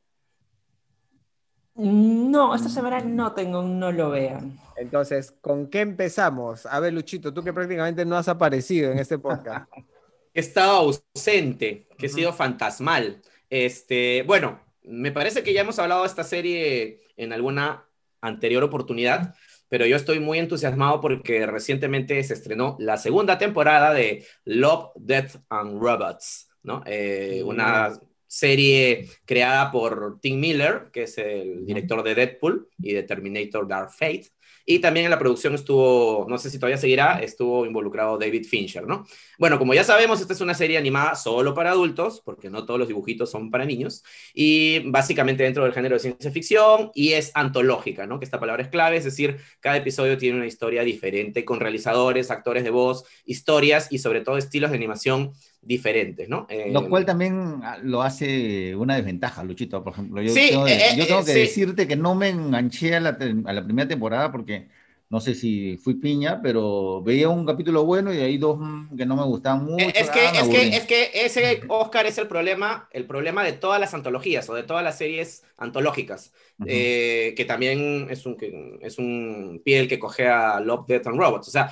No, 1.75 2.55
esta 2.55 2.69
semana 2.69 3.01
no 3.01 3.33
tengo 3.33 3.59
un 3.59 3.79
no 3.79 3.91
lo 3.91 4.09
vean. 4.09 4.57
Entonces, 4.77 5.33
¿con 5.41 5.67
qué 5.67 5.81
empezamos? 5.81 6.65
A 6.65 6.79
ver, 6.79 6.93
Luchito, 6.93 7.33
tú 7.33 7.43
que 7.43 7.51
prácticamente 7.51 8.05
no 8.05 8.15
has 8.15 8.29
aparecido 8.29 8.91
en 8.91 8.99
este 8.99 9.19
podcast. 9.19 9.69
He 10.33 10.41
estado 10.41 10.93
ausente, 11.15 11.87
que 11.97 12.07
he 12.07 12.09
sido 12.09 12.33
fantasmal. 12.33 13.21
Este, 13.49 14.21
bueno, 14.23 14.59
me 14.87 15.11
parece 15.11 15.43
que 15.43 15.53
ya 15.53 15.61
hemos 15.61 15.79
hablado 15.79 16.01
de 16.01 16.07
esta 16.07 16.23
serie 16.23 17.01
en 17.17 17.33
alguna 17.33 17.87
anterior 18.21 18.63
oportunidad, 18.63 19.35
pero 19.69 19.85
yo 19.85 19.95
estoy 19.95 20.19
muy 20.19 20.39
entusiasmado 20.39 21.01
porque 21.01 21.45
recientemente 21.45 22.21
se 22.23 22.33
estrenó 22.33 22.75
la 22.79 22.97
segunda 22.97 23.37
temporada 23.37 23.93
de 23.93 24.25
Love, 24.45 24.91
Death 24.95 25.37
and 25.49 25.81
Robots, 25.81 26.49
¿no? 26.63 26.83
Eh, 26.85 27.41
una 27.45 27.99
serie 28.27 29.07
creada 29.25 29.71
por 29.71 30.19
Tim 30.21 30.39
Miller, 30.39 30.89
que 30.91 31.03
es 31.03 31.17
el 31.17 31.65
director 31.65 32.03
de 32.03 32.15
Deadpool 32.15 32.69
y 32.77 32.93
de 32.93 33.03
Terminator 33.03 33.67
Dark 33.67 33.91
Fate. 33.91 34.27
Y 34.65 34.79
también 34.79 35.05
en 35.05 35.11
la 35.11 35.19
producción 35.19 35.53
estuvo, 35.53 36.25
no 36.27 36.37
sé 36.37 36.49
si 36.49 36.57
todavía 36.57 36.77
seguirá, 36.77 37.19
estuvo 37.19 37.65
involucrado 37.65 38.17
David 38.17 38.45
Fincher, 38.45 38.87
¿no? 38.87 39.05
Bueno, 39.37 39.59
como 39.59 39.73
ya 39.73 39.83
sabemos, 39.83 40.21
esta 40.21 40.33
es 40.33 40.41
una 40.41 40.55
serie 40.55 40.77
animada 40.77 41.15
solo 41.15 41.53
para 41.53 41.71
adultos, 41.71 42.21
porque 42.25 42.49
no 42.49 42.65
todos 42.65 42.79
los 42.79 42.87
dibujitos 42.87 43.29
son 43.29 43.51
para 43.51 43.65
niños, 43.65 44.03
y 44.33 44.79
básicamente 44.89 45.43
dentro 45.43 45.63
del 45.63 45.73
género 45.73 45.95
de 45.95 45.99
ciencia 45.99 46.31
ficción, 46.31 46.91
y 46.95 47.13
es 47.13 47.31
antológica, 47.35 48.07
¿no? 48.07 48.17
Que 48.19 48.25
esta 48.25 48.39
palabra 48.39 48.63
es 48.63 48.69
clave, 48.69 48.97
es 48.97 49.03
decir, 49.03 49.37
cada 49.59 49.77
episodio 49.77 50.17
tiene 50.17 50.37
una 50.37 50.47
historia 50.47 50.83
diferente, 50.83 51.45
con 51.45 51.59
realizadores, 51.59 52.31
actores 52.31 52.63
de 52.63 52.71
voz, 52.71 53.05
historias 53.25 53.87
y 53.91 53.99
sobre 53.99 54.21
todo 54.21 54.37
estilos 54.37 54.71
de 54.71 54.77
animación 54.77 55.33
diferentes, 55.65 56.29
¿no? 56.29 56.47
lo 56.49 56.79
eh, 56.81 56.89
cual 56.89 57.05
también 57.05 57.59
ah, 57.63 57.77
lo 57.81 58.03
hace 58.03 58.75
una 58.75 58.95
desventaja, 58.95 59.43
Luchito, 59.43 59.83
por 59.83 59.93
ejemplo. 59.93 60.21
Yo 60.21 60.33
tengo, 60.33 60.67
eh, 60.67 60.79
yo 60.95 61.07
tengo 61.07 61.25
que 61.25 61.33
decirte 61.33 61.87
que 61.87 61.95
no 61.95 62.13
me 62.13 62.29
enganché 62.29 62.95
a 62.95 62.99
la, 62.99 63.17
a 63.45 63.53
la 63.53 63.63
primera 63.63 63.87
temporada 63.87 64.31
porque 64.31 64.67
no 65.09 65.19
sé 65.19 65.35
si 65.35 65.77
fui 65.77 65.95
piña, 65.95 66.39
pero 66.41 67.01
veía 67.01 67.29
un 67.29 67.45
capítulo 67.45 67.83
bueno 67.85 68.13
y 68.13 68.19
hay 68.19 68.37
dos 68.37 68.57
mm, 68.59 68.95
que 68.95 69.05
no 69.05 69.15
me 69.15 69.23
gustaban 69.23 69.65
mucho. 69.65 69.85
Es 69.85 70.09
que, 70.09 70.25
es, 70.25 70.47
que, 70.47 70.67
es 70.67 70.85
que 70.85 71.11
ese 71.13 71.61
Oscar 71.67 72.05
es 72.05 72.17
el 72.17 72.27
problema, 72.27 72.87
el 72.91 73.05
problema 73.05 73.43
de 73.43 73.53
todas 73.53 73.79
las 73.79 73.93
antologías 73.93 74.47
o 74.49 74.55
de 74.55 74.63
todas 74.63 74.83
las 74.83 74.97
series 74.97 75.43
antológicas, 75.57 76.31
eh, 76.65 77.33
que 77.35 77.45
también 77.45 78.07
es 78.09 78.25
un, 78.25 78.37
es 78.81 78.97
un 78.97 79.61
piel 79.63 79.87
que 79.87 79.99
coge 79.99 80.27
a 80.27 80.59
Love, 80.59 80.87
Death 80.87 81.07
and 81.07 81.19
Robots. 81.19 81.47
O 81.47 81.51
sea, 81.51 81.71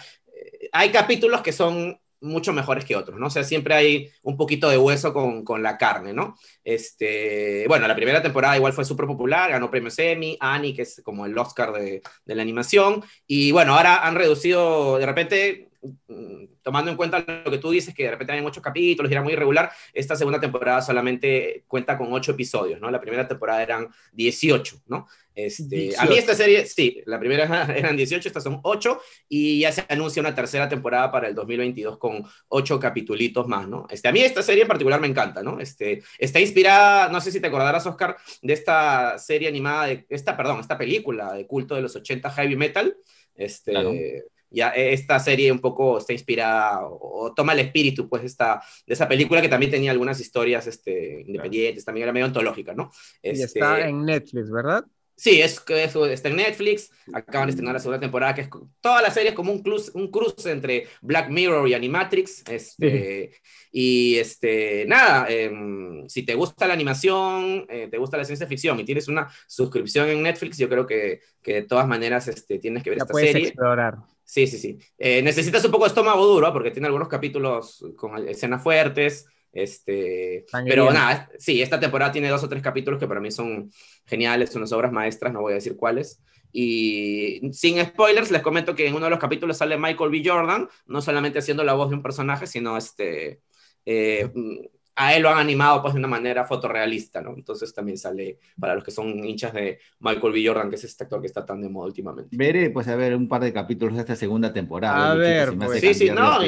hay 0.72 0.90
capítulos 0.90 1.42
que 1.42 1.52
son 1.52 2.00
mucho 2.24 2.54
mejores 2.54 2.86
que 2.86 2.96
otros, 2.96 3.20
¿no? 3.20 3.28
O 3.28 3.30
sea, 3.30 3.44
siempre 3.44 3.76
hay 3.76 4.10
un 4.24 4.38
poquito 4.38 4.70
de 4.70 4.78
hueso 4.78 5.14
con, 5.14 5.44
con, 5.44 5.62
la 5.62 5.78
carne, 5.78 6.14
¿no? 6.14 6.38
Este, 6.64 7.66
bueno, 7.68 7.88
la 7.88 7.96
primera 7.96 8.22
temporada 8.22 8.56
igual 8.56 8.74
fue 8.74 8.86
súper 8.86 9.06
popular, 9.06 9.52
ganó 9.52 9.70
premios 9.70 10.00
Emmy, 10.00 10.38
Annie, 10.40 10.74
que 10.74 10.84
es 10.84 11.02
como 11.04 11.26
el 11.26 11.38
Oscar 11.38 11.74
de, 11.74 12.02
de 12.26 12.36
la 12.36 12.42
animación, 12.42 13.04
y 13.28 13.52
bueno, 13.52 13.76
ahora 13.76 14.08
han 14.08 14.16
reducido, 14.16 14.98
de 14.98 15.06
repente, 15.06 15.70
mm, 16.08 16.46
tomando 16.64 16.90
en 16.90 16.98
cuenta 16.98 17.20
lo 17.20 17.52
que 17.52 17.58
tú 17.58 17.72
dices, 17.72 17.94
que 17.94 18.04
de 18.04 18.12
repente 18.12 18.34
hay 18.34 18.42
muchos 18.42 18.64
capítulos 18.64 19.12
y 19.12 19.14
era 19.14 19.22
muy 19.22 19.34
irregular, 19.34 19.72
esta 19.94 20.16
segunda 20.16 20.40
temporada 20.40 20.82
solamente 20.82 21.66
cuenta 21.68 21.98
con 21.98 22.12
ocho 22.14 22.32
episodios, 22.32 22.80
¿no? 22.80 22.90
La 22.90 23.02
primera 23.02 23.28
temporada 23.28 23.62
eran 23.62 23.90
18, 24.14 24.78
¿no? 24.88 25.08
Este, 25.36 25.94
a 25.98 26.06
mí 26.06 26.18
esta 26.18 26.36
serie, 26.36 26.66
sí, 26.66 27.02
la 27.06 27.20
primera 27.20 27.66
eran 27.76 27.98
18, 27.98 28.28
estas 28.28 28.44
son 28.44 28.60
8 28.64 29.00
y 29.30 29.60
ya 29.60 29.72
se 29.72 29.84
anuncia 29.90 30.22
una 30.22 30.36
tercera 30.36 30.70
temporada 30.70 31.12
para 31.12 31.28
el 31.28 31.36
2022 31.36 31.98
con 31.98 32.24
8 32.50 32.80
capitulitos 32.80 33.48
más, 33.48 33.68
¿no? 33.68 33.88
Este, 33.90 34.08
a 34.08 34.12
mí 34.12 34.22
esta 34.22 34.44
serie 34.44 34.64
en 34.64 34.68
particular 34.68 35.00
me 35.00 35.08
encanta, 35.08 35.42
¿no? 35.42 35.60
Este, 35.60 36.04
está 36.18 36.40
inspirada, 36.40 37.10
no 37.10 37.20
sé 37.22 37.32
si 37.32 37.40
te 37.40 37.48
acordarás, 37.48 37.86
Oscar, 37.86 38.16
de 38.42 38.54
esta 38.54 39.18
serie 39.18 39.48
animada, 39.48 39.88
de 39.88 40.06
esta, 40.10 40.38
perdón, 40.38 40.60
esta 40.60 40.78
película 40.78 41.34
de 41.34 41.48
culto 41.48 41.76
de 41.76 41.82
los 41.82 41.96
80 41.96 42.30
Heavy 42.30 42.56
Metal. 42.56 42.96
Este, 43.36 44.24
ya 44.54 44.70
esta 44.70 45.20
serie 45.20 45.52
un 45.52 45.60
poco 45.60 45.98
está 45.98 46.14
inspirada 46.14 46.82
o, 46.86 47.34
toma 47.36 47.54
el 47.54 47.60
espíritu 47.60 48.08
pues 48.08 48.24
esta, 48.24 48.62
de 48.86 48.94
esa 48.94 49.08
película 49.08 49.42
que 49.42 49.50
también 49.50 49.72
tenía 49.72 49.92
algunas 49.92 50.20
historias 50.20 50.68
este, 50.68 51.22
independientes, 51.22 51.84
también 51.84 52.04
era 52.04 52.14
medio 52.14 52.28
antológica, 52.28 52.74
¿no? 52.76 52.92
y 53.24 53.30
está 53.30 53.80
este, 53.80 53.90
en 53.90 54.06
Netflix, 54.06 54.52
¿verdad? 54.52 54.86
Sí, 55.16 55.42
es, 55.42 55.64
eso 55.68 56.06
está 56.08 56.30
en 56.30 56.38
Netflix, 56.38 56.90
acaban 57.14 57.48
de 57.48 57.52
estrenar 57.52 57.74
la 57.74 57.80
segunda 57.80 58.00
temporada, 58.00 58.34
que 58.34 58.42
es 58.42 58.50
toda 58.82 59.02
la 59.02 59.12
serie 59.12 59.30
es 59.30 59.36
como 59.36 59.52
un 59.52 59.62
cruce, 59.62 59.92
un 59.94 60.10
cruce 60.10 60.52
entre 60.52 60.88
Black 61.02 61.30
Mirror 61.30 61.68
y 61.68 61.74
Animatrix. 61.74 62.44
Este, 62.50 63.32
Y 63.76 64.18
este, 64.18 64.86
nada, 64.86 65.26
em, 65.30 66.08
si 66.08 66.22
te 66.22 66.36
gusta 66.36 66.68
la 66.68 66.76
animación, 66.76 67.66
eh, 67.68 67.88
te 67.90 67.98
gusta 67.98 68.18
la 68.18 68.24
ciencia 68.24 68.46
ficción 68.46 68.80
y 68.80 68.86
tienes 68.86 69.08
una 69.08 69.28
suscripción 69.48 70.10
en 70.10 70.22
Netflix, 70.22 70.60
yo 70.60 70.70
creo 70.70 70.86
que, 70.86 71.22
que 71.42 71.54
de 71.56 71.62
todas 71.64 71.88
maneras 71.88 72.28
este, 72.28 72.60
tienes 72.60 72.84
que 72.84 72.92
ver 72.92 73.00
esta 73.00 73.14
serie. 73.16 73.48
Explorar. 73.48 73.96
Sí, 74.24 74.46
sí, 74.46 74.60
sí. 74.60 74.78
Eh, 75.00 75.24
necesitas 75.24 75.66
un 75.66 75.72
poco 75.72 75.86
de 75.86 75.88
estómago 75.88 76.24
duro, 76.24 76.54
porque 76.54 76.70
tiene 76.70 76.86
algunos 76.86 77.08
capítulos 77.08 77.84
con 77.96 78.28
escenas 78.28 78.62
fuertes. 78.62 79.26
Este, 79.54 80.46
pero 80.68 80.92
nada, 80.92 81.30
sí, 81.38 81.62
esta 81.62 81.80
temporada 81.80 82.12
tiene 82.12 82.28
dos 82.28 82.44
o 82.44 82.50
tres 82.50 82.64
capítulos 82.64 83.00
que 83.00 83.08
para 83.08 83.20
mí 83.20 83.30
son 83.30 83.72
geniales, 84.06 84.50
son 84.50 84.64
unas 84.64 84.72
obras 84.72 84.92
maestras, 84.92 85.32
no 85.32 85.42
voy 85.42 85.52
a 85.52 85.56
decir 85.56 85.78
cuáles. 85.78 86.22
Y 86.52 87.40
sin 87.52 87.84
spoilers, 87.84 88.32
les 88.32 88.42
comento 88.42 88.76
que 88.76 88.88
en 88.88 88.96
uno 88.96 89.06
de 89.06 89.12
los 89.12 89.20
capítulos 89.20 89.58
sale 89.58 89.78
Michael 89.78 90.10
B. 90.10 90.24
Jordan, 90.26 90.68
no 90.88 91.02
solamente 91.02 91.40
haciendo 91.40 91.64
la 91.64 91.74
voz 91.74 91.90
de 91.90 91.96
un 91.96 92.04
personaje, 92.04 92.48
sino 92.48 92.78
este, 92.78 93.42
eh, 93.86 94.30
a 94.96 95.16
él 95.16 95.24
lo 95.24 95.30
han 95.30 95.38
animado 95.38 95.82
pues 95.82 95.94
de 95.94 96.00
una 96.00 96.08
manera 96.08 96.46
fotorrealista, 96.46 97.22
¿no? 97.22 97.34
Entonces 97.36 97.74
también 97.74 97.98
sale 97.98 98.40
para 98.60 98.76
los 98.76 98.84
que 98.84 98.92
son 98.92 99.24
hinchas 99.24 99.54
de 99.54 99.80
Michael 100.00 100.34
B. 100.34 100.48
Jordan, 100.48 100.70
que 100.70 100.76
es 100.76 100.84
este 100.84 101.04
actor 101.04 101.22
que 101.22 101.28
está 101.28 101.46
tan 101.46 101.62
de 101.62 101.70
moda 101.70 101.88
últimamente. 101.88 102.36
Veré, 102.36 102.70
pues 102.70 102.88
a 102.88 102.96
ver, 102.96 103.16
un 103.16 103.28
par 103.28 103.44
de 103.44 103.54
capítulos 103.54 103.96
de 103.96 104.02
esta 104.02 104.16
segunda 104.16 104.52
temporada. 104.52 105.12
A 105.12 105.16
ver, 105.16 105.56
pues, 105.58 105.80
sí, 105.80 105.94
sí, 105.94 106.10
no, 106.10 106.40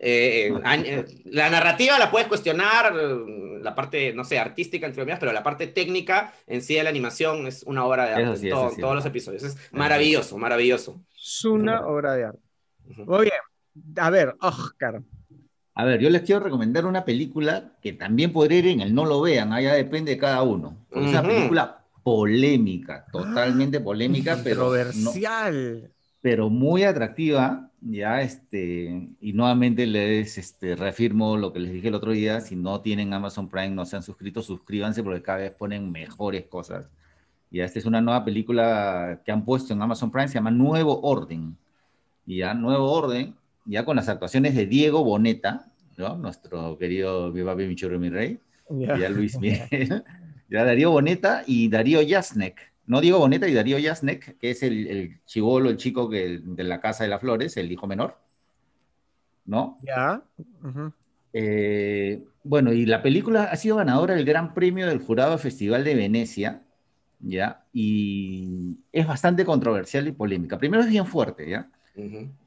eh, 0.00 0.52
eh, 0.84 1.04
la 1.24 1.50
narrativa 1.50 1.98
la 1.98 2.10
puedes 2.10 2.28
cuestionar, 2.28 2.94
la 2.94 3.74
parte, 3.74 4.12
no 4.12 4.24
sé, 4.24 4.38
artística, 4.38 4.86
entre 4.86 5.02
comillas, 5.02 5.18
pero 5.18 5.32
la 5.32 5.42
parte 5.42 5.66
técnica 5.66 6.32
en 6.46 6.62
sí 6.62 6.74
de 6.74 6.84
la 6.84 6.90
animación 6.90 7.46
es 7.46 7.64
una 7.64 7.84
obra 7.84 8.06
de 8.06 8.24
arte, 8.24 8.50
todos 8.50 8.94
los 8.94 9.06
episodios. 9.06 9.42
Es 9.42 9.56
maravilloso, 9.72 10.38
maravilloso. 10.38 11.00
Es 11.16 11.44
una 11.44 11.86
obra 11.86 12.14
de 12.14 12.24
arte. 12.24 12.42
Muy 12.96 13.24
bien. 13.24 13.96
A 13.96 14.10
ver, 14.10 14.36
Oscar. 14.40 15.02
A 15.74 15.84
ver, 15.84 16.00
yo 16.00 16.10
les 16.10 16.22
quiero 16.22 16.40
recomendar 16.40 16.86
una 16.86 17.04
película 17.04 17.72
que 17.80 17.92
también 17.92 18.32
podría 18.32 18.58
ir 18.58 18.66
en 18.68 18.80
el 18.80 18.94
no 18.94 19.04
lo 19.04 19.20
vean, 19.20 19.52
allá 19.52 19.74
depende 19.74 20.12
de 20.12 20.18
cada 20.18 20.42
uno. 20.42 20.86
Es 20.90 21.08
una 21.08 21.22
película 21.22 21.84
polémica, 22.02 23.04
totalmente 23.12 23.80
polémica, 23.80 24.38
pero. 24.42 24.66
Controversial. 24.66 25.92
Pero 26.20 26.50
muy 26.50 26.84
atractiva 26.84 27.68
ya, 27.80 28.22
este, 28.22 29.08
y 29.20 29.32
nuevamente 29.32 29.86
les 29.86 30.36
este, 30.36 30.74
reafirmo 30.74 31.36
lo 31.36 31.52
que 31.52 31.60
les 31.60 31.72
dije 31.72 31.88
el 31.88 31.94
otro 31.94 32.12
día, 32.12 32.40
si 32.40 32.56
no 32.56 32.80
tienen 32.80 33.12
Amazon 33.12 33.48
Prime, 33.48 33.70
no 33.70 33.86
se 33.86 33.96
han 33.96 34.02
suscrito, 34.02 34.42
suscríbanse 34.42 35.02
porque 35.02 35.22
cada 35.22 35.38
vez 35.38 35.52
ponen 35.52 35.90
mejores 35.92 36.46
cosas. 36.46 36.86
Ya, 37.50 37.64
esta 37.64 37.78
es 37.78 37.86
una 37.86 38.00
nueva 38.00 38.24
película 38.24 39.22
que 39.24 39.32
han 39.32 39.44
puesto 39.44 39.72
en 39.72 39.80
Amazon 39.80 40.10
Prime, 40.10 40.28
se 40.28 40.34
llama 40.34 40.50
Nuevo 40.50 41.00
Orden. 41.02 41.56
Ya, 42.26 42.52
Nuevo 42.52 42.90
Orden, 42.92 43.36
ya 43.64 43.84
con 43.84 43.96
las 43.96 44.08
actuaciones 44.08 44.54
de 44.54 44.66
Diego 44.66 45.04
Boneta, 45.04 45.70
¿no? 45.96 46.16
Nuestro 46.16 46.76
querido 46.78 47.32
Viva 47.32 47.54
Michuro 47.54 47.98
mi 47.98 48.10
rey, 48.10 48.40
ya 48.70 49.08
Luis 49.08 49.38
Miguel, 49.40 50.04
ya 50.50 50.64
Darío 50.64 50.90
Boneta 50.90 51.44
y 51.46 51.68
Darío 51.68 52.00
Jasnek 52.06 52.67
no 52.88 53.00
Diego 53.02 53.18
Boneta 53.18 53.46
y 53.46 53.54
Darío 53.54 53.76
Jasnek, 53.80 54.38
que 54.38 54.50
es 54.50 54.62
el, 54.62 54.86
el 54.88 55.24
chivolo, 55.26 55.68
el 55.68 55.76
chico 55.76 56.08
que, 56.08 56.40
de 56.42 56.64
la 56.64 56.80
Casa 56.80 57.04
de 57.04 57.10
las 57.10 57.20
Flores, 57.20 57.56
el 57.58 57.70
hijo 57.70 57.86
menor. 57.86 58.16
¿No? 59.44 59.78
Ya. 59.82 60.22
Eh, 61.34 62.24
bueno, 62.42 62.72
y 62.72 62.86
la 62.86 63.02
película 63.02 63.44
ha 63.44 63.56
sido 63.56 63.76
ganadora 63.76 64.14
del 64.14 64.24
Gran 64.24 64.54
Premio 64.54 64.86
del 64.86 65.00
Jurado 65.00 65.36
Festival 65.36 65.84
de 65.84 65.94
Venecia, 65.94 66.62
¿ya? 67.20 67.62
Y 67.72 68.78
es 68.90 69.06
bastante 69.06 69.44
controversial 69.44 70.08
y 70.08 70.12
polémica. 70.12 70.58
Primero 70.58 70.82
es 70.82 70.88
bien 70.88 71.06
fuerte, 71.06 71.48
¿ya? 71.48 71.68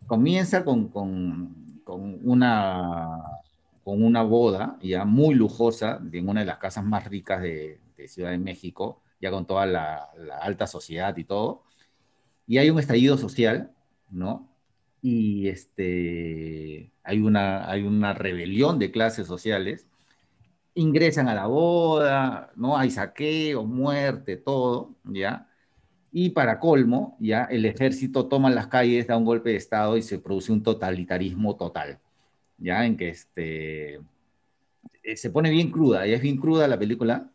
Comienza 0.08 0.66
con, 0.66 0.88
con, 0.88 1.82
con, 1.84 2.20
una, 2.24 3.20
con 3.84 4.04
una 4.04 4.24
boda, 4.24 4.78
ya 4.82 5.06
muy 5.06 5.36
lujosa, 5.36 6.02
en 6.12 6.28
una 6.28 6.40
de 6.40 6.48
las 6.48 6.58
casas 6.58 6.84
más 6.84 7.06
ricas 7.08 7.42
de, 7.44 7.80
de 7.96 8.08
Ciudad 8.08 8.32
de 8.32 8.40
México, 8.40 9.02
ya 9.22 9.32
con 9.32 9.46
toda 9.46 9.66
la, 9.66 10.10
alta 10.42 10.68
sociedad 10.68 11.16
y 11.18 11.24
todo, 11.24 11.64
y 12.48 12.58
hay 12.58 12.70
un 12.70 12.80
estallido 12.80 13.18
social, 13.18 13.72
¿no? 14.10 14.50
Y 15.02 15.48
este, 15.48 16.92
hay, 17.04 17.20
una, 17.20 17.70
hay 17.70 17.84
una 17.84 18.14
rebelión 18.14 18.80
de 18.80 18.92
clases 18.92 19.28
sociales, 19.28 19.88
ingresan 20.74 21.28
a 21.28 21.36
la 21.36 21.48
boda, 21.48 22.52
¿no? 22.56 22.78
Hay 22.78 22.92
saqueo, 22.92 23.64
muerte, 23.66 24.38
todo, 24.38 24.96
¿ya? 25.06 25.48
Y 26.12 26.32
para 26.32 26.60
colmo, 26.60 27.18
ya 27.20 27.46
el 27.46 27.66
ejército 27.66 28.28
toma 28.28 28.50
las 28.50 28.68
calles, 28.68 29.08
da 29.08 29.18
un 29.18 29.26
golpe 29.26 29.52
de 29.52 29.56
Estado 29.58 29.98
y 29.98 30.02
se 30.02 30.20
produce 30.20 30.52
un 30.52 30.64
totalitarismo 30.64 31.56
total, 31.56 32.00
¿ya? 32.58 32.86
En 32.86 32.98
que 32.98 33.10
este, 33.10 33.96
eh, 35.04 35.16
se 35.16 35.30
pone 35.30 35.50
bien 35.50 35.72
cruda, 35.72 36.08
y 36.08 36.14
es 36.14 36.22
bien 36.22 36.38
cruda 36.38 36.68
la 36.68 36.80
película, 36.80 37.32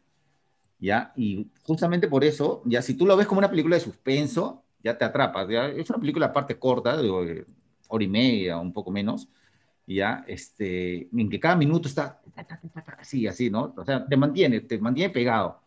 ¿ya? 0.79 1.13
Y 1.17 1.51
justamente 1.63 2.09
por 2.09 2.25
eso, 2.25 2.63
ya 2.65 2.83
si 2.83 2.95
tú 2.95 3.07
lo 3.07 3.17
ves 3.17 3.27
como 3.27 3.39
una 3.39 3.51
película 3.51 3.77
de 3.77 3.83
suspenso, 3.83 4.65
ya 4.83 4.97
te 4.97 5.05
atrapas, 5.05 5.49
¿ya? 5.49 5.69
Es 5.69 5.91
una 5.91 5.99
película 5.99 6.27
aparte 6.27 6.59
corta, 6.59 6.97
de 6.97 7.45
hora 7.89 8.05
y 8.05 8.09
media, 8.09 8.59
un 8.59 8.73
poco 8.73 8.91
menos, 8.91 9.29
¿ya? 9.87 10.25
Este, 10.29 11.09
en 11.13 11.31
que 11.31 11.41
cada 11.41 11.57
minuto 11.57 11.89
está 11.89 12.21
así, 12.99 13.27
así, 13.27 13.51
¿no? 13.51 13.75
O 13.77 13.85
sea, 13.85 14.07
te 14.07 14.17
mantiene, 14.17 14.61
te 14.61 14.79
mantiene 14.79 15.13
pegado. 15.13 15.61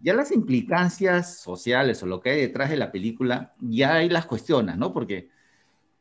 ya 0.00 0.14
las 0.14 0.32
implicancias 0.32 1.38
sociales 1.40 2.02
o 2.02 2.06
lo 2.06 2.20
que 2.20 2.30
hay 2.30 2.40
detrás 2.42 2.70
de 2.70 2.76
la 2.76 2.92
película, 2.92 3.54
ya 3.60 3.94
ahí 3.96 4.08
las 4.08 4.26
cuestionas, 4.26 4.78
¿no? 4.78 4.92
Porque 4.92 5.30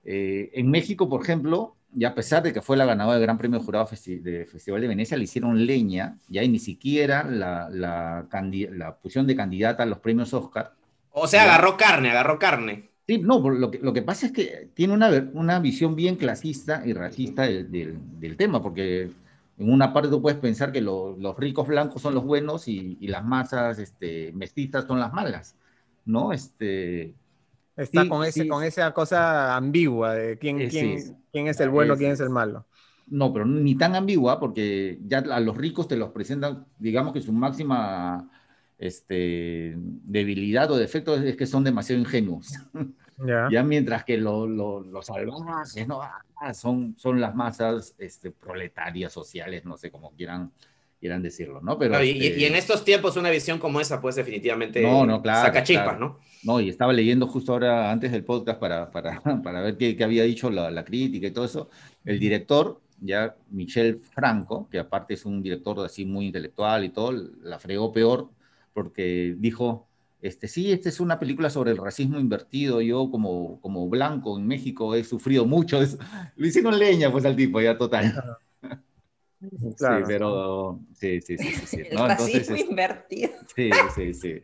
eh, 0.04 0.52
en 0.54 0.72
México, 0.72 1.10
por 1.10 1.22
ejemplo, 1.24 1.77
y 1.98 2.06
a 2.06 2.14
pesar 2.14 2.44
de 2.44 2.54
que 2.54 2.62
fue 2.62 2.78
la 2.78 2.86
ganadora 2.86 3.16
del 3.16 3.26
Gran 3.26 3.40
Premio 3.40 3.60
Jurado 3.60 3.90
de 4.06 4.46
Festival 4.46 4.82
de 4.82 4.88
Venecia, 4.88 5.18
le 5.18 5.24
hicieron 5.24 5.66
leña, 5.66 6.16
ya 6.30 6.44
y 6.44 6.48
ni 6.48 6.60
siquiera 6.60 7.24
la, 7.24 7.70
la, 7.72 8.28
la 8.72 8.98
pusieron 8.98 9.26
de 9.26 9.36
candidata 9.36 9.82
a 9.82 9.88
los 9.88 9.98
premios 9.98 10.32
Oscar. 10.32 10.74
O 11.10 11.26
sea, 11.26 11.46
agarró 11.46 11.76
carne, 11.76 12.12
agarró 12.12 12.38
carne. 12.38 12.92
Sí, 13.08 13.18
no, 13.18 13.50
lo 13.50 13.72
que, 13.72 13.80
lo 13.80 13.94
que 13.94 14.04
pasa 14.04 14.28
es 14.28 14.32
que 14.32 14.70
tiene 14.76 14.94
una, 14.94 15.10
una 15.34 15.60
visión 15.60 15.96
bien 15.96 16.18
clasista 16.18 16.84
y 16.86 16.94
racista 16.94 17.44
del, 17.44 17.72
del, 18.20 18.38
tema, 18.38 18.62
porque 18.62 19.10
en 19.58 19.72
una 19.72 19.92
parte 19.92 20.10
tú 20.10 20.22
puedes 20.22 20.38
pensar 20.38 20.72
que 20.72 20.82
los 20.82 21.38
ricos 21.38 21.68
blancos 21.68 22.04
son 22.04 22.14
los 22.14 22.26
buenos 22.26 22.68
y, 22.68 22.96
y, 23.02 23.08
las 23.08 23.26
masas 23.26 23.80
este, 23.80 24.32
mestizas 24.34 24.86
son 24.86 25.00
las 25.00 25.14
malas, 25.14 25.56
¿no? 26.06 26.32
Este, 26.32 27.16
Está 27.78 28.10
con, 28.10 28.26
ese, 28.26 28.48
con 28.48 28.64
esa 28.64 28.92
cosa 28.92 29.56
ambigua 29.56 30.16
de 30.16 30.38
quién, 30.40 30.60
eh, 30.60 30.68
quién, 30.68 31.18
quién 31.32 31.48
es 31.48 31.60
el 31.60 31.70
bueno, 31.70 31.96
quién 31.96 32.12
es 32.12 32.20
el 32.20 32.32
malo. 32.32 32.66
No, 33.06 33.32
pero 33.32 33.46
ni 33.46 33.76
tan 33.76 33.96
ambigua, 33.96 34.40
porque 34.40 35.00
ya 35.06 35.20
a 35.20 35.40
los 35.40 35.56
ricos 35.56 35.88
te 35.88 35.96
los 35.96 36.10
presentan, 36.10 36.66
digamos 36.78 37.14
que 37.14 37.22
su 37.22 37.32
máxima 37.32 38.30
este, 38.78 39.76
debilidad 39.78 40.70
o 40.72 40.78
defecto 40.78 41.16
es 41.16 41.38
que 41.38 41.46
son 41.46 41.64
demasiado 41.64 42.02
ingenuos. 42.02 42.54
Ya 43.50 43.64
mientras 43.64 44.04
que 44.04 44.18
los 44.18 45.06
salvajes 45.06 45.88
¿no? 45.88 46.02
Ah, 46.36 46.54
son, 46.54 46.96
son 46.98 47.22
las 47.22 47.34
masas 47.34 47.96
este, 47.98 48.32
proletarias, 48.32 49.14
sociales, 49.14 49.66
no 49.66 49.78
sé 49.78 49.90
cómo 49.90 50.12
quieran, 50.12 50.52
quieran 51.00 51.22
decirlo, 51.22 51.62
¿no? 51.62 51.78
Pero, 51.78 52.04
y, 52.04 52.10
y, 52.10 52.46
en 52.46 52.56
este 52.56 52.74
estos 52.74 52.84
tiempos 52.84 53.18
una 53.18 53.30
visión 53.30 53.60
como 53.60 53.80
esa, 53.80 54.02
pues 54.02 54.16
definitivamente 54.16 54.82
no, 54.82 55.06
no, 55.06 55.22
claro, 55.22 55.46
saca 55.46 55.64
chispas, 55.64 56.00
¿no? 56.00 56.20
No, 56.44 56.60
y 56.60 56.70
estaba 56.70 56.94
leyendo 56.94 57.28
justo 57.28 57.54
ahora, 57.54 57.92
antes 57.92 58.12
del 58.12 58.24
podcast, 58.24 58.60
para, 58.60 58.92
para, 58.92 59.22
para 59.44 59.62
ver 59.62 59.78
qué, 59.78 59.96
qué, 59.96 60.04
había 60.04 60.24
dicho 60.24 60.50
la, 60.50 60.72
la 60.72 60.84
crítica 60.84 61.28
y 61.28 61.32
todo 61.32 61.46
eso. 61.46 61.70
El 62.04 62.20
director 62.20 62.82
ya 63.00 63.36
Michel 63.50 64.00
Franco, 64.00 64.68
que 64.70 64.80
aparte 64.80 65.14
es 65.14 65.26
un 65.26 65.42
director 65.42 65.80
así 65.86 66.06
muy 66.06 66.28
intelectual 66.28 66.84
y 66.84 66.90
todo, 66.90 67.12
la 67.44 67.60
fregó 67.60 67.92
peor 67.92 68.30
porque 68.74 69.36
dijo, 69.38 69.88
este, 70.22 70.48
sí, 70.48 70.72
esta 70.72 70.90
es 70.90 71.00
una 71.00 71.20
película 71.20 71.50
sobre 71.50 71.72
el 71.72 71.78
racismo 71.78 72.20
invertido, 72.20 72.82
yo 72.82 73.10
como, 73.12 73.60
como 73.62 73.88
blanco 73.88 74.38
en 74.38 74.48
México 74.48 74.96
he 74.96 75.04
sufrido 75.04 75.46
mucho, 75.46 75.82
eso. 75.82 75.98
le 76.36 76.48
hicieron 76.48 76.78
leña 76.78 77.12
pues 77.12 77.26
al 77.26 77.36
tipo, 77.36 77.62
ya 77.62 77.78
total. 77.78 78.14
Sí, 79.40 79.86
pero 80.08 80.80
sí, 80.94 81.22
sí, 81.22 81.38
sí, 81.38 81.54
sí. 81.66 81.82
El 81.92 81.98
racismo 81.98 82.56
invertido. 82.56 83.32
Sí, 83.56 83.70
sí, 83.96 84.14
sí. 84.14 84.44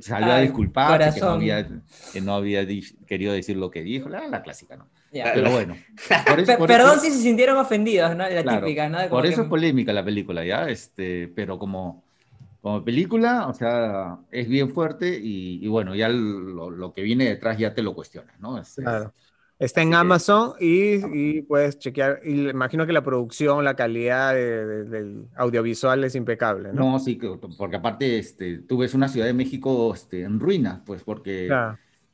Salió 0.00 0.32
a 0.32 0.40
disculparse 0.40 1.20
que 1.20 1.20
no 1.20 1.32
había, 1.32 1.68
que 2.12 2.20
no 2.20 2.34
había 2.34 2.66
querido 3.06 3.32
decir 3.32 3.56
lo 3.56 3.70
que 3.70 3.82
dijo, 3.82 4.08
la, 4.08 4.26
la 4.26 4.42
clásica, 4.42 4.76
¿no? 4.76 4.88
Pero 5.12 5.50
bueno. 5.52 5.76
Perdón 6.66 7.00
si 7.00 7.10
se 7.10 7.18
sintieron 7.18 7.58
ofendidos, 7.58 8.16
¿no? 8.16 8.28
La 8.28 8.60
típica, 8.60 8.88
¿no? 8.88 8.98
por 9.08 9.26
eso 9.26 9.42
es 9.42 9.48
polémica 9.48 9.92
la 9.92 10.04
película, 10.04 10.44
¿ya? 10.44 10.68
Este, 10.68 11.28
pero 11.28 11.58
como, 11.58 12.02
como 12.62 12.82
película, 12.82 13.48
o 13.48 13.54
sea, 13.54 14.18
es 14.30 14.48
bien 14.48 14.70
fuerte 14.70 15.18
y, 15.22 15.66
bueno, 15.68 15.94
ya 15.94 16.08
lo, 16.08 16.92
que 16.94 17.02
viene 17.02 17.26
detrás 17.26 17.58
ya 17.58 17.74
te 17.74 17.82
lo 17.82 17.94
cuestionas, 17.94 18.38
¿no? 18.40 18.60
claro. 18.76 19.12
Está 19.60 19.82
en 19.82 19.92
Amazon 19.92 20.54
y, 20.58 21.42
puedes 21.42 21.78
chequear, 21.78 22.20
y 22.24 22.48
imagino 22.48 22.86
que 22.86 22.94
la 22.94 23.04
producción, 23.04 23.62
la 23.62 23.76
calidad 23.76 24.32
del 24.32 25.26
audiovisual 25.36 26.02
es 26.02 26.14
impecable, 26.14 26.72
¿no? 26.72 26.92
No, 26.92 26.98
sí, 26.98 27.20
porque 27.58 27.76
aparte 27.76 28.18
este, 28.18 28.60
tú 28.60 28.78
ves 28.78 28.94
una 28.94 29.06
Ciudad 29.06 29.26
de 29.26 29.34
México 29.34 29.92
este, 29.94 30.22
en 30.22 30.40
ruinas, 30.40 30.80
pues 30.86 31.02
porque 31.02 31.50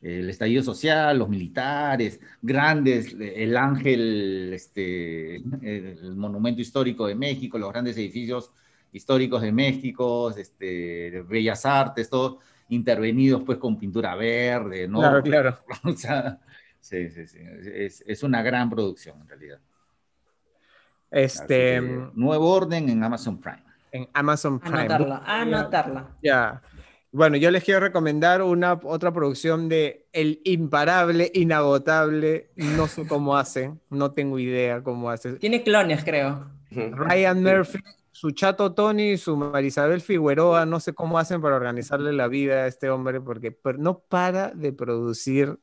el 0.02 0.28
estallido 0.28 0.64
social, 0.64 1.20
los 1.20 1.28
militares, 1.28 2.18
grandes, 2.43 3.14
el 3.18 3.56
ángel, 3.56 4.51
este, 4.52 5.36
el 5.36 6.16
monumento 6.16 6.60
histórico 6.60 7.06
de 7.06 7.14
México, 7.14 7.59
los 7.59 7.70
grandes 7.70 7.97
edificios 7.97 8.51
históricos 8.93 9.43
de 9.43 9.52
México, 9.52 10.35
este, 10.36 11.23
bellas 11.28 11.64
artes, 11.64 12.10
todo 12.10 12.40
intervenidos 12.68 13.43
pues 13.44 13.59
con 13.59 13.78
pintura 13.78 14.16
verde, 14.16 14.89
¿no? 14.89 14.98
Claro, 14.98 15.23
claro. 15.23 15.59
o 15.85 15.93
sea, 15.93 16.40
sí, 16.87 17.11
sí, 17.11 17.27
sí, 17.27 17.39
es, 17.41 18.05
es, 18.07 18.23
una 18.23 18.43
gran 18.43 18.71
producción 18.71 19.21
en 19.21 19.29
realidad. 19.29 19.61
Este... 21.11 21.81
nuevo 22.15 22.53
orden 22.53 22.89
en 22.89 23.03
Amazon 23.03 23.41
Prime. 23.41 23.63
En 23.93 24.09
Amazon 24.13 24.61
Prime. 24.61 24.81
Anotarla, 24.81 25.23
anotarla. 25.27 26.17
Ya. 26.23 26.63
Bueno, 27.13 27.37
yo 27.37 27.51
les 27.51 27.65
quiero 27.65 27.81
recomendar 27.81 28.43
una 28.43 28.75
otra 28.75 29.13
producción 29.13 29.69
de 29.69 30.07
El 30.13 30.41
Imparable, 30.45 31.31
Inagotable. 31.35 32.51
No 32.57 32.87
sé 32.89 33.07
cómo 33.07 33.37
hace, 33.37 33.73
no 33.91 34.13
tengo 34.13 34.39
idea 34.39 34.83
cómo 34.83 35.11
hace. 35.11 35.35
Tiene 35.35 35.63
clones, 35.63 36.05
creo. 36.05 36.51
Ryan 36.71 37.43
Murphy, 37.43 37.79
su 38.13 38.33
chato 38.33 38.75
Tony 38.75 39.13
y 39.13 39.19
su 39.19 39.37
Marisabel 39.37 40.01
Figueroa, 40.01 40.67
no 40.67 40.81
sé 40.81 40.93
cómo 40.95 41.19
hacen 41.19 41.41
para 41.41 41.57
organizarle 41.57 42.13
la 42.13 42.29
vida 42.29 42.65
a 42.65 42.67
este 42.67 42.91
hombre, 42.91 43.21
porque 43.21 43.57
no 43.79 43.99
para 44.01 44.51
de 44.51 44.73
producir 44.73 45.59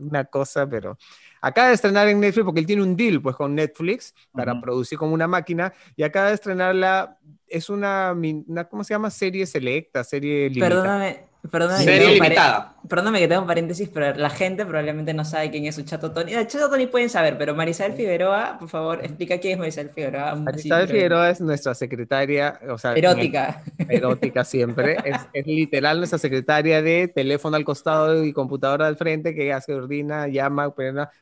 una 0.00 0.24
cosa, 0.24 0.68
pero 0.68 0.98
acaba 1.40 1.68
de 1.68 1.74
estrenar 1.74 2.08
en 2.08 2.20
Netflix 2.20 2.44
porque 2.44 2.60
él 2.60 2.66
tiene 2.66 2.82
un 2.82 2.96
deal 2.96 3.20
pues 3.22 3.36
con 3.36 3.54
Netflix 3.54 4.14
para 4.32 4.60
producir 4.60 4.98
como 4.98 5.14
una 5.14 5.26
máquina 5.26 5.72
y 5.96 6.02
acaba 6.02 6.28
de 6.28 6.34
estrenarla 6.34 7.18
es 7.46 7.68
una, 7.68 8.12
una, 8.12 8.64
¿cómo 8.64 8.84
se 8.84 8.94
llama? 8.94 9.10
Serie 9.10 9.44
selecta, 9.44 10.04
serie 10.04 10.48
limitada. 10.48 10.82
Perdóname, 10.82 11.29
Perdóname, 11.48 11.84
Serie 11.84 12.14
limitada. 12.14 12.74
Perdóname 12.86 13.18
que 13.18 13.28
tengo 13.28 13.40
un 13.42 13.46
paréntesis, 13.46 13.88
pero 13.88 14.14
la 14.14 14.28
gente 14.28 14.66
probablemente 14.66 15.14
no 15.14 15.24
sabe 15.24 15.50
quién 15.50 15.64
es 15.64 15.74
su 15.74 15.82
Chato 15.82 16.12
Tony. 16.12 16.34
El 16.34 16.46
Chato 16.46 16.68
Tony 16.68 16.86
pueden 16.86 17.08
saber, 17.08 17.38
pero 17.38 17.54
Marisabel 17.54 17.94
Figueroa, 17.94 18.58
por 18.58 18.68
favor, 18.68 19.00
explica 19.02 19.38
quién 19.38 19.54
es 19.54 19.58
Marisabel 19.58 19.90
Figueroa. 19.90 20.34
Marisabel 20.34 20.88
Figueroa 20.88 21.30
es 21.30 21.40
nuestra 21.40 21.74
secretaria, 21.74 22.60
o 22.68 22.76
sea, 22.76 22.92
erótica. 22.92 23.62
erótica 23.88 24.44
siempre. 24.44 24.98
es, 25.04 25.46
literal 25.46 25.98
nuestra 25.98 26.18
secretaria 26.18 26.82
de 26.82 27.08
teléfono 27.08 27.56
al 27.56 27.64
costado 27.64 28.22
y 28.22 28.34
computadora 28.34 28.86
al 28.86 28.96
frente 28.96 29.34
que 29.34 29.52
hace 29.52 29.74
ordina, 29.74 30.28
llama, 30.28 30.74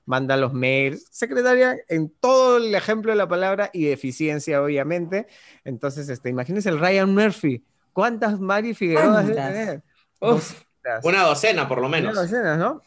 manda 0.04 0.36
los 0.36 0.52
mails. 0.52 1.06
Secretaria 1.10 1.76
en 1.88 2.10
todo 2.10 2.56
el 2.56 2.74
ejemplo 2.74 3.12
de 3.12 3.18
la 3.18 3.28
palabra 3.28 3.70
y 3.72 3.88
eficiencia, 3.88 4.60
obviamente. 4.60 5.28
Entonces, 5.64 6.08
este, 6.08 6.28
imagínense 6.28 6.68
el 6.70 6.80
Ryan 6.80 7.14
Murphy. 7.14 7.62
¿Cuántas 7.92 8.38
Mari 8.38 8.74
Figueroa 8.74 9.22
debe 9.22 9.34
tener? 9.34 9.87
Una 10.20 11.22
docena, 11.22 11.68
por 11.68 11.80
lo 11.80 11.88
menos. 11.88 12.12
Una 12.12 12.22
docena, 12.22 12.56
¿no? 12.56 12.82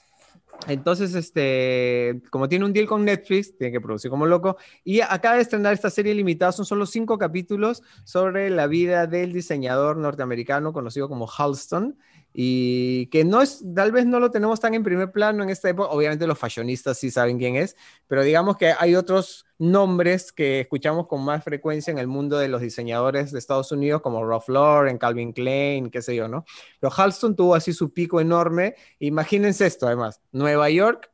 Entonces, 0.68 1.16
este, 1.16 2.22
como 2.30 2.48
tiene 2.48 2.66
un 2.66 2.74
deal 2.74 2.88
con 2.88 3.04
Netflix, 3.04 3.58
tiene 3.58 3.72
que 3.72 3.82
producir 3.82 4.12
como 4.12 4.26
loco. 4.26 4.58
Y 4.84 5.02
acaba 5.02 5.36
de 5.36 5.42
estrenar 5.42 5.74
esta 5.74 5.90
serie 5.90 6.14
limitada, 6.14 6.52
son 6.52 6.66
solo 6.66 6.86
cinco 6.86 7.18
capítulos 7.18 7.82
sobre 8.04 8.50
la 8.50 8.68
vida 8.68 9.08
del 9.08 9.34
diseñador 9.34 9.98
norteamericano 9.98 10.74
conocido 10.74 11.10
como 11.10 11.28
Halston 11.28 11.98
y 12.34 13.08
que 13.08 13.26
no 13.26 13.42
es, 13.42 13.64
tal 13.76 13.92
vez 13.92 14.06
no 14.06 14.20
lo 14.20 14.32
tenemos 14.32 14.60
tan 14.60 14.74
en 14.74 14.84
primer 14.84 15.12
plano 15.12 15.44
en 15.44 15.50
esta 15.50 15.70
época, 15.70 15.90
obviamente 15.90 16.28
los 16.28 16.38
fashionistas 16.38 16.98
sí 16.98 17.12
saben 17.12 17.38
quién 17.38 17.56
es, 17.56 17.76
pero 18.08 18.24
digamos 18.24 18.58
que 18.58 18.74
hay 18.78 18.96
otros 18.96 19.46
nombres 19.58 20.32
que 20.32 20.62
escuchamos 20.62 21.08
con 21.08 21.24
más 21.24 21.44
frecuencia 21.44 21.92
en 21.92 21.98
el 21.98 22.08
mundo 22.08 22.38
de 22.38 22.48
los 22.48 22.62
diseñadores 22.62 23.32
de 23.32 23.40
Estados 23.40 23.72
Unidos, 23.72 24.02
como 24.02 24.26
Ralph 24.26 24.50
Lauren, 24.50 24.98
Calvin 24.98 25.34
Klein, 25.34 25.90
qué 25.90 26.02
sé 26.02 26.16
yo, 26.16 26.28
¿no? 26.28 26.46
Pero 26.80 26.94
Halston 26.96 27.36
tuvo 27.36 27.56
así 27.56 27.74
su 27.74 27.94
pico 27.94 28.22
enorme, 28.22 28.76
imagínense 29.00 29.66
esto 29.66 29.88
además, 29.88 30.22
Nueva 30.32 30.70
York 30.70 31.12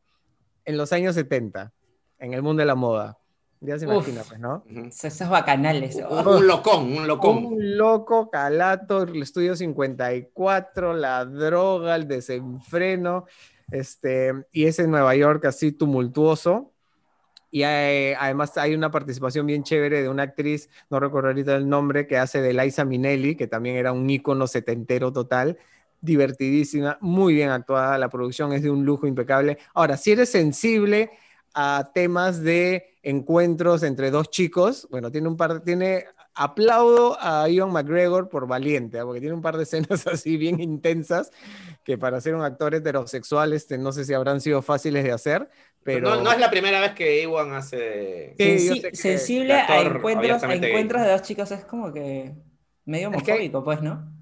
en 0.65 0.77
los 0.77 0.94
años 0.94 1.15
70, 1.15 1.73
en 2.19 2.34
el 2.34 2.41
mundo 2.41 2.61
de 2.61 2.68
la 2.68 2.76
moda. 2.76 3.18
Ya 3.59 3.79
se 3.79 3.85
imagina, 3.85 4.23
pues, 4.27 4.39
¿no? 4.39 4.63
Esos 4.67 5.29
bacanales. 5.29 5.95
Un, 5.95 6.45
locón, 6.45 6.97
un 6.97 7.07
locón. 7.07 7.45
Un 7.45 7.77
loco, 7.77 8.29
calato, 8.29 9.03
el 9.03 9.21
estudio 9.21 9.55
54, 9.55 10.93
la 10.93 11.25
droga, 11.25 11.95
el 11.95 12.07
desenfreno, 12.07 13.25
este, 13.71 14.34
y 14.51 14.65
ese 14.65 14.88
Nueva 14.88 15.15
York 15.15 15.45
así 15.45 15.71
tumultuoso. 15.71 16.71
Y 17.49 17.63
además 17.63 18.57
hay 18.57 18.75
una 18.75 18.91
participación 18.91 19.47
bien 19.47 19.63
chévere 19.63 20.01
de 20.01 20.09
una 20.09 20.23
actriz, 20.23 20.69
no 20.89 20.99
recuerdo 20.99 21.29
ahorita 21.29 21.55
el 21.55 21.67
nombre, 21.67 22.05
que 22.05 22.17
hace 22.17 22.41
de 22.41 22.53
Liza 22.53 22.85
Minnelli, 22.85 23.35
que 23.35 23.47
también 23.47 23.77
era 23.77 23.93
un 23.93 24.07
ícono 24.09 24.47
setentero 24.47 25.11
total 25.13 25.57
divertidísima, 26.01 26.97
muy 27.01 27.34
bien 27.34 27.49
actuada, 27.49 27.97
la 27.97 28.09
producción 28.09 28.53
es 28.53 28.61
de 28.61 28.69
un 28.69 28.85
lujo 28.85 29.07
impecable. 29.07 29.57
Ahora, 29.73 29.97
si 29.97 30.11
eres 30.11 30.29
sensible 30.29 31.11
a 31.59 31.89
temas 31.91 32.43
de 32.43 32.97
encuentros 33.01 33.81
entre 33.81 34.11
dos 34.11 34.29
chicos. 34.29 34.88
Bueno, 34.91 35.11
tiene 35.11 35.27
un 35.27 35.35
par, 35.35 35.61
tiene, 35.61 36.05
aplaudo 36.35 37.17
a 37.19 37.49
Ian 37.49 37.71
McGregor 37.71 38.29
por 38.29 38.45
valiente, 38.47 38.99
¿ah? 38.99 39.05
porque 39.05 39.19
tiene 39.19 39.34
un 39.34 39.41
par 39.41 39.57
de 39.57 39.63
escenas 39.63 40.05
así 40.07 40.38
bien 40.38 40.59
intensas 40.59 41.31
que 41.84 41.97
para 41.97 42.21
ser 42.21 42.35
un 42.35 42.43
actor 42.43 42.75
heterosexual, 42.75 43.53
este, 43.53 43.79
no 43.79 43.91
sé 43.91 44.05
si 44.05 44.13
habrán 44.13 44.39
sido 44.39 44.61
fáciles 44.61 45.03
de 45.03 45.11
hacer, 45.11 45.49
pero... 45.81 46.21
No, 46.21 46.31
es 46.31 46.39
la 46.39 46.51
primera 46.51 46.79
vez 46.79 46.91
que 46.91 47.23
Iwan 47.23 47.53
hace... 47.53 48.35
sensible 48.93 49.53
a 49.53 49.81
encuentros, 49.81 50.43
a 50.43 50.53
encuentros 50.53 51.01
de 51.01 51.09
dos 51.09 51.23
chicos, 51.23 51.51
es 51.51 51.65
como 51.65 51.91
que 51.91 52.35
medio 52.85 53.07
homofóbico, 53.07 53.63
pues, 53.63 53.81
¿no? 53.81 54.16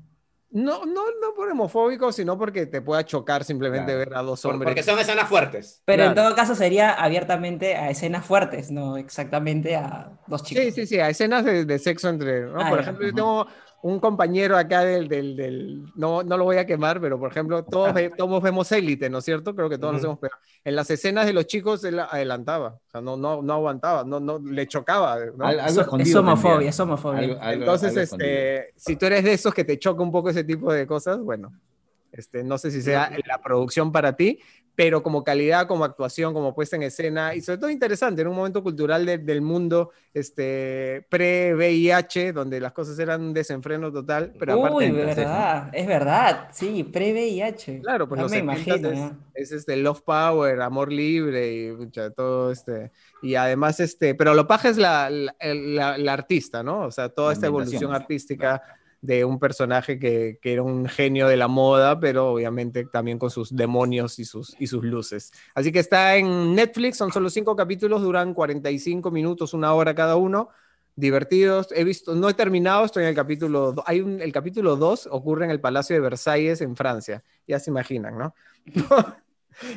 No, 0.56 0.86
no, 0.86 1.04
no 1.22 1.34
por 1.36 1.52
homofóbico, 1.52 2.14
sino 2.14 2.38
porque 2.38 2.66
te 2.66 2.82
pueda 2.82 3.04
chocar 3.06 3.44
simplemente 3.44 3.94
ver 3.94 4.16
a 4.16 4.22
dos 4.22 4.46
hombres. 4.46 4.70
Porque 4.70 4.84
son 4.84 4.98
escenas 4.98 5.28
fuertes. 5.28 5.82
Pero 5.84 6.06
en 6.06 6.16
todo 6.16 6.34
caso 6.34 6.56
sería 6.56 6.94
abiertamente 6.94 7.76
a 7.76 7.90
escenas 7.90 8.26
fuertes, 8.26 8.72
no 8.72 8.96
exactamente 8.96 9.76
a 9.76 10.12
dos 10.28 10.44
chicos. 10.44 10.64
Sí, 10.64 10.72
sí, 10.72 10.88
sí, 10.88 11.00
a 11.02 11.10
escenas 11.10 11.44
de, 11.44 11.78
sexo 11.78 12.08
entre. 12.08 12.46
Ah, 12.56 12.70
por 12.70 12.80
ejemplo, 12.80 13.06
yo 13.06 13.14
tengo 13.14 13.48
un 13.82 14.00
compañero 14.00 14.58
acá 14.58 14.84
del, 14.84 15.08
del, 15.08 15.36
del, 15.36 15.86
no, 15.96 16.24
no 16.24 16.38
lo 16.38 16.44
voy 16.44 16.58
a 16.58 16.66
quemar, 16.66 17.00
pero 17.00 17.20
por 17.20 17.30
ejemplo, 17.30 17.64
todos, 17.64 17.94
todos 18.18 18.44
vemos 18.44 18.72
élite, 18.72 19.10
¿no 19.10 19.20
es 19.20 19.26
cierto? 19.26 19.56
Creo 19.56 19.70
que 19.70 19.78
todos 19.78 19.94
nos 19.94 20.04
hemos 20.04 20.20
pegado. 20.20 20.42
En 20.64 20.76
las 20.76 20.90
escenas 20.90 21.26
de 21.26 21.34
los 21.34 21.46
chicos 21.46 21.84
él 21.84 22.00
adelantaba, 22.00 22.80
o 22.88 22.90
sea, 22.90 23.02
no, 23.02 23.16
no, 23.16 23.42
no 23.42 23.54
aguantaba, 23.54 24.04
no, 24.04 24.20
no, 24.20 24.40
le 24.40 24.68
chocaba. 24.68 25.18
¿no? 25.38 25.50
es 26.00 26.16
homofobia, 26.16 26.70
es 26.70 26.80
homofobia. 26.80 27.54
Entonces, 27.54 27.96
este, 27.96 28.74
si 28.76 28.96
tú 28.96 29.06
eres 29.06 29.24
de 29.24 29.34
esos 29.34 29.54
que 29.54 29.64
te 29.64 29.78
choca 29.78 30.02
un 30.02 30.12
poco 30.12 30.30
ese 30.30 30.44
tipo 30.44 30.74
de 30.74 30.88
cosas, 30.88 31.20
bueno, 31.20 31.52
este, 32.12 32.44
no 32.44 32.58
sé 32.58 32.72
si 32.72 32.82
sea 32.82 33.12
la 33.26 33.42
producción 33.42 33.92
para 33.92 34.16
ti, 34.16 34.40
pero 34.76 35.02
como 35.02 35.24
calidad, 35.24 35.68
como 35.68 35.86
actuación, 35.86 36.34
como 36.34 36.54
puesta 36.54 36.76
en 36.76 36.84
escena, 36.84 37.34
y 37.34 37.42
sobre 37.42 37.58
todo 37.60 37.70
interesante, 37.70 38.22
en 38.22 38.28
un 38.28 38.36
momento 38.36 38.62
cultural 38.62 39.06
del 39.06 39.42
mundo 39.42 39.92
este, 40.14 41.06
pre-VIH, 41.10 42.34
donde 42.34 42.60
las 42.60 42.74
cosas 42.74 43.00
eran 43.00 43.22
un 43.22 43.34
desenfreno 43.34 43.92
total, 43.92 44.34
pero 44.38 44.60
Uy, 44.60 44.92
verdad, 44.92 45.70
es 45.74 45.88
verdad, 45.88 46.50
sí, 46.52 46.84
pre-VIH. 46.84 47.82
Claro, 47.82 48.08
pues 48.08 48.20
no 48.20 48.28
me 48.28 48.38
imagino, 48.38 49.18
es, 49.34 49.52
este 49.52 49.78
Love 49.78 50.02
Power, 50.02 50.62
amor 50.62 50.92
libre 50.92 51.54
y 51.54 51.90
todo 52.16 52.52
este, 52.52 52.92
y 53.22 53.36
además 53.36 53.80
este, 53.80 54.16
pero 54.16 54.34
lo 54.34 54.48
paja 54.48 54.70
es 54.70 54.78
la, 54.78 55.10
la, 55.10 56.14
artista, 56.14 56.64
¿no? 56.64 56.82
O 56.86 56.92
sea, 56.92 57.10
toda 57.10 57.34
esta 57.34 57.48
evolución 57.48 57.94
artística 57.94 58.62
de 59.06 59.26
un 59.26 59.40
personaje 59.40 60.00
que, 60.00 60.40
que, 60.42 60.54
era 60.54 60.64
un 60.64 60.88
genio 60.88 61.28
de 61.28 61.38
la 61.38 61.48
moda, 61.48 62.00
pero 62.00 62.32
obviamente 62.32 62.86
también 62.86 63.20
con 63.20 63.30
sus 63.30 63.56
demonios 63.56 64.20
y 64.20 64.26
sus, 64.26 64.56
y 64.60 64.68
sus 64.68 64.84
luces. 64.84 65.32
Así 65.54 65.72
que 65.72 65.80
está 65.80 66.16
en 66.16 66.56
Netflix, 66.56 66.98
son 66.98 67.12
solo 67.12 67.30
cinco 67.30 67.56
capítulos, 67.56 68.02
duran 68.02 68.34
45 68.34 69.12
minutos, 69.12 69.54
una 69.54 69.74
hora 69.74 69.96
cada 69.96 70.16
uno. 70.16 70.50
Divertidos, 70.98 71.68
he 71.74 71.84
visto, 71.84 72.16
no 72.16 72.30
he 72.30 72.34
terminado, 72.34 72.86
estoy 72.86 73.04
en 73.04 73.10
el 73.10 73.16
capítulo, 73.16 73.76
hay 73.86 74.00
un, 74.00 74.22
el 74.22 74.32
capítulo 74.32 74.78
2 74.78 75.10
ocurre 75.12 75.44
en 75.44 75.52
el 75.52 75.60
Palacio 75.60 75.94
de 75.94 76.00
Versalles 76.00 76.62
en 76.62 76.78
Francia, 76.78 77.22
ya 77.46 77.60
se 77.60 77.70
imaginan, 77.70 78.18
¿no? 78.18 78.34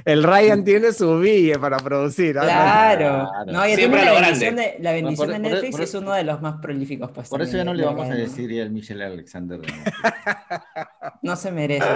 El 0.05 0.23
Ryan 0.23 0.65
tiene 0.65 0.93
su 0.93 1.19
bille 1.19 1.59
para 1.59 1.77
producir. 1.79 2.33
Claro. 2.33 3.31
No, 3.47 3.65
Siempre 3.65 4.05
la 4.05 4.13
bendición, 4.21 4.57
de, 4.57 4.77
la 4.81 4.93
bendición 4.93 5.29
de 5.31 5.39
Netflix 5.39 5.79
es 5.79 5.95
uno 5.95 6.13
de 6.13 6.25
los 6.25 6.41
más 6.41 6.61
prolíficos. 6.61 7.11
Pues, 7.11 7.29
por 7.29 7.43
eso 7.43 7.57
ya 7.57 7.65
no 7.65 7.75
le 7.75 7.85
vamos 7.85 8.11
a 8.11 8.15
decir 8.15 8.51
el 8.53 8.71
Michelle 8.71 9.05
Alexander. 9.05 9.61
no 11.23 11.37
se 11.37 11.53
merece 11.53 11.87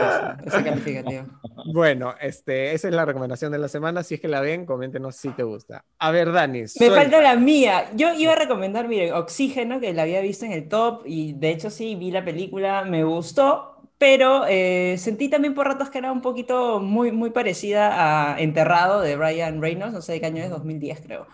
ese 0.45 0.65
calificativo. 0.65 1.25
Bueno, 1.73 2.15
este, 2.21 2.75
esa 2.75 2.89
es 2.89 2.95
la 2.95 3.05
recomendación 3.05 3.53
de 3.53 3.59
la 3.59 3.69
semana. 3.69 4.03
Si 4.03 4.15
es 4.15 4.21
que 4.21 4.27
la 4.27 4.41
ven, 4.41 4.67
coméntenos 4.67 5.15
si 5.15 5.31
te 5.31 5.45
gusta. 5.45 5.85
A 5.99 6.11
ver, 6.11 6.33
Dani. 6.33 6.65
Me 6.81 6.91
falta 6.91 7.21
la 7.21 7.37
mía. 7.37 7.91
Yo 7.95 8.13
iba 8.15 8.33
a 8.33 8.37
recomendar, 8.37 8.89
miren, 8.89 9.15
Oxígeno, 9.15 9.79
que 9.79 9.93
la 9.93 10.03
había 10.03 10.21
visto 10.21 10.45
en 10.45 10.53
el 10.53 10.69
top 10.69 11.03
y 11.07 11.35
de 11.35 11.51
hecho 11.51 11.71
sí, 11.71 11.95
vi 11.95 12.11
la 12.11 12.25
película, 12.25 12.85
me 12.85 13.05
gustó 13.05 13.72
pero 14.03 14.47
eh, 14.49 14.97
sentí 14.99 15.29
también 15.29 15.55
por 15.55 15.69
ratos 15.69 15.89
que 15.89 15.99
era 15.99 16.11
un 16.11 16.23
poquito 16.23 16.81
muy, 16.81 17.13
muy 17.13 17.31
parecida 17.31 18.33
a 18.33 18.41
Enterrado 18.41 19.01
de 19.01 19.15
Brian 19.15 19.63
Reynolds, 19.63 19.95
no 19.95 20.03
sé 20.03 20.15
de 20.15 20.21
qué 20.21 20.27
año 20.27 20.43
es, 20.43 20.51
2010 20.51 21.03
creo. 21.03 21.29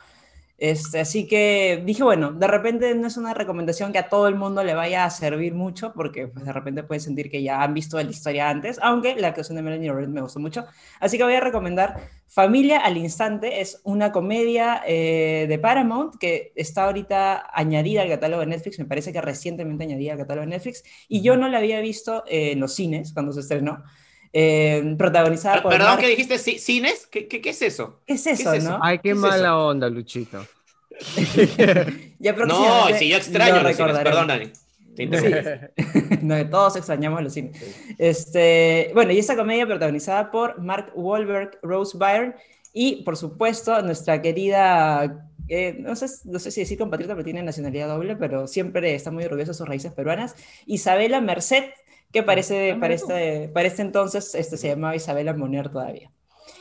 Este, 0.59 0.98
así 0.98 1.28
que 1.28 1.80
dije, 1.86 2.02
bueno, 2.02 2.32
de 2.32 2.48
repente 2.48 2.93
no 2.97 3.06
es 3.06 3.16
una 3.16 3.32
recomendación 3.32 3.93
que 3.93 3.98
a 3.98 4.09
todo 4.09 4.26
el 4.26 4.35
mundo 4.35 4.64
le 4.64 4.74
vaya 4.74 5.05
a 5.05 5.10
servir 5.10 5.55
mucho, 5.55 5.93
porque 5.93 6.26
pues, 6.26 6.44
de 6.44 6.52
repente 6.52 6.82
pueden 6.82 7.01
sentir 7.01 7.30
que 7.30 7.44
ya 7.44 7.62
han 7.62 7.74
visto 7.74 7.97
la 7.97 8.10
historia 8.10 8.51
antes, 8.51 8.80
aunque 8.82 9.14
la 9.14 9.28
actuación 9.28 9.55
de 9.55 9.62
Melanie 9.62 9.86
Laurent 9.86 10.12
me 10.12 10.20
gustó 10.20 10.40
mucho. 10.40 10.66
Así 10.98 11.16
que 11.16 11.22
voy 11.22 11.35
a 11.35 11.40
recomendar 11.40 12.09
Familia 12.26 12.80
al 12.80 12.97
Instante, 12.97 13.60
es 13.60 13.80
una 13.85 14.10
comedia 14.10 14.82
eh, 14.85 15.47
de 15.48 15.59
Paramount 15.60 16.16
que 16.16 16.52
está 16.56 16.86
ahorita 16.86 17.51
añadida 17.52 18.02
al 18.02 18.09
catálogo 18.09 18.40
de 18.40 18.48
Netflix, 18.48 18.80
me 18.80 18.85
parece 18.85 19.12
que 19.12 19.20
recientemente 19.20 19.85
añadida 19.85 20.12
al 20.12 20.18
catálogo 20.18 20.44
de 20.44 20.51
Netflix, 20.51 20.82
y 21.06 21.22
yo 21.22 21.36
no 21.36 21.48
la 21.48 21.59
había 21.59 21.80
visto 21.80 22.24
en 22.26 22.59
los 22.59 22.74
cines 22.74 23.12
cuando 23.12 23.32
se 23.32 23.40
estrenó. 23.40 23.85
Eh, 24.32 24.94
protagonizada 24.98 25.62
por. 25.62 25.72
Perdón, 25.72 25.98
¿qué 25.98 26.09
dijiste? 26.09 26.38
¿Cines? 26.38 27.06
¿Qué, 27.06 27.26
qué, 27.28 27.40
qué 27.40 27.50
es 27.50 27.62
eso? 27.62 28.00
¿Qué 28.06 28.14
es 28.14 28.26
eso, 28.26 28.55
no? 28.56 28.78
Ay, 28.82 28.98
qué, 28.98 29.14
mala 29.14 29.59
onda, 29.59 29.88
Luchito. 29.88 30.44
no, 32.46 32.88
si 32.98 33.09
yo 33.09 33.16
extraño 33.16 33.62
los 33.62 33.76
cines, 33.76 33.98
perdón, 33.98 34.26
Dani. 34.26 34.52
no, 36.22 36.50
todos 36.50 36.76
extrañamos 36.76 37.22
los 37.22 37.32
cines. 37.32 37.56
Este, 37.98 38.90
bueno, 38.94 39.12
y 39.12 39.18
esta 39.18 39.36
comedia 39.36 39.64
protagonizada 39.64 40.30
por 40.30 40.60
Mark 40.60 40.90
Wahlberg, 40.94 41.59
Rose 41.62 41.96
Byrne 41.96 42.34
y, 42.72 43.02
por 43.05 43.16
supuesto, 43.16 43.80
nuestra 43.82 44.20
querida 44.20 45.28
eh, 45.48 45.76
no, 45.78 45.96
sé, 45.96 46.06
no 46.24 46.38
sé 46.38 46.50
si 46.50 46.60
decir 46.60 46.78
compatriota, 46.78 47.14
pero 47.14 47.24
tiene 47.24 47.42
nacionalidad 47.42 47.88
doble, 47.88 48.16
pero 48.16 48.46
siempre 48.46 48.94
está 48.94 49.10
muy 49.10 49.24
orgullosa 49.24 49.52
de 49.52 49.59
sus 49.59 49.68
raíces 49.68 49.92
peruanas. 49.92 50.36
Isabela 50.66 51.20
Merced, 51.20 51.64
que 52.12 52.22
parece, 52.22 52.76
para, 52.80 52.94
este, 52.94 53.48
para 53.48 53.68
este 53.68 53.82
entonces 53.82 54.35
este, 54.35 54.56
se 54.56 54.68
llamaba 54.68 54.97
Isabela 54.97 55.35
Monier 55.35 55.68
todavía. 55.68 56.10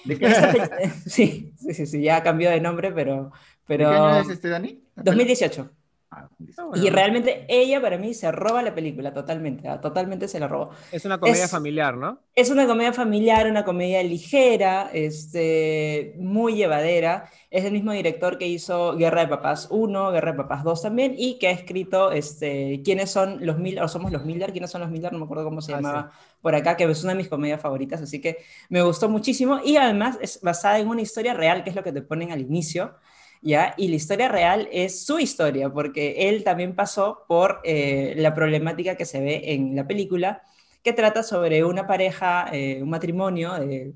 ¿De 0.03 0.17
qué? 0.17 0.29
sí, 1.05 1.53
sí, 1.57 1.85
sí, 1.85 2.01
ya 2.01 2.23
cambió 2.23 2.49
de 2.49 2.61
nombre, 2.61 2.91
pero... 2.91 3.31
pero... 3.65 3.89
¿De 3.89 3.95
qué 3.95 4.01
año 4.01 4.21
es 4.21 4.29
este, 4.29 4.49
Dani? 4.49 4.83
2018. 4.95 5.71
Ah, 6.09 6.29
y 6.75 6.89
realmente 6.89 7.45
ella 7.49 7.81
para 7.81 7.97
mí 7.97 8.13
se 8.13 8.31
roba 8.31 8.61
la 8.61 8.73
película 8.73 9.13
totalmente, 9.13 9.67
ah, 9.67 9.81
totalmente 9.81 10.29
se 10.29 10.39
la 10.39 10.47
robó. 10.47 10.69
Es 10.89 11.03
una 11.03 11.19
comedia 11.19 11.49
familiar, 11.49 11.97
¿no? 11.97 12.19
Es 12.33 12.49
una 12.49 12.65
comedia 12.65 12.93
familiar, 12.93 13.45
una 13.45 13.65
comedia 13.65 14.01
ligera, 14.03 14.89
este, 14.93 16.15
muy 16.17 16.55
llevadera. 16.55 17.29
Es 17.51 17.65
el 17.65 17.73
mismo 17.73 17.91
director 17.91 18.37
que 18.37 18.47
hizo 18.47 18.95
Guerra 18.95 19.21
de 19.21 19.27
Papás 19.27 19.67
1, 19.69 20.11
Guerra 20.11 20.31
de 20.31 20.37
Papás 20.37 20.63
2 20.63 20.81
también, 20.81 21.13
y 21.17 21.39
que 21.39 21.49
ha 21.49 21.51
escrito 21.51 22.11
este, 22.13 22.81
quiénes 22.85 23.11
son 23.11 23.45
los 23.45 23.57
Miller, 23.57 23.83
o 23.83 23.89
somos 23.89 24.13
los 24.13 24.23
Miller, 24.23 24.53
quiénes 24.53 24.71
son 24.71 24.81
los 24.81 24.89
Miller, 24.89 25.11
no 25.11 25.19
me 25.19 25.25
acuerdo 25.25 25.43
cómo 25.43 25.61
se 25.61 25.73
ah, 25.73 25.77
llamaba 25.77 26.11
por 26.41 26.55
acá, 26.55 26.77
que 26.77 26.85
es 26.85 27.03
una 27.03 27.11
de 27.11 27.17
mis 27.17 27.27
comedias 27.27 27.59
favoritas, 27.59 28.01
así 28.01 28.21
que 28.21 28.37
me 28.69 28.81
gustó 28.81 29.09
muchísimo. 29.09 29.59
Y 29.65 29.75
además 29.75 30.17
es 30.21 30.39
basada 30.41 30.79
en 30.79 30.87
una 30.87 31.01
historia 31.01 31.33
real, 31.33 31.65
que 31.65 31.71
es 31.71 31.75
lo 31.75 31.83
que 31.83 31.91
te 31.91 32.01
ponen 32.01 32.31
al 32.31 32.39
inicio. 32.39 32.95
¿Ya? 33.41 33.73
Y 33.77 33.87
la 33.89 33.95
historia 33.95 34.27
real 34.27 34.67
es 34.71 35.05
su 35.05 35.19
historia, 35.19 35.69
porque 35.71 36.29
él 36.29 36.43
también 36.43 36.75
pasó 36.75 37.25
por 37.27 37.61
eh, 37.63 38.13
la 38.17 38.33
problemática 38.33 38.95
que 38.95 39.05
se 39.05 39.21
ve 39.21 39.53
en 39.53 39.75
la 39.75 39.87
película, 39.87 40.41
que 40.83 40.93
trata 40.93 41.23
sobre 41.23 41.63
una 41.65 41.87
pareja, 41.87 42.49
eh, 42.51 42.81
un 42.81 42.89
matrimonio 42.89 43.53
de 43.53 43.93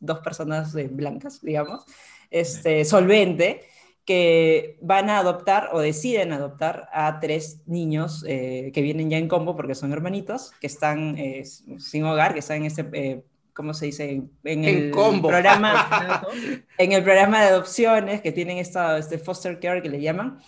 dos 0.00 0.20
personas 0.20 0.74
eh, 0.74 0.88
blancas, 0.90 1.40
digamos, 1.42 1.84
este, 2.30 2.84
solvente, 2.84 3.62
que 4.04 4.78
van 4.80 5.10
a 5.10 5.18
adoptar 5.18 5.70
o 5.72 5.80
deciden 5.80 6.32
adoptar 6.32 6.88
a 6.92 7.18
tres 7.18 7.62
niños 7.66 8.22
que 8.22 8.70
vienen 8.76 9.10
ya 9.10 9.18
en 9.18 9.26
combo 9.26 9.56
porque 9.56 9.74
son 9.74 9.92
hermanitos, 9.92 10.52
que 10.60 10.68
están 10.68 11.16
sin 11.44 12.04
hogar, 12.04 12.32
que 12.32 12.38
están 12.38 12.58
en 12.58 12.66
este 12.66 13.24
¿cómo 13.56 13.72
se 13.72 13.86
dice? 13.86 14.22
En 14.44 14.64
el 14.64 14.90
programa 14.90 16.22
en 16.78 16.92
el 16.92 17.02
programa 17.02 17.40
de 17.40 17.48
adopciones 17.48 18.20
que 18.20 18.30
tienen 18.30 18.58
esta, 18.58 18.98
este 18.98 19.18
foster 19.18 19.58
care 19.58 19.82
que 19.82 19.88
le 19.88 20.00
llaman. 20.00 20.38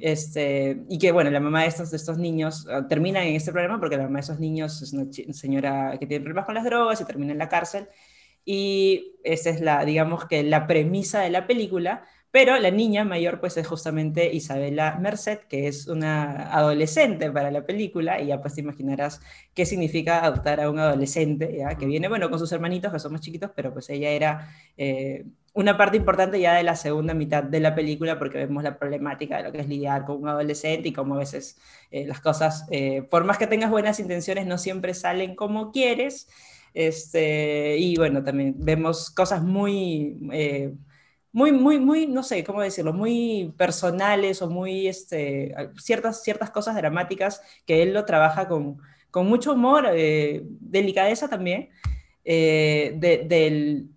Este, 0.00 0.82
y 0.88 0.98
que 0.98 1.12
bueno, 1.12 1.30
la 1.30 1.38
mamá 1.38 1.62
de 1.62 1.68
estos, 1.68 1.92
de 1.92 1.98
estos 1.98 2.18
niños 2.18 2.66
uh, 2.66 2.88
termina 2.88 3.24
en 3.24 3.36
este 3.36 3.52
programa 3.52 3.78
porque 3.78 3.96
la 3.96 4.04
mamá 4.04 4.16
de 4.16 4.22
esos 4.22 4.40
niños 4.40 4.82
es 4.82 4.92
una 4.92 5.06
señora 5.32 5.96
que 6.00 6.06
tiene 6.06 6.24
problemas 6.24 6.46
con 6.46 6.56
las 6.56 6.64
drogas 6.64 7.00
y 7.00 7.04
termina 7.04 7.32
en 7.32 7.38
la 7.38 7.48
cárcel. 7.48 7.86
Y 8.44 9.18
esa 9.22 9.50
es 9.50 9.60
la, 9.60 9.84
digamos 9.84 10.24
que 10.26 10.42
la 10.42 10.66
premisa 10.66 11.20
de 11.20 11.30
la 11.30 11.46
película, 11.46 12.04
pero 12.34 12.58
la 12.58 12.72
niña 12.72 13.04
mayor 13.04 13.38
pues 13.38 13.56
es 13.58 13.64
justamente 13.64 14.34
Isabela 14.34 14.98
Merced, 15.00 15.38
que 15.48 15.68
es 15.68 15.86
una 15.86 16.52
adolescente 16.52 17.30
para 17.30 17.52
la 17.52 17.64
película, 17.64 18.20
y 18.20 18.26
ya 18.26 18.40
pues 18.40 18.54
te 18.54 18.60
imaginarás 18.60 19.20
qué 19.54 19.64
significa 19.64 20.24
adoptar 20.24 20.60
a 20.60 20.68
un 20.68 20.80
adolescente, 20.80 21.64
que 21.78 21.86
viene, 21.86 22.08
bueno, 22.08 22.30
con 22.30 22.40
sus 22.40 22.50
hermanitos, 22.50 22.92
que 22.92 22.98
somos 22.98 23.20
chiquitos, 23.20 23.52
pero 23.54 23.72
pues 23.72 23.88
ella 23.88 24.10
era 24.10 24.48
eh, 24.76 25.26
una 25.52 25.76
parte 25.76 25.96
importante 25.96 26.40
ya 26.40 26.54
de 26.54 26.64
la 26.64 26.74
segunda 26.74 27.14
mitad 27.14 27.44
de 27.44 27.60
la 27.60 27.72
película, 27.76 28.18
porque 28.18 28.38
vemos 28.38 28.64
la 28.64 28.80
problemática 28.80 29.36
de 29.36 29.44
lo 29.44 29.52
que 29.52 29.60
es 29.60 29.68
lidiar 29.68 30.04
con 30.04 30.20
un 30.20 30.28
adolescente 30.28 30.88
y 30.88 30.92
cómo 30.92 31.14
a 31.14 31.18
veces 31.18 31.56
eh, 31.92 32.04
las 32.04 32.20
cosas, 32.20 32.66
eh, 32.72 33.02
por 33.02 33.22
más 33.22 33.38
que 33.38 33.46
tengas 33.46 33.70
buenas 33.70 34.00
intenciones, 34.00 34.44
no 34.44 34.58
siempre 34.58 34.94
salen 34.94 35.36
como 35.36 35.70
quieres. 35.70 36.26
Este, 36.74 37.76
y 37.78 37.94
bueno, 37.94 38.24
también 38.24 38.56
vemos 38.58 39.10
cosas 39.12 39.44
muy 39.44 40.18
muy, 41.34 41.50
muy, 41.50 41.80
muy, 41.80 42.06
no 42.06 42.22
sé 42.22 42.44
cómo 42.44 42.62
decirlo, 42.62 42.92
muy 42.92 43.52
personales 43.58 44.40
o 44.40 44.48
muy, 44.48 44.86
este, 44.86 45.52
ciertas, 45.76 46.22
ciertas 46.22 46.50
cosas 46.50 46.76
dramáticas 46.76 47.42
que 47.66 47.82
él 47.82 47.92
lo 47.92 48.04
trabaja 48.04 48.46
con, 48.46 48.78
con 49.10 49.26
mucho 49.26 49.54
humor, 49.54 49.84
eh, 49.92 50.42
delicadeza 50.44 51.28
también, 51.28 51.70
eh, 52.24 52.94
del 52.96 53.88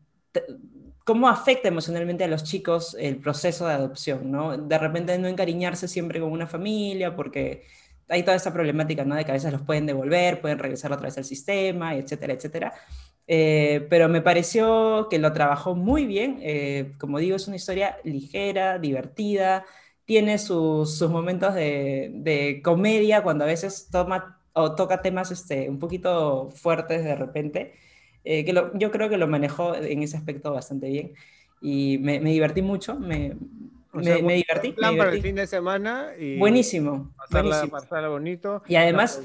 cómo 1.05 1.29
afecta 1.29 1.67
emocionalmente 1.67 2.23
a 2.23 2.27
los 2.27 2.43
chicos 2.43 2.97
el 2.99 3.17
proceso 3.17 3.67
de 3.67 3.73
adopción, 3.75 4.31
¿no? 4.31 4.57
De 4.57 4.77
repente 4.79 5.15
no 5.19 5.27
encariñarse 5.27 5.87
siempre 5.87 6.19
con 6.19 6.31
una 6.31 6.47
familia 6.47 7.15
porque 7.15 7.65
hay 8.09 8.23
toda 8.23 8.35
esa 8.35 8.51
problemática, 8.51 9.05
¿no? 9.05 9.15
De 9.15 9.23
que 9.23 9.31
a 9.31 9.35
veces 9.35 9.51
los 9.51 9.61
pueden 9.61 9.85
devolver, 9.85 10.41
pueden 10.41 10.57
regresar 10.57 10.91
otra 10.91 11.05
vez 11.05 11.17
al 11.19 11.25
sistema, 11.25 11.95
etcétera, 11.95 12.33
etcétera. 12.33 12.73
Eh, 13.27 13.85
pero 13.89 14.07
me 14.07 14.21
pareció 14.21 15.07
que 15.09 15.19
lo 15.19 15.33
trabajó 15.33 15.75
muy 15.75 16.05
bien. 16.05 16.39
Eh, 16.41 16.93
como 16.97 17.19
digo, 17.19 17.35
es 17.35 17.47
una 17.47 17.57
historia 17.57 17.97
ligera, 18.03 18.79
divertida, 18.79 19.65
tiene 20.05 20.37
sus, 20.37 20.97
sus 20.97 21.09
momentos 21.09 21.53
de, 21.53 22.11
de, 22.13 22.61
comedia 22.63 23.23
cuando 23.23 23.43
a 23.43 23.47
veces 23.47 23.89
toma 23.91 24.39
o 24.53 24.73
toca 24.75 25.01
temas 25.01 25.31
este, 25.31 25.69
un 25.69 25.79
poquito 25.79 26.49
fuertes 26.51 27.03
de 27.03 27.15
repente, 27.15 27.73
eh, 28.23 28.45
que 28.45 28.53
yo 28.73 28.91
creo 28.91 29.09
que 29.09 29.17
lo 29.17 29.27
manejó 29.27 29.75
en 29.75 30.01
ese 30.01 30.17
aspecto 30.17 30.51
bastante 30.51 30.87
bien 30.89 31.13
y 31.61 31.97
me, 31.99 32.19
me 32.19 32.31
divertí 32.31 32.61
mucho, 32.61 32.99
me, 32.99 33.35
me, 33.93 34.21
me, 34.21 34.35
divertí. 34.35 34.71
Plan 34.71 34.93
me 34.93 34.99
para 34.99 35.11
el 35.11 35.21
fin 35.21 35.35
de 35.35 35.47
semana. 35.47 36.11
Y 36.17 36.37
buenísimo. 36.37 37.13
Pasarla, 37.17 37.55
buenísimo. 37.55 37.71
pasarla 37.79 38.09
bonito. 38.09 38.63
Y 38.67 38.75
además, 38.75 39.21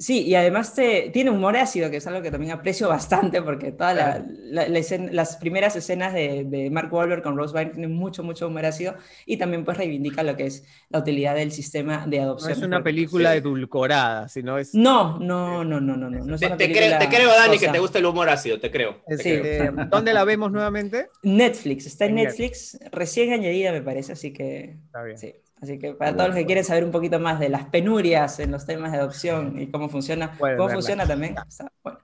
Sí, 0.00 0.22
y 0.22 0.34
además 0.34 0.74
te, 0.74 1.10
tiene 1.12 1.30
humor 1.30 1.58
ácido, 1.58 1.90
que 1.90 1.98
es 1.98 2.06
algo 2.06 2.22
que 2.22 2.30
también 2.30 2.52
aprecio 2.52 2.88
bastante, 2.88 3.42
porque 3.42 3.70
todas 3.70 3.94
la, 3.94 4.24
la, 4.26 4.66
la 4.66 4.78
escena, 4.78 5.12
las 5.12 5.36
primeras 5.36 5.76
escenas 5.76 6.14
de, 6.14 6.44
de, 6.46 6.70
Mark 6.70 6.90
Wahlberg 6.90 7.22
con 7.22 7.36
Rose 7.36 7.52
Byrne 7.52 7.72
tienen 7.72 7.94
mucho, 7.94 8.22
mucho 8.22 8.46
humor 8.46 8.64
ácido, 8.64 8.94
y 9.26 9.36
también 9.36 9.62
pues 9.62 9.76
reivindica 9.76 10.22
lo 10.22 10.38
que 10.38 10.46
es 10.46 10.64
la 10.88 11.00
utilidad 11.00 11.34
del 11.34 11.52
sistema 11.52 12.06
de 12.06 12.20
adopción. 12.20 12.52
No 12.52 12.56
es 12.56 12.62
una 12.62 12.82
película 12.82 13.36
edulcorada, 13.36 14.26
sino 14.30 14.56
es... 14.56 14.74
No, 14.74 15.18
no, 15.18 15.64
no, 15.64 15.82
no, 15.82 15.98
no. 15.98 16.08
no, 16.08 16.24
no 16.24 16.38
te, 16.38 16.48
te, 16.48 16.72
creo, 16.72 16.98
te, 16.98 17.08
creo, 17.08 17.28
Dani, 17.28 17.56
cosa. 17.56 17.66
que 17.66 17.72
te 17.72 17.78
gusta 17.78 17.98
el 17.98 18.06
humor 18.06 18.30
ácido, 18.30 18.58
te 18.58 18.70
creo. 18.70 19.02
Te 19.06 19.18
sí, 19.18 19.22
creo. 19.22 19.64
Eh, 19.64 19.86
¿Dónde 19.90 20.14
la 20.14 20.24
vemos 20.24 20.50
nuevamente? 20.50 21.08
Netflix, 21.22 21.84
está 21.84 22.06
en, 22.06 22.16
en 22.16 22.24
Netflix, 22.24 22.72
Netflix, 22.72 22.92
recién 22.92 23.34
añadida 23.34 23.70
me 23.70 23.82
parece, 23.82 24.12
así 24.12 24.32
que... 24.32 24.78
Está 24.86 25.02
bien. 25.02 25.18
Sí. 25.18 25.34
Así 25.60 25.78
que 25.78 25.92
para 25.92 26.12
todos 26.16 26.28
los 26.28 26.36
que 26.36 26.46
quieren 26.46 26.64
saber 26.64 26.84
un 26.84 26.90
poquito 26.90 27.20
más 27.20 27.38
de 27.38 27.50
las 27.50 27.66
penurias 27.66 28.40
en 28.40 28.50
los 28.50 28.64
temas 28.64 28.92
de 28.92 28.98
adopción 28.98 29.60
y 29.60 29.70
cómo 29.70 29.88
funciona, 29.88 30.30
cómo 30.38 30.44
verla. 30.44 30.68
funciona 30.70 31.06
también. 31.06 31.34
Está, 31.46 31.70
bueno. 31.82 31.98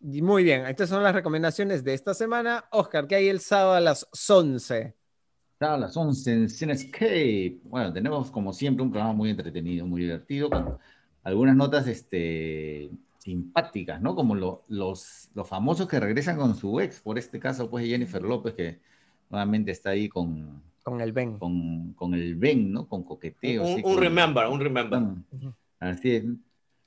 Muy 0.00 0.44
bien, 0.44 0.66
estas 0.66 0.90
son 0.90 1.02
las 1.02 1.14
recomendaciones 1.14 1.82
de 1.82 1.94
esta 1.94 2.14
semana. 2.14 2.66
Oscar, 2.70 3.06
¿qué 3.06 3.16
hay 3.16 3.28
el 3.28 3.40
sábado 3.40 3.72
a 3.72 3.80
las 3.80 4.06
11? 4.28 4.94
A 5.60 5.76
las 5.78 5.96
11 5.96 6.32
en 6.32 6.48
Cinescape. 6.48 7.58
Bueno, 7.64 7.92
tenemos 7.92 8.30
como 8.30 8.52
siempre 8.52 8.84
un 8.84 8.90
programa 8.90 9.14
muy 9.14 9.30
entretenido, 9.30 9.86
muy 9.86 10.02
divertido, 10.02 10.50
con 10.50 10.78
algunas 11.22 11.56
notas 11.56 11.88
este, 11.88 12.90
simpáticas, 13.18 14.00
¿no? 14.00 14.14
Como 14.14 14.34
lo, 14.34 14.64
los, 14.68 15.30
los 15.34 15.48
famosos 15.48 15.88
que 15.88 15.98
regresan 15.98 16.36
con 16.36 16.54
su 16.54 16.80
ex, 16.80 17.00
por 17.00 17.18
este 17.18 17.40
caso, 17.40 17.70
pues 17.70 17.86
Jennifer 17.86 18.22
López, 18.22 18.54
que 18.54 18.80
nuevamente 19.30 19.72
está 19.72 19.90
ahí 19.90 20.08
con, 20.08 20.62
con 20.84 21.00
el 21.00 21.12
Ben. 21.12 21.38
Con, 21.38 21.94
con, 21.94 22.14
el 22.14 22.36
Ben, 22.36 22.70
¿no? 22.70 22.86
Con 22.86 23.02
coqueteo. 23.02 23.64
Un, 23.64 23.98
remember, 23.98 24.46
un 24.46 24.60
remember. 24.60 25.02
Así 25.80 26.10
es. 26.12 26.24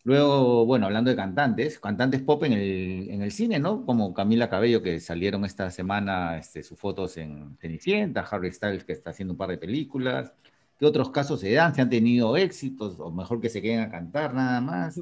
Luego, 0.04 0.66
bueno, 0.66 0.86
hablando 0.86 1.10
de 1.10 1.18
cantantes, 1.18 1.80
cantantes 1.80 2.22
pop 2.22 2.44
en 2.44 2.54
el, 2.54 3.10
en 3.10 3.22
el 3.24 3.32
cine, 3.32 3.60
¿no? 3.60 3.86
Como 3.86 4.14
Camila 4.14 4.50
Cabello, 4.50 4.82
que 4.82 5.00
salieron 5.02 5.44
esta 5.44 5.70
semana 5.72 6.38
este, 6.38 6.64
sus 6.64 6.80
fotos 6.80 7.18
en 7.18 7.58
Cenicienta, 7.58 8.22
Harry 8.22 8.54
Styles, 8.54 8.86
que 8.86 8.94
está 8.94 9.10
haciendo 9.10 9.34
un 9.34 9.38
par 9.38 9.50
de 9.50 9.58
películas. 9.58 10.32
¿Qué 10.80 10.86
otros 10.86 11.10
casos 11.10 11.40
se 11.40 11.52
dan? 11.52 11.74
¿Se 11.74 11.82
han 11.82 11.90
tenido 11.90 12.38
éxitos? 12.38 13.00
O 13.00 13.12
mejor 13.12 13.42
que 13.42 13.50
se 13.50 13.62
queden 13.62 13.80
a 13.80 13.90
cantar 13.90 14.34
nada 14.34 14.62
más. 14.62 15.02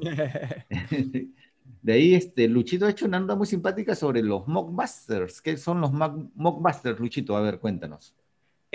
De 1.82 1.92
ahí, 1.92 2.14
este, 2.14 2.48
Luchito 2.48 2.86
ha 2.86 2.90
hecho 2.90 3.06
una 3.06 3.20
nota 3.20 3.36
muy 3.36 3.46
simpática 3.46 3.94
sobre 3.94 4.22
los 4.22 4.48
mockbusters. 4.48 5.40
¿Qué 5.40 5.56
son 5.56 5.80
los 5.82 5.92
mockbusters, 5.92 6.98
Luchito? 6.98 7.36
A 7.36 7.42
ver, 7.42 7.60
cuéntanos. 7.60 8.14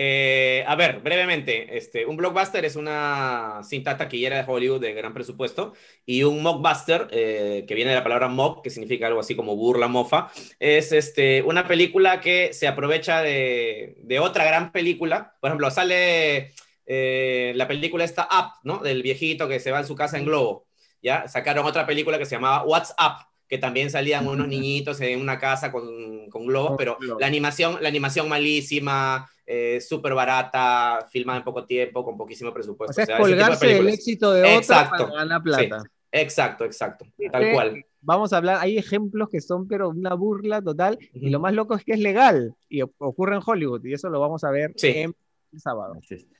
Eh, 0.04 0.64
a 0.66 0.76
ver, 0.76 1.00
brevemente, 1.02 1.78
este, 1.78 2.08
un 2.08 2.18
blockbuster 2.18 2.66
es 2.66 2.76
una 2.76 3.62
cinta 3.64 3.98
taquillera 3.98 4.38
de 4.38 4.52
Hollywood 4.52 4.82
de 4.82 4.94
gran 4.94 5.14
presupuesto 5.14 5.74
y 6.08 6.24
un 6.24 6.42
mockbuster, 6.42 7.08
eh, 7.12 7.66
que 7.68 7.76
viene 7.76 7.92
de 7.92 7.98
la 7.98 8.04
palabra 8.04 8.28
mock, 8.28 8.64
que 8.64 8.72
significa 8.72 9.06
algo 9.06 9.20
así 9.20 9.36
como 9.36 9.56
burla, 9.56 9.88
mofa, 9.88 10.32
es 10.58 10.92
este, 10.92 11.44
una 11.44 11.68
película 11.68 12.20
que 12.20 12.52
se 12.52 12.68
aprovecha 12.68 13.22
de, 13.22 13.96
de 14.00 14.20
otra 14.20 14.44
gran 14.44 14.72
película. 14.72 15.36
Por 15.40 15.50
ejemplo, 15.50 15.70
sale 15.70 16.56
eh, 16.88 17.54
la 17.56 17.68
película 17.68 18.04
esta 18.04 18.24
Up, 18.24 18.54
¿no? 18.64 18.80
Del 18.80 19.04
viejito 19.04 19.48
que 19.48 19.60
se 19.60 19.70
va 19.70 19.82
en 19.82 19.86
su 19.86 19.94
casa 19.94 20.18
en 20.18 20.26
globo. 20.26 20.66
¿ya? 21.04 21.28
Sacaron 21.28 21.64
otra 21.64 21.86
película 21.86 22.18
que 22.18 22.26
se 22.26 22.38
llamaba 22.38 22.64
What's 22.64 22.96
Up, 22.98 23.28
que 23.48 23.60
también 23.60 23.92
salían 23.92 24.28
unos 24.28 24.48
niñitos 24.48 25.00
en 25.02 25.22
una 25.22 25.38
casa 25.38 25.72
con, 25.72 26.28
con 26.32 26.48
globos, 26.48 26.74
pero 26.76 26.98
la 27.20 27.28
animación, 27.28 27.78
la 27.82 27.90
animación 27.90 28.28
malísima, 28.28 29.30
eh, 29.54 29.82
súper 29.82 30.14
barata, 30.14 31.06
filmada 31.12 31.40
en 31.40 31.44
poco 31.44 31.66
tiempo, 31.66 32.06
con 32.06 32.16
poquísimo 32.16 32.54
presupuesto. 32.54 32.92
O 32.92 32.94
sea, 32.94 33.04
o 33.04 33.06
sea 33.06 33.16
es 33.18 33.22
colgarse 33.22 33.68
del 33.68 33.90
éxito 33.90 34.32
de 34.32 34.44
otro 34.44 34.56
exacto, 34.56 35.10
para 35.10 35.20
ganar 35.20 35.44
plata. 35.44 35.82
Sí, 35.82 35.88
exacto, 36.14 36.64
exacto, 36.64 37.06
tal 37.30 37.52
cual. 37.52 37.86
Vamos 38.00 38.32
a 38.32 38.38
hablar, 38.38 38.60
hay 38.62 38.78
ejemplos 38.78 39.28
que 39.30 39.42
son 39.42 39.68
pero 39.68 39.90
una 39.90 40.14
burla 40.14 40.62
total, 40.62 40.98
uh 41.02 41.18
-huh. 41.18 41.28
y 41.28 41.30
lo 41.30 41.42
más 41.42 41.54
loco 41.54 41.76
es 41.76 41.84
que 41.84 41.92
es 41.92 42.00
legal, 42.00 42.56
y 42.70 42.82
ocurre 42.82 43.36
en 43.36 43.42
Hollywood, 43.46 43.84
y 43.84 43.92
eso 43.92 44.10
lo 44.10 44.22
vamos 44.22 44.42
a 44.46 44.52
ver 44.52 44.72
sí. 44.78 44.88
en 44.88 45.14
el 45.52 45.60
sábado. 45.60 45.96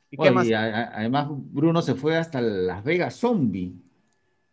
¿Y, 0.10 0.16
qué 0.16 0.32
más? 0.32 0.48
y 0.48 0.54
a, 0.54 0.92
además 0.96 1.28
Bruno 1.30 1.82
se 1.82 1.96
fue 1.96 2.16
hasta 2.16 2.40
Las 2.40 2.82
Vegas 2.82 3.16
Zombie. 3.16 3.74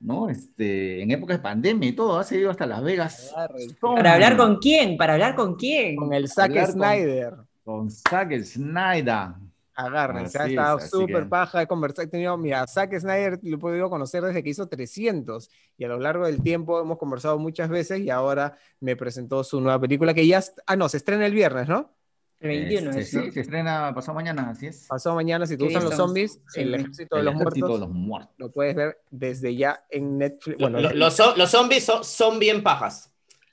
¿no? 0.00 0.28
Este, 0.28 1.02
en 1.02 1.10
épocas 1.10 1.38
de 1.38 1.42
pandemia 1.42 1.88
y 1.88 1.92
todo, 1.92 2.18
ha 2.18 2.24
seguido 2.24 2.50
hasta 2.50 2.66
Las 2.66 2.82
Vegas. 2.82 3.34
¿Para 3.80 4.14
hablar 4.14 4.36
con 4.36 4.58
quién? 4.58 4.96
¿Para 4.96 5.14
hablar 5.14 5.34
con 5.34 5.56
quién? 5.56 5.96
Con 5.96 6.12
el 6.12 6.28
Zack 6.28 6.66
Snyder. 6.66 7.30
Con, 7.30 7.47
con 7.68 7.90
Zack 7.90 8.32
Snyder. 8.44 9.34
Agárrense, 9.74 10.38
ha 10.38 10.46
estado 10.46 10.80
súper 10.80 11.24
que... 11.24 11.28
paja, 11.28 11.60
he 11.60 11.66
conversado, 11.66 12.08
he 12.08 12.10
tenido, 12.10 12.34
mira, 12.38 12.66
Zack 12.66 12.98
Snyder 12.98 13.38
lo 13.42 13.56
he 13.56 13.58
podido 13.58 13.90
conocer 13.90 14.24
desde 14.24 14.42
que 14.42 14.48
hizo 14.48 14.68
300 14.68 15.50
y 15.76 15.84
a 15.84 15.88
lo 15.88 15.98
largo 15.98 16.24
del 16.24 16.42
tiempo 16.42 16.80
hemos 16.80 16.96
conversado 16.96 17.38
muchas 17.38 17.68
veces 17.68 18.00
y 18.00 18.08
ahora 18.08 18.56
me 18.80 18.96
presentó 18.96 19.44
su 19.44 19.60
nueva 19.60 19.78
película 19.78 20.14
que 20.14 20.26
ya, 20.26 20.42
ah 20.66 20.76
no, 20.76 20.88
se 20.88 20.96
estrena 20.96 21.26
el 21.26 21.34
viernes, 21.34 21.68
¿no? 21.68 21.92
El 22.40 22.48
21, 22.48 22.90
este, 22.92 23.04
sí, 23.04 23.32
se 23.32 23.40
estrena 23.42 23.92
pasado 23.94 24.14
mañana, 24.14 24.48
así 24.48 24.68
es. 24.68 24.86
Pasado 24.86 25.14
mañana, 25.14 25.46
si 25.46 25.58
te 25.58 25.64
gustan 25.64 25.84
los 25.84 25.94
zombies, 25.94 26.40
sí, 26.48 26.62
el 26.62 26.74
ejército, 26.74 27.16
de, 27.16 27.20
el 27.20 27.26
los 27.26 27.34
ejército 27.34 27.66
muertos, 27.66 27.80
de 27.80 27.86
los 27.86 27.94
muertos. 27.94 28.34
Lo 28.38 28.50
puedes 28.50 28.74
ver 28.74 28.98
desde 29.10 29.54
ya 29.54 29.84
en 29.90 30.16
Netflix. 30.16 30.56
Bueno, 30.58 30.80
los, 30.80 30.94
los, 30.94 31.36
los 31.36 31.50
zombies 31.50 31.84
son, 31.84 32.02
son, 32.02 32.38
bien 32.38 32.62
pajas. 32.62 33.12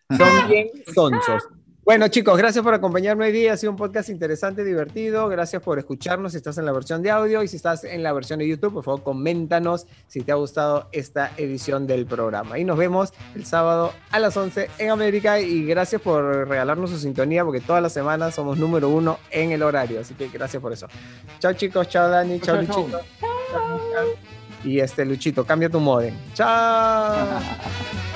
Son 0.10 0.50
bien 0.50 0.70
sonchos. 0.94 1.44
Bueno, 1.86 2.08
chicos, 2.08 2.36
gracias 2.36 2.64
por 2.64 2.74
acompañarme 2.74 3.26
hoy 3.26 3.32
día. 3.32 3.54
Ha 3.54 3.58
sido 3.58 3.72
un 3.72 3.78
podcast 3.78 4.10
interesante, 4.10 4.64
divertido. 4.64 5.28
Gracias 5.28 5.62
por 5.62 5.78
escucharnos 5.78 6.32
si 6.32 6.40
estás 6.40 6.58
en 6.58 6.66
la 6.66 6.72
versión 6.72 7.04
de 7.04 7.12
audio 7.12 7.44
y 7.44 7.48
si 7.48 7.58
estás 7.58 7.84
en 7.84 8.02
la 8.02 8.12
versión 8.12 8.40
de 8.40 8.48
YouTube, 8.48 8.74
por 8.74 8.84
favor, 8.84 9.04
coméntanos 9.04 9.86
si 10.08 10.22
te 10.22 10.32
ha 10.32 10.36
gustado 10.36 10.90
esta 10.92 11.32
edición 11.38 11.86
del 11.86 12.08
programa. 12.08 12.58
Y 12.58 12.64
nos 12.64 12.80
vemos 12.80 13.14
el 13.36 13.46
sábado 13.46 13.94
a 14.10 14.18
las 14.18 14.36
11 14.36 14.68
en 14.80 14.90
América. 14.90 15.40
Y 15.40 15.64
gracias 15.64 16.02
por 16.02 16.48
regalarnos 16.48 16.90
su 16.90 16.98
sintonía, 16.98 17.46
porque 17.46 17.62
todas 17.62 17.84
las 17.84 17.94
semanas 17.94 18.34
somos 18.34 18.58
número 18.58 18.90
uno 18.90 19.20
en 19.30 19.52
el 19.52 19.62
horario. 19.62 20.00
Así 20.00 20.16
que 20.16 20.30
gracias 20.30 20.60
por 20.60 20.74
eso. 20.74 20.88
Chao, 21.38 21.54
chicos. 21.54 21.88
Chao, 21.88 22.10
Dani. 22.10 22.40
Chao, 22.40 22.56
Luchito. 22.56 23.00
Chao. 23.52 23.80
Y 24.64 24.80
este, 24.80 25.06
Luchito, 25.06 25.46
cambia 25.46 25.70
tu 25.70 25.80
modem. 25.80 26.16
Chao. 26.34 27.40